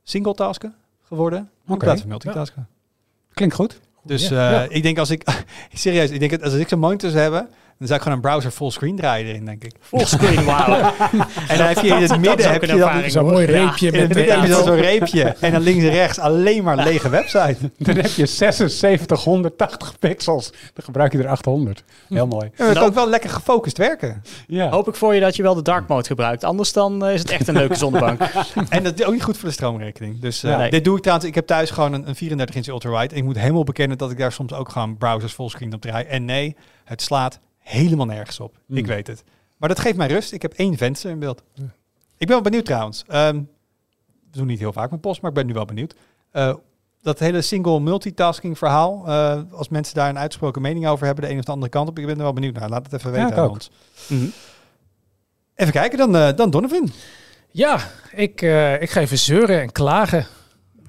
singletasken 0.04 0.76
geworden. 1.04 1.50
Oké. 1.68 1.78
plaats 1.78 2.00
van 2.02 2.10
multitasken. 2.10 2.68
Klinkt 3.34 3.56
goed. 3.56 3.80
Dus 4.04 4.28
Ja, 4.28 4.52
ja. 4.52 4.68
ik 4.70 4.84
denk 4.84 4.98
als 4.98 5.10
ik, 5.10 5.24
serieus, 5.74 6.10
ik 6.10 6.20
denk 6.20 6.32
dat 6.32 6.42
als 6.44 6.54
ik 6.54 6.68
zo'n 6.68 6.80
monitor 6.80 7.10
zou 7.10 7.22
hebben, 7.22 7.50
dan 7.78 7.88
zou 7.88 8.00
ik 8.00 8.02
gewoon 8.06 8.18
een 8.18 8.30
browser 8.30 8.52
fullscreen 8.52 8.96
draaien 8.96 9.28
erin, 9.28 9.46
denk 9.46 9.64
ik. 9.64 9.76
Fullscreen, 9.80 10.46
wauw. 10.56 10.94
En 11.48 11.58
dan 11.58 11.68
heb 11.68 11.78
je 11.80 11.88
in 11.88 12.02
het 12.02 12.20
midden, 12.20 12.52
heb 12.52 12.62
je 12.62 12.78
dan. 12.78 13.10
Zo'n 13.10 13.26
mooi 13.26 13.52
Ja, 13.52 13.64
reepje 13.66 13.88
in 13.88 14.00
het 14.00 14.08
met 14.08 14.18
midden 14.18 14.36
heb 14.36 14.44
je 14.44 14.50
dan 14.52 14.60
ja, 14.60 14.66
zo'n 14.66 14.76
reepje. 14.82 15.24
En 15.40 15.52
dan 15.52 15.62
links 15.62 15.84
en 15.84 15.90
rechts 15.90 16.20
alleen 16.20 16.64
maar 16.64 16.76
lege 16.76 17.10
website. 17.10 17.58
Dan 17.78 17.96
heb 17.96 18.06
je 18.12 18.26
7680 18.26 20.00
pixels. 20.00 20.50
Dan 20.50 20.84
gebruik 20.84 21.12
je 21.12 21.18
er 21.18 21.28
800. 21.28 21.84
Heel 22.10 22.28
mooi. 22.28 22.50
Ja, 22.56 22.66
het 22.66 22.78
ook 22.78 22.94
wel 22.94 23.10
lekker 23.10 23.30
gefocust 23.30 23.78
werken. 23.78 24.24
Ja. 24.48 24.70
Hoop 24.70 24.88
ik 24.88 24.96
voor 24.96 25.14
je 25.14 25.20
dat 25.22 25.36
je 25.36 25.44
wel 25.44 25.56
de 25.56 25.62
dark 25.62 25.88
mode 25.88 26.08
gebruikt. 26.08 26.44
Anders 26.44 26.74
dan 26.74 27.06
eh, 27.06 27.14
is 27.14 27.20
het 27.20 27.32
echt 27.32 27.48
een 27.48 27.54
leuke 27.56 27.76
zonnebank. 27.76 28.22
En 28.70 28.84
dat 28.84 29.00
is 29.00 29.06
ook 29.06 29.14
niet 29.14 29.24
goed 29.24 29.38
voor 29.38 29.48
de 29.48 29.54
stroomrekening. 29.54 30.20
Dus 30.20 30.44
eh, 30.44 30.52
Ja. 30.52 30.58
Nee. 30.58 30.70
dit 30.70 30.84
doe 30.84 30.96
ik 30.96 31.02
trouwens. 31.02 31.28
Ik 31.30 31.36
heb 31.36 31.48
thuis 31.48 31.70
gewoon 31.70 31.94
een, 31.94 32.08
een 32.08 32.16
34 32.16 32.56
inch 32.56 32.68
ultrawide. 32.68 33.14
En 33.14 33.20
ik 33.20 33.24
moet 33.24 33.38
helemaal 33.40 33.64
bekennen 33.64 33.98
dat 33.98 34.12
ik 34.12 34.18
daar 34.18 34.32
soms 34.32 34.54
ook 34.54 34.70
gewoon 34.70 34.98
browsers 34.98 35.34
fullscreen 35.34 35.74
op 35.74 35.82
draai. 35.82 36.06
En 36.06 36.26
nee, 36.26 36.56
het 36.86 37.02
slaat 37.02 37.40
helemaal 37.68 38.06
nergens 38.06 38.40
op. 38.40 38.58
Hmm. 38.66 38.78
Ik 38.78 38.86
weet 38.88 39.08
het. 39.08 39.24
Maar 39.58 39.70
dat 39.70 39.80
geeft 39.80 39.98
mij 39.98 40.08
rust. 40.08 40.32
Ik 40.32 40.42
heb 40.42 40.54
één 40.54 40.78
venster 40.78 41.10
in 41.12 41.20
beeld. 41.20 41.44
Ik 42.18 42.28
ben 42.28 42.28
wel 42.28 42.42
benieuwd 42.42 42.66
trouwens. 42.66 43.04
Ehm, 43.08 43.36
we 44.32 44.38
doen 44.38 44.48
niet 44.48 44.60
heel 44.60 44.74
vaak 44.74 44.90
mijn 44.90 45.02
post, 45.02 45.22
maar 45.22 45.30
ik 45.30 45.36
ben 45.38 45.46
nu 45.46 45.54
wel 45.54 45.66
benieuwd. 45.66 45.96
Eh, 46.32 46.54
dat 47.02 47.20
hele 47.20 47.42
single 47.42 47.80
multitasking 47.80 48.58
verhaal. 48.58 49.04
eh, 49.08 49.42
als 49.52 49.70
mensen 49.70 49.96
daar 49.96 50.10
een 50.10 50.18
uitgesproken 50.18 50.62
mening 50.62 50.88
over 50.88 51.06
hebben, 51.06 51.24
de 51.26 51.32
een 51.32 51.38
of 51.38 51.44
de 51.46 51.52
andere 51.52 51.72
kant 51.72 51.90
op. 51.90 52.00
Ik 52.00 52.06
ben 52.06 52.16
er 52.16 52.22
wel 52.24 52.34
benieuwd 52.34 52.54
naar. 52.54 52.70
Laat 52.70 52.84
het 52.92 52.94
even 52.94 53.12
Ja, 53.12 53.16
weten 53.18 53.32
ik 53.32 53.38
aan 53.38 53.46
ook. 53.46 53.52
ons. 53.54 53.72
Mhm. 54.08 54.26
Even 55.56 55.74
kijken, 55.74 55.98
dan, 55.98 56.16
eh, 56.16 56.30
dan 56.36 56.50
Donovan. 56.50 56.90
Ja, 57.52 57.80
ik, 58.12 58.42
eh, 58.42 58.82
ik 58.82 58.90
ga 58.90 59.00
even 59.02 59.18
zeuren 59.18 59.62
en 59.62 59.72
klagen. 59.72 60.26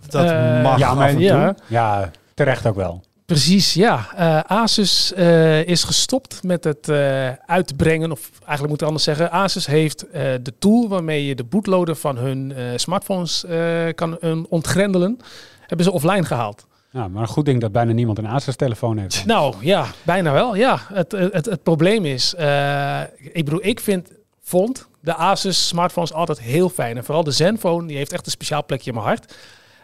Dat 0.08 0.24
mag 0.62 0.78
ja, 0.78 0.88
af 0.88 0.96
maar 0.96 1.08
en 1.08 1.14
toe. 1.14 1.22
ja. 1.24 1.54
ja, 1.66 2.10
terecht 2.34 2.66
ook 2.66 2.74
wel. 2.76 3.02
Precies, 3.28 3.74
ja. 3.74 4.06
Eh, 4.16 4.40
Asus 4.40 5.12
eh, 5.12 5.66
is 5.66 5.84
gestopt 5.84 6.42
met 6.42 6.64
het 6.64 6.88
eh, 6.88 7.30
uitbrengen, 7.32 8.12
of 8.12 8.30
eigenlijk 8.38 8.68
moet 8.68 8.80
ik 8.80 8.86
anders 8.86 9.04
zeggen. 9.04 9.30
Asus 9.30 9.66
heeft 9.66 10.06
de 10.42 10.52
tool 10.58 10.88
waarmee 10.88 11.26
je 11.26 11.34
de 11.34 11.44
bootloader 11.44 11.96
van 11.96 12.16
hun 12.16 12.54
smartphones 12.76 13.44
kan 13.94 14.18
ontgrendelen, 14.48 15.18
hebben 15.60 15.86
ze 15.86 15.92
offline 15.92 16.24
gehaald. 16.24 16.66
Ja, 16.90 17.08
maar 17.08 17.22
een 17.22 17.28
goed 17.28 17.44
ding 17.44 17.60
dat 17.60 17.72
bijna 17.72 17.92
niemand 17.92 18.18
een 18.18 18.28
Asus-telefoon 18.28 18.98
heeft. 18.98 19.26
Nou 19.26 19.54
ja, 19.60 19.86
bijna 20.02 20.32
wel. 20.32 20.56
Ja, 20.56 20.80
het, 20.92 21.12
het, 21.12 21.32
het, 21.32 21.46
het 21.46 21.62
probleem 21.62 22.04
is, 22.04 22.34
ik 23.18 23.44
bedoel, 23.44 23.64
ik 23.64 23.80
vind, 23.80 24.10
vond 24.42 24.88
de 25.00 25.14
Asus 25.14 25.68
smartphones 25.68 26.12
altijd 26.12 26.40
heel 26.40 26.68
fijn. 26.68 26.96
En 26.96 27.04
vooral 27.04 27.24
de 27.24 27.30
Zenfone, 27.30 27.86
die 27.86 27.96
heeft 27.96 28.12
echt 28.12 28.26
een 28.26 28.32
speciaal 28.32 28.64
plekje 28.64 28.90
in 28.90 28.96
mijn 28.96 29.06
hart. 29.06 29.34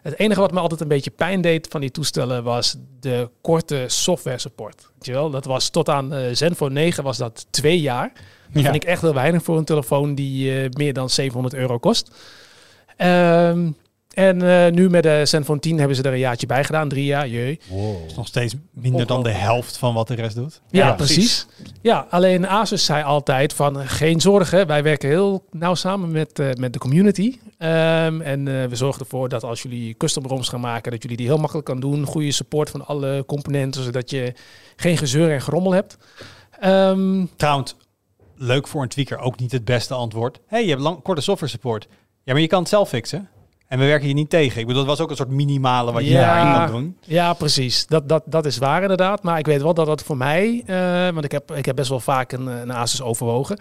Het 0.05 0.19
enige 0.19 0.41
wat 0.41 0.53
me 0.53 0.61
altijd 0.61 0.81
een 0.81 0.89
beetje 0.89 1.11
pijn 1.11 1.41
deed 1.41 1.67
van 1.71 1.81
die 1.81 1.91
toestellen 1.91 2.45
was 2.45 2.77
de 3.01 3.31
korte 3.41 3.85
software 3.87 4.39
support. 4.39 4.89
Weet 4.95 5.07
je 5.07 5.13
wel? 5.13 5.31
Dat 5.31 5.45
was 5.45 5.69
tot 5.71 5.89
aan 5.89 6.13
eh, 6.13 6.35
Zenfone 6.35 6.73
9 6.75 7.05
was 7.05 7.17
dat 7.17 7.47
twee 7.51 7.81
jaar. 7.81 8.13
Dat 8.53 8.63
Ja. 8.63 8.71
vind 8.71 8.83
ik 8.83 8.85
echt 8.89 9.01
heel 9.03 9.15
weinig 9.15 9.43
voor 9.43 9.57
een 9.59 9.65
telefoon 9.65 10.15
die 10.15 10.61
eh, 10.63 10.69
meer 10.71 10.93
dan 10.93 11.11
700 11.11 11.55
euro 11.55 11.79
kost. 11.79 12.11
Ehm, 12.97 13.71
en 14.15 14.67
eh, 14.67 14.73
nu 14.73 14.91
met 14.91 15.03
de 15.03 15.21
Zenfone 15.25 15.61
10 15.61 15.79
hebben 15.79 15.97
ze 15.97 16.03
er 16.03 16.13
een 16.13 16.19
jaartje 16.19 16.47
bij 16.47 16.65
gedaan, 16.65 16.89
drie 16.89 17.05
jaar, 17.05 17.29
jee. 17.29 17.61
is 18.07 18.15
nog 18.15 18.27
steeds 18.27 18.55
minder 18.71 19.07
dan 19.07 19.23
de 19.23 19.31
helft 19.31 19.77
van 19.77 19.95
wat 19.95 20.09
de 20.09 20.15
rest 20.15 20.37
doet. 20.37 20.61
Ja, 20.71 20.87
Ja, 20.87 20.93
precies. 20.93 21.47
Ja, 21.83 22.07
alleen 22.11 22.49
Asus 22.49 22.85
zei 22.85 23.05
altijd 23.05 23.53
van 23.53 23.81
eh, 23.81 23.89
geen 23.89 24.21
zorgen. 24.21 24.67
Wij 24.67 24.83
werken 24.83 25.09
heel 25.09 25.45
nauw 25.51 25.75
samen 25.75 26.13
met, 26.13 26.39
eh, 26.39 26.53
met 26.53 26.73
de 26.73 26.79
community. 26.79 27.39
Ehm, 27.59 28.21
en 28.21 28.49
eh, 28.49 28.65
we 28.69 28.77
zorgen 28.77 29.01
ervoor 29.01 29.29
dat 29.29 29.43
als 29.43 29.63
jullie 29.63 29.97
custom 29.97 30.27
ROMs 30.27 30.49
gaan 30.49 30.61
maken, 30.61 30.91
dat 30.91 31.03
jullie 31.03 31.17
die 31.17 31.27
heel 31.27 31.39
makkelijk 31.39 31.67
kan 31.67 31.81
doen. 31.81 32.05
Goede 32.05 32.33
support 32.33 32.71
van 32.71 32.87
alle 32.87 33.25
componenten, 33.27 33.83
zodat 33.83 34.11
je 34.11 34.35
geen 34.77 34.97
gezeur 34.97 35.33
en 35.33 35.43
gerommel 35.43 35.73
hebt. 35.73 35.97
Ehm, 36.61 37.25
Trouwens, 37.37 37.77
leuk 38.37 38.69
voor 38.69 38.83
een 38.83 38.89
tweaker 38.89 39.19
ook 39.19 39.39
niet 39.39 39.53
het 39.53 39.65
beste 39.65 39.95
antwoord. 39.95 40.41
hey, 40.47 40.63
je 40.63 40.71
hebt 40.71 40.83
lang, 40.83 41.03
korte 41.03 41.21
software 41.21 41.53
support. 41.53 41.89
Ja, 42.23 42.33
maar 42.33 42.43
je 42.43 42.49
kan 42.49 42.61
het 42.61 42.69
zelf 42.69 42.89
fixen. 42.89 43.29
En 43.67 43.79
we 43.79 43.85
werken 43.85 44.07
hier 44.07 44.15
niet 44.15 44.31
tegen. 44.31 44.61
Ik 44.61 44.67
bedoel, 44.67 44.85
dat 44.85 44.91
was 44.97 45.01
ook 45.01 45.11
een 45.11 45.17
soort 45.17 45.29
minimale 45.31 45.93
wat 45.93 46.03
je 46.05 46.11
Ja. 46.11 46.21
daarin 46.35 46.55
kan 46.55 46.77
doen. 46.81 46.97
Ja, 47.01 47.33
precies. 47.33 47.87
Dat, 47.87 48.09
dat, 48.09 48.23
dat 48.27 48.47
is 48.47 48.59
waar 48.59 48.83
inderdaad. 48.83 49.23
Maar 49.23 49.39
ik 49.39 49.47
weet 49.47 49.63
wel 49.63 49.75
dat 49.75 49.87
dat 49.87 50.03
voor 50.03 50.17
mij, 50.17 50.63
eh, 50.67 51.09
want 51.13 51.25
ik 51.25 51.33
heb, 51.33 51.53
ik 51.53 51.67
heb 51.67 51.77
best 51.77 51.89
wel 51.89 52.01
vaak 52.01 52.33
een, 52.33 52.47
een 52.47 52.73
Asus 52.73 53.03
overwogen. 53.03 53.59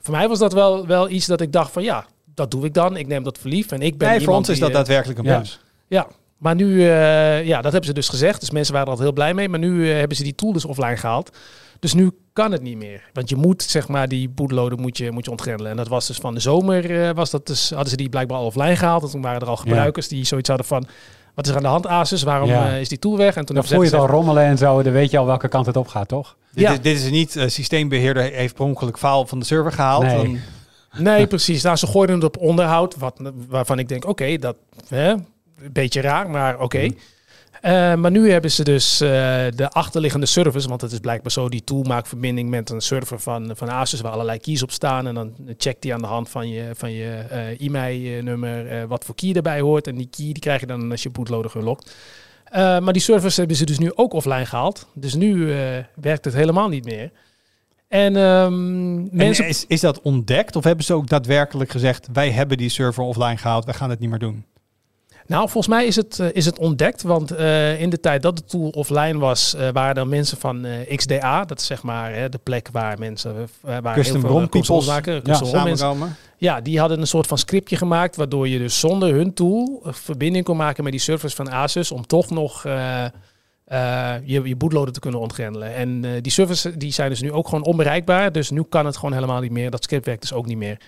Voor 0.00 0.14
mij 0.14 0.28
was 0.28 0.38
dat 0.38 0.52
wel, 0.52 0.86
wel 0.86 1.08
iets 1.08 1.26
dat 1.26 1.40
ik 1.40 1.52
dacht 1.52 1.72
van 1.72 1.82
ja, 1.82 2.06
dat 2.34 2.50
doe 2.50 2.64
ik 2.64 2.74
dan. 2.74 2.96
Ik 2.96 3.06
neem 3.06 3.22
dat 3.22 3.38
voor 3.38 3.50
lief. 3.50 3.70
En 3.72 3.80
ik 3.82 3.98
ben 3.98 4.08
Nee, 4.08 4.20
voor 4.20 4.34
ons 4.34 4.48
is 4.48 4.54
die, 4.54 4.62
dat 4.62 4.70
eh, 4.70 4.76
daadwerkelijk 4.76 5.18
een 5.18 5.24
ja. 5.24 5.36
plus. 5.36 5.60
Ja, 5.86 6.06
maar 6.44 6.54
nu, 6.54 6.80
eh, 6.80 7.44
ja, 7.44 7.54
dat 7.60 7.72
hebben 7.72 7.84
ze 7.84 7.92
dus 7.92 8.08
gezegd. 8.08 8.40
Dus 8.40 8.50
mensen 8.50 8.72
waren 8.72 8.88
er 8.88 8.92
altijd 8.92 9.08
heel 9.14 9.24
blij 9.24 9.34
mee. 9.34 9.48
Maar 9.48 9.58
nu 9.58 9.90
eh, 9.90 9.98
hebben 9.98 10.16
ze 10.16 10.22
die 10.22 10.34
tool 10.34 10.52
dus 10.52 10.64
offline 10.64 10.96
gehaald. 10.96 11.36
Dus 11.78 11.94
nu 11.94 12.10
kan 12.32 12.52
het 12.52 12.62
niet 12.62 12.76
meer. 12.76 13.02
Want 13.12 13.28
je 13.28 13.36
moet, 13.36 13.62
zeg 13.62 13.88
maar, 13.88 14.08
die 14.08 14.28
bootloader 14.28 14.78
moet 14.78 14.96
je, 14.98 15.10
moet 15.10 15.24
je 15.24 15.30
ontgrendelen. 15.30 15.70
En 15.70 15.76
dat 15.76 15.88
was 15.88 16.06
dus 16.06 16.16
van 16.16 16.34
de 16.34 16.40
zomer, 16.40 17.02
eh, 17.08 17.14
was 17.14 17.30
dat 17.30 17.46
dus, 17.46 17.68
hadden 17.70 17.88
ze 17.88 17.96
die 17.96 18.08
blijkbaar 18.08 18.38
al 18.38 18.44
offline 18.46 18.76
gehaald. 18.76 19.02
En 19.02 19.10
toen 19.10 19.22
waren 19.22 19.40
er 19.40 19.46
al 19.48 19.56
gebruikers 19.56 20.08
die 20.08 20.24
zoiets 20.24 20.48
hadden 20.48 20.66
van... 20.66 20.86
Wat 21.34 21.44
is 21.44 21.50
er 21.50 21.56
aan 21.56 21.62
de 21.62 21.68
hand, 21.68 21.86
Asus? 21.86 22.22
Waarom 22.22 22.48
Ja. 22.48 22.70
is 22.70 22.88
die 22.88 22.98
tool 22.98 23.16
weg? 23.16 23.36
En 23.36 23.44
toen 23.44 23.54
Dan 23.54 23.64
voel 23.64 23.82
je 23.82 23.90
het 23.90 23.94
al 24.00 24.06
rommelen 24.06 24.42
en 24.44 24.58
zo. 24.58 24.82
Dan 24.82 24.92
weet 24.92 25.10
je 25.10 25.18
al 25.18 25.26
welke 25.26 25.48
kant 25.48 25.66
het 25.66 25.76
op 25.76 25.86
gaat, 25.88 26.08
toch? 26.08 26.36
Dit, 26.52 26.64
Ja. 26.64 26.70
is, 26.72 26.80
dit 26.80 26.96
is 26.96 27.10
niet, 27.10 27.36
eh, 27.36 27.48
systeembeheerder 27.48 28.22
heeft 28.22 28.54
per 28.54 28.64
ongeluk 28.64 28.98
faal 28.98 29.26
van 29.26 29.38
de 29.38 29.44
server 29.44 29.72
gehaald. 29.72 30.02
Nee. 30.02 30.16
Dan, 30.16 30.38
Nee, 30.98 31.26
precies. 31.26 31.62
Nou, 31.62 31.76
ze 31.76 31.86
gooiden 31.86 32.16
het 32.16 32.24
op 32.24 32.36
onderhoud, 32.38 32.96
wat, 32.96 33.20
waarvan 33.48 33.78
ik 33.78 33.88
denk, 33.88 34.06
oké, 34.08 34.36
dat 34.38 34.56
hè, 34.88 35.14
een 35.64 35.72
beetje 35.72 36.00
raar, 36.00 36.30
maar 36.30 36.60
oké. 36.60 36.82
Mhm. 36.82 36.92
Eh, 37.64 37.94
maar 37.94 38.10
nu 38.10 38.30
hebben 38.30 38.50
ze 38.50 38.64
dus 38.64 39.00
eh, 39.00 39.08
de 39.54 39.68
achterliggende 39.70 40.26
servers, 40.26 40.66
want 40.66 40.80
het 40.80 40.92
is 40.92 40.98
blijkbaar 40.98 41.32
zo, 41.32 41.48
die 41.48 41.64
tool 41.64 41.82
maakt 41.82 42.08
verbinding 42.08 42.50
met 42.50 42.70
een 42.70 42.80
server 42.80 43.20
van, 43.20 43.50
van 43.54 43.68
Asus 43.68 44.00
waar 44.00 44.12
allerlei 44.12 44.38
keys 44.38 44.62
op 44.62 44.70
staan. 44.70 45.06
En 45.06 45.14
dan 45.14 45.34
checkt 45.56 45.82
die 45.82 45.94
aan 45.94 46.00
de 46.00 46.06
hand 46.06 46.28
van 46.28 46.48
je, 46.48 46.70
van 46.74 46.92
je 46.92 47.24
eh 47.30 47.60
e-mail-nummer 47.60 48.86
wat 48.86 49.04
voor 49.04 49.14
key 49.14 49.32
erbij 49.32 49.60
hoort. 49.60 49.86
En 49.86 49.96
die 49.96 50.08
key 50.10 50.24
die 50.24 50.38
krijg 50.38 50.60
je 50.60 50.66
dan 50.66 50.90
als 50.90 51.02
je 51.02 51.10
bootloader 51.10 51.52
unlockt. 51.56 51.94
Maar 52.52 52.92
die 52.92 53.02
servers 53.02 53.36
hebben 53.36 53.56
ze 53.56 53.64
dus 53.64 53.78
nu 53.78 53.92
ook 53.94 54.12
offline 54.12 54.46
gehaald. 54.46 54.86
Dus 54.94 55.14
nu 55.14 55.54
werkt 55.94 56.24
het 56.24 56.34
helemaal 56.34 56.68
niet 56.68 56.84
meer. 56.84 57.10
En 57.88 58.16
ehm, 58.16 58.52
en 58.52 59.08
mensen... 59.10 59.48
is, 59.48 59.64
is 59.66 59.80
dat 59.80 60.00
ontdekt? 60.00 60.56
Of 60.56 60.64
hebben 60.64 60.84
ze 60.84 60.94
ook 60.94 61.08
daadwerkelijk 61.08 61.70
gezegd... 61.70 62.08
wij 62.12 62.30
hebben 62.30 62.56
die 62.56 62.68
server 62.68 63.02
offline 63.02 63.36
gehaald, 63.36 63.64
wij 63.64 63.74
gaan 63.74 63.90
het 63.90 63.98
niet 63.98 64.10
meer 64.10 64.18
doen? 64.18 64.44
Nou, 65.26 65.42
volgens 65.42 65.74
mij 65.74 65.86
is 65.86 65.96
het, 65.96 66.18
eh, 66.18 66.26
is 66.32 66.44
het 66.44 66.58
ontdekt. 66.58 67.02
Want 67.02 67.30
eh, 67.30 67.80
in 67.80 67.90
de 67.90 68.00
tijd 68.00 68.22
dat 68.22 68.36
de 68.36 68.44
tool 68.44 68.68
offline 68.68 69.18
was, 69.18 69.54
eh, 69.54 69.68
waren 69.72 69.94
er 69.94 70.06
mensen 70.06 70.38
van 70.38 70.66
XDA. 70.94 71.44
Dat 71.44 71.60
is 71.60 71.66
zeg 71.66 71.82
maar 71.82 72.30
de 72.30 72.38
plek 72.42 72.68
waar 72.72 72.98
mensen 72.98 73.48
waar 73.60 73.94
Custom 73.94 74.20
heel 74.20 74.30
veel 74.30 74.48
peoples. 74.48 74.86
maken. 74.86 75.20
Ja? 75.24 75.94
Ja, 76.38 76.60
die 76.60 76.78
hadden 76.78 77.00
een 77.00 77.06
soort 77.06 77.26
van 77.26 77.38
scriptje 77.38 77.76
gemaakt, 77.76 78.16
waardoor 78.16 78.48
je 78.48 78.58
dus 78.58 78.80
zonder 78.80 79.14
hun 79.14 79.34
tool 79.34 79.82
verbinding 79.84 80.44
kon 80.44 80.56
maken 80.56 80.82
met 80.82 80.92
die 80.92 81.00
servers 81.00 81.34
van 81.34 81.50
Asus 81.50 81.90
om 81.90 82.06
toch 82.06 82.30
nog 82.30 82.62
je, 82.62 84.40
je 84.44 84.56
bootloader 84.56 84.92
te 84.92 85.00
kunnen 85.00 85.20
ontgrendelen. 85.20 85.74
En 85.74 86.20
die 86.22 86.32
servers 86.32 86.66
die 86.76 86.92
zijn 86.92 87.10
dus 87.10 87.20
nu 87.20 87.32
ook 87.32 87.48
gewoon 87.48 87.64
onbereikbaar. 87.64 88.32
Dus 88.32 88.50
nu 88.50 88.62
kan 88.62 88.86
het 88.86 88.96
gewoon 88.96 89.14
helemaal 89.14 89.40
niet 89.40 89.50
meer. 89.50 89.70
Dat 89.70 89.82
script 89.82 90.06
werkt 90.06 90.20
dus 90.20 90.32
ook 90.32 90.46
niet 90.46 90.58
meer. 90.58 90.78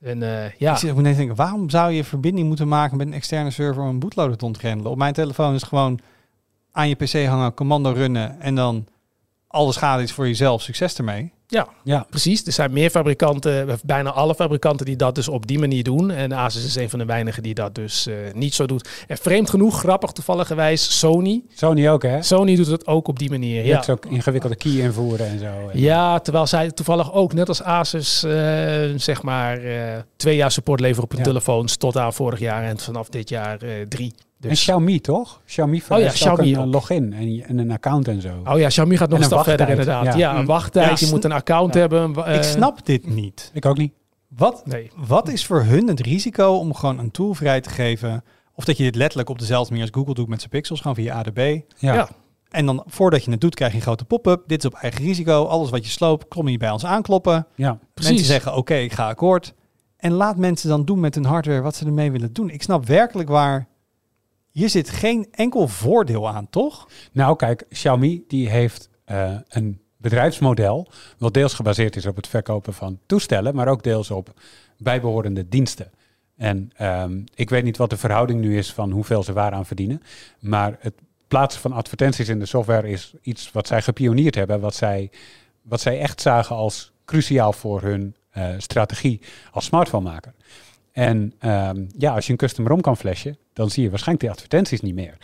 En 0.00 0.22
eh, 0.22 0.52
ja. 0.58 0.72
Ik 0.72 0.78
zit 0.78 0.96
te 0.96 1.02
denken, 1.02 1.34
waarom 1.34 1.70
zou 1.70 1.92
je 1.92 2.04
verbinding 2.04 2.48
moeten 2.48 2.68
maken 2.68 2.96
met 2.96 3.06
een 3.06 3.12
externe 3.12 3.50
server 3.50 3.82
om 3.82 3.88
een 3.88 3.98
bootloader 3.98 4.36
te 4.36 4.44
ontgrendelen? 4.44 4.92
Op 4.92 4.98
mijn 4.98 5.12
telefoon 5.12 5.54
is 5.54 5.62
gewoon 5.62 6.00
aan 6.72 6.88
je 6.88 6.94
pc 6.94 7.26
hangen, 7.26 7.54
commando 7.54 7.90
runnen 7.90 8.40
en 8.40 8.54
dan 8.54 8.86
alle 9.46 9.72
schade 9.72 10.02
is 10.02 10.12
voor 10.12 10.26
jezelf. 10.26 10.62
Succes 10.62 10.98
ermee. 10.98 11.32
Ja, 11.50 11.68
Ja. 11.84 12.06
precies. 12.10 12.44
Er 12.46 12.52
zijn 12.52 12.72
meer 12.72 12.90
fabrikanten, 12.90 13.70
of 13.70 13.84
bijna 13.84 14.10
alle 14.10 14.34
fabrikanten 14.34 14.86
die 14.86 14.96
dat 14.96 15.14
dus 15.14 15.28
op 15.28 15.46
die 15.46 15.58
manier 15.58 15.82
doen. 15.84 16.10
En 16.10 16.32
Asus 16.32 16.64
is 16.64 16.74
een 16.76 16.90
van 16.90 16.98
de 16.98 17.04
weinigen 17.04 17.42
die 17.42 17.54
dat 17.54 17.74
dus 17.74 18.06
eh, 18.06 18.14
niet 18.34 18.54
zo 18.54 18.66
doet. 18.66 18.88
En 19.06 19.16
vreemd 19.16 19.50
genoeg, 19.50 19.78
grappig 19.78 20.10
toevalligerwijs, 20.12 20.98
Sony. 20.98 21.42
Sony 21.54 21.88
ook, 21.88 22.02
hè? 22.02 22.22
Sony 22.22 22.56
doet 22.56 22.66
het 22.66 22.86
ook 22.86 23.08
op 23.08 23.18
die 23.18 23.30
manier. 23.30 23.60
Je 23.62 23.66
Ja. 23.68 23.82
zo 23.82 23.98
ingewikkelde 24.08 24.56
key 24.56 24.72
invoeren 24.72 25.26
en 25.26 25.38
zo. 25.38 25.44
En- 25.72 25.80
ja, 25.80 26.18
terwijl 26.18 26.46
zij 26.46 26.70
toevallig 26.70 27.12
ook, 27.12 27.32
net 27.32 27.48
als 27.48 27.62
Asus, 27.62 28.22
eh, 28.22 28.30
zeg 28.96 29.22
maar 29.22 29.58
eh, 29.58 29.98
twee 30.16 30.36
jaar 30.36 30.50
support 30.50 30.80
leveren 30.80 31.04
op 31.04 31.10
hun 31.10 31.18
Ja. 31.18 31.24
telefoons 31.24 31.76
tot 31.76 31.96
aan 31.96 32.12
vorig 32.14 32.38
jaar 32.38 32.62
en 32.64 32.78
vanaf 32.78 33.08
dit 33.08 33.28
jaar 33.28 33.62
eh, 33.62 33.70
drie. 34.38 34.50
En 34.50 34.56
Dus. 34.56 34.60
Xiaomi 34.60 35.00
toch? 35.00 35.40
Xiaomi 35.46 35.82
vereist 35.82 36.14
Xiaomi 36.14 36.56
ook 36.56 36.62
een 36.64 36.70
login 36.70 37.12
en, 37.12 37.44
en 37.46 37.58
een 37.58 37.70
account 37.70 38.08
en 38.08 38.20
zo. 38.20 38.42
Oh 38.44 38.58
ja, 38.58 38.68
Xiaomi 38.68 38.96
gaat 38.96 39.08
nog 39.08 39.18
En 39.18 39.24
een 39.24 39.30
een 39.32 39.38
stap 39.38 39.44
verder 39.44 39.66
wachttijd, 39.66 39.88
inderdaad. 39.88 40.04
ja. 40.18 40.30
Ja, 40.30 40.34
een 40.34 40.40
Mm. 40.40 40.46
wachttijd. 40.46 41.00
Ja, 41.00 41.06
je 41.06 41.12
moet 41.12 41.24
een 41.24 41.32
account 41.32 41.74
ja. 41.74 41.80
hebben. 41.80 42.14
eh, 42.24 42.34
ik 42.34 42.42
snap 42.42 42.86
dit 42.86 43.06
niet. 43.14 43.50
Ik 43.54 43.66
ook 43.66 43.76
niet. 43.78 43.92
Wat, 44.28 44.62
Nee. 44.66 44.90
wat 44.96 45.28
is 45.28 45.46
voor 45.46 45.62
hun 45.62 45.88
het 45.88 46.00
risico 46.00 46.52
om 46.52 46.74
gewoon 46.74 46.98
een 46.98 47.10
tool 47.10 47.34
vrij 47.34 47.60
te 47.60 47.70
geven? 47.70 48.24
Of 48.54 48.64
dat 48.64 48.76
je 48.76 48.82
dit 48.82 48.94
letterlijk 48.94 49.28
op 49.30 49.38
dezelfde 49.38 49.70
manier 49.72 49.86
als 49.86 49.94
Google 49.96 50.14
doet 50.14 50.28
met 50.28 50.38
zijn 50.38 50.50
pixels, 50.50 50.80
gewoon 50.80 50.96
via 50.96 51.14
ADB. 51.18 51.60
Ja. 51.78 51.94
Ja. 51.94 52.08
En 52.48 52.66
dan 52.66 52.82
voordat 52.86 53.24
je 53.24 53.30
het 53.30 53.40
doet, 53.40 53.54
krijg 53.54 53.70
je 53.70 53.76
een 53.76 53.82
grote 53.82 54.04
pop-up. 54.04 54.42
Dit 54.46 54.58
is 54.58 54.64
op 54.70 54.74
eigen 54.74 55.04
risico. 55.04 55.44
Alles 55.44 55.70
wat 55.70 55.84
je 55.84 55.90
sloopt, 55.90 56.28
kom 56.28 56.48
je 56.48 56.56
bij 56.58 56.70
ons 56.70 56.84
aankloppen. 56.84 57.46
ja. 57.54 57.78
Precies. 57.94 58.10
Mensen 58.12 58.32
zeggen, 58.32 58.54
oké, 58.56 58.74
ik 58.74 58.92
ga 58.92 59.08
akkoord. 59.08 59.54
En 59.96 60.12
laat 60.12 60.36
mensen 60.36 60.68
dan 60.68 60.84
doen 60.84 61.00
met 61.00 61.14
hun 61.14 61.24
hardware 61.24 61.60
wat 61.60 61.74
ze 61.74 61.84
ermee 61.86 62.10
willen 62.12 62.32
doen. 62.32 62.50
Ik 62.50 62.62
snap 62.62 62.86
werkelijk 62.86 63.28
waar... 63.28 63.66
Hier 64.58 64.68
zit 64.68 64.90
geen 64.90 65.26
enkel 65.30 65.68
voordeel 65.68 66.28
aan, 66.28 66.50
toch? 66.50 66.88
Nou, 67.12 67.36
kijk, 67.36 67.64
Xiaomi 67.68 68.24
die 68.28 68.48
heeft 68.48 68.88
eh, 69.04 69.34
een 69.48 69.80
bedrijfsmodel 69.96 70.88
wat 71.18 71.34
deels 71.34 71.54
gebaseerd 71.54 71.96
is 71.96 72.06
op 72.06 72.16
het 72.16 72.26
verkopen 72.26 72.74
van 72.74 72.98
toestellen, 73.06 73.54
maar 73.54 73.68
ook 73.68 73.82
deels 73.82 74.10
op 74.10 74.40
bijbehorende 74.78 75.48
diensten. 75.48 75.90
En 76.36 76.70
ehm, 76.76 77.20
ik 77.34 77.50
weet 77.50 77.64
niet 77.64 77.76
wat 77.76 77.90
de 77.90 77.96
verhouding 77.96 78.40
nu 78.40 78.56
is 78.56 78.72
van 78.72 78.90
hoeveel 78.90 79.22
ze 79.22 79.32
waaraan 79.32 79.66
verdienen, 79.66 80.02
maar 80.38 80.76
het 80.80 80.94
plaatsen 81.28 81.60
van 81.60 81.72
advertenties 81.72 82.28
in 82.28 82.38
de 82.38 82.46
software 82.46 82.88
is 82.88 83.14
iets 83.22 83.52
wat 83.52 83.66
zij 83.66 83.82
gepioneerd 83.82 84.34
hebben, 84.34 84.60
wat 84.60 84.74
zij, 84.74 85.10
wat 85.62 85.80
zij 85.80 86.00
echt 86.00 86.20
zagen 86.20 86.56
als 86.56 86.92
cruciaal 87.04 87.52
voor 87.52 87.82
hun 87.82 88.16
eh, 88.30 88.48
strategie 88.56 89.20
als 89.52 89.64
smartphonemaker. 89.64 90.34
En 90.98 91.32
ehm, 91.38 91.84
ja, 91.98 92.14
als 92.14 92.26
je 92.26 92.32
een 92.32 92.38
custom 92.38 92.66
ROM 92.66 92.80
kan 92.80 92.96
flashen, 92.96 93.36
dan 93.52 93.70
zie 93.70 93.82
je 93.82 93.88
waarschijnlijk 93.90 94.26
die 94.26 94.34
advertenties 94.34 94.80
niet 94.80 94.94
meer. 94.94 95.16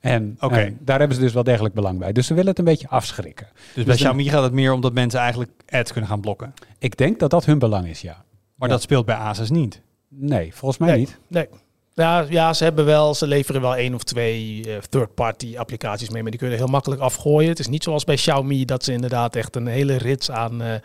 En 0.00 0.36
Oké. 0.40 0.56
eh, 0.56 0.72
daar 0.80 0.98
hebben 0.98 1.16
ze 1.16 1.22
dus 1.22 1.32
wel 1.32 1.42
degelijk 1.42 1.74
belang 1.74 1.98
bij. 1.98 2.12
Dus 2.12 2.26
ze 2.26 2.34
willen 2.34 2.48
het 2.50 2.58
een 2.58 2.64
beetje 2.64 2.88
afschrikken. 2.88 3.46
Dus 3.54 3.74
bij 3.74 3.84
dan- 3.84 3.94
Xiaomi 3.96 4.28
gaat 4.28 4.42
het 4.42 4.52
meer 4.52 4.72
om 4.72 4.80
dat 4.80 4.92
mensen 4.92 5.20
eigenlijk 5.20 5.50
ads 5.68 5.92
kunnen 5.92 6.10
gaan 6.10 6.20
blokken. 6.20 6.54
Ik 6.78 6.96
denk 6.96 7.18
dat 7.18 7.30
dat 7.30 7.44
hun 7.44 7.58
belang 7.58 7.88
is, 7.88 8.00
ja. 8.00 8.24
Maar 8.54 8.68
Ja. 8.68 8.74
dat 8.74 8.82
speelt 8.82 9.06
bij 9.06 9.14
Asus 9.16 9.50
niet. 9.50 9.80
Nee, 10.08 10.54
volgens 10.54 10.80
mij 10.80 10.88
Nee. 10.90 10.98
niet. 10.98 11.18
Nee. 11.28 11.48
Ja, 11.94 12.26
ja, 12.28 12.52
ze 12.52 12.64
hebben 12.64 12.84
wel, 12.84 13.14
ze 13.14 13.26
leveren 13.26 13.60
wel 13.60 13.76
één 13.76 13.94
of 13.94 14.02
twee 14.02 14.64
eh, 14.66 14.76
third-party 14.78 15.54
applicaties 15.58 16.10
mee, 16.10 16.22
maar 16.22 16.30
die 16.30 16.40
kunnen 16.40 16.58
heel 16.58 16.66
makkelijk 16.66 17.00
afgooien. 17.00 17.48
Het 17.48 17.58
is 17.58 17.68
niet 17.68 17.82
zoals 17.82 18.04
bij 18.04 18.14
Xiaomi 18.16 18.64
dat 18.64 18.84
ze 18.84 18.92
inderdaad 18.92 19.36
echt 19.36 19.56
een 19.56 19.66
hele 19.66 19.96
rits 19.96 20.30
aan 20.30 20.62
eh, 20.62 20.68
ehm, 20.74 20.80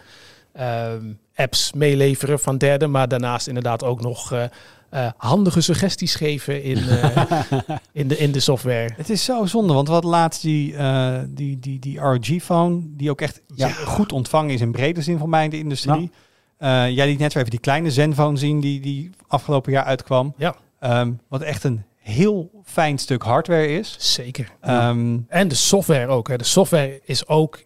apps 1.35 1.73
meeleveren 1.73 2.39
van 2.39 2.57
derden, 2.57 2.91
maar 2.91 3.07
daarnaast 3.07 3.47
inderdaad 3.47 3.83
ook 3.83 4.01
nog 4.01 4.31
eh, 4.31 4.43
eh, 4.89 5.11
handige 5.17 5.61
suggesties 5.61 6.15
geven 6.15 6.63
in, 6.63 6.77
eh, 6.77 7.23
in, 7.93 8.07
de, 8.07 8.17
in 8.17 8.31
de 8.31 8.39
software. 8.39 8.89
Het 8.95 9.09
is 9.09 9.23
zo 9.23 9.45
zonde, 9.45 9.73
want 9.73 9.87
we 9.87 9.93
hadden 9.93 10.11
laatst 10.11 10.41
die, 10.41 10.75
eh, 10.75 11.19
die, 11.27 11.59
die, 11.59 11.79
die 11.79 11.99
ROG-phone, 11.99 12.81
die 12.85 13.09
ook 13.09 13.21
echt 13.21 13.41
Ja. 13.55 13.67
goed 13.69 14.11
ontvangen 14.11 14.53
is 14.53 14.61
in 14.61 14.71
brede 14.71 15.01
zin 15.01 15.17
van 15.17 15.29
mij 15.29 15.43
in 15.43 15.49
de 15.49 15.57
industrie. 15.57 16.11
Eh, 16.57 16.89
jij 16.89 17.07
liet 17.07 17.19
net 17.19 17.33
weer 17.33 17.37
even 17.43 17.51
die 17.55 17.59
kleine 17.59 17.91
Zenfone 17.91 18.37
zien 18.37 18.59
die, 18.59 18.79
die 18.79 19.09
afgelopen 19.27 19.71
jaar 19.71 19.83
uitkwam. 19.85 20.33
Ja. 20.37 20.55
Ehm, 20.79 21.11
wat 21.27 21.41
echt 21.41 21.63
een 21.63 21.83
heel 21.95 22.51
fijn 22.65 22.97
stuk 22.97 23.23
hardware 23.23 23.67
is. 23.67 23.95
Zeker. 23.99 24.49
Ehm, 24.61 25.17
En 25.27 25.47
de 25.47 25.55
software 25.55 26.07
ook. 26.07 26.27
Hè. 26.27 26.37
De 26.37 26.43
software 26.43 27.01
is 27.03 27.27
ook 27.27 27.63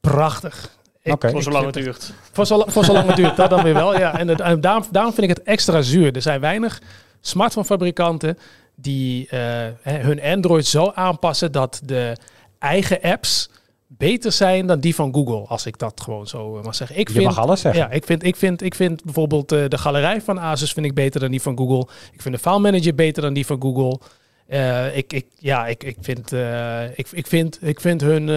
prachtig. 0.00 0.75
Oké. 1.12 1.30
Voor 1.30 1.42
zolang 1.42 1.64
het 1.64 1.74
duurt. 1.74 2.12
Voor, 2.32 2.46
zo, 2.46 2.62
voor 2.66 2.84
zolang 2.84 3.06
het 3.06 3.16
duurt, 3.16 3.36
dat 3.36 3.50
dan 3.50 3.62
weer 3.62 3.74
wel. 3.74 3.98
Ja. 3.98 4.18
En, 4.18 4.28
het, 4.28 4.40
en 4.40 4.60
daarom, 4.60 4.84
daarom 4.90 5.12
vind 5.12 5.30
ik 5.30 5.36
het 5.36 5.46
extra 5.46 5.82
zuur. 5.82 6.14
Er 6.14 6.22
zijn 6.22 6.40
weinig 6.40 6.80
smartphonefabrikanten 7.20 8.38
die 8.74 9.28
eh, 9.28 9.66
hun 9.82 10.22
Android 10.22 10.66
zo 10.66 10.90
aanpassen 10.94 11.52
dat 11.52 11.80
de 11.84 12.16
eigen 12.58 13.00
apps 13.00 13.50
beter 13.86 14.32
zijn 14.32 14.66
dan 14.66 14.80
die 14.80 14.94
van 14.94 15.14
Google. 15.14 15.46
Als 15.46 15.66
ik 15.66 15.78
dat 15.78 16.00
gewoon 16.00 16.26
zo 16.26 16.58
eh, 16.58 16.64
mag 16.64 16.74
zeggen. 16.74 16.98
Ik 16.98 17.08
Je 17.08 17.14
vind, 17.14 17.26
mag 17.26 17.38
alles 17.38 17.60
zeggen. 17.60 17.82
ja, 17.82 17.90
ik 17.90 18.04
vind, 18.04 18.24
ik 18.24 18.36
vind, 18.36 18.62
ik 18.62 18.74
vind 18.74 19.04
bijvoorbeeld 19.04 19.52
eh, 19.52 19.68
de 19.68 19.78
galerij 19.78 20.20
van 20.20 20.40
Asus 20.40 20.72
vind 20.72 20.86
ik 20.86 20.94
beter 20.94 21.20
dan 21.20 21.30
die 21.30 21.42
van 21.42 21.56
Google. 21.56 21.88
Ik 22.12 22.22
vind 22.22 22.34
de 22.34 22.40
file 22.40 22.58
manager 22.58 22.94
beter 22.94 23.22
dan 23.22 23.32
die 23.32 23.46
van 23.46 23.62
Google. 23.62 23.98
Ik, 24.94 25.12
ik, 25.12 25.26
ja, 25.38 25.66
ik, 25.66 25.84
ik, 25.84 25.96
vind, 26.00 26.32
ik, 26.94 27.08
ik, 27.12 27.26
vind, 27.26 27.58
ik 27.62 27.80
vind 27.80 28.00
hun... 28.00 28.28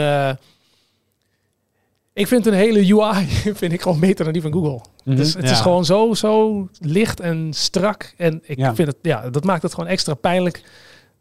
ik 2.14 2.28
vind 2.28 2.46
een 2.46 2.54
hele 2.54 2.94
UI 2.96 3.26
vind 3.62 3.74
ik 3.74 3.82
gewoon 3.82 4.00
beter 4.00 4.24
dan 4.24 4.34
die 4.34 4.42
van 4.42 4.54
Google. 4.54 4.82
Mhm. 5.04 5.16
Dus 5.16 5.34
het 5.34 5.50
is 5.50 5.60
gewoon 5.60 5.86
zo, 5.86 6.14
zo 6.14 6.68
licht 6.80 7.20
en 7.20 7.54
strak. 7.54 8.14
En 8.18 8.42
ik 8.46 8.58
Ja. 8.58 8.76
vind 8.76 8.88
het, 8.88 8.98
ja, 9.02 9.30
dat 9.30 9.44
maakt 9.44 9.62
het 9.64 9.74
gewoon 9.74 9.90
extra 9.90 10.14
pijnlijk 10.14 10.64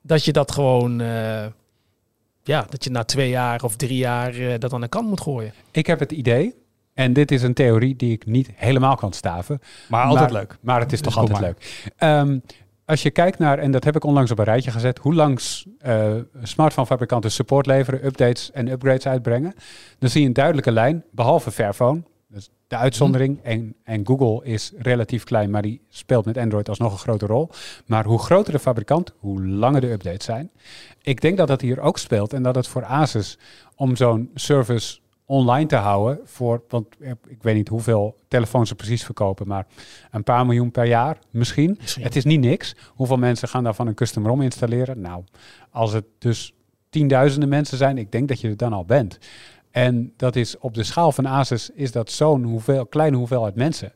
dat 0.03 0.25
je 0.25 0.33
dat 0.33 0.53
gewoon, 0.53 1.01
eh, 1.01 1.47
ja, 2.43 2.67
dat 2.69 2.85
je 2.85 2.91
na 2.91 3.05
twee 3.05 3.29
jaar 3.29 3.63
of 3.63 3.77
drie 3.77 3.97
jaar 3.99 4.35
eh, 4.35 4.59
dat 4.59 4.73
aan 4.73 4.81
de 4.81 4.89
kant 4.89 5.09
moet 5.09 5.21
gooien. 5.21 5.53
Ik 5.71 5.87
heb 5.87 5.99
het 5.99 6.13
idee, 6.13 6.55
en 6.95 7.13
dit 7.13 7.31
is 7.31 7.43
een 7.43 7.55
theorie 7.55 7.97
die 7.97 8.13
ik 8.13 8.27
niet 8.27 8.51
helemaal 8.55 8.97
kan 8.97 9.13
staven, 9.13 9.61
maar 9.89 10.05
altijd 10.05 10.31
maar, 10.31 10.41
leuk. 10.41 10.57
Maar 10.61 10.81
het 10.81 10.93
is 10.93 11.03
Dus 11.03 11.13
toch 11.15 11.23
altijd 11.23 11.41
leuk. 11.41 11.91
Ehm, 11.97 12.39
als 12.89 13.03
je 13.03 13.11
kijkt 13.11 13.39
naar, 13.39 13.59
en 13.59 13.71
dat 13.71 13.85
heb 13.85 13.97
ik 13.97 14.05
onlangs 14.05 14.31
op 14.31 14.39
een 14.39 14.45
rijtje 14.45 14.71
gezet, 14.71 14.99
hoe 14.99 15.15
langs 15.15 15.67
eh 15.79 16.15
smartphonefabrikanten 16.43 17.31
support 17.31 17.67
leveren, 17.67 18.05
updates 18.05 18.51
en 18.51 18.69
upgrades 18.69 19.07
uitbrengen, 19.07 19.55
dan 19.99 20.11
zie 20.11 20.21
je 20.21 20.27
een 20.27 20.33
duidelijke 20.33 20.73
lijn, 20.73 21.05
behalve 21.11 21.51
Fairphone. 21.51 22.03
Dus 22.29 22.51
de 22.67 22.77
uitzondering. 22.77 23.39
En, 23.43 23.75
en 23.85 24.07
Google 24.07 24.45
is 24.45 24.73
relatief 24.79 25.25
klein, 25.25 25.51
maar 25.51 25.63
die 25.63 25.81
speelt 25.89 26.25
met 26.25 26.37
Android 26.37 26.69
alsnog 26.69 26.93
een 26.93 26.99
grote 26.99 27.27
rol. 27.27 27.51
Maar 27.87 28.05
hoe 28.05 28.19
groter 28.19 28.53
de 28.53 28.59
fabrikant, 28.59 29.13
hoe 29.19 29.47
langer 29.47 29.81
de 29.81 29.91
updates 29.91 30.25
zijn. 30.25 30.51
Ik 31.03 31.21
denk 31.21 31.37
dat 31.37 31.49
dat 31.49 31.61
hier 31.61 31.81
ook 31.81 31.99
speelt 31.99 32.33
en 32.33 32.43
dat 32.43 32.55
het 32.55 32.69
voor 32.69 32.85
Asus 32.85 33.39
om 33.75 33.97
zo'n 33.97 34.31
service 34.35 34.99
online 35.31 35.67
te 35.67 35.77
houden 35.77 36.21
voor, 36.25 36.63
want 36.69 36.87
eh, 37.01 37.11
ik 37.27 37.43
weet 37.43 37.55
niet 37.55 37.69
hoeveel 37.69 38.17
telefoons 38.29 38.69
ze 38.69 38.75
precies 38.75 39.05
verkopen, 39.05 39.47
maar 39.47 39.67
een 40.11 40.23
paar 40.23 40.47
miljoen 40.47 40.71
per 40.71 40.87
jaar 40.87 41.19
misschien. 41.31 41.77
Misschien. 41.81 42.03
Het 42.03 42.17
is 42.17 42.25
niet 42.25 42.41
niks. 42.41 42.77
Hoeveel 42.95 43.17
mensen 43.17 43.49
gaan 43.49 43.65
daarvan 43.65 43.87
een 43.87 43.95
custom 43.95 44.27
ROM 44.27 44.43
installeren? 44.43 45.01
Nou, 45.01 45.25
als 45.71 45.93
het 45.93 46.05
dus 46.19 46.55
tienduizenden 46.91 47.49
mensen 47.49 47.79
zijn, 47.79 47.99
ik 47.99 48.13
denk 48.13 48.29
dat 48.29 48.41
je 48.41 48.49
er 48.49 48.57
dan 48.57 48.73
al 48.73 48.85
bent. 48.85 49.19
En 49.71 50.13
dat 50.17 50.37
is 50.37 50.59
op 50.59 50.75
de 50.75 50.85
schaal 50.85 51.13
van 51.13 51.27
Asus 51.27 51.71
is 51.71 51.93
dat 51.93 52.11
zo'n 52.11 52.43
hoeveel, 52.43 52.87
kleine 52.87 53.17
hoeveelheid 53.17 53.55
mensen. 53.55 53.93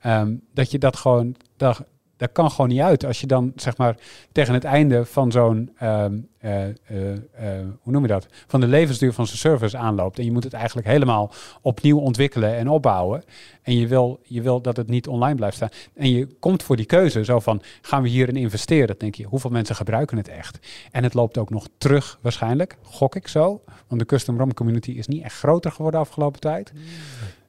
Ehm, 0.00 0.34
dat 0.52 0.70
je 0.70 0.78
dat 0.78 0.96
gewoon, 0.96 1.34
dat, 1.56 1.84
dat 2.18 2.32
kan 2.32 2.50
gewoon 2.50 2.68
niet 2.68 2.80
uit. 2.80 3.04
Als 3.04 3.20
je 3.20 3.26
dan 3.26 3.52
zeg 3.56 3.76
maar 3.76 3.96
tegen 4.32 4.54
het 4.54 4.64
einde 4.64 5.04
van 5.04 5.32
zo'n, 5.32 5.70
ehm, 5.78 6.18
eh, 6.38 6.64
eh, 6.64 6.72
eh, 7.12 7.66
hoe 7.80 7.92
noem 7.92 8.02
je 8.02 8.08
dat? 8.08 8.26
Van 8.46 8.60
de 8.60 8.66
levensduur 8.66 9.12
van 9.12 9.26
zijn 9.26 9.38
service 9.38 9.76
aanloopt. 9.76 10.18
En 10.18 10.24
je 10.24 10.32
moet 10.32 10.44
het 10.44 10.52
eigenlijk 10.52 10.86
helemaal 10.86 11.32
opnieuw 11.62 11.98
ontwikkelen 11.98 12.56
en 12.56 12.68
opbouwen. 12.68 13.22
En 13.62 13.76
je 13.76 13.86
wil, 13.86 14.20
je 14.22 14.42
wil 14.42 14.60
dat 14.60 14.76
het 14.76 14.88
niet 14.88 15.08
online 15.08 15.34
blijft 15.34 15.56
staan. 15.56 15.68
En 15.94 16.10
je 16.10 16.26
komt 16.26 16.62
voor 16.62 16.76
die 16.76 16.86
keuze 16.86 17.24
zo 17.24 17.40
van, 17.40 17.62
gaan 17.82 18.02
we 18.02 18.08
hierin 18.08 18.36
investeren? 18.36 18.86
Dan 18.86 18.96
denk 18.98 19.14
je, 19.14 19.24
hoeveel 19.24 19.50
mensen 19.50 19.76
gebruiken 19.76 20.16
het 20.16 20.28
echt? 20.28 20.58
En 20.90 21.02
het 21.02 21.14
loopt 21.14 21.38
ook 21.38 21.50
nog 21.50 21.68
terug 21.78 22.18
waarschijnlijk, 22.22 22.78
gok 22.82 23.16
ik 23.16 23.28
zo. 23.28 23.62
Want 23.86 24.00
de 24.00 24.06
custom 24.06 24.38
ROM 24.38 24.54
community 24.54 24.90
is 24.90 25.06
niet 25.06 25.22
echt 25.22 25.38
groter 25.38 25.70
geworden 25.70 26.00
de 26.00 26.06
afgelopen 26.06 26.40
tijd. 26.40 26.72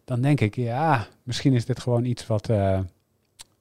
Dan 0.05 0.21
denk 0.21 0.41
ik, 0.41 0.55
ja, 0.55 1.07
misschien 1.23 1.53
is 1.53 1.65
dit 1.65 1.79
gewoon 1.79 2.05
iets 2.05 2.27
wat, 2.27 2.49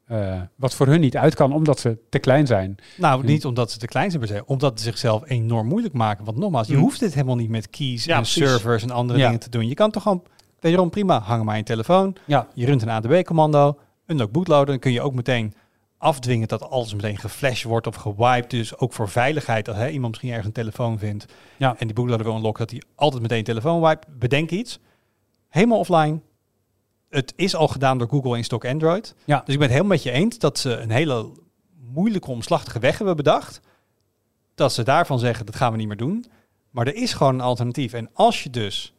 eh, 0.08 0.40
wat 0.56 0.74
voor 0.74 0.86
hun 0.86 1.00
niet 1.00 1.16
uit 1.16 1.34
kan, 1.34 1.52
omdat 1.52 1.80
ze 1.80 1.98
te 2.08 2.18
klein 2.18 2.46
zijn. 2.46 2.76
Nou, 2.96 3.24
niet 3.24 3.44
omdat 3.44 3.70
ze 3.70 3.78
te 3.78 3.86
klein 3.86 4.10
zijn 4.10 4.22
per 4.26 4.36
se, 4.36 4.42
omdat 4.46 4.78
ze 4.78 4.84
zichzelf 4.84 5.22
enorm 5.28 5.66
moeilijk 5.68 5.94
maken. 5.94 6.24
Want 6.24 6.36
nogmaals, 6.38 6.66
je 6.66 6.74
Hm. 6.74 6.80
hoeft 6.80 7.00
dit 7.00 7.14
helemaal 7.14 7.36
niet 7.36 7.48
met 7.48 7.70
keys 7.70 8.04
Ja, 8.04 8.16
en 8.16 8.22
precies. 8.22 8.48
servers 8.48 8.82
en 8.82 8.90
andere 8.90 9.18
Ja. 9.18 9.24
dingen 9.24 9.40
te 9.40 9.50
doen. 9.50 9.68
Je 9.68 9.74
kan 9.74 9.90
toch 9.90 10.02
gewoon, 10.02 10.22
wederom 10.60 10.90
prima, 10.90 11.20
hangen 11.20 11.44
maar 11.44 11.56
je 11.56 11.62
telefoon. 11.62 12.16
Ja, 12.26 12.46
Je 12.54 12.66
runt 12.66 12.82
een 12.82 12.88
ADB-commando, 12.88 13.78
unlock 14.06 14.32
bootloader. 14.32 14.66
Dan 14.66 14.78
kun 14.78 14.92
je 14.92 15.00
ook 15.00 15.14
meteen 15.14 15.54
afdwingen 15.98 16.48
dat 16.48 16.70
alles 16.70 16.94
meteen 16.94 17.18
geflasht 17.18 17.62
wordt 17.64 17.86
of 17.86 17.94
gewiped. 17.94 18.50
Dus 18.50 18.78
ook 18.78 18.92
voor 18.92 19.08
veiligheid, 19.08 19.68
als 19.68 19.76
hè, 19.76 19.88
iemand 19.88 20.08
misschien 20.08 20.28
ergens 20.28 20.46
een 20.46 20.52
telefoon 20.52 20.98
vindt 20.98 21.26
Ja. 21.56 21.74
en 21.78 21.86
die 21.86 21.96
bootloader 21.96 22.26
wil 22.26 22.36
unlocken, 22.36 22.60
dat 22.66 22.70
hij 22.70 22.82
altijd 22.94 23.22
meteen 23.22 23.44
telefoon 23.44 23.80
wipe. 23.80 24.06
Bedenk 24.18 24.50
iets. 24.50 24.78
Helemaal 25.48 25.78
offline. 25.78 26.20
Het 27.08 27.32
is 27.36 27.54
al 27.54 27.68
gedaan 27.68 27.98
door 27.98 28.08
Google 28.08 28.36
in 28.36 28.44
stock 28.44 28.64
Android. 28.64 29.14
Ja. 29.24 29.42
Dus 29.44 29.54
ik 29.54 29.60
ben 29.60 29.68
het 29.68 29.76
helemaal 29.76 29.96
met 29.96 30.02
je 30.02 30.10
eens 30.10 30.38
dat 30.38 30.58
ze 30.58 30.76
een 30.76 30.90
hele 30.90 31.32
moeilijke, 31.92 32.30
omslachtige 32.30 32.78
weg 32.78 32.98
hebben 32.98 33.16
bedacht. 33.16 33.60
Dat 34.54 34.72
ze 34.72 34.82
daarvan 34.82 35.18
zeggen, 35.18 35.46
dat 35.46 35.56
gaan 35.56 35.72
we 35.72 35.78
niet 35.78 35.88
meer 35.88 35.96
doen. 35.96 36.24
Maar 36.70 36.86
er 36.86 36.94
is 36.94 37.12
gewoon 37.12 37.34
een 37.34 37.40
alternatief. 37.40 37.92
En 37.92 38.10
als 38.12 38.42
je 38.42 38.50
dus 38.50 38.94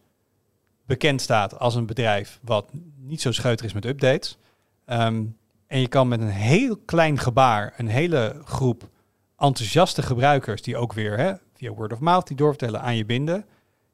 bekend 0.85 1.21
staat 1.21 1.59
als 1.59 1.75
een 1.75 1.85
bedrijf 1.85 2.39
wat 2.41 2.69
niet 2.97 3.21
zo 3.21 3.31
scheuter 3.31 3.65
is 3.65 3.73
met 3.73 3.85
updates. 3.85 4.37
ehm, 4.85 5.23
en 5.67 5.79
je 5.79 5.87
kan 5.87 6.07
met 6.07 6.21
een 6.21 6.29
heel 6.29 6.77
klein 6.77 7.17
gebaar 7.17 7.73
een 7.77 7.87
hele 7.87 8.41
groep 8.43 8.89
enthousiaste 9.37 10.01
gebruikers 10.01 10.61
die 10.61 10.77
ook 10.77 10.93
weer 10.93 11.17
hè, 11.17 11.33
via 11.53 11.71
word 11.71 11.93
of 11.93 11.99
mouth 11.99 12.27
die 12.27 12.37
doorvertellen 12.37 12.81
aan 12.81 12.95
je 12.95 13.05
binden. 13.05 13.45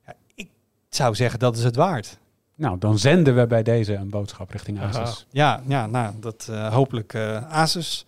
Ja, 0.06 0.14
ik 0.36 0.50
zou 0.90 1.16
zeggen 1.16 1.40
dat 1.40 1.58
is 1.58 1.64
het 1.64 1.76
waard. 1.76 2.20
Nou, 2.56 2.78
dan 2.80 3.00
zenden 3.00 3.36
we 3.36 3.48
bij 3.48 3.64
deze 3.64 3.94
een 3.94 4.10
boodschap 4.10 4.52
richting 4.52 4.80
Aha. 4.80 5.02
Asus. 5.02 5.26
Ja, 5.30 5.62
ja 5.68 5.88
nou, 5.88 6.14
dat 6.20 6.48
eh, 6.50 6.74
hopelijk 6.74 7.14
eh, 7.14 7.52
Asus. 7.52 8.06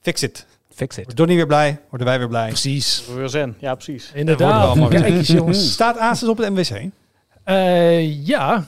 Fix 0.00 0.22
it. 0.22 0.46
Fix 0.74 0.96
it. 0.96 1.02
Wordt 1.02 1.16
Donnie 1.16 1.36
weer 1.36 1.46
blij, 1.46 1.80
worden 1.88 2.06
wij 2.06 2.18
weer 2.18 2.28
blij. 2.28 2.48
Precies. 2.48 3.04
Weer 3.14 3.28
zen. 3.28 3.56
Ja, 3.58 3.74
precies. 3.74 4.10
Inderdaad. 4.14 4.88
Kijk 4.88 5.04
eens, 5.04 5.28
jongens. 5.28 5.72
Staat 5.72 5.98
Asus 5.98 6.28
op 6.28 6.38
het 6.38 6.50
MWC? 6.50 6.90
Eh, 7.44 8.26
ja, 8.26 8.66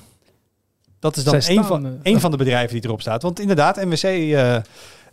Dat 0.98 1.16
is 1.16 1.24
dan 1.24 1.34
een 1.34 1.42
staan, 1.42 1.64
van, 1.64 1.98
een 2.02 2.20
van 2.20 2.30
de 2.30 2.36
bedrijven 2.36 2.74
die 2.74 2.84
erop 2.84 3.00
staat. 3.00 3.22
Want 3.22 3.40
inderdaad, 3.40 3.84
MWC, 3.84 4.02
eh, 4.02 4.56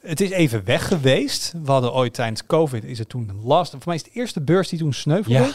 het 0.02 0.22
is 0.22 0.30
even 0.30 0.66
weg 0.66 0.88
geweest. 0.88 1.54
We 1.64 1.72
hadden 1.72 1.93
ooit 1.93 2.14
tijdens 2.14 2.45
COVID, 2.45 2.84
is 2.84 3.00
het 3.00 3.10
toen 3.10 3.32
last, 3.43 3.72
voor 3.72 3.82
mij 3.86 3.95
is 3.95 4.04
het 4.04 4.14
de 4.14 4.20
eerste 4.20 4.41
beurs 4.41 4.70
die 4.70 4.80
toen 4.80 4.93
sneuvelde. 4.93 5.39
Ja. 5.39 5.50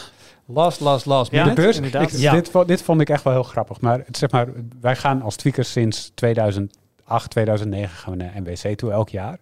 Last, 0.45 0.79
last, 0.79 1.05
last 1.05 1.31
Ja. 1.31 1.43
de 1.43 1.53
beurs, 1.53 1.75
inderdaad. 1.75 2.11
ik- 2.11 2.17
Ja. 2.19 2.31
dit, 2.33 2.51
dit 2.65 2.81
vond 2.81 3.01
ik 3.01 3.09
echt 3.09 3.23
wel 3.23 3.33
heel 3.33 3.43
grappig. 3.43 3.81
Maar, 3.81 4.01
het, 4.05 4.17
zeg 4.17 4.31
maar 4.31 4.47
wij 4.81 4.95
gaan 4.95 5.21
als 5.21 5.35
tweakers 5.35 5.71
sinds 5.71 6.11
2008, 6.15 7.29
2009 7.29 7.97
gaan 7.97 8.17
we 8.17 8.23
naar 8.23 8.33
MWC 8.41 8.77
toe 8.77 8.91
elk 8.91 9.09
jaar. 9.09 9.39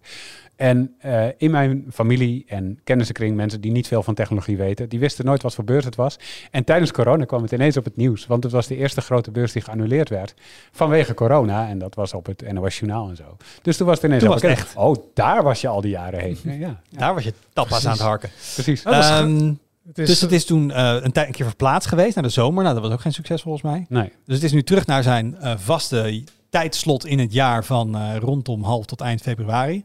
En 0.56 0.94
eh, 0.98 1.26
in 1.36 1.50
mijn 1.50 1.86
familie 1.92 2.44
en 2.48 2.80
kennissenkring, 2.84 3.36
mensen 3.36 3.60
die 3.60 3.72
niet 3.72 3.86
veel 3.86 4.02
van 4.02 4.14
technologie 4.14 4.56
weten, 4.56 4.88
die 4.88 4.98
wisten 4.98 5.24
nooit 5.24 5.42
wat 5.42 5.54
voor 5.54 5.64
beurs 5.64 5.84
het 5.84 5.94
was. 5.96 6.18
En 6.50 6.64
tijdens 6.64 6.92
corona 6.92 7.24
kwam 7.24 7.42
het 7.42 7.52
ineens 7.52 7.76
op 7.76 7.84
het 7.84 7.96
nieuws, 7.96 8.26
want 8.26 8.42
het 8.42 8.52
was 8.52 8.66
de 8.66 8.76
eerste 8.76 9.00
grote 9.00 9.30
beurs 9.30 9.52
die 9.52 9.62
geannuleerd 9.62 10.08
werd 10.08 10.34
vanwege 10.72 11.14
corona. 11.14 11.68
En 11.68 11.78
dat 11.78 11.94
was 11.94 12.14
op 12.14 12.26
het 12.26 12.52
NOS 12.52 12.78
Journaal 12.78 13.08
en 13.08 13.16
zo. 13.16 13.36
Dus 13.62 13.76
toen 13.76 13.86
was 13.86 13.96
het 13.96 14.04
ineens 14.04 14.24
was. 14.24 14.42
Oh, 14.76 14.94
daar 15.14 15.42
was 15.42 15.60
je 15.60 15.68
al 15.68 15.80
die 15.80 15.90
jaren 15.90 16.20
heen. 16.20 16.38
Ja, 16.42 16.52
ja, 16.66 16.80
Daar 16.90 17.14
was 17.14 17.24
je 17.24 17.34
tapas 17.52 17.86
aan 17.86 17.92
het 17.92 18.00
harken. 18.00 18.28
precies. 18.54 18.82
Ehm, 18.82 19.52
het 19.86 19.98
is, 19.98 20.06
dus 20.06 20.20
het 20.20 20.32
is 20.32 20.44
toen 20.44 20.70
eh, 20.70 20.96
een, 21.00 21.12
tijd, 21.12 21.26
een 21.26 21.32
keer 21.32 21.46
verplaatst 21.46 21.88
geweest 21.88 22.14
naar 22.14 22.24
de 22.24 22.30
zomer. 22.30 22.62
Nou, 22.62 22.74
dat 22.74 22.84
was 22.84 22.92
ook 22.92 23.00
geen 23.00 23.12
succes 23.12 23.42
volgens 23.42 23.62
mij. 23.62 23.86
Nee. 23.88 24.12
Dus 24.26 24.34
het 24.34 24.44
is 24.44 24.52
nu 24.52 24.62
terug 24.62 24.86
naar 24.86 25.02
zijn 25.02 25.36
eh, 25.36 25.58
vaste 25.58 26.24
tijdslot 26.50 27.06
in 27.06 27.18
het 27.18 27.32
jaar 27.32 27.64
van 27.64 27.96
eh, 27.96 28.16
rondom 28.16 28.62
half 28.62 28.86
tot 28.86 29.00
eind 29.00 29.20
februari. 29.20 29.82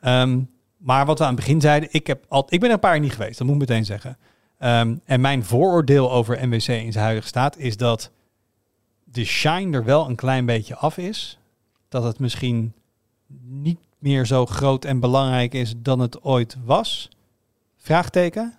Ehm, 0.00 0.40
maar 0.76 1.06
wat 1.06 1.18
we 1.18 1.24
aan 1.24 1.34
het 1.34 1.40
begin 1.40 1.60
zeiden, 1.60 1.88
ik, 1.92 2.06
heb 2.06 2.24
al, 2.28 2.46
ik 2.48 2.60
ben 2.60 2.68
er 2.68 2.74
een 2.74 2.80
paar 2.80 2.92
jaar 2.92 3.00
niet 3.00 3.12
geweest, 3.12 3.38
dat 3.38 3.46
moet 3.46 3.62
ik 3.62 3.68
meteen 3.68 3.84
zeggen. 3.84 4.18
Ehm, 4.58 4.96
en 5.04 5.20
mijn 5.20 5.44
vooroordeel 5.44 6.12
over 6.12 6.48
MWC 6.48 6.68
in 6.68 6.92
zijn 6.92 7.04
huidige 7.04 7.28
staat 7.28 7.56
is 7.56 7.76
dat 7.76 8.10
de 9.04 9.24
shine 9.24 9.76
er 9.76 9.84
wel 9.84 10.08
een 10.08 10.16
klein 10.16 10.46
beetje 10.46 10.76
af 10.76 10.98
is. 10.98 11.38
Dat 11.88 12.02
het 12.02 12.18
misschien 12.18 12.72
niet 13.46 13.78
meer 13.98 14.26
zo 14.26 14.46
groot 14.46 14.84
en 14.84 15.00
belangrijk 15.00 15.54
is 15.54 15.74
dan 15.76 15.98
het 15.98 16.22
ooit 16.22 16.56
was. 16.64 17.08
Vraagteken? 17.76 18.57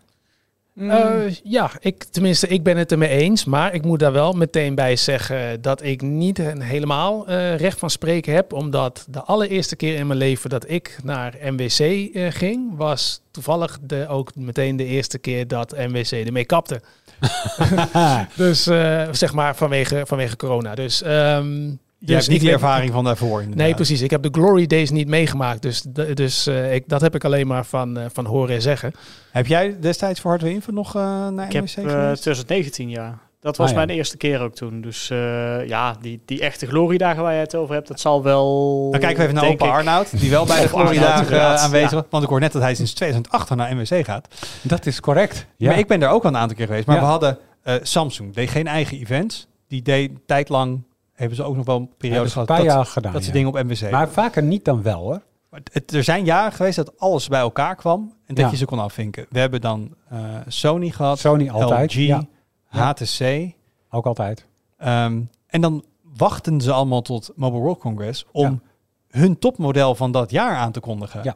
Eh, 0.79 1.35
ja, 1.43 1.71
ik, 1.79 2.03
tenminste, 2.03 2.47
ik 2.47 2.63
ben 2.63 2.77
het 2.77 2.91
ermee 2.91 3.09
eens. 3.09 3.45
Maar 3.45 3.73
ik 3.73 3.83
moet 3.83 3.99
daar 3.99 4.11
wel 4.11 4.33
meteen 4.33 4.75
bij 4.75 4.95
zeggen 4.95 5.61
dat 5.61 5.83
ik 5.83 6.01
niet 6.01 6.39
een 6.39 6.61
helemaal 6.61 7.27
eh, 7.27 7.55
recht 7.55 7.79
van 7.79 7.89
spreken 7.89 8.33
heb. 8.33 8.53
Omdat 8.53 9.05
de 9.09 9.21
allereerste 9.21 9.75
keer 9.75 9.95
in 9.95 10.07
mijn 10.07 10.19
leven 10.19 10.49
dat 10.49 10.69
ik 10.69 10.97
naar 11.03 11.35
MWC 11.41 11.79
eh, 11.79 12.31
ging, 12.31 12.75
was 12.75 13.21
toevallig 13.31 13.77
de, 13.81 14.07
ook 14.07 14.35
meteen 14.35 14.75
de 14.75 14.85
eerste 14.85 15.17
keer 15.17 15.47
dat 15.47 15.77
MWC 15.77 16.11
ermee 16.11 16.45
kapte. 16.45 16.81
dus 18.35 18.67
eh, 18.67 19.07
zeg 19.11 19.33
maar 19.33 19.55
vanwege, 19.55 20.01
vanwege 20.05 20.35
corona. 20.35 20.75
Dus, 20.75 21.01
ehm, 21.01 21.71
dus 21.99 22.15
hebt 22.15 22.27
niet 22.27 22.41
weet- 22.41 22.51
ervaring 22.51 22.91
van 22.91 23.03
daarvoor. 23.03 23.41
inderdaad. 23.41 23.65
Nee, 23.65 23.75
precies. 23.75 24.01
Ik 24.01 24.09
heb 24.09 24.21
de 24.23 24.29
Glory 24.31 24.67
Days 24.67 24.89
niet 24.89 25.07
meegemaakt. 25.07 25.61
Dus, 25.61 25.81
dus 26.13 26.47
eh, 26.47 26.73
ik, 26.75 26.83
dat 26.89 27.01
heb 27.01 27.15
ik 27.15 27.23
alleen 27.23 27.47
maar 27.47 27.65
van, 27.65 27.97
eh, 27.97 28.05
van 28.13 28.25
horen 28.25 28.55
en 28.55 28.61
zeggen. 28.61 28.91
Heb 29.31 29.47
jij 29.47 29.77
destijds 29.79 30.19
voor 30.19 30.29
Hardware 30.29 30.53
Info 30.55 30.71
nog 30.71 30.95
eh, 30.95 31.27
naar 31.27 31.45
Ik 31.45 31.53
heb 31.53 31.63
MWC 31.63 31.75
eh, 31.77 31.83
geweest? 31.91 32.21
2019, 32.21 32.89
ja. 32.89 33.17
Dat 33.41 33.57
was 33.57 33.67
Ah, 33.69 33.73
ja. 33.77 33.85
mijn 33.85 33.97
eerste 33.97 34.17
keer 34.17 34.41
ook 34.41 34.55
toen. 34.55 34.81
Dus 34.81 35.09
eh, 35.09 35.67
ja, 35.67 35.95
die, 36.01 36.21
die 36.25 36.41
echte 36.41 36.65
gloriedagen 36.67 37.23
waar 37.23 37.33
je 37.33 37.39
het 37.39 37.55
over 37.55 37.75
hebt, 37.75 37.87
dat 37.87 37.99
zal 37.99 38.23
wel... 38.23 38.87
Dan 38.91 38.99
kijken 38.99 39.17
we 39.17 39.23
even 39.23 39.35
naar 39.35 39.45
opa 39.51 39.65
ik- 39.65 39.71
Arnoud, 39.71 40.19
die 40.19 40.29
wel 40.29 40.45
bij 40.45 40.61
de 40.61 40.67
Gloriedagen 40.77 41.41
aanwezig 41.59 41.89
ja. 41.89 41.95
was. 41.95 42.05
Want 42.09 42.23
ik 42.23 42.29
hoor 42.29 42.39
net 42.39 42.51
dat 42.51 42.61
hij 42.61 42.75
sinds 42.75 42.93
2008 42.93 43.55
naar 43.55 43.75
MWC 43.75 44.05
gaat. 44.05 44.27
Dat 44.61 44.85
is 44.85 44.99
correct. 44.99 45.45
Ja. 45.57 45.69
Maar 45.69 45.77
ik 45.79 45.87
ben 45.87 45.99
daar 45.99 46.11
ook 46.11 46.23
al 46.23 46.29
een 46.29 46.37
aantal 46.37 46.57
keer 46.57 46.65
geweest. 46.65 46.85
Maar 46.85 46.95
Ja. 46.95 47.01
we 47.01 47.07
hadden 47.07 47.37
eh, 47.63 47.75
Samsung, 47.81 48.33
deed 48.33 48.49
geen 48.49 48.67
eigen 48.67 48.97
events. 48.99 49.47
Die 49.67 49.81
deed 49.81 50.11
tijdlang, 50.25 50.83
hebben 51.19 51.37
ze 51.37 51.43
ook 51.43 51.55
nog 51.55 51.65
wel 51.65 51.75
een 51.75 51.89
periode 51.97 52.29
gehad, 52.29 52.49
een 52.49 52.55
paar 52.55 52.65
dat, 52.65 52.73
jaar 52.75 52.85
gedaan. 52.85 53.13
dat 53.13 53.21
ze 53.21 53.27
ja. 53.27 53.33
dingen 53.33 53.49
op 53.49 53.63
MWC. 53.63 53.91
Maar 53.91 54.09
vaker 54.09 54.43
niet 54.43 54.65
dan 54.65 54.81
wel 54.81 54.99
hoor. 54.99 55.21
Maar 55.49 55.61
het, 55.71 55.93
er 55.93 56.03
zijn 56.03 56.25
jaren 56.25 56.51
geweest 56.51 56.75
dat 56.75 56.99
alles 56.99 57.27
bij 57.27 57.39
elkaar 57.39 57.75
kwam 57.75 58.13
en 58.25 58.35
dat 58.35 58.45
Ja. 58.45 58.51
je 58.51 58.57
ze 58.57 58.65
kon 58.65 58.79
afvinken. 58.79 59.25
We 59.29 59.39
hebben 59.39 59.61
dan 59.61 59.95
eh, 60.09 60.19
Sony 60.47 60.89
gehad, 60.89 61.19
Sony 61.19 61.49
altijd. 61.49 61.95
LG. 61.95 62.21
HTC. 62.65 63.51
ook 63.89 64.05
altijd. 64.05 64.45
Ehm, 64.77 65.21
en 65.47 65.61
dan 65.61 65.83
wachten 66.17 66.61
ze 66.61 66.71
allemaal 66.71 67.01
tot 67.01 67.31
Mobile 67.35 67.61
World 67.61 67.79
Congress 67.79 68.25
om 68.31 68.61
hun 69.09 69.39
topmodel 69.39 69.95
van 69.95 70.11
dat 70.11 70.31
jaar 70.31 70.55
aan 70.55 70.71
te 70.71 70.79
kondigen. 70.79 71.23
Ja. 71.23 71.35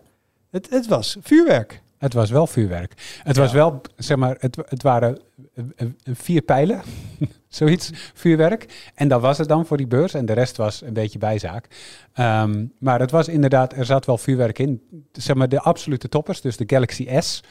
Het, 0.51 0.69
het 0.69 0.87
was 0.87 1.17
vuurwerk. 1.21 1.82
Het 2.03 2.13
was 2.13 2.29
wel 2.29 2.47
vuurwerk. 2.47 2.93
Het 3.23 3.35
Ja. 3.35 3.41
was 3.41 3.51
wel, 3.51 3.81
zeg 3.95 4.17
maar, 4.17 4.35
het, 4.39 4.57
het 4.67 4.83
waren 4.83 5.19
eh, 5.55 5.63
eh, 5.75 5.87
vier 6.13 6.41
pijlen, 6.41 6.81
zoiets, 7.47 7.89
vuurwerk. 8.13 8.91
En 8.95 9.07
dat 9.07 9.21
was 9.21 9.37
het 9.37 9.47
dan 9.47 9.65
voor 9.65 9.77
die 9.77 9.87
beurs. 9.87 10.13
En 10.13 10.25
de 10.25 10.33
rest 10.33 10.57
was 10.57 10.81
een 10.81 10.93
beetje 10.93 11.19
bijzaak. 11.19 11.67
Ehm, 12.13 12.65
maar 12.79 12.99
het 12.99 13.11
was 13.11 13.27
inderdaad, 13.27 13.73
er 13.73 13.85
zat 13.85 14.05
wel 14.05 14.17
vuurwerk 14.17 14.59
in. 14.59 14.81
Zeg 15.11 15.35
maar 15.35 15.49
de 15.49 15.59
absolute 15.59 16.09
toppers, 16.09 16.41
dus 16.41 16.57
de 16.57 16.63
Galaxy 16.67 17.07
S. 17.19 17.43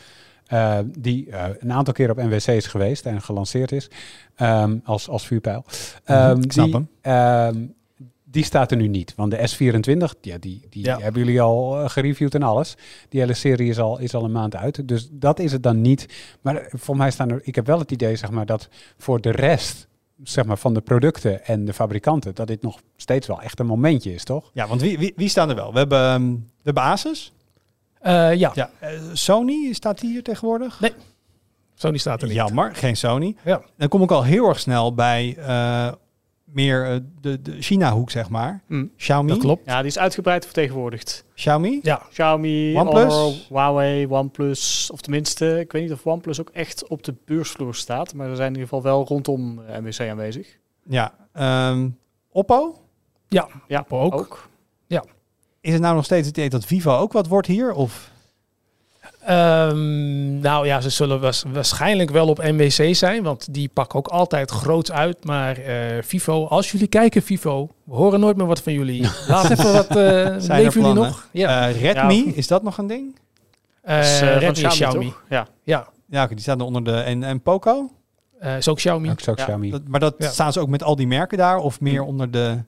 eh, 0.46 0.78
die 0.98 1.30
eh, 1.30 1.44
een 1.58 1.72
aantal 1.72 1.92
keer 1.94 2.10
op 2.10 2.16
NWC 2.16 2.46
is 2.46 2.66
geweest 2.66 3.06
en 3.06 3.22
gelanceerd 3.22 3.72
is 3.72 3.90
ehm, 4.34 4.78
als, 4.84 5.08
als 5.08 5.26
vuurpijl. 5.26 5.64
Ik 6.42 6.52
snap 6.52 6.66
die, 6.66 6.86
hem. 7.02 7.74
Die 8.32 8.44
staat 8.44 8.70
er 8.70 8.76
nu 8.76 8.88
niet. 8.88 9.12
Want 9.16 9.30
de 9.30 9.38
S24, 9.38 10.20
ja, 10.20 10.38
die, 10.38 10.66
die 10.70 10.84
Ja. 10.84 10.98
hebben 10.98 11.24
jullie 11.24 11.40
al 11.40 11.78
eh, 11.82 11.88
gereviewd 11.88 12.34
en 12.34 12.42
alles. 12.42 12.76
Die 13.08 13.20
hele 13.20 13.34
serie 13.34 13.68
is 13.68 13.78
al, 13.78 13.98
is 13.98 14.14
al 14.14 14.24
een 14.24 14.32
maand 14.32 14.56
uit. 14.56 14.88
Dus 14.88 15.08
dat 15.10 15.38
is 15.38 15.52
het 15.52 15.62
dan 15.62 15.80
niet. 15.80 16.06
Maar 16.40 16.66
voor 16.70 16.96
mij 16.96 17.10
staan 17.10 17.30
er. 17.30 17.40
Ik 17.42 17.54
heb 17.54 17.66
wel 17.66 17.78
het 17.78 17.90
idee, 17.90 18.16
zeg 18.16 18.30
maar, 18.30 18.46
dat 18.46 18.68
voor 18.98 19.20
de 19.20 19.30
rest 19.30 19.88
zeg 20.22 20.44
maar, 20.44 20.58
van 20.58 20.74
de 20.74 20.80
producten 20.80 21.44
en 21.44 21.64
de 21.64 21.72
fabrikanten, 21.72 22.34
dat 22.34 22.46
dit 22.46 22.62
nog 22.62 22.80
steeds 22.96 23.26
wel 23.26 23.40
echt 23.40 23.60
een 23.60 23.66
momentje 23.66 24.14
is, 24.14 24.24
toch? 24.24 24.50
Ja, 24.54 24.66
want 24.66 24.80
wie, 24.80 24.98
wie, 24.98 25.12
wie 25.16 25.28
staan 25.28 25.48
er 25.48 25.54
wel? 25.54 25.72
We 25.72 25.78
hebben, 25.78 25.98
ehm, 26.00 26.30
we 26.32 26.40
hebben 26.62 26.82
Asus. 26.82 27.32
Eh, 28.00 28.34
ja, 28.34 28.52
Ja, 28.54 28.70
eh, 28.78 28.88
Sony 29.12 29.72
staat 29.72 30.00
hier 30.00 30.22
tegenwoordig. 30.22 30.80
Nee. 30.80 30.92
Sony 31.74 31.98
staat 31.98 32.20
er 32.22 32.26
niet. 32.28 32.36
Jammer, 32.36 32.74
geen 32.74 32.96
Sony. 32.96 33.36
Ja. 33.44 33.62
Dan 33.76 33.88
kom 33.88 34.02
ik 34.02 34.10
al 34.10 34.22
heel 34.24 34.48
erg 34.48 34.60
snel 34.60 34.94
bij 34.94 35.36
eh, 35.38 35.92
meer 36.52 36.90
eh, 36.90 36.96
de, 37.20 37.42
de 37.42 37.62
China-hoek, 37.62 38.10
zeg 38.10 38.28
maar. 38.28 38.62
Hm. 38.66 38.86
Xiaomi. 38.96 39.28
Dat 39.28 39.38
klopt. 39.38 39.66
Ja, 39.66 39.78
die 39.78 39.86
is 39.86 39.98
uitgebreid 39.98 40.44
vertegenwoordigd. 40.44 41.24
Xiaomi. 41.34 41.80
Ja, 41.82 42.02
Xiaomi, 42.10 42.76
OnePlus? 42.76 43.14
Honor, 43.14 43.34
Huawei, 43.48 44.06
OnePlus, 44.06 44.90
of 44.92 45.00
tenminste, 45.00 45.60
ik 45.60 45.72
weet 45.72 45.82
niet 45.82 45.92
of 45.92 46.06
OnePlus 46.06 46.40
ook 46.40 46.50
echt 46.50 46.88
op 46.88 47.02
de 47.02 47.14
beursvloer 47.24 47.74
staat, 47.74 48.14
maar 48.14 48.28
er 48.28 48.36
zijn 48.36 48.48
in 48.48 48.54
ieder 48.58 48.68
geval 48.68 48.82
wel 48.82 49.04
rondom 49.06 49.62
eh, 49.66 49.78
MWC 49.78 50.00
aanwezig. 50.00 50.58
Ja. 50.82 51.14
ehm, 51.32 51.88
Oppo. 52.30 52.76
Ja, 53.28 53.48
ook. 53.88 54.14
ook. 54.14 54.50
Is 55.62 55.72
het 55.72 55.82
nou 55.82 55.94
nog 55.94 56.04
steeds 56.04 56.26
het 56.26 56.36
idee 56.36 56.50
dat 56.50 56.64
Vivo 56.64 56.96
ook 56.96 57.12
wat 57.12 57.26
wordt 57.26 57.46
hier? 57.46 57.72
Of 57.72 58.10
Ehm, 59.26 60.40
nou 60.40 60.66
ja, 60.66 60.80
ze 60.80 60.90
zullen 60.90 61.20
waars- 61.20 61.44
waarschijnlijk 61.52 62.10
wel 62.10 62.28
op 62.28 62.38
MWC 62.42 62.94
zijn, 62.94 63.22
want 63.22 63.54
die 63.54 63.68
pakken 63.72 63.98
ook 63.98 64.08
altijd 64.08 64.50
groots 64.50 64.92
uit. 64.92 65.24
Maar 65.24 65.56
eh 65.56 66.02
Vivo, 66.02 66.46
als 66.46 66.70
jullie 66.70 66.86
kijken, 66.86 67.22
Vivo, 67.22 67.68
we 67.84 67.94
horen 67.94 68.20
nooit 68.20 68.36
meer 68.36 68.46
wat 68.46 68.60
van 68.62 68.72
jullie. 68.72 69.08
Laat 69.28 69.50
even 69.50 69.72
wat. 69.72 69.96
eh 69.96 70.26
er 70.26 70.42
leven 70.56 70.80
jullie 70.80 70.94
nog? 70.96 71.28
Ja. 71.30 71.68
Eh, 71.68 71.80
Redmi, 71.80 72.24
Ja. 72.26 72.32
is 72.34 72.46
dat 72.46 72.62
nog 72.62 72.78
een 72.78 72.86
ding? 72.86 73.18
Is, 73.84 74.20
Redmi, 74.20 74.68
Xiaomi. 74.68 75.12
Ja. 75.28 75.46
Ja, 75.64 75.86
Ja, 76.08 76.26
die 76.26 76.40
staan 76.40 76.58
er 76.58 76.64
onder 76.64 76.84
de... 76.84 76.92
En, 76.96 77.22
en 77.22 77.40
Poco? 77.40 77.90
eh 78.38 78.56
is 78.56 78.68
ook 78.68 78.76
Xiaomi. 78.76 79.10
Ook 79.10 79.20
zo 79.20 79.32
Ja, 79.36 79.42
Xiaomi. 79.44 79.70
Dat, 79.70 79.82
maar 79.86 80.00
dat 80.00 80.14
Ja. 80.18 80.28
staan 80.28 80.52
ze 80.52 80.60
ook 80.60 80.68
met 80.68 80.82
al 80.82 80.96
die 80.96 81.06
merken 81.06 81.38
daar? 81.38 81.58
Of 81.58 81.80
meer 81.80 82.02
onder 82.02 82.30
de 82.30 82.58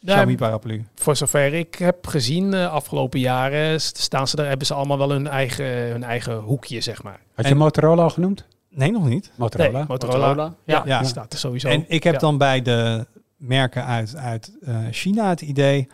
Daar- 0.00 0.16
Xiaomi-paraplu? 0.16 0.84
voor 0.94 1.16
zover 1.16 1.54
ik 1.54 1.74
heb 1.74 2.06
gezien, 2.06 2.50
de 2.50 2.68
afgelopen 2.68 3.20
jaren 3.20 3.80
staan 3.80 4.28
ze 4.28 4.36
daar, 4.36 4.46
hebben 4.48 4.66
ze 4.66 4.74
allemaal 4.74 4.98
wel 4.98 5.10
hun 5.10 5.26
eigen, 5.26 5.66
hun 5.90 6.02
eigen 6.02 6.36
hoekje, 6.38 6.80
zeg 6.80 7.02
maar. 7.02 7.20
Had 7.34 7.44
je 7.44 7.50
En- 7.50 7.56
Motorola 7.56 8.02
al 8.02 8.10
genoemd? 8.10 8.46
Nee, 8.70 8.90
nog 8.90 9.04
niet. 9.08 9.30
Motorola. 9.36 9.70
Nee, 9.78 9.84
Motorola. 9.88 10.18
Motorola. 10.26 10.54
Ja. 10.64 10.82
Ja. 10.86 10.98
Die 10.98 11.08
staat 11.08 11.32
er 11.32 11.38
sowieso. 11.38 11.68
En 11.68 11.84
ik 11.88 12.02
heb 12.02 12.12
Ja. 12.14 12.18
dan 12.18 12.38
bij 12.38 12.62
de 12.62 13.06
merken 13.36 13.84
uit, 13.84 14.16
uit 14.16 14.52
eh, 14.62 14.76
China 14.90 15.28
het 15.28 15.40
idee 15.40 15.88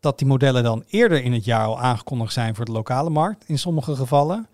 dat 0.00 0.18
die 0.18 0.26
modellen 0.26 0.62
dan 0.62 0.84
eerder 0.88 1.22
in 1.22 1.32
het 1.32 1.44
jaar 1.44 1.64
al 1.64 1.80
aangekondigd 1.80 2.32
zijn 2.32 2.54
voor 2.54 2.64
de 2.64 2.72
lokale 2.72 3.10
markt, 3.10 3.44
in 3.46 3.58
sommige 3.58 3.94
gevallen. 3.96 4.46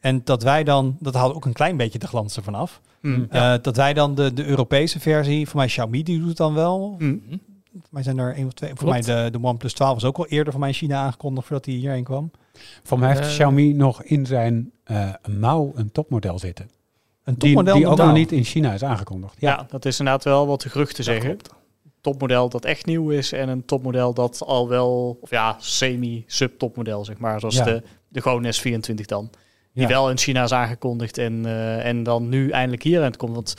En 0.00 0.20
dat 0.24 0.42
wij 0.42 0.64
dan, 0.64 0.96
dat 1.00 1.14
haalt 1.14 1.34
ook 1.34 1.44
een 1.44 1.52
klein 1.52 1.76
beetje 1.76 1.98
de 1.98 2.06
glans 2.06 2.36
ervan 2.36 2.54
af, 2.54 2.80
Hm. 3.00 3.22
eh, 3.30 3.54
dat 3.62 3.76
wij 3.76 3.92
dan 3.94 4.14
de, 4.14 4.32
de 4.34 4.44
Europese 4.44 5.00
versie, 5.00 5.48
voor 5.48 5.56
mij 5.56 5.66
Xiaomi 5.66 6.02
die 6.02 6.18
doet 6.18 6.28
het 6.28 6.36
dan 6.36 6.54
wel. 6.54 6.94
Hm. 6.98 7.16
Voor 7.72 7.80
mij 7.90 8.02
zijn 8.02 8.18
er 8.18 8.34
één 8.34 8.46
of 8.46 8.52
twee, 8.52 8.70
voor 8.74 8.88
mij 8.88 9.00
de, 9.00 9.28
de 9.32 9.38
OnePlus 9.42 9.72
12 9.72 9.94
was 9.94 10.04
ook 10.04 10.16
al 10.18 10.26
eerder 10.26 10.52
voor 10.52 10.60
mij 10.60 10.68
in 10.70 10.74
China 10.74 10.96
aangekondigd 10.98 11.46
voordat 11.46 11.66
hij 11.66 11.74
hierheen 11.74 12.04
kwam. 12.04 12.30
Voor 12.82 12.98
mij 12.98 13.08
heeft 13.08 13.20
Eh. 13.20 13.26
Xiaomi 13.26 13.72
nog 13.72 14.02
in 14.02 14.26
zijn 14.26 14.70
eh, 14.84 15.08
mouw 15.38 15.72
een 15.74 15.92
topmodel 15.92 16.38
zitten. 16.38 16.70
Een 17.24 17.34
Die, 17.38 17.48
topmodel 17.48 17.74
die 17.74 17.84
ook 17.84 17.90
totaal. 17.90 18.06
nog 18.06 18.16
niet 18.16 18.32
in 18.32 18.44
China 18.44 18.72
is 18.72 18.82
aangekondigd. 18.84 19.34
Ja. 19.38 19.50
Ja, 19.50 19.66
dat 19.70 19.84
is 19.84 19.98
inderdaad 19.98 20.24
wel 20.24 20.46
wat 20.46 20.60
de 20.60 20.68
geruchten 20.68 20.96
Dat 20.96 21.14
zeggen. 21.14 21.28
klopt. 21.36 21.50
Topmodel 22.00 22.48
dat 22.48 22.64
echt 22.64 22.86
nieuw 22.86 23.10
is 23.10 23.32
en 23.32 23.48
een 23.48 23.64
topmodel 23.64 24.14
dat 24.14 24.42
al 24.46 24.68
wel, 24.68 25.18
of 25.20 25.30
ja, 25.30 25.56
semi-sub-topmodel 25.58 27.04
zeg 27.04 27.18
maar. 27.18 27.40
Zoals 27.40 27.54
Ja. 27.56 27.64
de 27.64 27.82
de 28.08 28.20
gewone 28.22 28.52
S24 28.54 28.94
dan. 29.06 29.30
Die 29.72 29.82
Ja. 29.82 29.88
wel 29.88 30.10
in 30.10 30.18
China 30.18 30.42
is 30.42 30.52
aangekondigd 30.52 31.18
en, 31.18 31.46
eh, 31.46 31.86
en 31.86 32.02
dan 32.02 32.28
nu 32.28 32.50
eindelijk 32.50 32.82
hier 32.82 32.98
aan 32.98 33.04
het 33.04 33.16
komt. 33.16 33.34
Want 33.34 33.54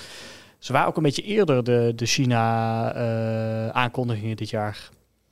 ze 0.64 0.74
waren 0.74 0.88
ook 0.88 0.98
een 0.98 1.04
beetje 1.04 1.22
eerder 1.24 1.64
de, 1.64 1.92
de 1.96 2.06
China-aankondigingen 2.06 4.36
dit 4.38 4.50
jaar. 4.50 4.90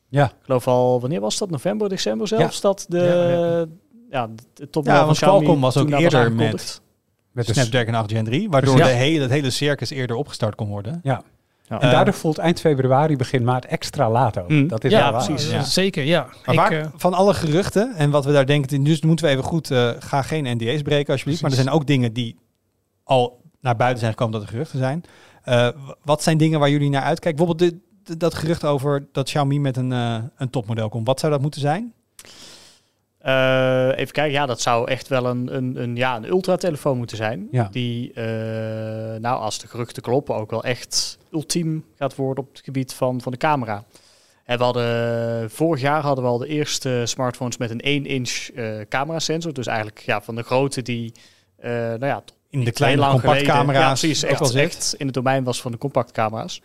Ja. 0.10 0.26
Ik 0.26 0.32
geloof 0.42 0.68
al, 0.68 1.00
wanneer 1.02 1.20
was 1.20 1.38
dat? 1.38 1.50
November, 1.50 1.90
december 1.90 2.28
zelfs? 2.28 2.62
Dat 2.62 2.86
de, 2.90 2.98
Ja, 4.10 4.20
ja, 4.22 4.28
Ja, 4.56 4.66
van 4.72 4.84
want 4.84 5.18
Xiaomi 5.18 5.40
Qualcomm 5.40 5.62
was 5.62 5.78
ook 5.78 5.90
eerder 5.92 6.20
aangekondigd. 6.20 6.82
Met 7.32 7.48
de 7.48 7.54
Snapdragon 7.54 7.94
8 7.96 8.12
Gen 8.12 8.24
3, 8.24 8.50
waardoor 8.50 8.78
Ja. 8.78 8.86
de 8.86 8.92
hele, 8.92 9.22
het 9.22 9.32
hele 9.32 9.50
circus 9.50 9.90
eerder 9.90 10.16
opgestart 10.16 10.56
kon 10.56 10.68
worden. 10.68 11.00
Ja. 11.04 11.22
Ja. 11.64 11.80
En 11.80 11.88
Eh, 11.88 11.92
daardoor 11.94 12.14
voelt 12.14 12.38
eind 12.38 12.60
februari, 12.60 13.16
begin 13.16 13.44
maart 13.44 13.66
extra 13.66 14.10
laat 14.10 14.40
ook. 14.40 14.50
Mm. 14.50 14.68
Dat 14.68 14.84
is 14.84 14.92
Ja, 14.92 15.12
precies. 15.12 15.48
eh, 15.48 15.52
ja. 15.54 15.64
Zeker, 15.64 16.04
ja. 16.04 16.28
Maar 16.46 16.72
Ik, 16.72 16.80
eh, 16.80 16.86
van 16.96 17.14
alle 17.14 17.34
geruchten 17.34 17.96
en 17.96 18.10
wat 18.10 18.26
we 18.26 18.32
daar 18.32 18.46
denken, 18.46 18.84
dus 18.84 19.02
moeten 19.02 19.26
we 19.26 19.32
even 19.32 19.44
goed, 19.44 19.72
eh, 19.72 19.90
ga 20.00 20.22
geen 20.22 20.58
NDA's 20.58 20.82
breken 20.82 21.12
alsjeblieft. 21.12 21.42
Maar 21.42 21.52
er 21.52 21.58
zijn 21.58 21.70
ook 21.70 21.88
dingen 21.88 22.14
die 22.14 22.36
al 23.04 23.41
naar 23.62 23.76
buiten 23.76 24.00
zijn 24.00 24.12
gekomen 24.12 24.34
dat 24.34 24.42
er 24.44 24.48
geruchten 24.50 24.80
zijn. 24.80 25.04
Eh, 25.44 25.68
wat 26.04 26.24
zijn 26.24 26.38
dingen 26.38 26.60
waar 26.60 26.70
jullie 26.70 26.90
naar 26.90 27.02
uitkijken? 27.04 27.46
Bijvoorbeeld 27.46 27.72
de- 28.04 28.18
dat 28.18 28.34
gerucht 28.34 28.66
over 28.66 29.08
dat 29.12 29.26
Xiaomi 29.26 29.60
met 29.60 29.78
een, 29.78 29.92
eh, 29.92 30.18
een 30.38 30.50
topmodel 30.50 30.90
komt. 30.90 31.08
Wat 31.08 31.20
zou 31.20 31.32
dat 31.32 31.42
moeten 31.42 31.62
zijn? 31.62 31.94
Eh, 33.18 33.88
even 33.98 34.14
kijken, 34.14 34.32
ja, 34.32 34.46
dat 34.46 34.62
zou 34.62 34.90
echt 34.90 35.08
wel 35.08 35.26
een, 35.26 35.56
een, 35.56 35.82
een, 35.82 35.96
ja, 35.96 36.16
een 36.16 36.26
ultra-telefoon 36.28 36.98
moeten 36.98 37.18
zijn. 37.18 37.48
Ja. 37.52 37.68
Die, 37.72 38.14
eh, 38.14 38.24
nou, 39.20 39.40
als 39.42 39.60
de 39.60 39.68
geruchten 39.68 40.02
kloppen, 40.02 40.36
ook 40.36 40.52
wel 40.52 40.64
echt 40.64 41.18
ultiem 41.32 41.86
gaat 41.96 42.16
worden 42.16 42.44
op 42.44 42.50
het 42.50 42.62
gebied 42.64 42.94
van, 42.94 43.22
van 43.22 43.32
de 43.32 43.38
camera. 43.38 43.84
En 44.46 44.58
we 44.58 44.64
hadden, 44.64 45.50
vorig 45.52 45.82
jaar 45.82 46.02
hadden 46.02 46.24
we 46.24 46.30
al 46.30 46.38
de 46.38 46.48
eerste 46.48 47.02
smartphones 47.06 47.58
met 47.58 47.70
een 47.70 47.82
1-inch 48.06 48.50
eh 48.56 48.80
camera-sensor. 48.90 49.54
Dus 49.54 49.68
eigenlijk 49.68 50.00
ja, 50.00 50.22
van 50.22 50.36
de 50.36 50.44
grootte 50.44 50.82
die, 50.82 51.12
nou 51.62 52.06
ja, 52.06 52.22
tot 52.26 52.36
In 52.52 52.64
de 52.64 52.72
kleine 52.72 53.00
lang 53.00 53.12
compact 53.12 53.34
geleden- 53.38 53.56
camera's. 53.56 53.82
Ja, 53.82 53.88
precies. 54.08 54.24
Echt, 54.24 54.40
wel 54.40 54.62
echt 54.62 54.96
in 54.98 55.06
het 55.06 55.16
domein 55.16 55.44
was 55.44 55.62
van 55.62 55.72
de 55.72 55.78
compactcamera's. 55.78 56.62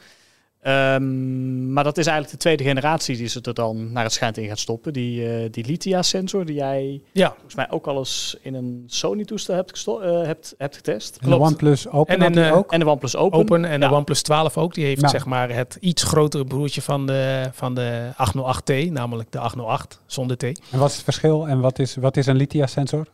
Ehm 0.63 1.73
maar 1.73 1.85
dat 1.85 1.99
is 1.99 2.07
eigenlijk 2.07 2.37
de 2.37 2.43
tweede 2.43 2.65
generatie 2.65 3.17
die 3.17 3.27
ze 3.29 3.41
er 3.41 3.55
dan 3.55 3.93
naar 3.93 4.03
het 4.05 4.13
schijnt 4.13 4.37
in 4.37 4.49
gaat 4.49 4.59
stoppen. 4.59 4.93
Die, 4.93 5.29
eh, 5.37 5.49
die 5.51 5.65
Litia-sensor 5.67 6.45
die 6.45 6.55
jij 6.55 7.01
ja, 7.13 7.29
volgens 7.31 7.55
mij 7.55 7.71
ook 7.71 7.87
al 7.87 7.99
eens 7.99 8.37
in 8.43 8.55
een 8.55 8.85
Sony-toestel 8.87 9.55
hebt, 9.55 9.71
gesto- 9.71 10.01
eh, 10.01 10.27
hebt, 10.27 10.55
hebt 10.59 10.77
getest. 10.77 11.19
En 11.21 11.31
de 11.31 11.39
OnePlus 11.39 11.89
Open 11.89 12.19
En 12.19 12.33
die 12.33 12.43
eh, 12.45 12.57
ook. 12.57 12.73
En 12.73 12.79
de 12.81 12.87
OnePlus 12.89 13.17
Open. 13.17 13.39
Open 13.39 13.65
en 13.65 13.81
Ja. 13.81 13.89
de 13.89 13.95
OnePlus 13.95 14.23
12 14.23 14.57
ook. 14.59 14.75
Die 14.75 14.85
heeft 14.85 15.01
Nou. 15.01 15.13
zeg 15.13 15.27
maar 15.27 15.51
het 15.51 15.77
iets 15.81 16.03
grotere 16.03 16.45
broertje 16.45 16.83
van 16.83 17.07
de, 17.07 17.49
van 17.53 17.75
de 17.75 18.11
808T, 18.17 18.91
namelijk 18.91 19.31
de 19.33 19.39
808 19.39 20.01
zonder 20.07 20.37
T. 20.37 20.43
En 20.43 20.79
wat 20.79 20.89
is 20.89 20.95
het 20.95 21.05
verschil 21.05 21.49
en 21.49 21.61
wat 21.61 21.79
is, 21.79 21.97
wat 21.97 22.17
is 22.17 22.27
een 22.27 22.37
Litia-sensor? 22.37 23.07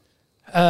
Eh, 0.53 0.61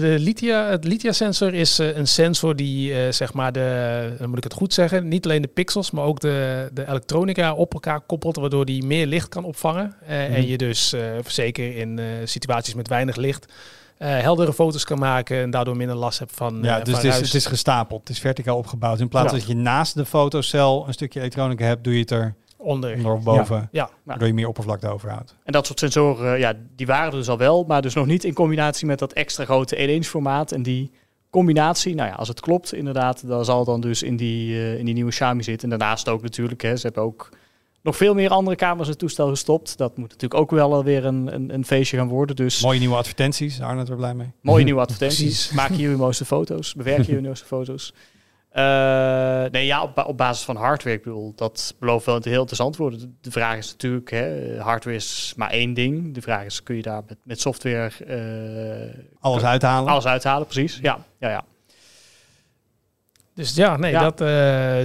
de 0.00 0.16
Litia, 0.18 0.66
het 0.70 0.84
Litia-sensor 0.84 1.54
is 1.54 1.78
eh, 1.78 1.96
een 1.96 2.06
sensor 2.06 2.56
die, 2.56 2.94
eh, 2.94 3.12
zeg 3.12 3.32
maar, 3.32 3.52
de, 3.52 4.14
dan 4.18 4.28
moet 4.28 4.38
ik 4.38 4.44
het 4.44 4.52
goed 4.52 4.72
zeggen, 4.74 5.08
niet 5.08 5.24
alleen 5.24 5.42
de 5.42 5.48
pixels, 5.48 5.90
maar 5.90 6.04
ook 6.04 6.20
de, 6.20 6.68
de 6.72 6.88
elektronica 6.88 7.54
op 7.54 7.72
elkaar 7.72 8.00
koppelt, 8.00 8.36
waardoor 8.36 8.64
die 8.64 8.84
meer 8.84 9.06
licht 9.06 9.28
kan 9.28 9.44
opvangen. 9.44 9.94
Eh, 10.06 10.16
Mhm. 10.16 10.32
En 10.34 10.46
je 10.46 10.56
dus 10.58 10.94
zeker 11.26 11.76
in 11.76 12.00
situaties 12.24 12.74
met 12.74 12.88
weinig 12.88 13.16
licht 13.16 13.52
heldere 13.98 14.52
foto's 14.52 14.84
kan 14.84 14.98
maken 14.98 15.42
en 15.42 15.50
daardoor 15.50 15.76
minder 15.76 15.96
last 15.96 16.18
hebt 16.18 16.32
van, 16.34 16.58
Ja, 16.62 16.80
dus 16.80 16.94
van 16.94 17.04
het 17.04 17.14
is, 17.14 17.20
het 17.20 17.34
is 17.34 17.46
gestapeld. 17.46 18.00
Het 18.00 18.08
is 18.10 18.18
verticaal 18.18 18.56
opgebouwd. 18.56 19.00
In 19.00 19.08
plaats 19.08 19.32
Ja. 19.32 19.38
dat 19.38 19.46
je 19.46 19.54
naast 19.54 19.94
de 19.94 20.04
fotocel 20.04 20.84
een 20.86 20.92
stukje 20.92 21.20
elektronica 21.20 21.64
hebt, 21.64 21.84
doe 21.84 21.92
je 21.94 22.00
het 22.00 22.10
er 22.10 22.34
onder. 22.66 22.96
onder 22.96 23.12
of 23.12 23.22
boven. 23.22 23.68
Ja. 23.72 23.90
Waardoor 24.02 24.28
je 24.28 24.34
meer 24.34 24.48
oppervlakte 24.48 24.88
overhoudt. 24.88 25.36
En 25.44 25.52
dat 25.52 25.66
soort 25.66 25.78
sensoren, 25.78 26.38
ja, 26.38 26.52
die 26.76 26.86
waren 26.86 27.12
er 27.12 27.18
dus 27.18 27.28
al 27.28 27.38
wel. 27.38 27.64
Maar 27.64 27.82
dus 27.82 27.94
nog 27.94 28.06
niet 28.06 28.24
in 28.24 28.34
combinatie 28.34 28.86
met 28.86 28.98
dat 28.98 29.12
extra 29.12 29.44
grote 29.44 29.76
1-inch 29.76 30.06
formaat. 30.06 30.52
En 30.52 30.62
die 30.62 30.90
combinatie, 31.30 31.94
nou 31.94 32.08
ja, 32.08 32.14
als 32.14 32.28
het 32.28 32.40
klopt 32.40 32.74
inderdaad, 32.74 33.26
dan 33.28 33.44
zal 33.44 33.64
dan 33.64 33.80
dus 33.80 34.02
in 34.02 34.16
die, 34.16 34.54
eh, 34.54 34.78
in 34.78 34.84
die 34.84 34.94
nieuwe 34.94 35.10
Xiaomi 35.10 35.42
zitten. 35.42 35.72
En 35.72 35.78
daarnaast 35.78 36.08
ook 36.08 36.22
natuurlijk, 36.22 36.62
hè, 36.62 36.76
ze 36.76 36.86
hebben 36.86 37.02
ook 37.02 37.28
nog 37.82 37.96
veel 37.96 38.14
meer 38.14 38.30
andere 38.30 38.56
camera's 38.56 38.84
in 38.84 38.90
het 38.90 38.98
toestel 38.98 39.28
gestopt. 39.28 39.78
Dat 39.78 39.96
moet 39.96 40.08
natuurlijk 40.08 40.40
ook 40.40 40.50
wel 40.50 40.84
weer 40.84 41.04
een, 41.04 41.34
een, 41.34 41.54
een 41.54 41.64
feestje 41.64 41.96
gaan 41.96 42.08
worden. 42.08 42.36
Dus 42.36 42.62
Mooie 42.62 42.78
nieuwe 42.78 42.96
advertenties. 42.96 43.60
Arnold 43.60 43.88
er 43.88 43.96
blij 43.96 44.14
mee. 44.14 44.32
mooie 44.40 44.64
nieuwe 44.70 44.80
advertenties. 44.80 45.50
Maak 45.50 45.70
uw 45.70 45.96
mooiste 45.96 46.24
foto's. 46.24 46.74
Bewerk 46.74 47.06
uw 47.06 47.20
mooiste 47.26 47.46
foto's. 47.46 47.92
Eh, 48.56 49.44
nee, 49.50 49.66
ja, 49.66 49.82
op, 49.82 49.98
op 50.06 50.16
basis 50.16 50.44
van 50.44 50.56
hardware, 50.56 50.96
ik 50.96 51.02
bedoel, 51.02 51.32
dat 51.34 51.74
belooft 51.78 52.06
wel 52.06 52.18
heel 52.22 52.32
interessant 52.38 52.76
worden. 52.76 53.16
De, 53.20 53.30
vraag 53.30 53.56
is 53.58 53.70
natuurlijk, 53.70 54.10
hè, 54.10 54.56
hardware 54.60 54.96
is 54.96 55.32
maar 55.36 55.50
één 55.50 55.74
ding. 55.74 56.14
De 56.14 56.22
vraag 56.22 56.44
is, 56.44 56.62
kun 56.62 56.76
je 56.76 56.82
daar 56.82 57.02
met, 57.08 57.18
met 57.22 57.40
software 57.40 57.90
eh, 58.04 59.02
Alles 59.20 59.42
uithalen. 59.44 59.88
alles 59.92 60.06
uithalen? 60.06 60.46
Precies, 60.46 60.78
ja, 60.82 61.04
ja, 61.18 61.28
ja. 61.28 61.44
Dus 63.34 63.54
ja, 63.54 63.76
nee, 63.76 63.90
Ja. 63.90 64.00
dat... 64.02 64.20
eh, 64.20 64.84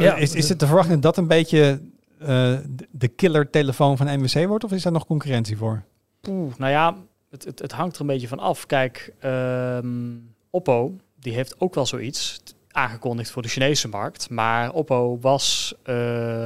Ja. 0.00 0.14
is, 0.16 0.34
is 0.34 0.48
het 0.48 0.58
te 0.58 0.66
verwachten 0.66 0.92
dat 0.94 1.02
dat 1.02 1.16
een 1.16 1.28
beetje 1.28 1.80
eh, 2.18 2.54
de- 2.90 3.08
killer 3.08 3.50
telefoon 3.50 3.96
van 3.96 4.06
NWC 4.20 4.46
wordt? 4.46 4.64
Of 4.64 4.72
is 4.72 4.82
daar 4.82 4.92
nog 4.92 5.06
concurrentie 5.06 5.56
voor? 5.56 5.82
Poeh, 6.20 6.52
nou 6.56 6.70
ja, 6.70 6.96
het, 7.30 7.44
het, 7.44 7.58
het 7.58 7.72
hangt 7.72 7.94
er 7.94 8.00
een 8.00 8.06
beetje 8.06 8.28
van 8.28 8.38
af. 8.38 8.66
Kijk, 8.66 9.12
ehm, 9.18 10.14
Oppo, 10.50 10.96
die 11.20 11.34
heeft 11.34 11.60
ook 11.60 11.74
wel 11.74 11.86
zoiets 11.86 12.40
aangekondigd 12.72 13.30
voor 13.30 13.42
de 13.42 13.48
Chinese 13.48 13.88
markt. 13.88 14.30
Maar 14.30 14.72
Oppo 14.72 15.18
was 15.20 15.74
eh, 15.82 15.94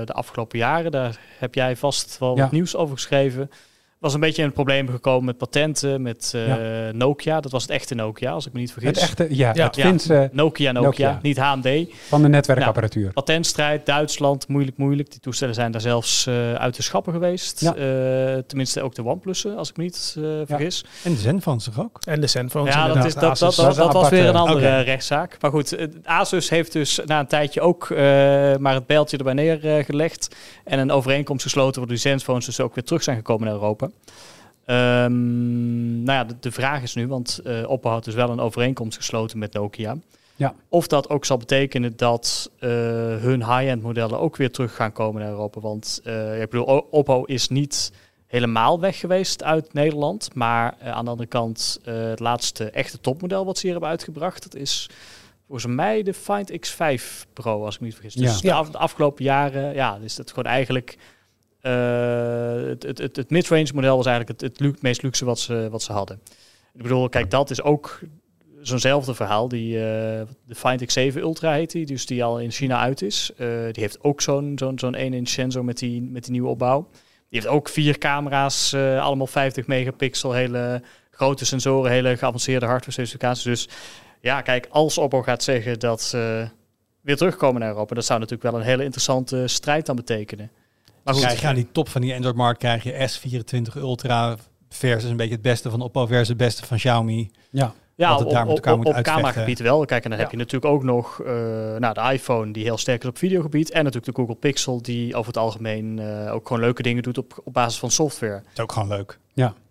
de 0.04 0.12
afgelopen 0.12 0.58
jaren, 0.58 0.90
daar 0.90 1.20
heb 1.38 1.54
jij 1.54 1.76
vast 1.76 2.18
wel 2.18 2.36
Ja. 2.36 2.42
wat 2.42 2.52
nieuws 2.52 2.76
over 2.76 2.94
geschreven, 2.94 3.50
was 3.98 4.14
een 4.14 4.20
beetje 4.20 4.38
in 4.38 4.44
het 4.44 4.54
probleem 4.54 4.88
gekomen 4.88 5.24
met 5.24 5.36
patenten, 5.36 6.02
met 6.02 6.32
eh, 6.34 6.54
Nokia. 6.92 7.40
Dat 7.40 7.52
was 7.52 7.62
het 7.62 7.70
echte 7.70 7.94
Nokia, 7.94 8.30
als 8.30 8.46
ik 8.46 8.52
me 8.52 8.60
niet 8.60 8.72
vergis. 8.72 8.90
Het 8.90 8.98
echte, 8.98 9.26
ja, 9.30 9.52
Ja. 9.54 9.64
het 9.64 9.76
Ja. 9.76 9.86
Finse 9.86 10.28
Nokia, 10.32 10.72
Nokia, 10.72 10.86
Nokia. 10.88 11.18
niet 11.22 11.38
HMD. 11.38 11.86
van 12.08 12.22
de 12.22 12.28
netwerkapparatuur. 12.28 13.12
Patentstrijd, 13.12 13.86
Duitsland, 13.86 14.48
moeilijk, 14.48 14.76
moeilijk. 14.76 15.10
Die 15.10 15.20
toestellen 15.20 15.54
zijn 15.54 15.72
daar 15.72 15.80
zelfs 15.80 16.26
eh, 16.26 16.54
uit 16.54 16.76
de 16.76 16.82
schappen 16.82 17.12
geweest. 17.12 17.60
Ja. 17.60 17.74
Eh, 17.74 18.38
tenminste 18.46 18.82
ook 18.82 18.94
de 18.94 19.04
OnePlussen, 19.04 19.56
als 19.56 19.70
ik 19.70 19.76
me 19.76 19.82
niet 19.82 20.16
eh, 20.18 20.24
vergis. 20.44 20.84
En 21.04 21.12
de 21.12 21.18
Zenfone 21.18 21.60
toch 21.60 21.80
ook? 21.80 21.98
en 22.04 22.20
de 22.20 22.26
Zenfones 22.26 22.74
Ja, 22.74 22.86
dat, 22.86 23.04
is, 23.04 23.14
dat, 23.14 23.38
dat, 23.38 23.56
dat, 23.56 23.92
was 23.92 24.08
weer 24.08 24.26
een 24.26 24.34
andere 24.36 24.80
rechtszaak. 24.80 25.36
Maar 25.40 25.50
goed, 25.50 25.76
Asus 26.04 26.50
heeft 26.50 26.72
dus 26.72 27.00
na 27.06 27.20
een 27.20 27.26
tijdje 27.26 27.60
ook 27.60 27.90
eh, 27.90 27.96
maar 28.56 28.74
het 28.74 28.86
bijltje 28.86 29.16
erbij 29.16 29.32
neergelegd. 29.32 30.34
en 30.64 30.78
een 30.78 30.90
overeenkomst 30.90 31.42
gesloten 31.42 31.74
waardoor 31.78 31.96
die 31.96 32.10
Zenfones 32.10 32.44
dus 32.44 32.60
ook 32.60 32.74
weer 32.74 32.84
terug 32.84 33.02
zijn 33.02 33.16
gekomen 33.16 33.44
naar 33.44 33.54
Europa. 33.54 33.85
Ehm, 34.64 36.02
nou 36.02 36.18
ja, 36.18 36.24
de, 36.24 36.34
de 36.40 36.52
vraag 36.52 36.82
is 36.82 36.94
nu, 36.94 37.06
want 37.08 37.40
eh 37.44 37.68
Oppo 37.68 37.90
had 37.90 38.04
dus 38.04 38.14
wel 38.14 38.30
een 38.30 38.40
overeenkomst 38.40 38.96
gesloten 38.96 39.38
met 39.38 39.52
Nokia. 39.52 39.96
Ja. 40.36 40.54
Of 40.68 40.86
dat 40.86 41.08
ook 41.08 41.24
zal 41.24 41.36
betekenen 41.36 41.96
dat 41.96 42.50
eh, 42.58 42.68
hun 43.16 43.44
high-end 43.44 43.82
modellen 43.82 44.20
ook 44.20 44.36
weer 44.36 44.50
terug 44.50 44.74
gaan 44.74 44.92
komen 44.92 45.22
naar 45.22 45.30
Europa. 45.30 45.60
Want 45.60 46.00
eh, 46.04 46.42
ik 46.42 46.50
bedoel, 46.50 46.86
Oppo 46.90 47.24
is 47.24 47.48
niet 47.48 47.92
helemaal 48.26 48.80
weg 48.80 48.98
geweest 48.98 49.42
uit 49.42 49.72
Nederland. 49.72 50.34
Maar 50.34 50.74
aan 50.82 51.04
de 51.04 51.10
andere 51.10 51.28
kant, 51.28 51.80
het 51.84 52.20
laatste 52.20 52.70
echte 52.70 53.00
topmodel 53.00 53.44
wat 53.44 53.56
ze 53.56 53.62
hier 53.62 53.70
hebben 53.72 53.90
uitgebracht, 53.90 54.42
dat 54.42 54.54
is 54.54 54.90
volgens 55.46 55.74
mij 55.74 56.02
de 56.02 56.14
Find 56.14 56.52
X5 56.52 57.02
Pro, 57.32 57.64
als 57.64 57.74
ik 57.74 57.80
me 57.80 57.86
niet 57.86 57.94
vergis. 57.96 58.14
Dus 58.14 58.34
Ja. 58.40 58.40
de, 58.40 58.52
af- 58.52 58.70
de 58.70 58.78
afgelopen 58.78 59.24
jaren, 59.24 59.74
ja, 59.74 59.98
is 60.02 60.14
dat 60.16 60.28
gewoon 60.28 60.44
eigenlijk 60.52 60.98
het, 61.68 62.82
het, 62.82 62.98
het, 62.98 63.16
het 63.16 63.30
mid-range 63.30 63.70
model 63.74 63.96
was 63.96 64.06
eigenlijk 64.06 64.40
het, 64.40 64.58
het 64.58 64.82
meest 64.82 65.02
luxe 65.02 65.24
wat 65.24 65.38
ze, 65.38 65.68
wat 65.70 65.82
ze 65.82 65.92
hadden. 65.92 66.20
Ik 66.74 66.82
bedoel, 66.82 67.08
kijk, 67.08 67.30
dat 67.30 67.50
is 67.50 67.62
ook 67.62 68.00
zo'nzelfde 68.68 69.14
verhaal. 69.14 69.48
Die, 69.48 69.76
eh, 69.76 69.82
de 70.44 70.54
Find 70.54 71.12
X7 71.12 71.16
Ultra 71.16 71.52
heet 71.52 71.70
die, 71.70 71.86
dus 71.86 72.06
die 72.06 72.24
al 72.24 72.40
in 72.40 72.50
China 72.50 72.78
uit 72.78 73.02
is. 73.02 73.30
Eh, 73.36 73.46
die 73.48 73.82
heeft 73.82 74.02
ook 74.02 74.20
zo'n 74.20 74.52
zo'n 74.58 74.78
zo'n 74.78 74.96
1-inch 74.96 75.28
sensor 75.28 75.64
met 75.64 75.78
die, 75.78 76.02
met 76.02 76.22
die 76.22 76.32
nieuwe 76.32 76.48
opbouw. 76.48 76.88
Die 77.28 77.40
heeft 77.40 77.46
ook 77.46 77.68
vier 77.68 77.98
camera's, 77.98 78.72
eh, 78.72 79.04
allemaal 79.04 79.26
50 79.26 79.66
megapixel, 79.66 80.32
hele 80.32 80.82
grote 81.10 81.44
sensoren, 81.44 81.90
hele 81.90 82.16
geavanceerde 82.16 82.66
hardware 82.66 82.92
specificaties. 82.92 83.44
Dus 83.44 83.68
ja, 84.20 84.40
kijk, 84.40 84.66
als 84.70 84.98
Oppo 84.98 85.22
gaat 85.22 85.42
zeggen 85.42 85.78
dat 85.78 86.02
ze 86.02 86.48
weer 87.00 87.16
terugkomen 87.16 87.60
naar 87.60 87.70
Europa, 87.70 87.94
dat 87.94 88.04
zou 88.04 88.20
natuurlijk 88.20 88.50
wel 88.50 88.60
een 88.60 88.66
hele 88.66 88.82
interessante 88.82 89.46
strijd 89.46 89.86
dan 89.86 89.96
betekenen. 89.96 90.50
Maar 91.06 91.14
goed, 91.14 91.22
Krijg 91.24 91.40
je 91.40 91.46
aan 91.46 91.54
die 91.54 91.68
top 91.72 91.88
van 91.88 92.00
die 92.00 92.14
Android-markt 92.14 92.58
krijg 92.58 92.82
je 92.82 93.08
S24 93.10 93.76
Ultra 93.76 94.36
versus 94.68 95.10
een 95.10 95.16
beetje 95.16 95.32
het 95.32 95.42
beste 95.42 95.70
van 95.70 95.80
Oppo 95.80 96.06
versus 96.06 96.28
het 96.28 96.36
beste 96.36 96.66
van 96.66 96.76
Xiaomi. 96.76 97.30
Ja. 97.50 97.72
Ja, 97.94 98.16
op, 98.16 98.26
op, 98.26 98.66
op, 98.66 98.76
moet 98.76 98.86
op 98.86 99.02
cameragebied 99.02 99.58
wel. 99.58 99.84
Kijk, 99.84 100.04
en 100.04 100.10
dan 100.10 100.18
heb 100.18 100.28
Ja. 100.30 100.36
je 100.36 100.42
natuurlijk 100.44 100.72
ook 100.72 100.82
nog 100.82 101.20
eh, 101.22 101.32
nou, 101.78 101.94
de 101.94 102.00
iPhone 102.12 102.52
die 102.52 102.62
heel 102.64 102.78
sterk 102.78 103.02
is 103.02 103.08
op 103.08 103.18
videogebied. 103.18 103.70
En 103.70 103.84
natuurlijk 103.84 104.14
de 104.16 104.20
Google 104.22 104.34
Pixel 104.36 104.82
die 104.82 105.14
over 105.14 105.26
het 105.26 105.36
algemeen 105.36 105.98
eh, 105.98 106.32
ook 106.34 106.46
gewoon 106.46 106.62
leuke 106.62 106.82
dingen 106.82 107.02
doet 107.02 107.18
op, 107.18 107.40
op 107.44 107.52
basis 107.52 107.78
van 107.78 107.90
software. 107.90 108.32
Dat 108.32 108.42
is 108.54 108.60
ook 108.60 108.72
gewoon 108.72 108.88
leuk. 108.88 109.18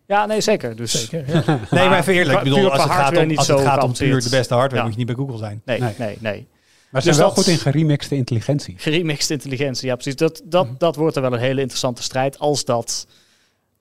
Ja, 0.07 0.25
nee, 0.25 0.41
zeker. 0.41 0.75
Dus 0.75 0.91
Zeker, 1.09 1.29
ja. 1.33 1.43
Nee, 1.71 1.89
maar 1.89 1.99
even 1.99 2.13
eerlijk. 2.13 2.37
Ik 2.37 2.43
bedoel, 2.43 2.71
als 2.71 2.83
het 2.83 2.91
gaat 2.91 3.17
om, 3.17 3.37
als 3.37 3.47
het 3.47 3.59
gaat 3.61 3.83
om 3.83 3.93
puur 3.93 4.21
de 4.23 4.29
beste 4.29 4.53
hardware, 4.53 4.75
Ja. 4.75 4.81
moet 4.83 4.91
je 4.91 4.97
niet 4.97 5.15
bij 5.15 5.15
Google 5.15 5.37
zijn. 5.37 5.61
nee, 5.65 5.79
nee, 5.79 5.93
Nee. 5.97 6.17
nee. 6.19 6.47
Maar 6.95 7.03
ze 7.03 7.09
Dus 7.09 7.17
zijn 7.17 7.33
wel 7.33 7.43
goed 7.43 7.53
in 7.53 7.57
geremixte 7.57 8.15
intelligentie. 8.15 8.75
Geremixed 8.77 9.29
intelligentie, 9.29 9.87
ja 9.87 9.93
precies. 9.93 10.15
Dat, 10.15 10.41
dat, 10.45 10.65
Mhm. 10.65 10.75
dat 10.77 10.95
wordt 10.95 11.15
er 11.15 11.21
wel 11.21 11.33
een 11.33 11.39
hele 11.39 11.59
interessante 11.61 12.03
strijd 12.03 12.39
als 12.39 12.65
dat, 12.65 13.07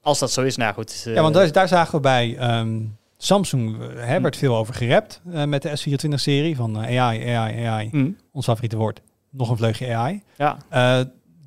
Als 0.00 0.18
dat 0.18 0.30
zo 0.30 0.42
is, 0.42 0.56
nou 0.56 0.74
goed. 0.74 1.02
Ja, 1.04 1.22
want 1.22 1.34
daar, 1.34 1.52
daar 1.52 1.68
zagen 1.68 1.94
we 1.94 2.00
bij 2.00 2.36
ehm, 2.38 2.80
Samsung, 3.18 3.76
eh, 3.82 3.86
hè, 4.06 4.20
werd 4.20 4.36
veel 4.36 4.56
over 4.56 4.74
gerept 4.74 5.20
eh, 5.32 5.44
met 5.44 5.62
de 5.62 5.68
S24-serie 5.78 6.56
van 6.56 6.82
eh, 6.82 7.00
AI, 7.02 7.28
AI, 7.34 7.64
AI. 7.66 7.88
Hm, 7.90 8.10
Ons 8.32 8.44
favoriete 8.44 8.76
woord. 8.76 9.00
Nog 9.30 9.50
een 9.50 9.56
vleugje 9.56 9.94
AI. 9.94 10.22
ja. 10.36 10.56
Eh, 10.68 11.00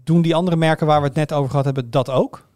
doen 0.04 0.22
die 0.22 0.36
andere 0.36 0.58
merken 0.58 0.88
waar 0.88 1.02
we 1.02 1.08
het 1.08 1.16
net 1.16 1.34
over 1.34 1.50
gehad 1.50 1.66
hebben 1.66 1.90
dat 1.92 2.10
ook? 2.10 2.47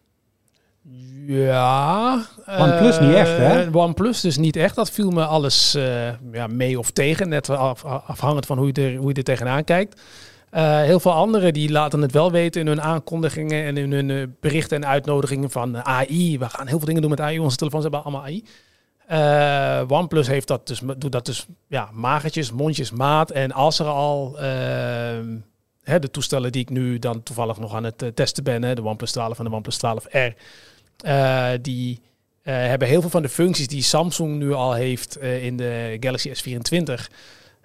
Ja. 1.26 2.26
OnePlus 2.48 3.00
niet 3.00 3.14
echt, 3.14 3.38
hè? 3.38 3.64
eh, 3.64 3.76
OnePlus 3.76 4.22
dus 4.22 4.38
niet 4.38 4.56
echt. 4.56 4.76
Dat 4.76 4.92
viel 4.92 5.10
me 5.10 5.26
alles 5.26 5.76
eh, 5.76 6.08
ja, 6.32 6.48
mee 6.48 6.80
of 6.80 6.92
tegen. 6.92 7.30
Net 7.30 7.50
af, 7.50 7.86
afhangend 7.86 8.46
van 8.46 8.58
hoe 8.58 8.70
je, 8.74 8.74
er, 8.74 8.96
hoe 8.96 9.10
je 9.10 9.14
er 9.14 9.24
tegenaan 9.24 9.64
kijkt. 9.64 10.02
Eh, 10.50 10.82
heel 10.82 11.00
veel 11.00 11.12
anderen 11.12 11.54
die 11.54 11.72
laten 11.72 12.02
het 12.02 12.12
wel 12.12 12.32
weten 12.32 12.62
in 12.62 12.68
hun 12.68 12.82
aankondigingen 12.82 13.64
en 13.64 13.78
in 13.78 13.92
hun 13.92 14.36
berichten 14.40 14.84
en 14.84 14.90
uitnodigingen 14.90 15.50
van 15.50 15.86
AI. 15.86 16.40
We 16.40 16.50
gaan 16.50 16.68
heel 16.68 16.78
veel 16.78 16.88
dingen 16.88 17.02
doen 17.02 17.10
met 17.10 17.20
AI. 17.20 17.40
Onze 17.40 17.58
telefoons 17.58 17.84
hebben 17.84 18.04
allemaal 18.04 18.24
AI. 18.24 18.44
OnePlus 19.88 20.28
heeft 20.28 20.48
dat 20.48 20.68
dus, 20.68 20.82
doet 20.98 21.12
dat 21.12 21.26
dus 21.26 21.46
ja, 21.68 21.90
magertjes, 21.94 22.52
mondjes, 22.52 22.92
maat. 22.92 23.32
En 23.32 23.52
als 23.52 23.80
er 23.80 23.86
al 23.86 24.38
hè, 25.84 26.00
de 26.00 26.12
toestellen 26.12 26.52
die 26.52 26.62
ik 26.62 26.70
nu 26.70 27.00
dan 27.00 27.24
toevallig 27.24 27.60
nog 27.60 27.76
aan 27.76 27.84
het 27.84 28.12
testen 28.16 28.44
ben, 28.44 28.64
hè, 28.64 28.76
de 28.76 28.84
OnePlus 28.84 29.12
12 29.12 29.40
en 29.40 29.46
de 29.46 29.52
OnePlus 29.52 29.78
12R, 29.78 30.34
eh, 31.02 31.50
die 31.62 32.02
eh, 32.42 32.54
hebben 32.56 32.88
heel 32.88 33.02
veel 33.02 33.10
van 33.10 33.22
de 33.22 33.30
functies 33.30 33.68
die 33.68 33.84
Samsung 33.84 34.38
nu 34.38 34.54
al 34.54 34.74
heeft 34.74 35.16
eh, 35.16 35.46
in 35.46 35.58
de 35.58 35.98
Galaxy 36.00 36.30
S24. 36.30 36.94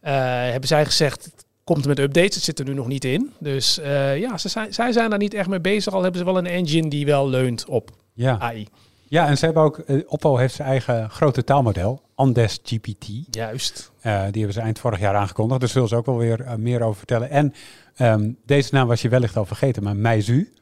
eh, 0.00 0.12
hebben 0.50 0.68
zij 0.68 0.84
gezegd, 0.84 1.24
het 1.24 1.44
komt 1.64 1.86
met 1.86 1.98
updates, 1.98 2.34
het 2.34 2.44
zit 2.44 2.58
er 2.58 2.64
nu 2.64 2.74
nog 2.74 2.86
niet 2.86 3.04
in. 3.04 3.32
Dus 3.38 3.78
eh, 3.78 4.18
ja, 4.18 4.38
ze 4.38 4.48
zijn, 4.48 4.74
zij 4.74 4.92
zijn 4.92 5.10
daar 5.10 5.18
niet 5.18 5.34
echt 5.34 5.48
mee 5.48 5.60
bezig, 5.60 5.92
al 5.94 6.02
hebben 6.02 6.18
ze 6.20 6.24
wel 6.26 6.38
een 6.38 6.46
engine 6.46 6.88
die 6.88 7.06
wel 7.06 7.28
leunt 7.28 7.64
op 7.64 7.90
Ja. 8.12 8.38
AI. 8.38 8.66
ja, 9.08 9.26
en 9.28 9.38
ze 9.38 9.44
hebben 9.44 9.62
ook, 9.62 9.84
Oppo 10.06 10.36
heeft 10.36 10.54
zijn 10.54 10.68
eigen 10.68 11.10
grote 11.10 11.44
taalmodel, 11.44 12.02
Andes 12.14 12.58
GPT. 12.62 13.06
Juist. 13.30 13.90
Eh, 14.00 14.12
die 14.22 14.32
hebben 14.32 14.52
ze 14.52 14.60
eind 14.60 14.78
vorig 14.78 14.98
jaar 15.00 15.14
aangekondigd. 15.14 15.60
Daar 15.60 15.68
zullen 15.68 15.88
ze 15.88 15.96
ook 15.96 16.06
wel 16.06 16.16
weer 16.18 16.44
meer 16.56 16.82
over 16.82 16.96
vertellen. 16.96 17.30
En 17.30 17.54
ehm, 17.96 18.30
deze 18.46 18.74
naam 18.74 18.88
was 18.88 19.02
je 19.02 19.08
wellicht 19.08 19.36
al 19.36 19.44
vergeten, 19.44 19.82
maar 19.82 19.96
Meizu. 19.96 20.52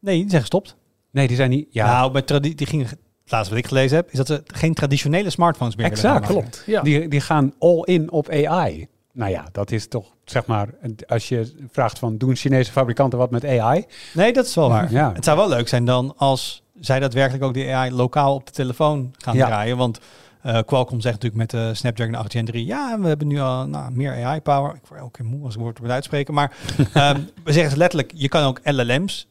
Nee, 0.00 0.18
die 0.20 0.28
zijn 0.28 0.40
gestopt. 0.40 0.76
Nee, 1.14 1.26
die 1.26 1.36
zijn 1.36 1.50
niet. 1.50 1.66
Ja, 1.70 1.86
Nou, 1.86 2.12
met 2.12 2.26
tradi- 2.26 2.54
die 2.54 2.66
gingen, 2.66 2.86
het 2.86 2.98
laatste 3.26 3.54
wat 3.54 3.62
ik 3.62 3.68
gelezen 3.68 3.96
heb, 3.96 4.10
is 4.10 4.16
dat 4.16 4.26
ze 4.26 4.42
geen 4.46 4.74
traditionele 4.74 5.30
smartphones 5.30 5.76
meer 5.76 5.88
willen 5.88 6.04
Exact. 6.04 6.26
Klopt. 6.26 6.62
Ja. 6.66 6.82
die, 6.82 7.08
die 7.08 7.20
gaan 7.20 7.52
all 7.58 7.80
in 7.84 8.10
op 8.10 8.28
AI. 8.30 8.86
Nou 9.12 9.30
ja, 9.30 9.44
dat 9.52 9.70
is 9.70 9.88
toch 9.88 10.06
zeg 10.24 10.46
maar, 10.46 10.68
als 11.06 11.28
je 11.28 11.54
vraagt 11.70 11.98
van 11.98 12.16
doen 12.16 12.36
Chinese 12.36 12.72
fabrikanten 12.72 13.18
wat 13.18 13.30
met 13.30 13.44
AI? 13.44 13.84
Nee, 14.14 14.32
dat 14.32 14.46
is 14.46 14.54
wel 14.54 14.68
waar. 14.68 14.92
Ja. 14.92 15.12
Het 15.14 15.24
zou 15.24 15.36
wel 15.36 15.48
leuk 15.48 15.68
zijn 15.68 15.84
dan 15.84 16.14
als 16.16 16.62
zij 16.80 17.00
daadwerkelijk 17.00 17.44
ook 17.44 17.54
die 17.54 17.74
AI 17.74 17.92
lokaal 17.92 18.34
op 18.34 18.46
de 18.46 18.52
telefoon 18.52 19.14
gaan 19.18 19.36
Ja. 19.36 19.46
draaien. 19.46 19.76
Want 19.76 19.98
eh, 20.42 20.58
Qualcomm 20.66 21.00
zegt 21.00 21.14
natuurlijk 21.22 21.52
met 21.52 21.60
de 21.60 21.74
Snapdragon 21.74 22.14
8 22.14 22.32
Gen 22.32 22.44
3, 22.44 22.66
ja, 22.66 22.98
we 23.00 23.06
hebben 23.08 23.26
nu 23.26 23.40
al 23.40 23.66
nou, 23.66 23.92
meer 23.92 24.24
AI-power. 24.24 24.74
Ik 24.74 24.86
word 24.88 25.00
elke 25.00 25.18
keer 25.22 25.26
moe 25.30 25.38
als 25.44 25.48
ik 25.48 25.54
het 25.54 25.62
woord 25.62 25.80
moet 25.80 25.90
uitspreken. 25.90 26.34
Maar 26.34 26.52
ehm, 26.94 27.20
we 27.44 27.52
zeggen 27.52 27.70
ze 27.70 27.76
letterlijk, 27.78 28.12
je 28.14 28.28
kan 28.28 28.44
ook 28.44 28.60
LLM's 28.62 29.28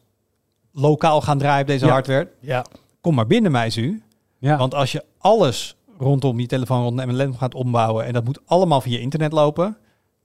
lokaal 0.74 1.20
gaan 1.20 1.38
draaien 1.38 1.60
op 1.60 1.66
deze 1.66 1.86
Ja. 1.86 1.92
hardware. 1.92 2.28
ja. 2.40 2.64
Kom 3.00 3.14
maar 3.14 3.26
binnen, 3.26 3.52
Meizu. 3.52 4.02
Ja, 4.38 4.56
Want 4.56 4.74
als 4.74 4.92
je 4.92 5.04
alles 5.18 5.76
rondom 5.98 6.40
je 6.40 6.46
telefoon, 6.46 6.82
rondom 6.82 7.06
MLM 7.14 7.34
gaat 7.36 7.54
ombouwen 7.54 8.04
en 8.04 8.12
dat 8.12 8.24
moet 8.24 8.38
allemaal 8.46 8.80
via 8.80 8.98
internet 8.98 9.32
lopen, 9.32 9.76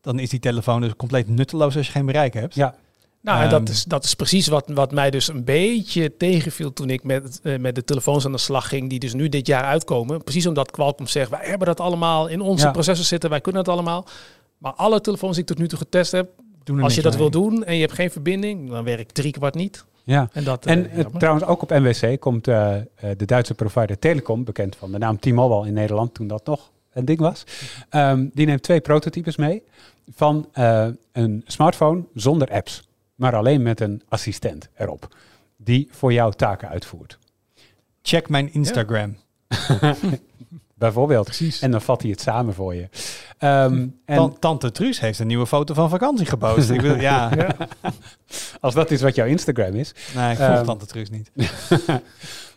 dan 0.01 0.19
is 0.19 0.29
die 0.29 0.39
telefoon 0.39 0.81
dus 0.81 0.95
compleet 0.95 1.27
nutteloos 1.27 1.75
als 1.77 1.85
je 1.85 1.91
geen 1.91 2.05
bereik 2.05 2.33
hebt. 2.33 2.55
ja. 2.55 2.75
Nou, 3.21 3.37
en 3.37 3.43
Ehm. 3.43 3.51
dat, 3.51 3.69
is, 3.69 3.83
dat 3.83 4.03
is 4.03 4.13
precies 4.13 4.47
wat, 4.47 4.69
wat 4.73 4.91
mij 4.91 5.09
dus 5.11 5.27
een 5.27 5.43
beetje 5.43 6.17
tegenviel 6.17 6.73
toen 6.73 6.89
ik 6.89 7.03
met, 7.03 7.39
eh, 7.43 7.57
met 7.59 7.75
de 7.75 7.83
telefoons 7.83 8.25
aan 8.25 8.31
de 8.31 8.37
slag 8.37 8.67
ging, 8.67 8.89
die 8.89 8.99
dus 8.99 9.13
nu 9.13 9.29
dit 9.29 9.47
jaar 9.47 9.63
uitkomen. 9.63 10.23
Precies 10.23 10.45
omdat 10.47 10.71
Qualcomm 10.71 11.07
zegt, 11.07 11.29
wij 11.29 11.39
hebben 11.43 11.67
dat 11.67 11.79
allemaal 11.79 12.27
in 12.27 12.41
onze 12.41 12.65
Ja. 12.65 12.71
processors 12.71 13.07
zitten, 13.07 13.29
wij 13.29 13.41
kunnen 13.41 13.61
het 13.61 13.69
allemaal. 13.71 14.05
Maar 14.57 14.73
alle 14.73 15.01
telefoons 15.01 15.31
die 15.33 15.41
ik 15.41 15.47
tot 15.47 15.57
nu 15.57 15.67
toe 15.67 15.77
getest 15.77 16.11
heb, 16.11 16.29
Doen 16.63 16.81
als 16.81 16.95
je 16.95 17.01
dat 17.01 17.15
wil 17.15 17.29
doen 17.29 17.63
en 17.63 17.73
je 17.75 17.81
hebt 17.81 17.93
geen 17.93 18.11
verbinding, 18.11 18.69
dan 18.69 18.83
werkt 18.83 19.13
drie 19.13 19.31
kwart 19.31 19.55
niet. 19.55 19.85
Ja. 20.09 20.29
En, 20.33 20.43
dat, 20.43 20.65
En 20.65 20.89
eh, 20.91 21.05
trouwens 21.05 21.45
ook 21.45 21.61
op 21.61 21.69
MWC 21.69 22.19
komt 22.19 22.47
eh, 22.47 22.75
eh, 22.75 22.83
de 23.17 23.25
Duitse 23.25 23.53
provider 23.53 23.99
Telecom, 23.99 24.43
bekend 24.43 24.75
van 24.75 24.91
de 24.91 24.97
naam 24.97 25.19
T-Mobile 25.19 25.67
in 25.67 25.73
Nederland, 25.73 26.13
toen 26.13 26.27
dat 26.27 26.45
nog 26.45 26.71
een 26.93 27.05
ding 27.05 27.19
was. 27.19 27.43
Ehm, 27.89 28.27
die 28.33 28.45
neemt 28.45 28.63
twee 28.63 28.81
prototypes 28.81 29.35
mee 29.35 29.63
van 30.13 30.49
eh, 30.51 30.87
een 31.11 31.43
smartphone 31.45 32.03
zonder 32.13 32.51
apps, 32.51 32.87
maar 33.15 33.35
alleen 33.35 33.61
met 33.61 33.79
een 33.79 34.01
assistent 34.07 34.69
erop, 34.77 35.15
die 35.57 35.87
voor 35.91 36.13
jou 36.13 36.33
taken 36.33 36.69
uitvoert. 36.69 37.17
Check 38.01 38.29
mijn 38.29 38.53
Instagram. 38.53 39.15
Bijvoorbeeld. 40.79 41.25
Precies. 41.25 41.61
En 41.61 41.71
dan 41.71 41.81
vat 41.81 42.01
hij 42.01 42.11
het 42.11 42.21
samen 42.21 42.53
voor 42.53 42.75
je. 42.75 42.87
Ehm, 43.37 43.87
en 44.05 44.15
Tan- 44.15 44.39
Tante 44.39 44.71
Truus 44.71 44.99
heeft 44.99 45.19
een 45.19 45.27
nieuwe 45.27 45.47
foto 45.47 45.73
van 45.73 45.89
vakantie 45.89 46.25
gepost. 46.25 46.69
ik 46.69 46.81
wil, 46.81 46.95
ja, 46.99 47.29
Ja. 47.35 47.55
als 48.59 48.73
dat 48.73 48.91
is 48.91 49.01
wat 49.01 49.15
jouw 49.15 49.25
Instagram 49.27 49.73
is, 49.73 49.93
nee, 50.15 50.31
ik 50.31 50.37
volg 50.37 50.49
Ehm, 50.49 50.65
Tante 50.65 50.85
Truus 50.85 51.09
niet. 51.09 51.31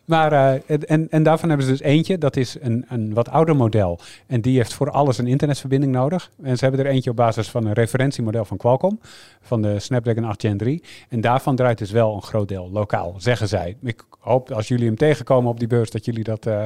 Maar, 0.05 0.33
eh, 0.33 0.81
en, 0.91 1.09
en 1.11 1.23
daarvan 1.23 1.49
hebben 1.49 1.67
ze 1.67 1.73
dus 1.73 1.81
eentje, 1.83 2.19
dat 2.19 2.37
is 2.37 2.57
een, 2.61 2.85
een 2.89 3.15
wat 3.15 3.29
ouder 3.29 3.57
model. 3.57 3.99
En 4.27 4.41
die 4.41 4.57
heeft 4.57 4.73
voor 4.73 4.91
alles 4.91 5.19
een 5.19 5.27
internetverbinding 5.27 5.93
nodig. 5.93 6.31
En 6.43 6.57
ze 6.59 6.65
hebben 6.65 6.85
er 6.85 6.91
eentje 6.93 7.11
op 7.11 7.17
basis 7.17 7.49
van 7.49 7.67
een 7.67 7.73
referentiemodel 7.73 8.45
van 8.45 8.57
Qualcomm, 8.57 9.01
van 9.43 9.63
de 9.63 9.79
Snapdragon 9.81 10.25
8 10.25 10.41
Gen 10.41 10.57
3. 10.57 10.83
En 11.09 11.21
daarvan 11.21 11.57
draait 11.57 11.79
dus 11.79 11.91
wel 11.91 12.15
een 12.15 12.23
groot 12.23 12.49
deel 12.49 12.71
lokaal, 12.73 13.15
zeggen 13.19 13.49
zij. 13.49 13.77
Ik 13.83 14.03
hoop 14.19 14.51
als 14.51 14.69
jullie 14.69 14.87
hem 14.87 14.97
tegenkomen 14.97 15.51
op 15.51 15.59
die 15.59 15.69
beurs, 15.69 15.91
dat 15.91 16.05
jullie 16.05 16.25
dat 16.25 16.47
eh, 16.47 16.65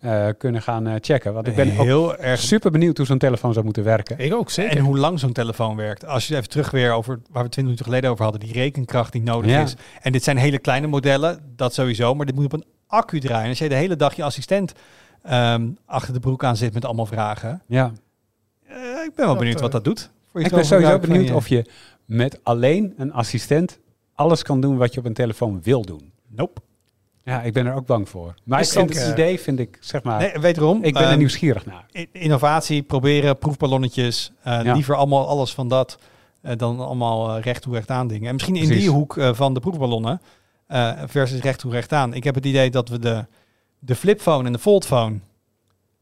eh, 0.00 0.28
kunnen 0.38 0.62
gaan 0.62 0.86
eh, 0.86 0.94
checken. 1.00 1.32
Want 1.34 1.46
ik 1.46 1.54
ben 1.54 1.70
ook 1.78 1.84
heel 1.84 2.16
erg 2.16 2.40
super 2.40 2.70
benieuwd 2.70 2.96
hoe 2.96 3.06
zo'n 3.06 3.18
telefoon 3.18 3.52
zou 3.52 3.64
moeten 3.64 3.84
werken. 3.84 4.18
Ik 4.18 4.34
ook, 4.34 4.50
zeker. 4.50 4.76
En 4.78 4.84
hoe 4.84 4.98
lang 4.98 5.18
zo'n 5.20 5.32
telefoon 5.32 5.76
werkt. 5.76 6.06
Als 6.06 6.28
je 6.28 6.36
even 6.36 6.48
terug 6.48 6.70
weer 6.70 6.92
over 6.92 7.14
waar 7.30 7.42
we 7.42 7.48
20 7.48 7.62
minuten 7.62 7.84
geleden 7.84 8.10
over 8.10 8.22
hadden, 8.22 8.40
die 8.40 8.52
rekenkracht 8.52 9.12
die 9.12 9.22
nodig 9.22 9.50
Ja. 9.50 9.62
is. 9.62 9.74
En 10.02 10.12
dit 10.12 10.22
zijn 10.24 10.36
hele 10.36 10.58
kleine 10.58 10.86
modellen, 10.86 11.40
dat 11.56 11.74
sowieso, 11.74 12.14
maar 12.14 12.26
dit 12.26 12.34
moet 12.34 12.44
op 12.44 12.52
een 12.52 12.64
accu 12.86 13.20
draaien. 13.20 13.48
Als 13.48 13.58
je 13.58 13.68
de 13.68 13.74
hele 13.74 13.96
dag 13.96 14.14
je 14.14 14.22
assistent 14.24 14.72
ehm, 15.22 15.68
achter 15.86 16.12
de 16.12 16.20
broek 16.20 16.44
aan 16.44 16.56
zit 16.56 16.74
met 16.74 16.84
allemaal 16.84 17.06
vragen. 17.06 17.62
Ja. 17.66 17.92
eh, 18.66 18.74
ik 18.76 19.14
ben 19.14 19.24
wel 19.24 19.26
Dat, 19.26 19.38
benieuwd 19.38 19.60
wat 19.60 19.72
dat 19.72 19.84
doet. 19.84 20.10
Voor 20.30 20.40
je 20.40 20.46
Ik 20.46 20.52
ben 20.52 20.64
sowieso 20.64 20.98
benieuwd 20.98 21.28
je- 21.28 21.34
of 21.34 21.48
je 21.48 21.64
met 22.04 22.40
alleen 22.42 22.94
een 22.96 23.12
assistent 23.12 23.78
alles 24.14 24.42
kan 24.42 24.60
doen 24.60 24.76
wat 24.76 24.94
je 24.94 25.00
op 25.00 25.06
een 25.06 25.12
telefoon 25.14 25.60
wil 25.62 25.82
doen. 25.82 26.12
Nope. 26.28 26.60
Ja, 27.28 27.42
ik 27.42 27.52
ben 27.52 27.66
er 27.66 27.74
ook 27.74 27.86
bang 27.86 28.08
voor. 28.08 28.34
Maar 28.44 28.60
Is 28.60 28.66
ik 28.66 28.72
vind 28.78 28.88
het 28.94 28.98
eh, 29.02 29.08
idee 29.10 29.40
vind 29.40 29.58
ik, 29.58 29.76
zeg 29.80 30.02
maar, 30.02 30.18
Nee, 30.20 30.38
wederom. 30.40 30.84
ik 30.84 30.92
ben 30.92 31.02
er 31.02 31.08
ehm, 31.08 31.18
nieuwsgierig 31.18 31.66
naar. 31.66 31.86
Innovatie, 32.12 32.82
proberen, 32.82 33.38
proefballonnetjes. 33.38 34.32
eh, 34.42 34.62
Ja. 34.64 34.72
Liever 34.74 34.94
allemaal 34.94 35.28
alles 35.28 35.54
van 35.54 35.68
dat 35.68 35.98
eh, 36.42 36.56
dan 36.56 36.80
allemaal 36.80 37.38
recht 37.38 37.62
toe 37.62 37.74
recht 37.74 37.90
aan 37.90 38.06
dingen. 38.08 38.26
En 38.28 38.32
misschien 38.34 38.56
in 38.56 38.68
die 38.68 38.90
hoek 38.90 39.16
van 39.32 39.54
de 39.54 39.60
proefballonnen 39.60 40.20
eh, 40.66 40.92
versus 41.06 41.40
recht 41.40 41.58
toe 41.58 41.72
recht 41.72 41.92
aan. 41.92 42.14
Ik 42.14 42.24
heb 42.24 42.34
het 42.34 42.46
idee 42.46 42.70
dat 42.70 42.88
we 42.88 42.98
de, 42.98 43.26
de 43.78 43.94
flipphone 43.94 44.46
en 44.46 44.52
de 44.52 44.58
foldphone, 44.58 45.18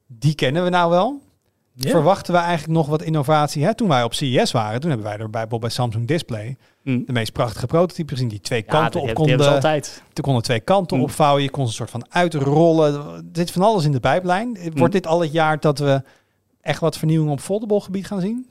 die 0.07 0.35
kennen 0.35 0.65
we 0.65 0.71
nou 0.71 0.91
wel. 0.91 1.21
Verwachten 1.79 2.33
we 2.33 2.39
eigenlijk 2.39 2.73
nog 2.79 2.87
wat 2.87 3.03
innovatie? 3.03 3.65
Hè? 3.65 3.75
Toen 3.75 3.89
wij 3.89 4.03
op 4.03 4.15
CES 4.15 4.53
waren, 4.53 4.81
toen 4.81 4.91
hebben 4.91 5.09
wij 5.09 5.17
er 5.17 5.31
bij, 5.31 5.31
bijvoorbeeld 5.31 5.61
bij 5.61 5.71
Samsung 5.71 6.07
Display 6.07 6.57
Hm. 6.87 7.01
de 7.07 7.13
meest 7.13 7.33
prachtige 7.33 7.67
prototype 7.67 8.13
gezien. 8.13 8.29
Die 8.29 8.41
twee 8.41 8.63
Ja, 8.67 8.73
kanten 8.81 9.01
op 9.01 9.15
konden. 9.15 9.49
altijd. 9.53 10.03
Er 10.15 10.23
konden 10.23 10.43
twee 10.43 10.61
kanten 10.61 10.97
Mm. 10.97 11.03
opvouwen. 11.03 11.43
Je 11.43 11.51
kon 11.51 11.63
ze 11.65 11.69
een 11.71 11.77
soort 11.77 11.91
van 11.91 12.07
uitrollen. 12.09 12.95
Er 12.95 13.23
zit 13.33 13.51
van 13.51 13.63
alles 13.63 13.85
in 13.85 13.93
de 13.93 14.01
pijplijn. 14.01 14.59
Wordt 14.75 14.93
dit 14.93 15.07
al 15.07 15.21
het 15.21 15.33
jaar 15.33 15.61
dat 15.61 15.79
we 15.79 16.03
echt 16.61 16.81
wat 16.81 16.99
vernieuwing 16.99 17.31
op 17.31 17.41
foldable 17.41 17.81
gebied 17.81 18.07
gaan 18.07 18.21
zien? 18.21 18.47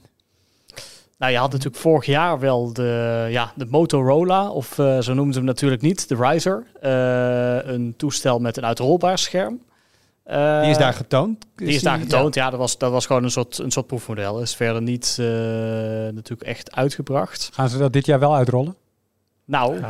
Nou, 1.18 1.32
je 1.32 1.38
had 1.38 1.50
natuurlijk 1.50 1.76
vorig 1.82 2.06
jaar 2.06 2.38
wel 2.38 2.72
de, 2.72 3.26
ja, 3.30 3.52
de 3.54 3.66
Motorola, 3.70 4.50
of 4.50 4.78
eh, 4.78 4.98
zo 4.98 5.14
noemden 5.14 5.32
ze 5.32 5.38
hem 5.38 5.48
natuurlijk 5.48 5.82
niet, 5.82 6.08
de 6.08 6.16
Riser. 6.18 6.66
Eh, 6.80 7.72
een 7.72 7.94
toestel 7.96 8.38
met 8.38 8.56
een 8.56 8.64
uitrolbaar 8.64 9.18
scherm. 9.18 9.60
Eh, 10.26 10.60
Die 10.60 10.70
is 10.70 10.78
daar 10.78 10.92
getoond. 10.92 11.46
die 11.56 11.68
is 11.68 11.82
daar 11.82 11.98
getoond. 11.98 12.34
Ja, 12.34 12.50
dat, 12.50 12.58
was, 12.58 12.78
dat 12.78 12.90
was 12.90 13.06
gewoon 13.06 13.24
een 13.24 13.30
soort, 13.30 13.58
een 13.58 13.70
soort 13.70 13.86
proefmodel. 13.86 14.40
Is 14.40 14.54
verder 14.56 14.82
niet 14.82 15.16
eh, 15.20 15.26
natuurlijk 16.14 16.42
echt 16.42 16.74
uitgebracht. 16.74 17.50
Gaan 17.52 17.68
ze 17.68 17.78
dat 17.78 17.92
dit 17.92 18.06
jaar 18.06 18.18
wel 18.18 18.34
uitrollen? 18.34 18.76
Nou, 19.44 19.80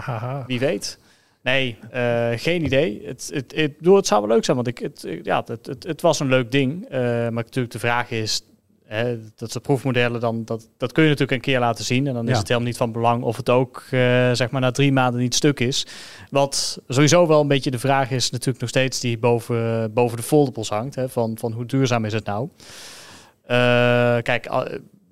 wie 0.46 0.58
weet. 0.58 0.98
Nee, 1.42 1.78
eh, 1.90 2.28
geen 2.36 2.64
idee. 2.64 3.02
Het, 3.04 3.30
het, 3.34 3.52
het, 3.56 3.76
bedoel, 3.78 3.96
het 3.96 4.06
zou 4.06 4.20
wel 4.20 4.30
leuk 4.30 4.44
zijn, 4.44 4.56
want 4.56 4.68
ik, 4.68 4.78
het, 4.78 5.06
ja, 5.22 5.42
het, 5.46 5.66
het, 5.66 5.82
het 5.82 6.00
was 6.00 6.20
een 6.20 6.28
leuk 6.28 6.52
ding. 6.52 6.84
Eh, 6.84 7.00
maar 7.00 7.32
natuurlijk 7.32 7.72
de 7.72 7.78
vraag 7.78 8.10
is, 8.10 8.42
hè, 8.86 9.18
dat 9.36 9.50
soort 9.50 9.64
proefmodellen, 9.64 10.20
dan, 10.20 10.44
dat, 10.44 10.68
dat 10.76 10.92
kun 10.92 11.02
je 11.02 11.08
natuurlijk 11.08 11.36
een 11.36 11.52
keer 11.52 11.60
laten 11.60 11.84
zien. 11.84 12.06
En 12.06 12.14
dan 12.14 12.24
is 12.24 12.30
Ja. 12.32 12.38
het 12.38 12.48
helemaal 12.48 12.68
niet 12.68 12.76
van 12.76 12.92
belang 12.92 13.22
of 13.22 13.36
het 13.36 13.50
ook 13.50 13.76
eh, 13.90 13.90
zeg 14.32 14.50
maar 14.50 14.60
na 14.60 14.70
drie 14.70 14.92
maanden 14.92 15.20
niet 15.20 15.34
stuk 15.34 15.60
is. 15.60 15.86
Wat 16.30 16.78
sowieso 16.88 17.26
wel 17.26 17.40
een 17.40 17.48
beetje 17.48 17.70
de 17.70 17.78
vraag 17.78 18.10
is 18.10 18.30
natuurlijk 18.30 18.60
nog 18.60 18.68
steeds 18.68 19.00
die 19.00 19.18
boven, 19.18 19.92
boven 19.92 20.16
de 20.16 20.22
foldables 20.22 20.68
hangt. 20.68 20.94
Hè, 20.94 21.08
van, 21.08 21.38
van 21.38 21.52
hoe 21.52 21.66
duurzaam 21.66 22.04
is 22.04 22.12
het 22.12 22.24
nou? 22.26 22.48
Eh, 23.42 23.56
kijk, 24.22 24.48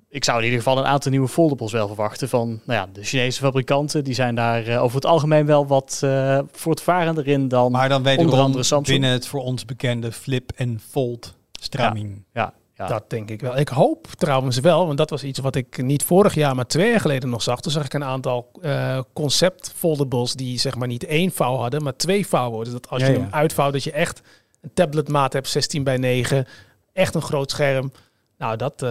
ik 0.09 0.23
zou 0.23 0.37
in 0.37 0.43
ieder 0.43 0.59
geval 0.59 0.77
een 0.77 0.85
aantal 0.85 1.11
nieuwe 1.11 1.27
foldables 1.27 1.71
wel 1.71 1.87
verwachten 1.87 2.29
van 2.29 2.47
nou 2.65 2.79
ja, 2.79 2.87
de 2.93 3.03
Chinese 3.03 3.39
fabrikanten. 3.41 4.03
Die 4.03 4.13
zijn 4.13 4.35
daar 4.35 4.67
eh, 4.67 4.83
over 4.83 4.95
het 4.95 5.05
algemeen 5.05 5.45
wel 5.45 5.67
wat 5.67 6.01
uh, 6.03 6.39
voortvarender 6.51 7.27
in 7.27 7.47
dan 7.47 7.71
Maar 7.71 7.89
dan 7.89 8.03
weet 8.03 8.17
onder 8.17 8.39
andere 8.39 8.63
Samsung. 8.63 8.99
binnen 8.99 9.11
het 9.17 9.27
voor 9.27 9.41
ons 9.41 9.65
bekende 9.65 10.11
flip 10.11 10.51
en 10.55 10.79
fold 10.89 11.35
straming. 11.51 12.23
Ja, 12.33 12.41
ja. 12.41 12.53
Dat 12.75 13.09
denk 13.09 13.29
ik 13.29 13.41
wel. 13.41 13.57
Ik 13.57 13.67
hoop 13.69 14.07
trouwens 14.07 14.59
wel, 14.59 14.85
want 14.85 14.97
dat 14.97 15.09
was 15.09 15.23
iets 15.23 15.39
wat 15.39 15.55
ik 15.55 15.83
niet 15.83 16.03
vorig 16.03 16.33
jaar, 16.33 16.55
maar 16.55 16.67
twee 16.67 16.89
jaar 16.91 16.99
geleden 16.99 17.29
nog 17.29 17.41
zag. 17.41 17.61
Toen 17.61 17.71
zag 17.71 17.85
ik 17.85 17.93
een 17.93 18.03
aantal 18.03 18.51
eh, 18.61 18.99
concept 19.13 19.71
foldables 19.75 20.33
die 20.33 20.59
zeg 20.59 20.75
maar 20.75 20.87
niet 20.87 21.05
één 21.05 21.31
vouw 21.31 21.55
hadden, 21.55 21.83
maar 21.83 21.95
twee 21.95 22.27
vouwen. 22.27 22.63
Dus 22.63 22.73
dat 22.73 22.89
als 22.89 23.01
Ja, 23.01 23.07
je 23.07 23.13
ja. 23.13 23.19
hem 23.19 23.33
uitvouwt, 23.33 23.73
dat 23.73 23.83
je 23.83 23.91
echt 23.91 24.21
een 24.61 24.71
tabletmaat 24.73 25.33
hebt, 25.33 25.47
16 25.47 25.83
bij 25.83 25.97
9, 25.97 26.45
echt 26.93 27.15
een 27.15 27.21
groot 27.21 27.51
scherm. 27.51 27.91
Nou, 28.37 28.57
dat, 28.57 28.81
eh 28.81 28.89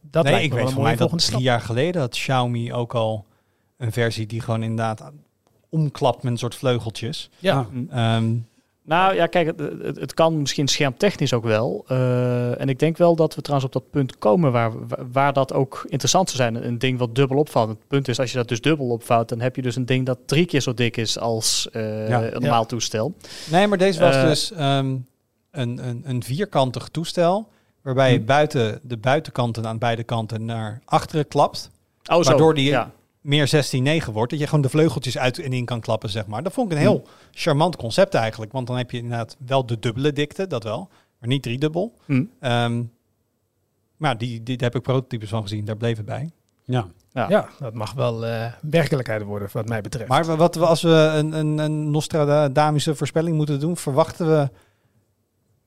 dat 0.00 0.24
nee, 0.24 0.32
lijkt 0.32 0.46
ik 0.46 0.52
me 0.52 0.64
weet 0.64 0.72
van 0.72 0.82
mij 0.82 0.96
dat 0.96 1.08
drie 1.08 1.20
stap. 1.20 1.40
jaar 1.40 1.60
geleden 1.60 2.00
had 2.00 2.10
Xiaomi 2.10 2.72
ook 2.72 2.94
al 2.94 3.24
een 3.76 3.92
versie 3.92 4.26
die 4.26 4.40
gewoon 4.40 4.62
inderdaad 4.62 5.10
omklapt 5.68 6.22
met 6.22 6.32
een 6.32 6.38
soort 6.38 6.54
vleugeltjes. 6.54 7.30
Ja, 7.38 7.66
Ehm, 7.90 8.34
Nou 8.86 9.14
ja, 9.14 9.26
kijk, 9.26 9.46
het, 9.46 9.58
het, 9.82 10.00
het 10.00 10.14
kan 10.14 10.38
misschien 10.40 10.68
schermtechnisch 10.68 11.32
ook 11.32 11.44
wel. 11.44 11.84
Eh, 11.88 12.60
en 12.60 12.68
ik 12.68 12.78
denk 12.78 12.96
wel 12.96 13.16
dat 13.16 13.34
we 13.34 13.40
trouwens 13.42 13.74
op 13.74 13.82
dat 13.82 13.90
punt 13.90 14.18
komen 14.18 14.52
waar, 14.52 14.72
waar 15.12 15.32
dat 15.32 15.52
ook 15.52 15.84
interessant 15.88 16.30
zou 16.30 16.42
zijn. 16.42 16.66
Een 16.66 16.78
ding 16.78 16.98
wat 16.98 17.14
dubbel 17.14 17.36
opvalt. 17.38 17.68
Het 17.68 17.78
punt 17.88 18.08
is, 18.08 18.18
als 18.20 18.30
je 18.30 18.36
dat 18.36 18.48
dus 18.48 18.60
dubbel 18.60 18.88
opvouwt, 18.88 19.28
dan 19.28 19.40
heb 19.40 19.56
je 19.56 19.62
dus 19.62 19.76
een 19.76 19.86
ding 19.86 20.06
dat 20.06 20.18
drie 20.26 20.46
keer 20.46 20.60
zo 20.60 20.74
dik 20.74 20.96
is 20.96 21.18
als 21.18 21.68
Ja. 21.72 21.78
een 22.22 22.40
normaal 22.40 22.66
toestel. 22.66 23.14
nee, 23.50 23.66
maar 23.66 23.78
deze 23.78 24.00
was 24.00 24.14
Eh, 24.16 24.22
dus 24.22 24.52
ehm, 24.52 24.86
een, 25.50 25.88
een, 25.88 26.02
een 26.04 26.22
vierkantig 26.22 26.88
toestel. 26.88 27.48
Waarbij 27.82 28.12
je 28.12 28.18
Hm. 28.18 28.24
buiten 28.24 28.80
de 28.82 28.96
buitenkanten 28.96 29.66
aan 29.66 29.78
beide 29.78 30.02
kanten 30.04 30.44
naar 30.44 30.80
achteren 30.84 31.28
klapt. 31.28 31.70
Oh, 32.12 32.16
zo. 32.22 32.22
Waardoor 32.28 32.54
die- 32.54 32.68
Ja. 32.70 32.90
Meer 33.26 34.02
16-9 34.08 34.12
wordt. 34.12 34.30
Dat 34.30 34.40
je 34.40 34.46
gewoon 34.46 34.60
de 34.60 34.68
vleugeltjes 34.68 35.18
uit 35.18 35.38
en 35.38 35.52
in 35.52 35.64
kan 35.64 35.80
klappen, 35.80 36.10
zeg 36.10 36.26
maar. 36.26 36.42
Dat 36.42 36.52
vond 36.52 36.70
ik 36.70 36.76
een 36.76 36.82
heel 36.82 37.06
charmant 37.30 37.76
concept 37.76 38.14
eigenlijk. 38.14 38.52
Want 38.52 38.66
dan 38.66 38.76
heb 38.76 38.90
je 38.90 38.98
inderdaad 38.98 39.36
wel 39.46 39.66
de 39.66 39.78
dubbele 39.78 40.12
dikte, 40.12 40.46
dat 40.46 40.62
wel. 40.62 40.88
Maar 41.18 41.28
niet 41.28 41.42
driedubbel. 41.42 41.96
Hm. 42.04 42.24
Ehm 42.40 42.82
maar 43.96 44.18
die, 44.18 44.42
die, 44.42 44.56
daar 44.56 44.68
heb 44.68 44.78
ik 44.78 44.82
prototypes 44.82 45.28
van 45.28 45.42
gezien. 45.42 45.64
Daar 45.64 45.76
bleef 45.76 45.96
het 45.96 46.06
bij. 46.06 46.30
Ja. 46.64 46.86
Ja. 47.10 47.28
ja, 47.28 47.48
dat 47.58 47.74
mag 47.74 47.92
wel 47.92 48.26
eh, 48.26 48.52
werkelijkheid 48.60 49.22
worden 49.22 49.48
wat 49.52 49.68
mij 49.68 49.80
betreft. 49.80 50.08
Maar 50.08 50.36
wat 50.36 50.54
we, 50.54 50.66
als 50.66 50.82
we 50.82 51.12
een, 51.14 51.32
een, 51.32 51.58
een 51.58 51.90
Nostradamische 51.90 52.94
voorspelling 52.94 53.36
moeten 53.36 53.60
doen, 53.60 53.76
verwachten 53.76 54.30
we 54.30 54.50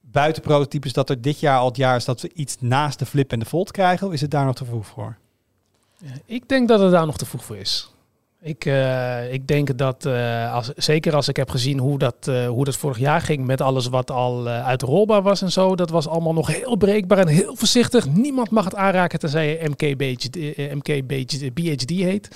buiten 0.02 0.42
prototypes 0.42 0.94
dat 0.94 1.10
er 1.10 1.22
dit 1.22 1.40
jaar 1.40 1.60
al 1.60 1.68
het 1.68 1.78
jaar 1.78 1.96
is 1.96 2.06
dat 2.06 2.22
we 2.22 2.32
iets 2.34 2.58
naast 2.60 3.00
de 3.00 3.06
flip 3.06 3.32
en 3.32 3.40
de 3.40 3.46
fold 3.46 3.72
krijgen? 3.72 4.08
Of 4.08 4.14
is 4.14 4.22
het 4.22 4.32
daar 4.32 4.46
nog 4.46 4.56
te 4.56 4.66
vroeg 4.66 4.86
voor? 4.88 5.18
Ik 6.26 6.50
denk 6.50 6.68
dat 6.68 6.80
het 6.80 6.92
daar 6.92 7.06
nog 7.06 7.18
te 7.18 7.26
vroeg 7.26 7.44
voor 7.44 7.58
is. 7.58 7.92
Ik, 8.42 8.66
eh, 8.66 9.34
ik 9.34 9.48
denk 9.48 9.78
dat, 9.78 10.06
eh, 10.06 10.54
als, 10.54 10.72
zeker 10.76 11.16
als 11.16 11.28
ik 11.28 11.36
heb 11.36 11.50
gezien 11.50 11.80
hoe 11.80 11.98
dat, 11.98 12.28
eh, 12.28 12.48
hoe 12.48 12.66
dat 12.66 12.76
vorig 12.76 13.00
jaar 13.00 13.22
ging 13.22 13.46
met 13.46 13.62
alles 13.62 13.88
wat 13.88 14.12
al 14.12 14.48
uitrolbaar 14.48 15.22
was 15.22 15.42
en 15.42 15.52
zo, 15.52 15.76
dat 15.76 15.90
was 15.90 16.08
allemaal 16.08 16.34
nog 16.34 16.48
heel 16.48 16.76
breekbaar 16.76 17.18
en 17.18 17.28
heel 17.28 17.56
voorzichtig. 17.56 18.08
Niemand 18.08 18.50
mag 18.50 18.64
het 18.66 18.76
aanraken 18.76 19.20
tenzij 19.20 19.48
je 19.48 19.70
MK, 19.70 19.98
BHD, 19.98 20.36
eh, 20.36 20.74
MK 20.74 21.08
BHD, 21.08 21.54
BHD 21.54 21.90
heet. 21.90 22.30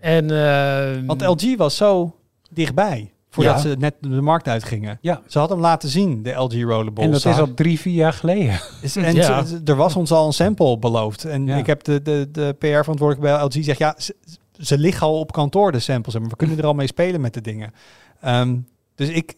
En, 0.00 0.30
eh, 0.30 1.06
Want 1.06 1.22
LG 1.22 1.56
was 1.56 1.76
zo 1.76 2.14
dichtbij 2.50 3.13
voordat 3.34 3.54
Ja. 3.54 3.60
ze 3.60 3.76
net 3.78 3.94
de 4.00 4.08
markt 4.08 4.48
uitgingen. 4.48 4.98
Ja. 5.00 5.20
Ze 5.26 5.38
had 5.38 5.48
hem 5.48 5.60
laten 5.60 5.88
zien, 5.88 6.22
de 6.22 6.30
LG 6.32 6.52
Rollerball. 6.62 7.04
En 7.04 7.10
dat 7.10 7.24
is 7.24 7.38
al 7.38 7.54
drie, 7.54 7.80
vier 7.80 7.94
jaar 7.94 8.12
geleden. 8.12 8.60
En 8.94 9.14
Ja. 9.22 9.44
ze- 9.44 9.60
er 9.64 9.76
was 9.76 9.96
ons 9.96 10.10
al 10.12 10.26
een 10.26 10.32
sample 10.32 10.78
beloofd. 10.78 11.24
En 11.24 11.46
Ja. 11.46 11.56
ik 11.56 11.66
heb 11.66 11.84
de, 11.84 12.02
de, 12.02 12.28
de 12.32 12.54
PR-verantwoordelijke 12.58 13.20
bij 13.36 13.44
LG 13.44 13.52
gezegd, 13.52 13.78
ja, 13.78 13.94
ze, 13.98 14.14
ze 14.58 14.78
liggen 14.78 15.06
al 15.06 15.18
op 15.18 15.32
kantoor, 15.32 15.72
de 15.72 15.78
samples. 15.78 16.14
Maar 16.18 16.28
we 16.28 16.36
kunnen 16.36 16.58
er 16.58 16.66
al 16.66 16.74
mee 16.74 16.86
spelen 16.86 17.20
met 17.20 17.34
de 17.34 17.40
dingen. 17.40 17.72
Ehm, 18.20 18.56
dus 18.94 19.08
ik, 19.08 19.34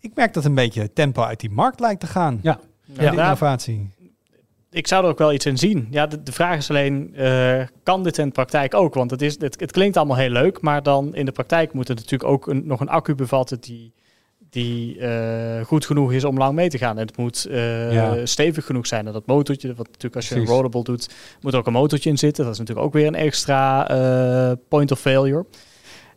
ik 0.00 0.10
merk 0.14 0.34
dat 0.34 0.44
een 0.44 0.54
beetje 0.54 0.92
tempo 0.92 1.22
uit 1.22 1.40
die 1.40 1.50
markt 1.50 1.80
lijkt 1.80 2.00
te 2.00 2.06
gaan. 2.06 2.38
Ja. 2.42 2.58
Ja. 2.84 3.02
Ja. 3.02 3.10
De 3.10 3.16
innovatie. 3.22 3.90
Ik 4.70 4.86
zou 4.86 5.04
er 5.04 5.10
ook 5.10 5.18
wel 5.18 5.32
iets 5.32 5.46
in 5.46 5.58
zien. 5.58 5.88
Ja, 5.90 6.06
de, 6.06 6.22
de 6.22 6.32
vraag 6.32 6.56
is 6.56 6.70
alleen, 6.70 7.14
eh, 7.14 7.62
kan 7.82 8.02
dit 8.02 8.18
in 8.18 8.26
de 8.26 8.32
praktijk 8.32 8.74
ook? 8.74 8.94
Want 8.94 9.10
het, 9.10 9.22
is, 9.22 9.40
het, 9.40 9.60
het 9.60 9.72
klinkt 9.72 9.96
allemaal 9.96 10.16
heel 10.16 10.30
leuk, 10.30 10.60
maar 10.60 10.82
dan 10.82 11.14
in 11.14 11.24
de 11.24 11.32
praktijk 11.32 11.72
moet 11.72 11.88
het 11.88 11.96
natuurlijk 11.96 12.30
ook 12.30 12.46
een, 12.46 12.62
nog 12.66 12.80
een 12.80 12.88
accu 12.88 13.14
bevatten 13.14 13.60
die, 13.60 13.92
die 14.50 14.98
eh, 14.98 15.64
goed 15.64 15.86
genoeg 15.86 16.12
is 16.12 16.24
om 16.24 16.38
lang 16.38 16.54
mee 16.54 16.68
te 16.68 16.78
gaan. 16.78 16.98
En 16.98 17.06
het 17.06 17.16
moet 17.16 17.44
eh, 17.44 17.92
Ja. 17.92 18.26
stevig 18.26 18.64
genoeg 18.66 18.86
zijn. 18.86 19.06
En 19.06 19.12
dat 19.12 19.26
motortje, 19.26 19.68
wat 19.68 19.86
natuurlijk 19.86 20.14
als 20.16 20.28
je 20.28 20.34
Precies. 20.34 20.50
een 20.50 20.56
rollable 20.56 20.82
doet, 20.82 21.08
moet 21.40 21.54
ook 21.54 21.66
een 21.66 21.72
motortje 21.72 22.10
in 22.10 22.18
zitten. 22.18 22.44
Dat 22.44 22.52
is 22.52 22.58
natuurlijk 22.58 22.86
ook 22.86 22.92
weer 22.92 23.06
een 23.06 23.14
extra 23.14 24.56
point 24.68 24.90
of 24.90 25.00
failure. 25.00 25.44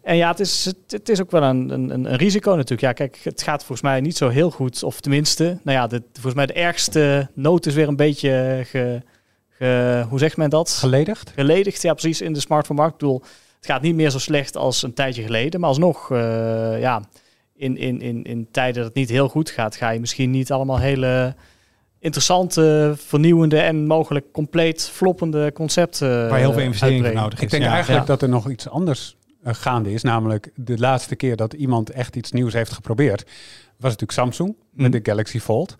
En 0.03 0.15
ja, 0.15 0.29
het 0.29 0.39
is, 0.39 0.65
het, 0.65 0.77
het 0.87 1.09
is 1.09 1.21
ook 1.21 1.31
wel 1.31 1.43
een, 1.43 1.69
een, 1.69 1.89
een 1.93 2.15
risico 2.15 2.49
natuurlijk. 2.51 2.81
Ja, 2.81 2.91
kijk, 2.93 3.19
het 3.23 3.41
gaat 3.41 3.59
volgens 3.59 3.81
mij 3.81 4.01
niet 4.01 4.17
zo 4.17 4.29
heel 4.29 4.51
goed. 4.51 4.83
Of 4.83 4.99
tenminste, 5.01 5.43
nou 5.63 5.77
ja, 5.77 5.87
de, 5.87 6.03
volgens 6.13 6.33
mij 6.33 6.45
de 6.45 6.53
ergste 6.53 7.29
noot 7.33 7.65
is 7.65 7.73
weer 7.73 7.87
een 7.87 7.95
beetje 7.95 8.61
ge, 8.65 9.01
ge- 9.49 10.05
hoe 10.09 10.19
zegt 10.19 10.37
men 10.37 10.49
dat? 10.49 10.69
Geledigd? 10.69 11.31
Geledigd, 11.35 11.81
ja 11.81 11.93
precies, 11.93 12.21
in 12.21 12.33
de 12.33 12.39
smartphone-markt. 12.39 12.93
Ik 12.93 12.99
bedoel, 12.99 13.21
het 13.55 13.65
gaat 13.65 13.81
niet 13.81 13.95
meer 13.95 14.09
zo 14.09 14.19
slecht 14.19 14.57
als 14.57 14.83
een 14.83 14.93
tijdje 14.93 15.23
geleden. 15.23 15.59
Maar 15.59 15.69
alsnog, 15.69 16.11
eh, 16.11 16.79
ja, 16.79 17.01
in, 17.55 17.77
in, 17.77 18.01
in, 18.01 18.23
in 18.23 18.47
tijden 18.51 18.75
dat 18.75 18.85
het 18.85 18.95
niet 18.95 19.09
heel 19.09 19.29
goed 19.29 19.49
gaat, 19.49 19.75
ga 19.75 19.89
je 19.89 19.99
misschien 19.99 20.31
niet 20.31 20.51
allemaal 20.51 20.79
hele 20.79 21.35
interessante, 21.99 22.93
vernieuwende 22.97 23.59
en 23.59 23.85
mogelijk 23.87 24.25
compleet 24.31 24.89
floppende 24.93 25.51
concepten 25.53 26.29
Waar 26.29 26.39
heel 26.39 26.51
veel 26.53 26.61
investering 26.61 26.97
voor 26.97 27.05
uitbrengen. 27.05 27.21
nodig 27.21 27.37
is. 27.39 27.43
Ik 27.45 27.49
denk 27.49 27.63
Ja. 27.63 27.71
eigenlijk 27.71 28.01
Ja. 28.01 28.07
dat 28.07 28.21
er 28.21 28.29
nog 28.29 28.49
iets 28.49 28.69
anders 28.69 29.15
gaande 29.43 29.91
is. 29.93 30.01
Namelijk 30.03 30.51
de 30.55 30.77
laatste 30.77 31.15
keer 31.15 31.35
dat 31.35 31.53
iemand 31.53 31.89
echt 31.89 32.15
iets 32.15 32.31
nieuws 32.31 32.53
heeft 32.53 32.71
geprobeerd. 32.71 33.21
Was 33.77 33.91
natuurlijk 33.91 34.11
Samsung 34.11 34.55
met 34.71 34.85
Mm. 34.85 34.91
de 34.91 35.09
Galaxy 35.09 35.39
Fold. 35.39 35.75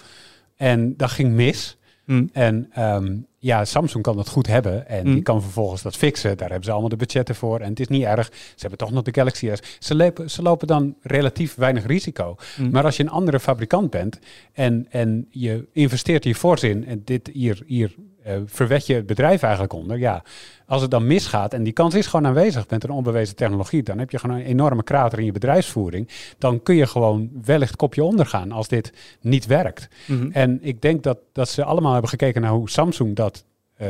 En 0.55 0.97
dat 0.97 1.11
ging 1.11 1.31
mis. 1.33 1.77
Hm. 2.05 2.25
En 2.31 2.67
ehm, 2.73 3.17
ja, 3.37 3.65
Samsung 3.65 4.03
kan 4.03 4.15
dat 4.15 4.27
goed 4.29 4.47
hebben. 4.47 4.87
En 4.87 5.07
Mm. 5.07 5.13
die 5.13 5.23
kan 5.23 5.41
vervolgens 5.41 5.81
dat 5.81 5.95
fixen. 5.95 6.37
Daar 6.37 6.47
hebben 6.47 6.65
ze 6.65 6.71
allemaal 6.71 6.89
de 6.89 6.95
budgetten 6.95 7.35
voor. 7.35 7.59
En 7.59 7.69
het 7.69 7.79
is 7.79 7.87
niet 7.87 8.03
erg. 8.03 8.27
Ze 8.33 8.55
hebben 8.57 8.77
toch 8.77 8.91
nog 8.91 9.03
de 9.03 9.13
Galaxy 9.13 9.49
S. 9.53 9.59
Ze, 9.79 9.95
lopen- 9.95 10.29
ze 10.29 10.41
lopen 10.41 10.67
dan 10.67 10.95
relatief 11.01 11.55
weinig 11.55 11.85
risico. 11.85 12.35
Maar 12.71 12.83
als 12.83 12.97
je 12.97 13.03
een 13.03 13.09
andere 13.09 13.39
fabrikant 13.39 13.89
bent 13.89 14.19
en, 14.53 14.87
en 14.89 15.27
je 15.29 15.67
investeert 15.71 16.23
hier 16.23 16.35
fors 16.35 16.63
in 16.63 16.85
en 16.85 17.01
dit 17.05 17.29
hier, 17.33 17.63
hier 17.65 17.95
eh, 18.23 18.35
verwet 18.45 18.85
je 18.85 18.93
het 18.93 19.05
bedrijf 19.05 19.41
eigenlijk 19.41 19.73
onder. 19.73 19.97
Ja, 19.97 20.23
als 20.65 20.81
het 20.81 20.91
dan 20.91 21.07
misgaat 21.07 21.53
en 21.53 21.63
die 21.63 21.73
kans 21.73 21.95
is 21.95 22.07
gewoon 22.07 22.27
aanwezig 22.27 22.69
met 22.69 22.83
een 22.83 22.89
onbewezen 22.89 23.35
technologie, 23.35 23.83
dan 23.83 23.99
heb 23.99 24.11
je 24.11 24.19
gewoon 24.19 24.35
een 24.35 24.45
enorme 24.45 24.83
krater 24.83 25.19
in 25.19 25.25
je 25.25 25.31
bedrijfsvoering. 25.31 26.09
Dan 26.37 26.63
kun 26.63 26.75
je 26.75 26.87
gewoon 26.87 27.29
wellicht 27.45 27.75
kopje 27.75 28.03
ondergaan 28.03 28.51
als 28.51 28.67
dit 28.67 28.93
niet 29.21 29.45
werkt. 29.45 29.87
Mhm. 30.05 30.31
En 30.31 30.59
ik 30.61 30.81
denk 30.81 31.03
dat, 31.03 31.17
dat 31.31 31.49
ze 31.49 31.63
allemaal 31.63 31.91
hebben 31.91 32.09
gekeken 32.09 32.41
naar 32.41 32.51
hoe 32.51 32.69
Samsung 32.69 33.15
dat 33.15 33.45
eh, 33.73 33.87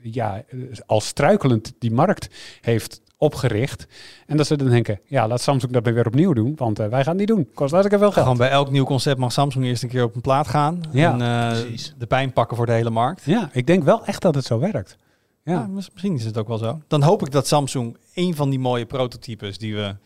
ja, 0.00 0.44
als 0.86 1.06
struikelend 1.06 1.74
die 1.78 1.92
markt 1.92 2.28
heeft 2.60 3.02
opgericht. 3.24 3.86
En 4.26 4.36
dat 4.36 4.46
ze 4.46 4.56
dan 4.56 4.68
denken, 4.68 5.00
ja, 5.06 5.28
laat 5.28 5.40
Samsung 5.40 5.72
dat 5.72 5.84
maar 5.84 5.94
weer 5.94 6.06
opnieuw 6.06 6.32
doen, 6.32 6.52
want 6.56 6.78
eh, 6.78 6.86
wij 6.88 7.02
gaan 7.02 7.18
het 7.18 7.28
niet 7.28 7.36
doen. 7.36 7.48
Kost 7.54 7.70
hartstikke 7.72 7.98
veel 8.04 8.12
geld. 8.12 8.22
Gewoon 8.24 8.38
bij 8.38 8.50
elk 8.50 8.70
nieuw 8.70 8.84
concept 8.84 9.18
mag 9.18 9.32
Samsung 9.32 9.64
eerst 9.64 9.82
een 9.82 9.88
keer 9.88 10.04
op 10.04 10.14
een 10.14 10.20
plaat 10.20 10.48
gaan. 10.48 10.80
Ja, 10.92 11.12
en 11.12 11.20
eh, 11.52 11.78
de 11.98 12.06
pijn 12.06 12.32
pakken 12.32 12.56
voor 12.56 12.66
de 12.66 12.72
hele 12.72 12.90
markt. 12.90 13.22
Ja, 13.24 13.48
ik 13.52 13.66
denk 13.66 13.84
wel 13.84 14.04
echt 14.04 14.22
dat 14.22 14.34
het 14.34 14.44
zo 14.44 14.58
werkt. 14.58 14.96
Ja. 15.42 15.52
Ja, 15.52 15.66
mis- 15.66 15.90
misschien 15.92 16.14
is 16.14 16.24
het 16.24 16.38
ook 16.38 16.48
wel 16.48 16.58
zo. 16.58 16.80
Dan 16.86 17.02
hoop 17.02 17.22
ik 17.26 17.30
dat 17.32 17.46
Samsung 17.46 17.96
een 18.14 18.34
van 18.36 18.50
die 18.50 18.58
mooie 18.58 18.86
prototypes 18.86 19.58
die 19.58 19.74
we 19.74 19.96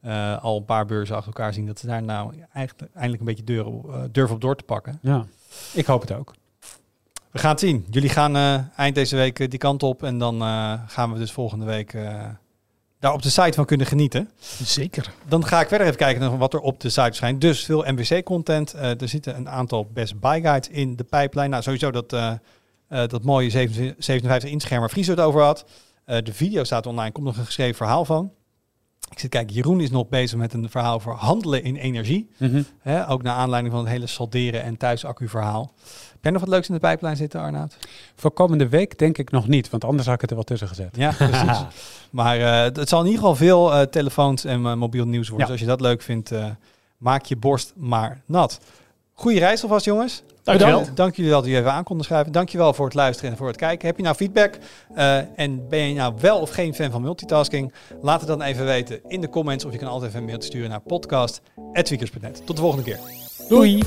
eh, 0.00 0.42
al 0.42 0.56
een 0.56 0.64
paar 0.64 0.86
beurzen 0.86 1.16
achter 1.16 1.32
elkaar 1.32 1.52
zien, 1.52 1.66
dat 1.66 1.78
ze 1.78 1.86
daar 1.86 2.02
nou 2.02 2.34
eigenlijk 2.52 2.90
eindelijk 2.94 3.20
een 3.20 3.26
beetje 3.28 3.44
deur, 3.44 3.66
op- 3.66 4.08
durven 4.12 4.34
op 4.34 4.40
door 4.40 4.56
te 4.56 4.64
pakken. 4.64 4.98
ja. 5.02 5.26
ik 5.72 5.86
hoop 5.86 6.00
het 6.00 6.12
ook. 6.12 6.34
We 7.30 7.38
gaan 7.38 7.50
het 7.50 7.60
zien. 7.60 7.86
Jullie 7.90 8.08
gaan 8.08 8.36
eh, 8.36 8.54
eind 8.76 8.94
deze 8.94 9.16
week 9.16 9.50
die 9.50 9.58
kant 9.58 9.82
op 9.82 10.02
en 10.02 10.18
dan 10.18 10.40
eh, 10.42 10.72
gaan 10.86 11.12
we 11.12 11.18
dus 11.18 11.32
volgende 11.32 11.64
week 11.64 11.94
eh, 11.94 12.24
daar 13.00 13.12
op 13.12 13.22
de 13.22 13.30
site 13.30 13.52
van 13.52 13.64
kunnen 13.64 13.86
genieten. 13.86 14.30
Zeker. 14.62 15.12
Dan 15.28 15.46
ga 15.46 15.60
ik 15.60 15.68
verder 15.68 15.86
even 15.86 15.98
kijken 15.98 16.20
naar 16.20 16.38
wat 16.38 16.54
er 16.54 16.60
op 16.60 16.80
de 16.80 16.88
site 16.88 17.02
verschijnt. 17.02 17.40
Dus 17.40 17.64
veel 17.64 17.84
MWC-content. 17.86 18.72
er 18.72 19.08
zitten 19.08 19.36
een 19.36 19.48
aantal 19.48 19.88
best 19.92 20.20
buy 20.20 20.40
guides 20.40 20.68
in 20.68 20.96
de 20.96 21.04
pijplijn. 21.04 21.50
Nou, 21.50 21.62
sowieso 21.62 21.90
dat, 21.90 22.12
eh, 22.12 22.32
eh, 22.88 23.08
dat 23.08 23.22
mooie 23.22 23.50
57 23.50 24.50
inch 24.50 24.62
scherm 24.62 24.80
waar 24.80 24.88
Friso 24.88 25.10
het 25.10 25.20
over 25.20 25.42
had. 25.42 25.64
Eh, 26.04 26.18
de 26.22 26.32
video 26.32 26.64
staat 26.64 26.86
online, 26.86 27.12
komt 27.12 27.26
nog 27.26 27.36
een 27.36 27.44
geschreven 27.44 27.76
verhaal 27.76 28.04
van. 28.04 28.32
Ik 29.10 29.18
zit 29.18 29.30
kijken, 29.30 29.54
Jeroen 29.54 29.80
is 29.80 29.90
nog 29.90 30.08
bezig 30.08 30.38
met 30.38 30.52
een 30.52 30.70
verhaal 30.70 30.94
over 30.94 31.12
handelen 31.12 31.62
in 31.62 31.76
energie. 31.76 32.30
Hè, 32.80 33.08
ook 33.08 33.22
naar 33.22 33.34
aanleiding 33.34 33.74
van 33.74 33.84
het 33.84 33.92
hele 33.92 34.06
salderen 34.06 34.62
en 34.62 34.76
thuisaccu 34.76 35.28
verhaal. 35.28 35.72
Heb 36.12 36.22
jij 36.22 36.30
nog 36.30 36.40
wat 36.40 36.50
leuks 36.50 36.68
in 36.68 36.74
de 36.74 36.80
pijplijn 36.80 37.16
zitten, 37.16 37.40
Arnoud? 37.40 37.76
Voor 38.14 38.30
komende 38.30 38.68
week 38.68 38.98
denk 38.98 39.18
ik 39.18 39.30
nog 39.30 39.48
niet, 39.48 39.70
want 39.70 39.84
anders 39.84 40.06
had 40.06 40.14
ik 40.14 40.20
het 40.20 40.30
er 40.30 40.36
wel 40.36 40.44
tussen 40.44 40.68
gezet. 40.68 40.96
Ja, 40.96 41.12
precies. 41.12 41.64
maar 42.10 42.38
eh, 42.38 42.62
het 42.76 42.88
zal 42.88 43.00
in 43.00 43.06
ieder 43.06 43.20
geval 43.20 43.36
veel 43.36 43.74
eh, 43.74 43.82
telefoons 43.82 44.44
en 44.44 44.66
eh, 44.66 44.74
mobiel 44.74 45.06
nieuws 45.06 45.28
worden. 45.28 45.46
Ja. 45.46 45.52
Dus 45.52 45.60
als 45.60 45.70
je 45.70 45.76
dat 45.76 45.86
leuk 45.86 46.02
vindt, 46.02 46.32
maak 46.96 47.24
je 47.24 47.36
borst 47.36 47.72
maar 47.76 48.22
nat. 48.26 48.60
Goeie 49.20 49.38
reis 49.38 49.62
alvast, 49.62 49.84
jongens. 49.84 50.22
Dankjewel. 50.42 50.78
Bedankt. 50.78 50.96
Dank 50.96 51.16
jullie 51.16 51.30
wel 51.30 51.40
dat 51.40 51.48
jullie 51.48 51.64
even 51.64 51.76
aan 51.76 51.84
konden 51.84 52.06
schrijven. 52.06 52.32
Dankjewel 52.32 52.74
voor 52.74 52.84
het 52.84 52.94
luisteren 52.94 53.30
en 53.30 53.36
voor 53.36 53.46
het 53.46 53.56
kijken. 53.56 53.86
Heb 53.86 53.96
je 53.96 54.02
nou 54.02 54.16
feedback 54.16 54.58
eh, 54.94 55.38
en 55.38 55.68
ben 55.68 55.78
je 55.78 55.94
nou 55.94 56.14
wel 56.20 56.38
of 56.38 56.50
geen 56.50 56.74
fan 56.74 56.90
van 56.90 57.02
multitasking? 57.02 57.72
Laat 58.00 58.20
het 58.20 58.28
dan 58.28 58.42
even 58.42 58.64
weten 58.64 59.00
in 59.08 59.20
de 59.20 59.28
comments 59.28 59.64
of 59.64 59.72
je 59.72 59.78
kan 59.78 59.88
altijd 59.88 60.08
even 60.08 60.20
een 60.20 60.26
mailtje 60.26 60.48
sturen 60.48 60.70
naar 60.70 60.80
podcast.tweakers.net. 60.80 62.46
Tot 62.46 62.56
de 62.56 62.62
volgende 62.62 62.84
keer. 62.84 62.98
Doei. 63.48 63.82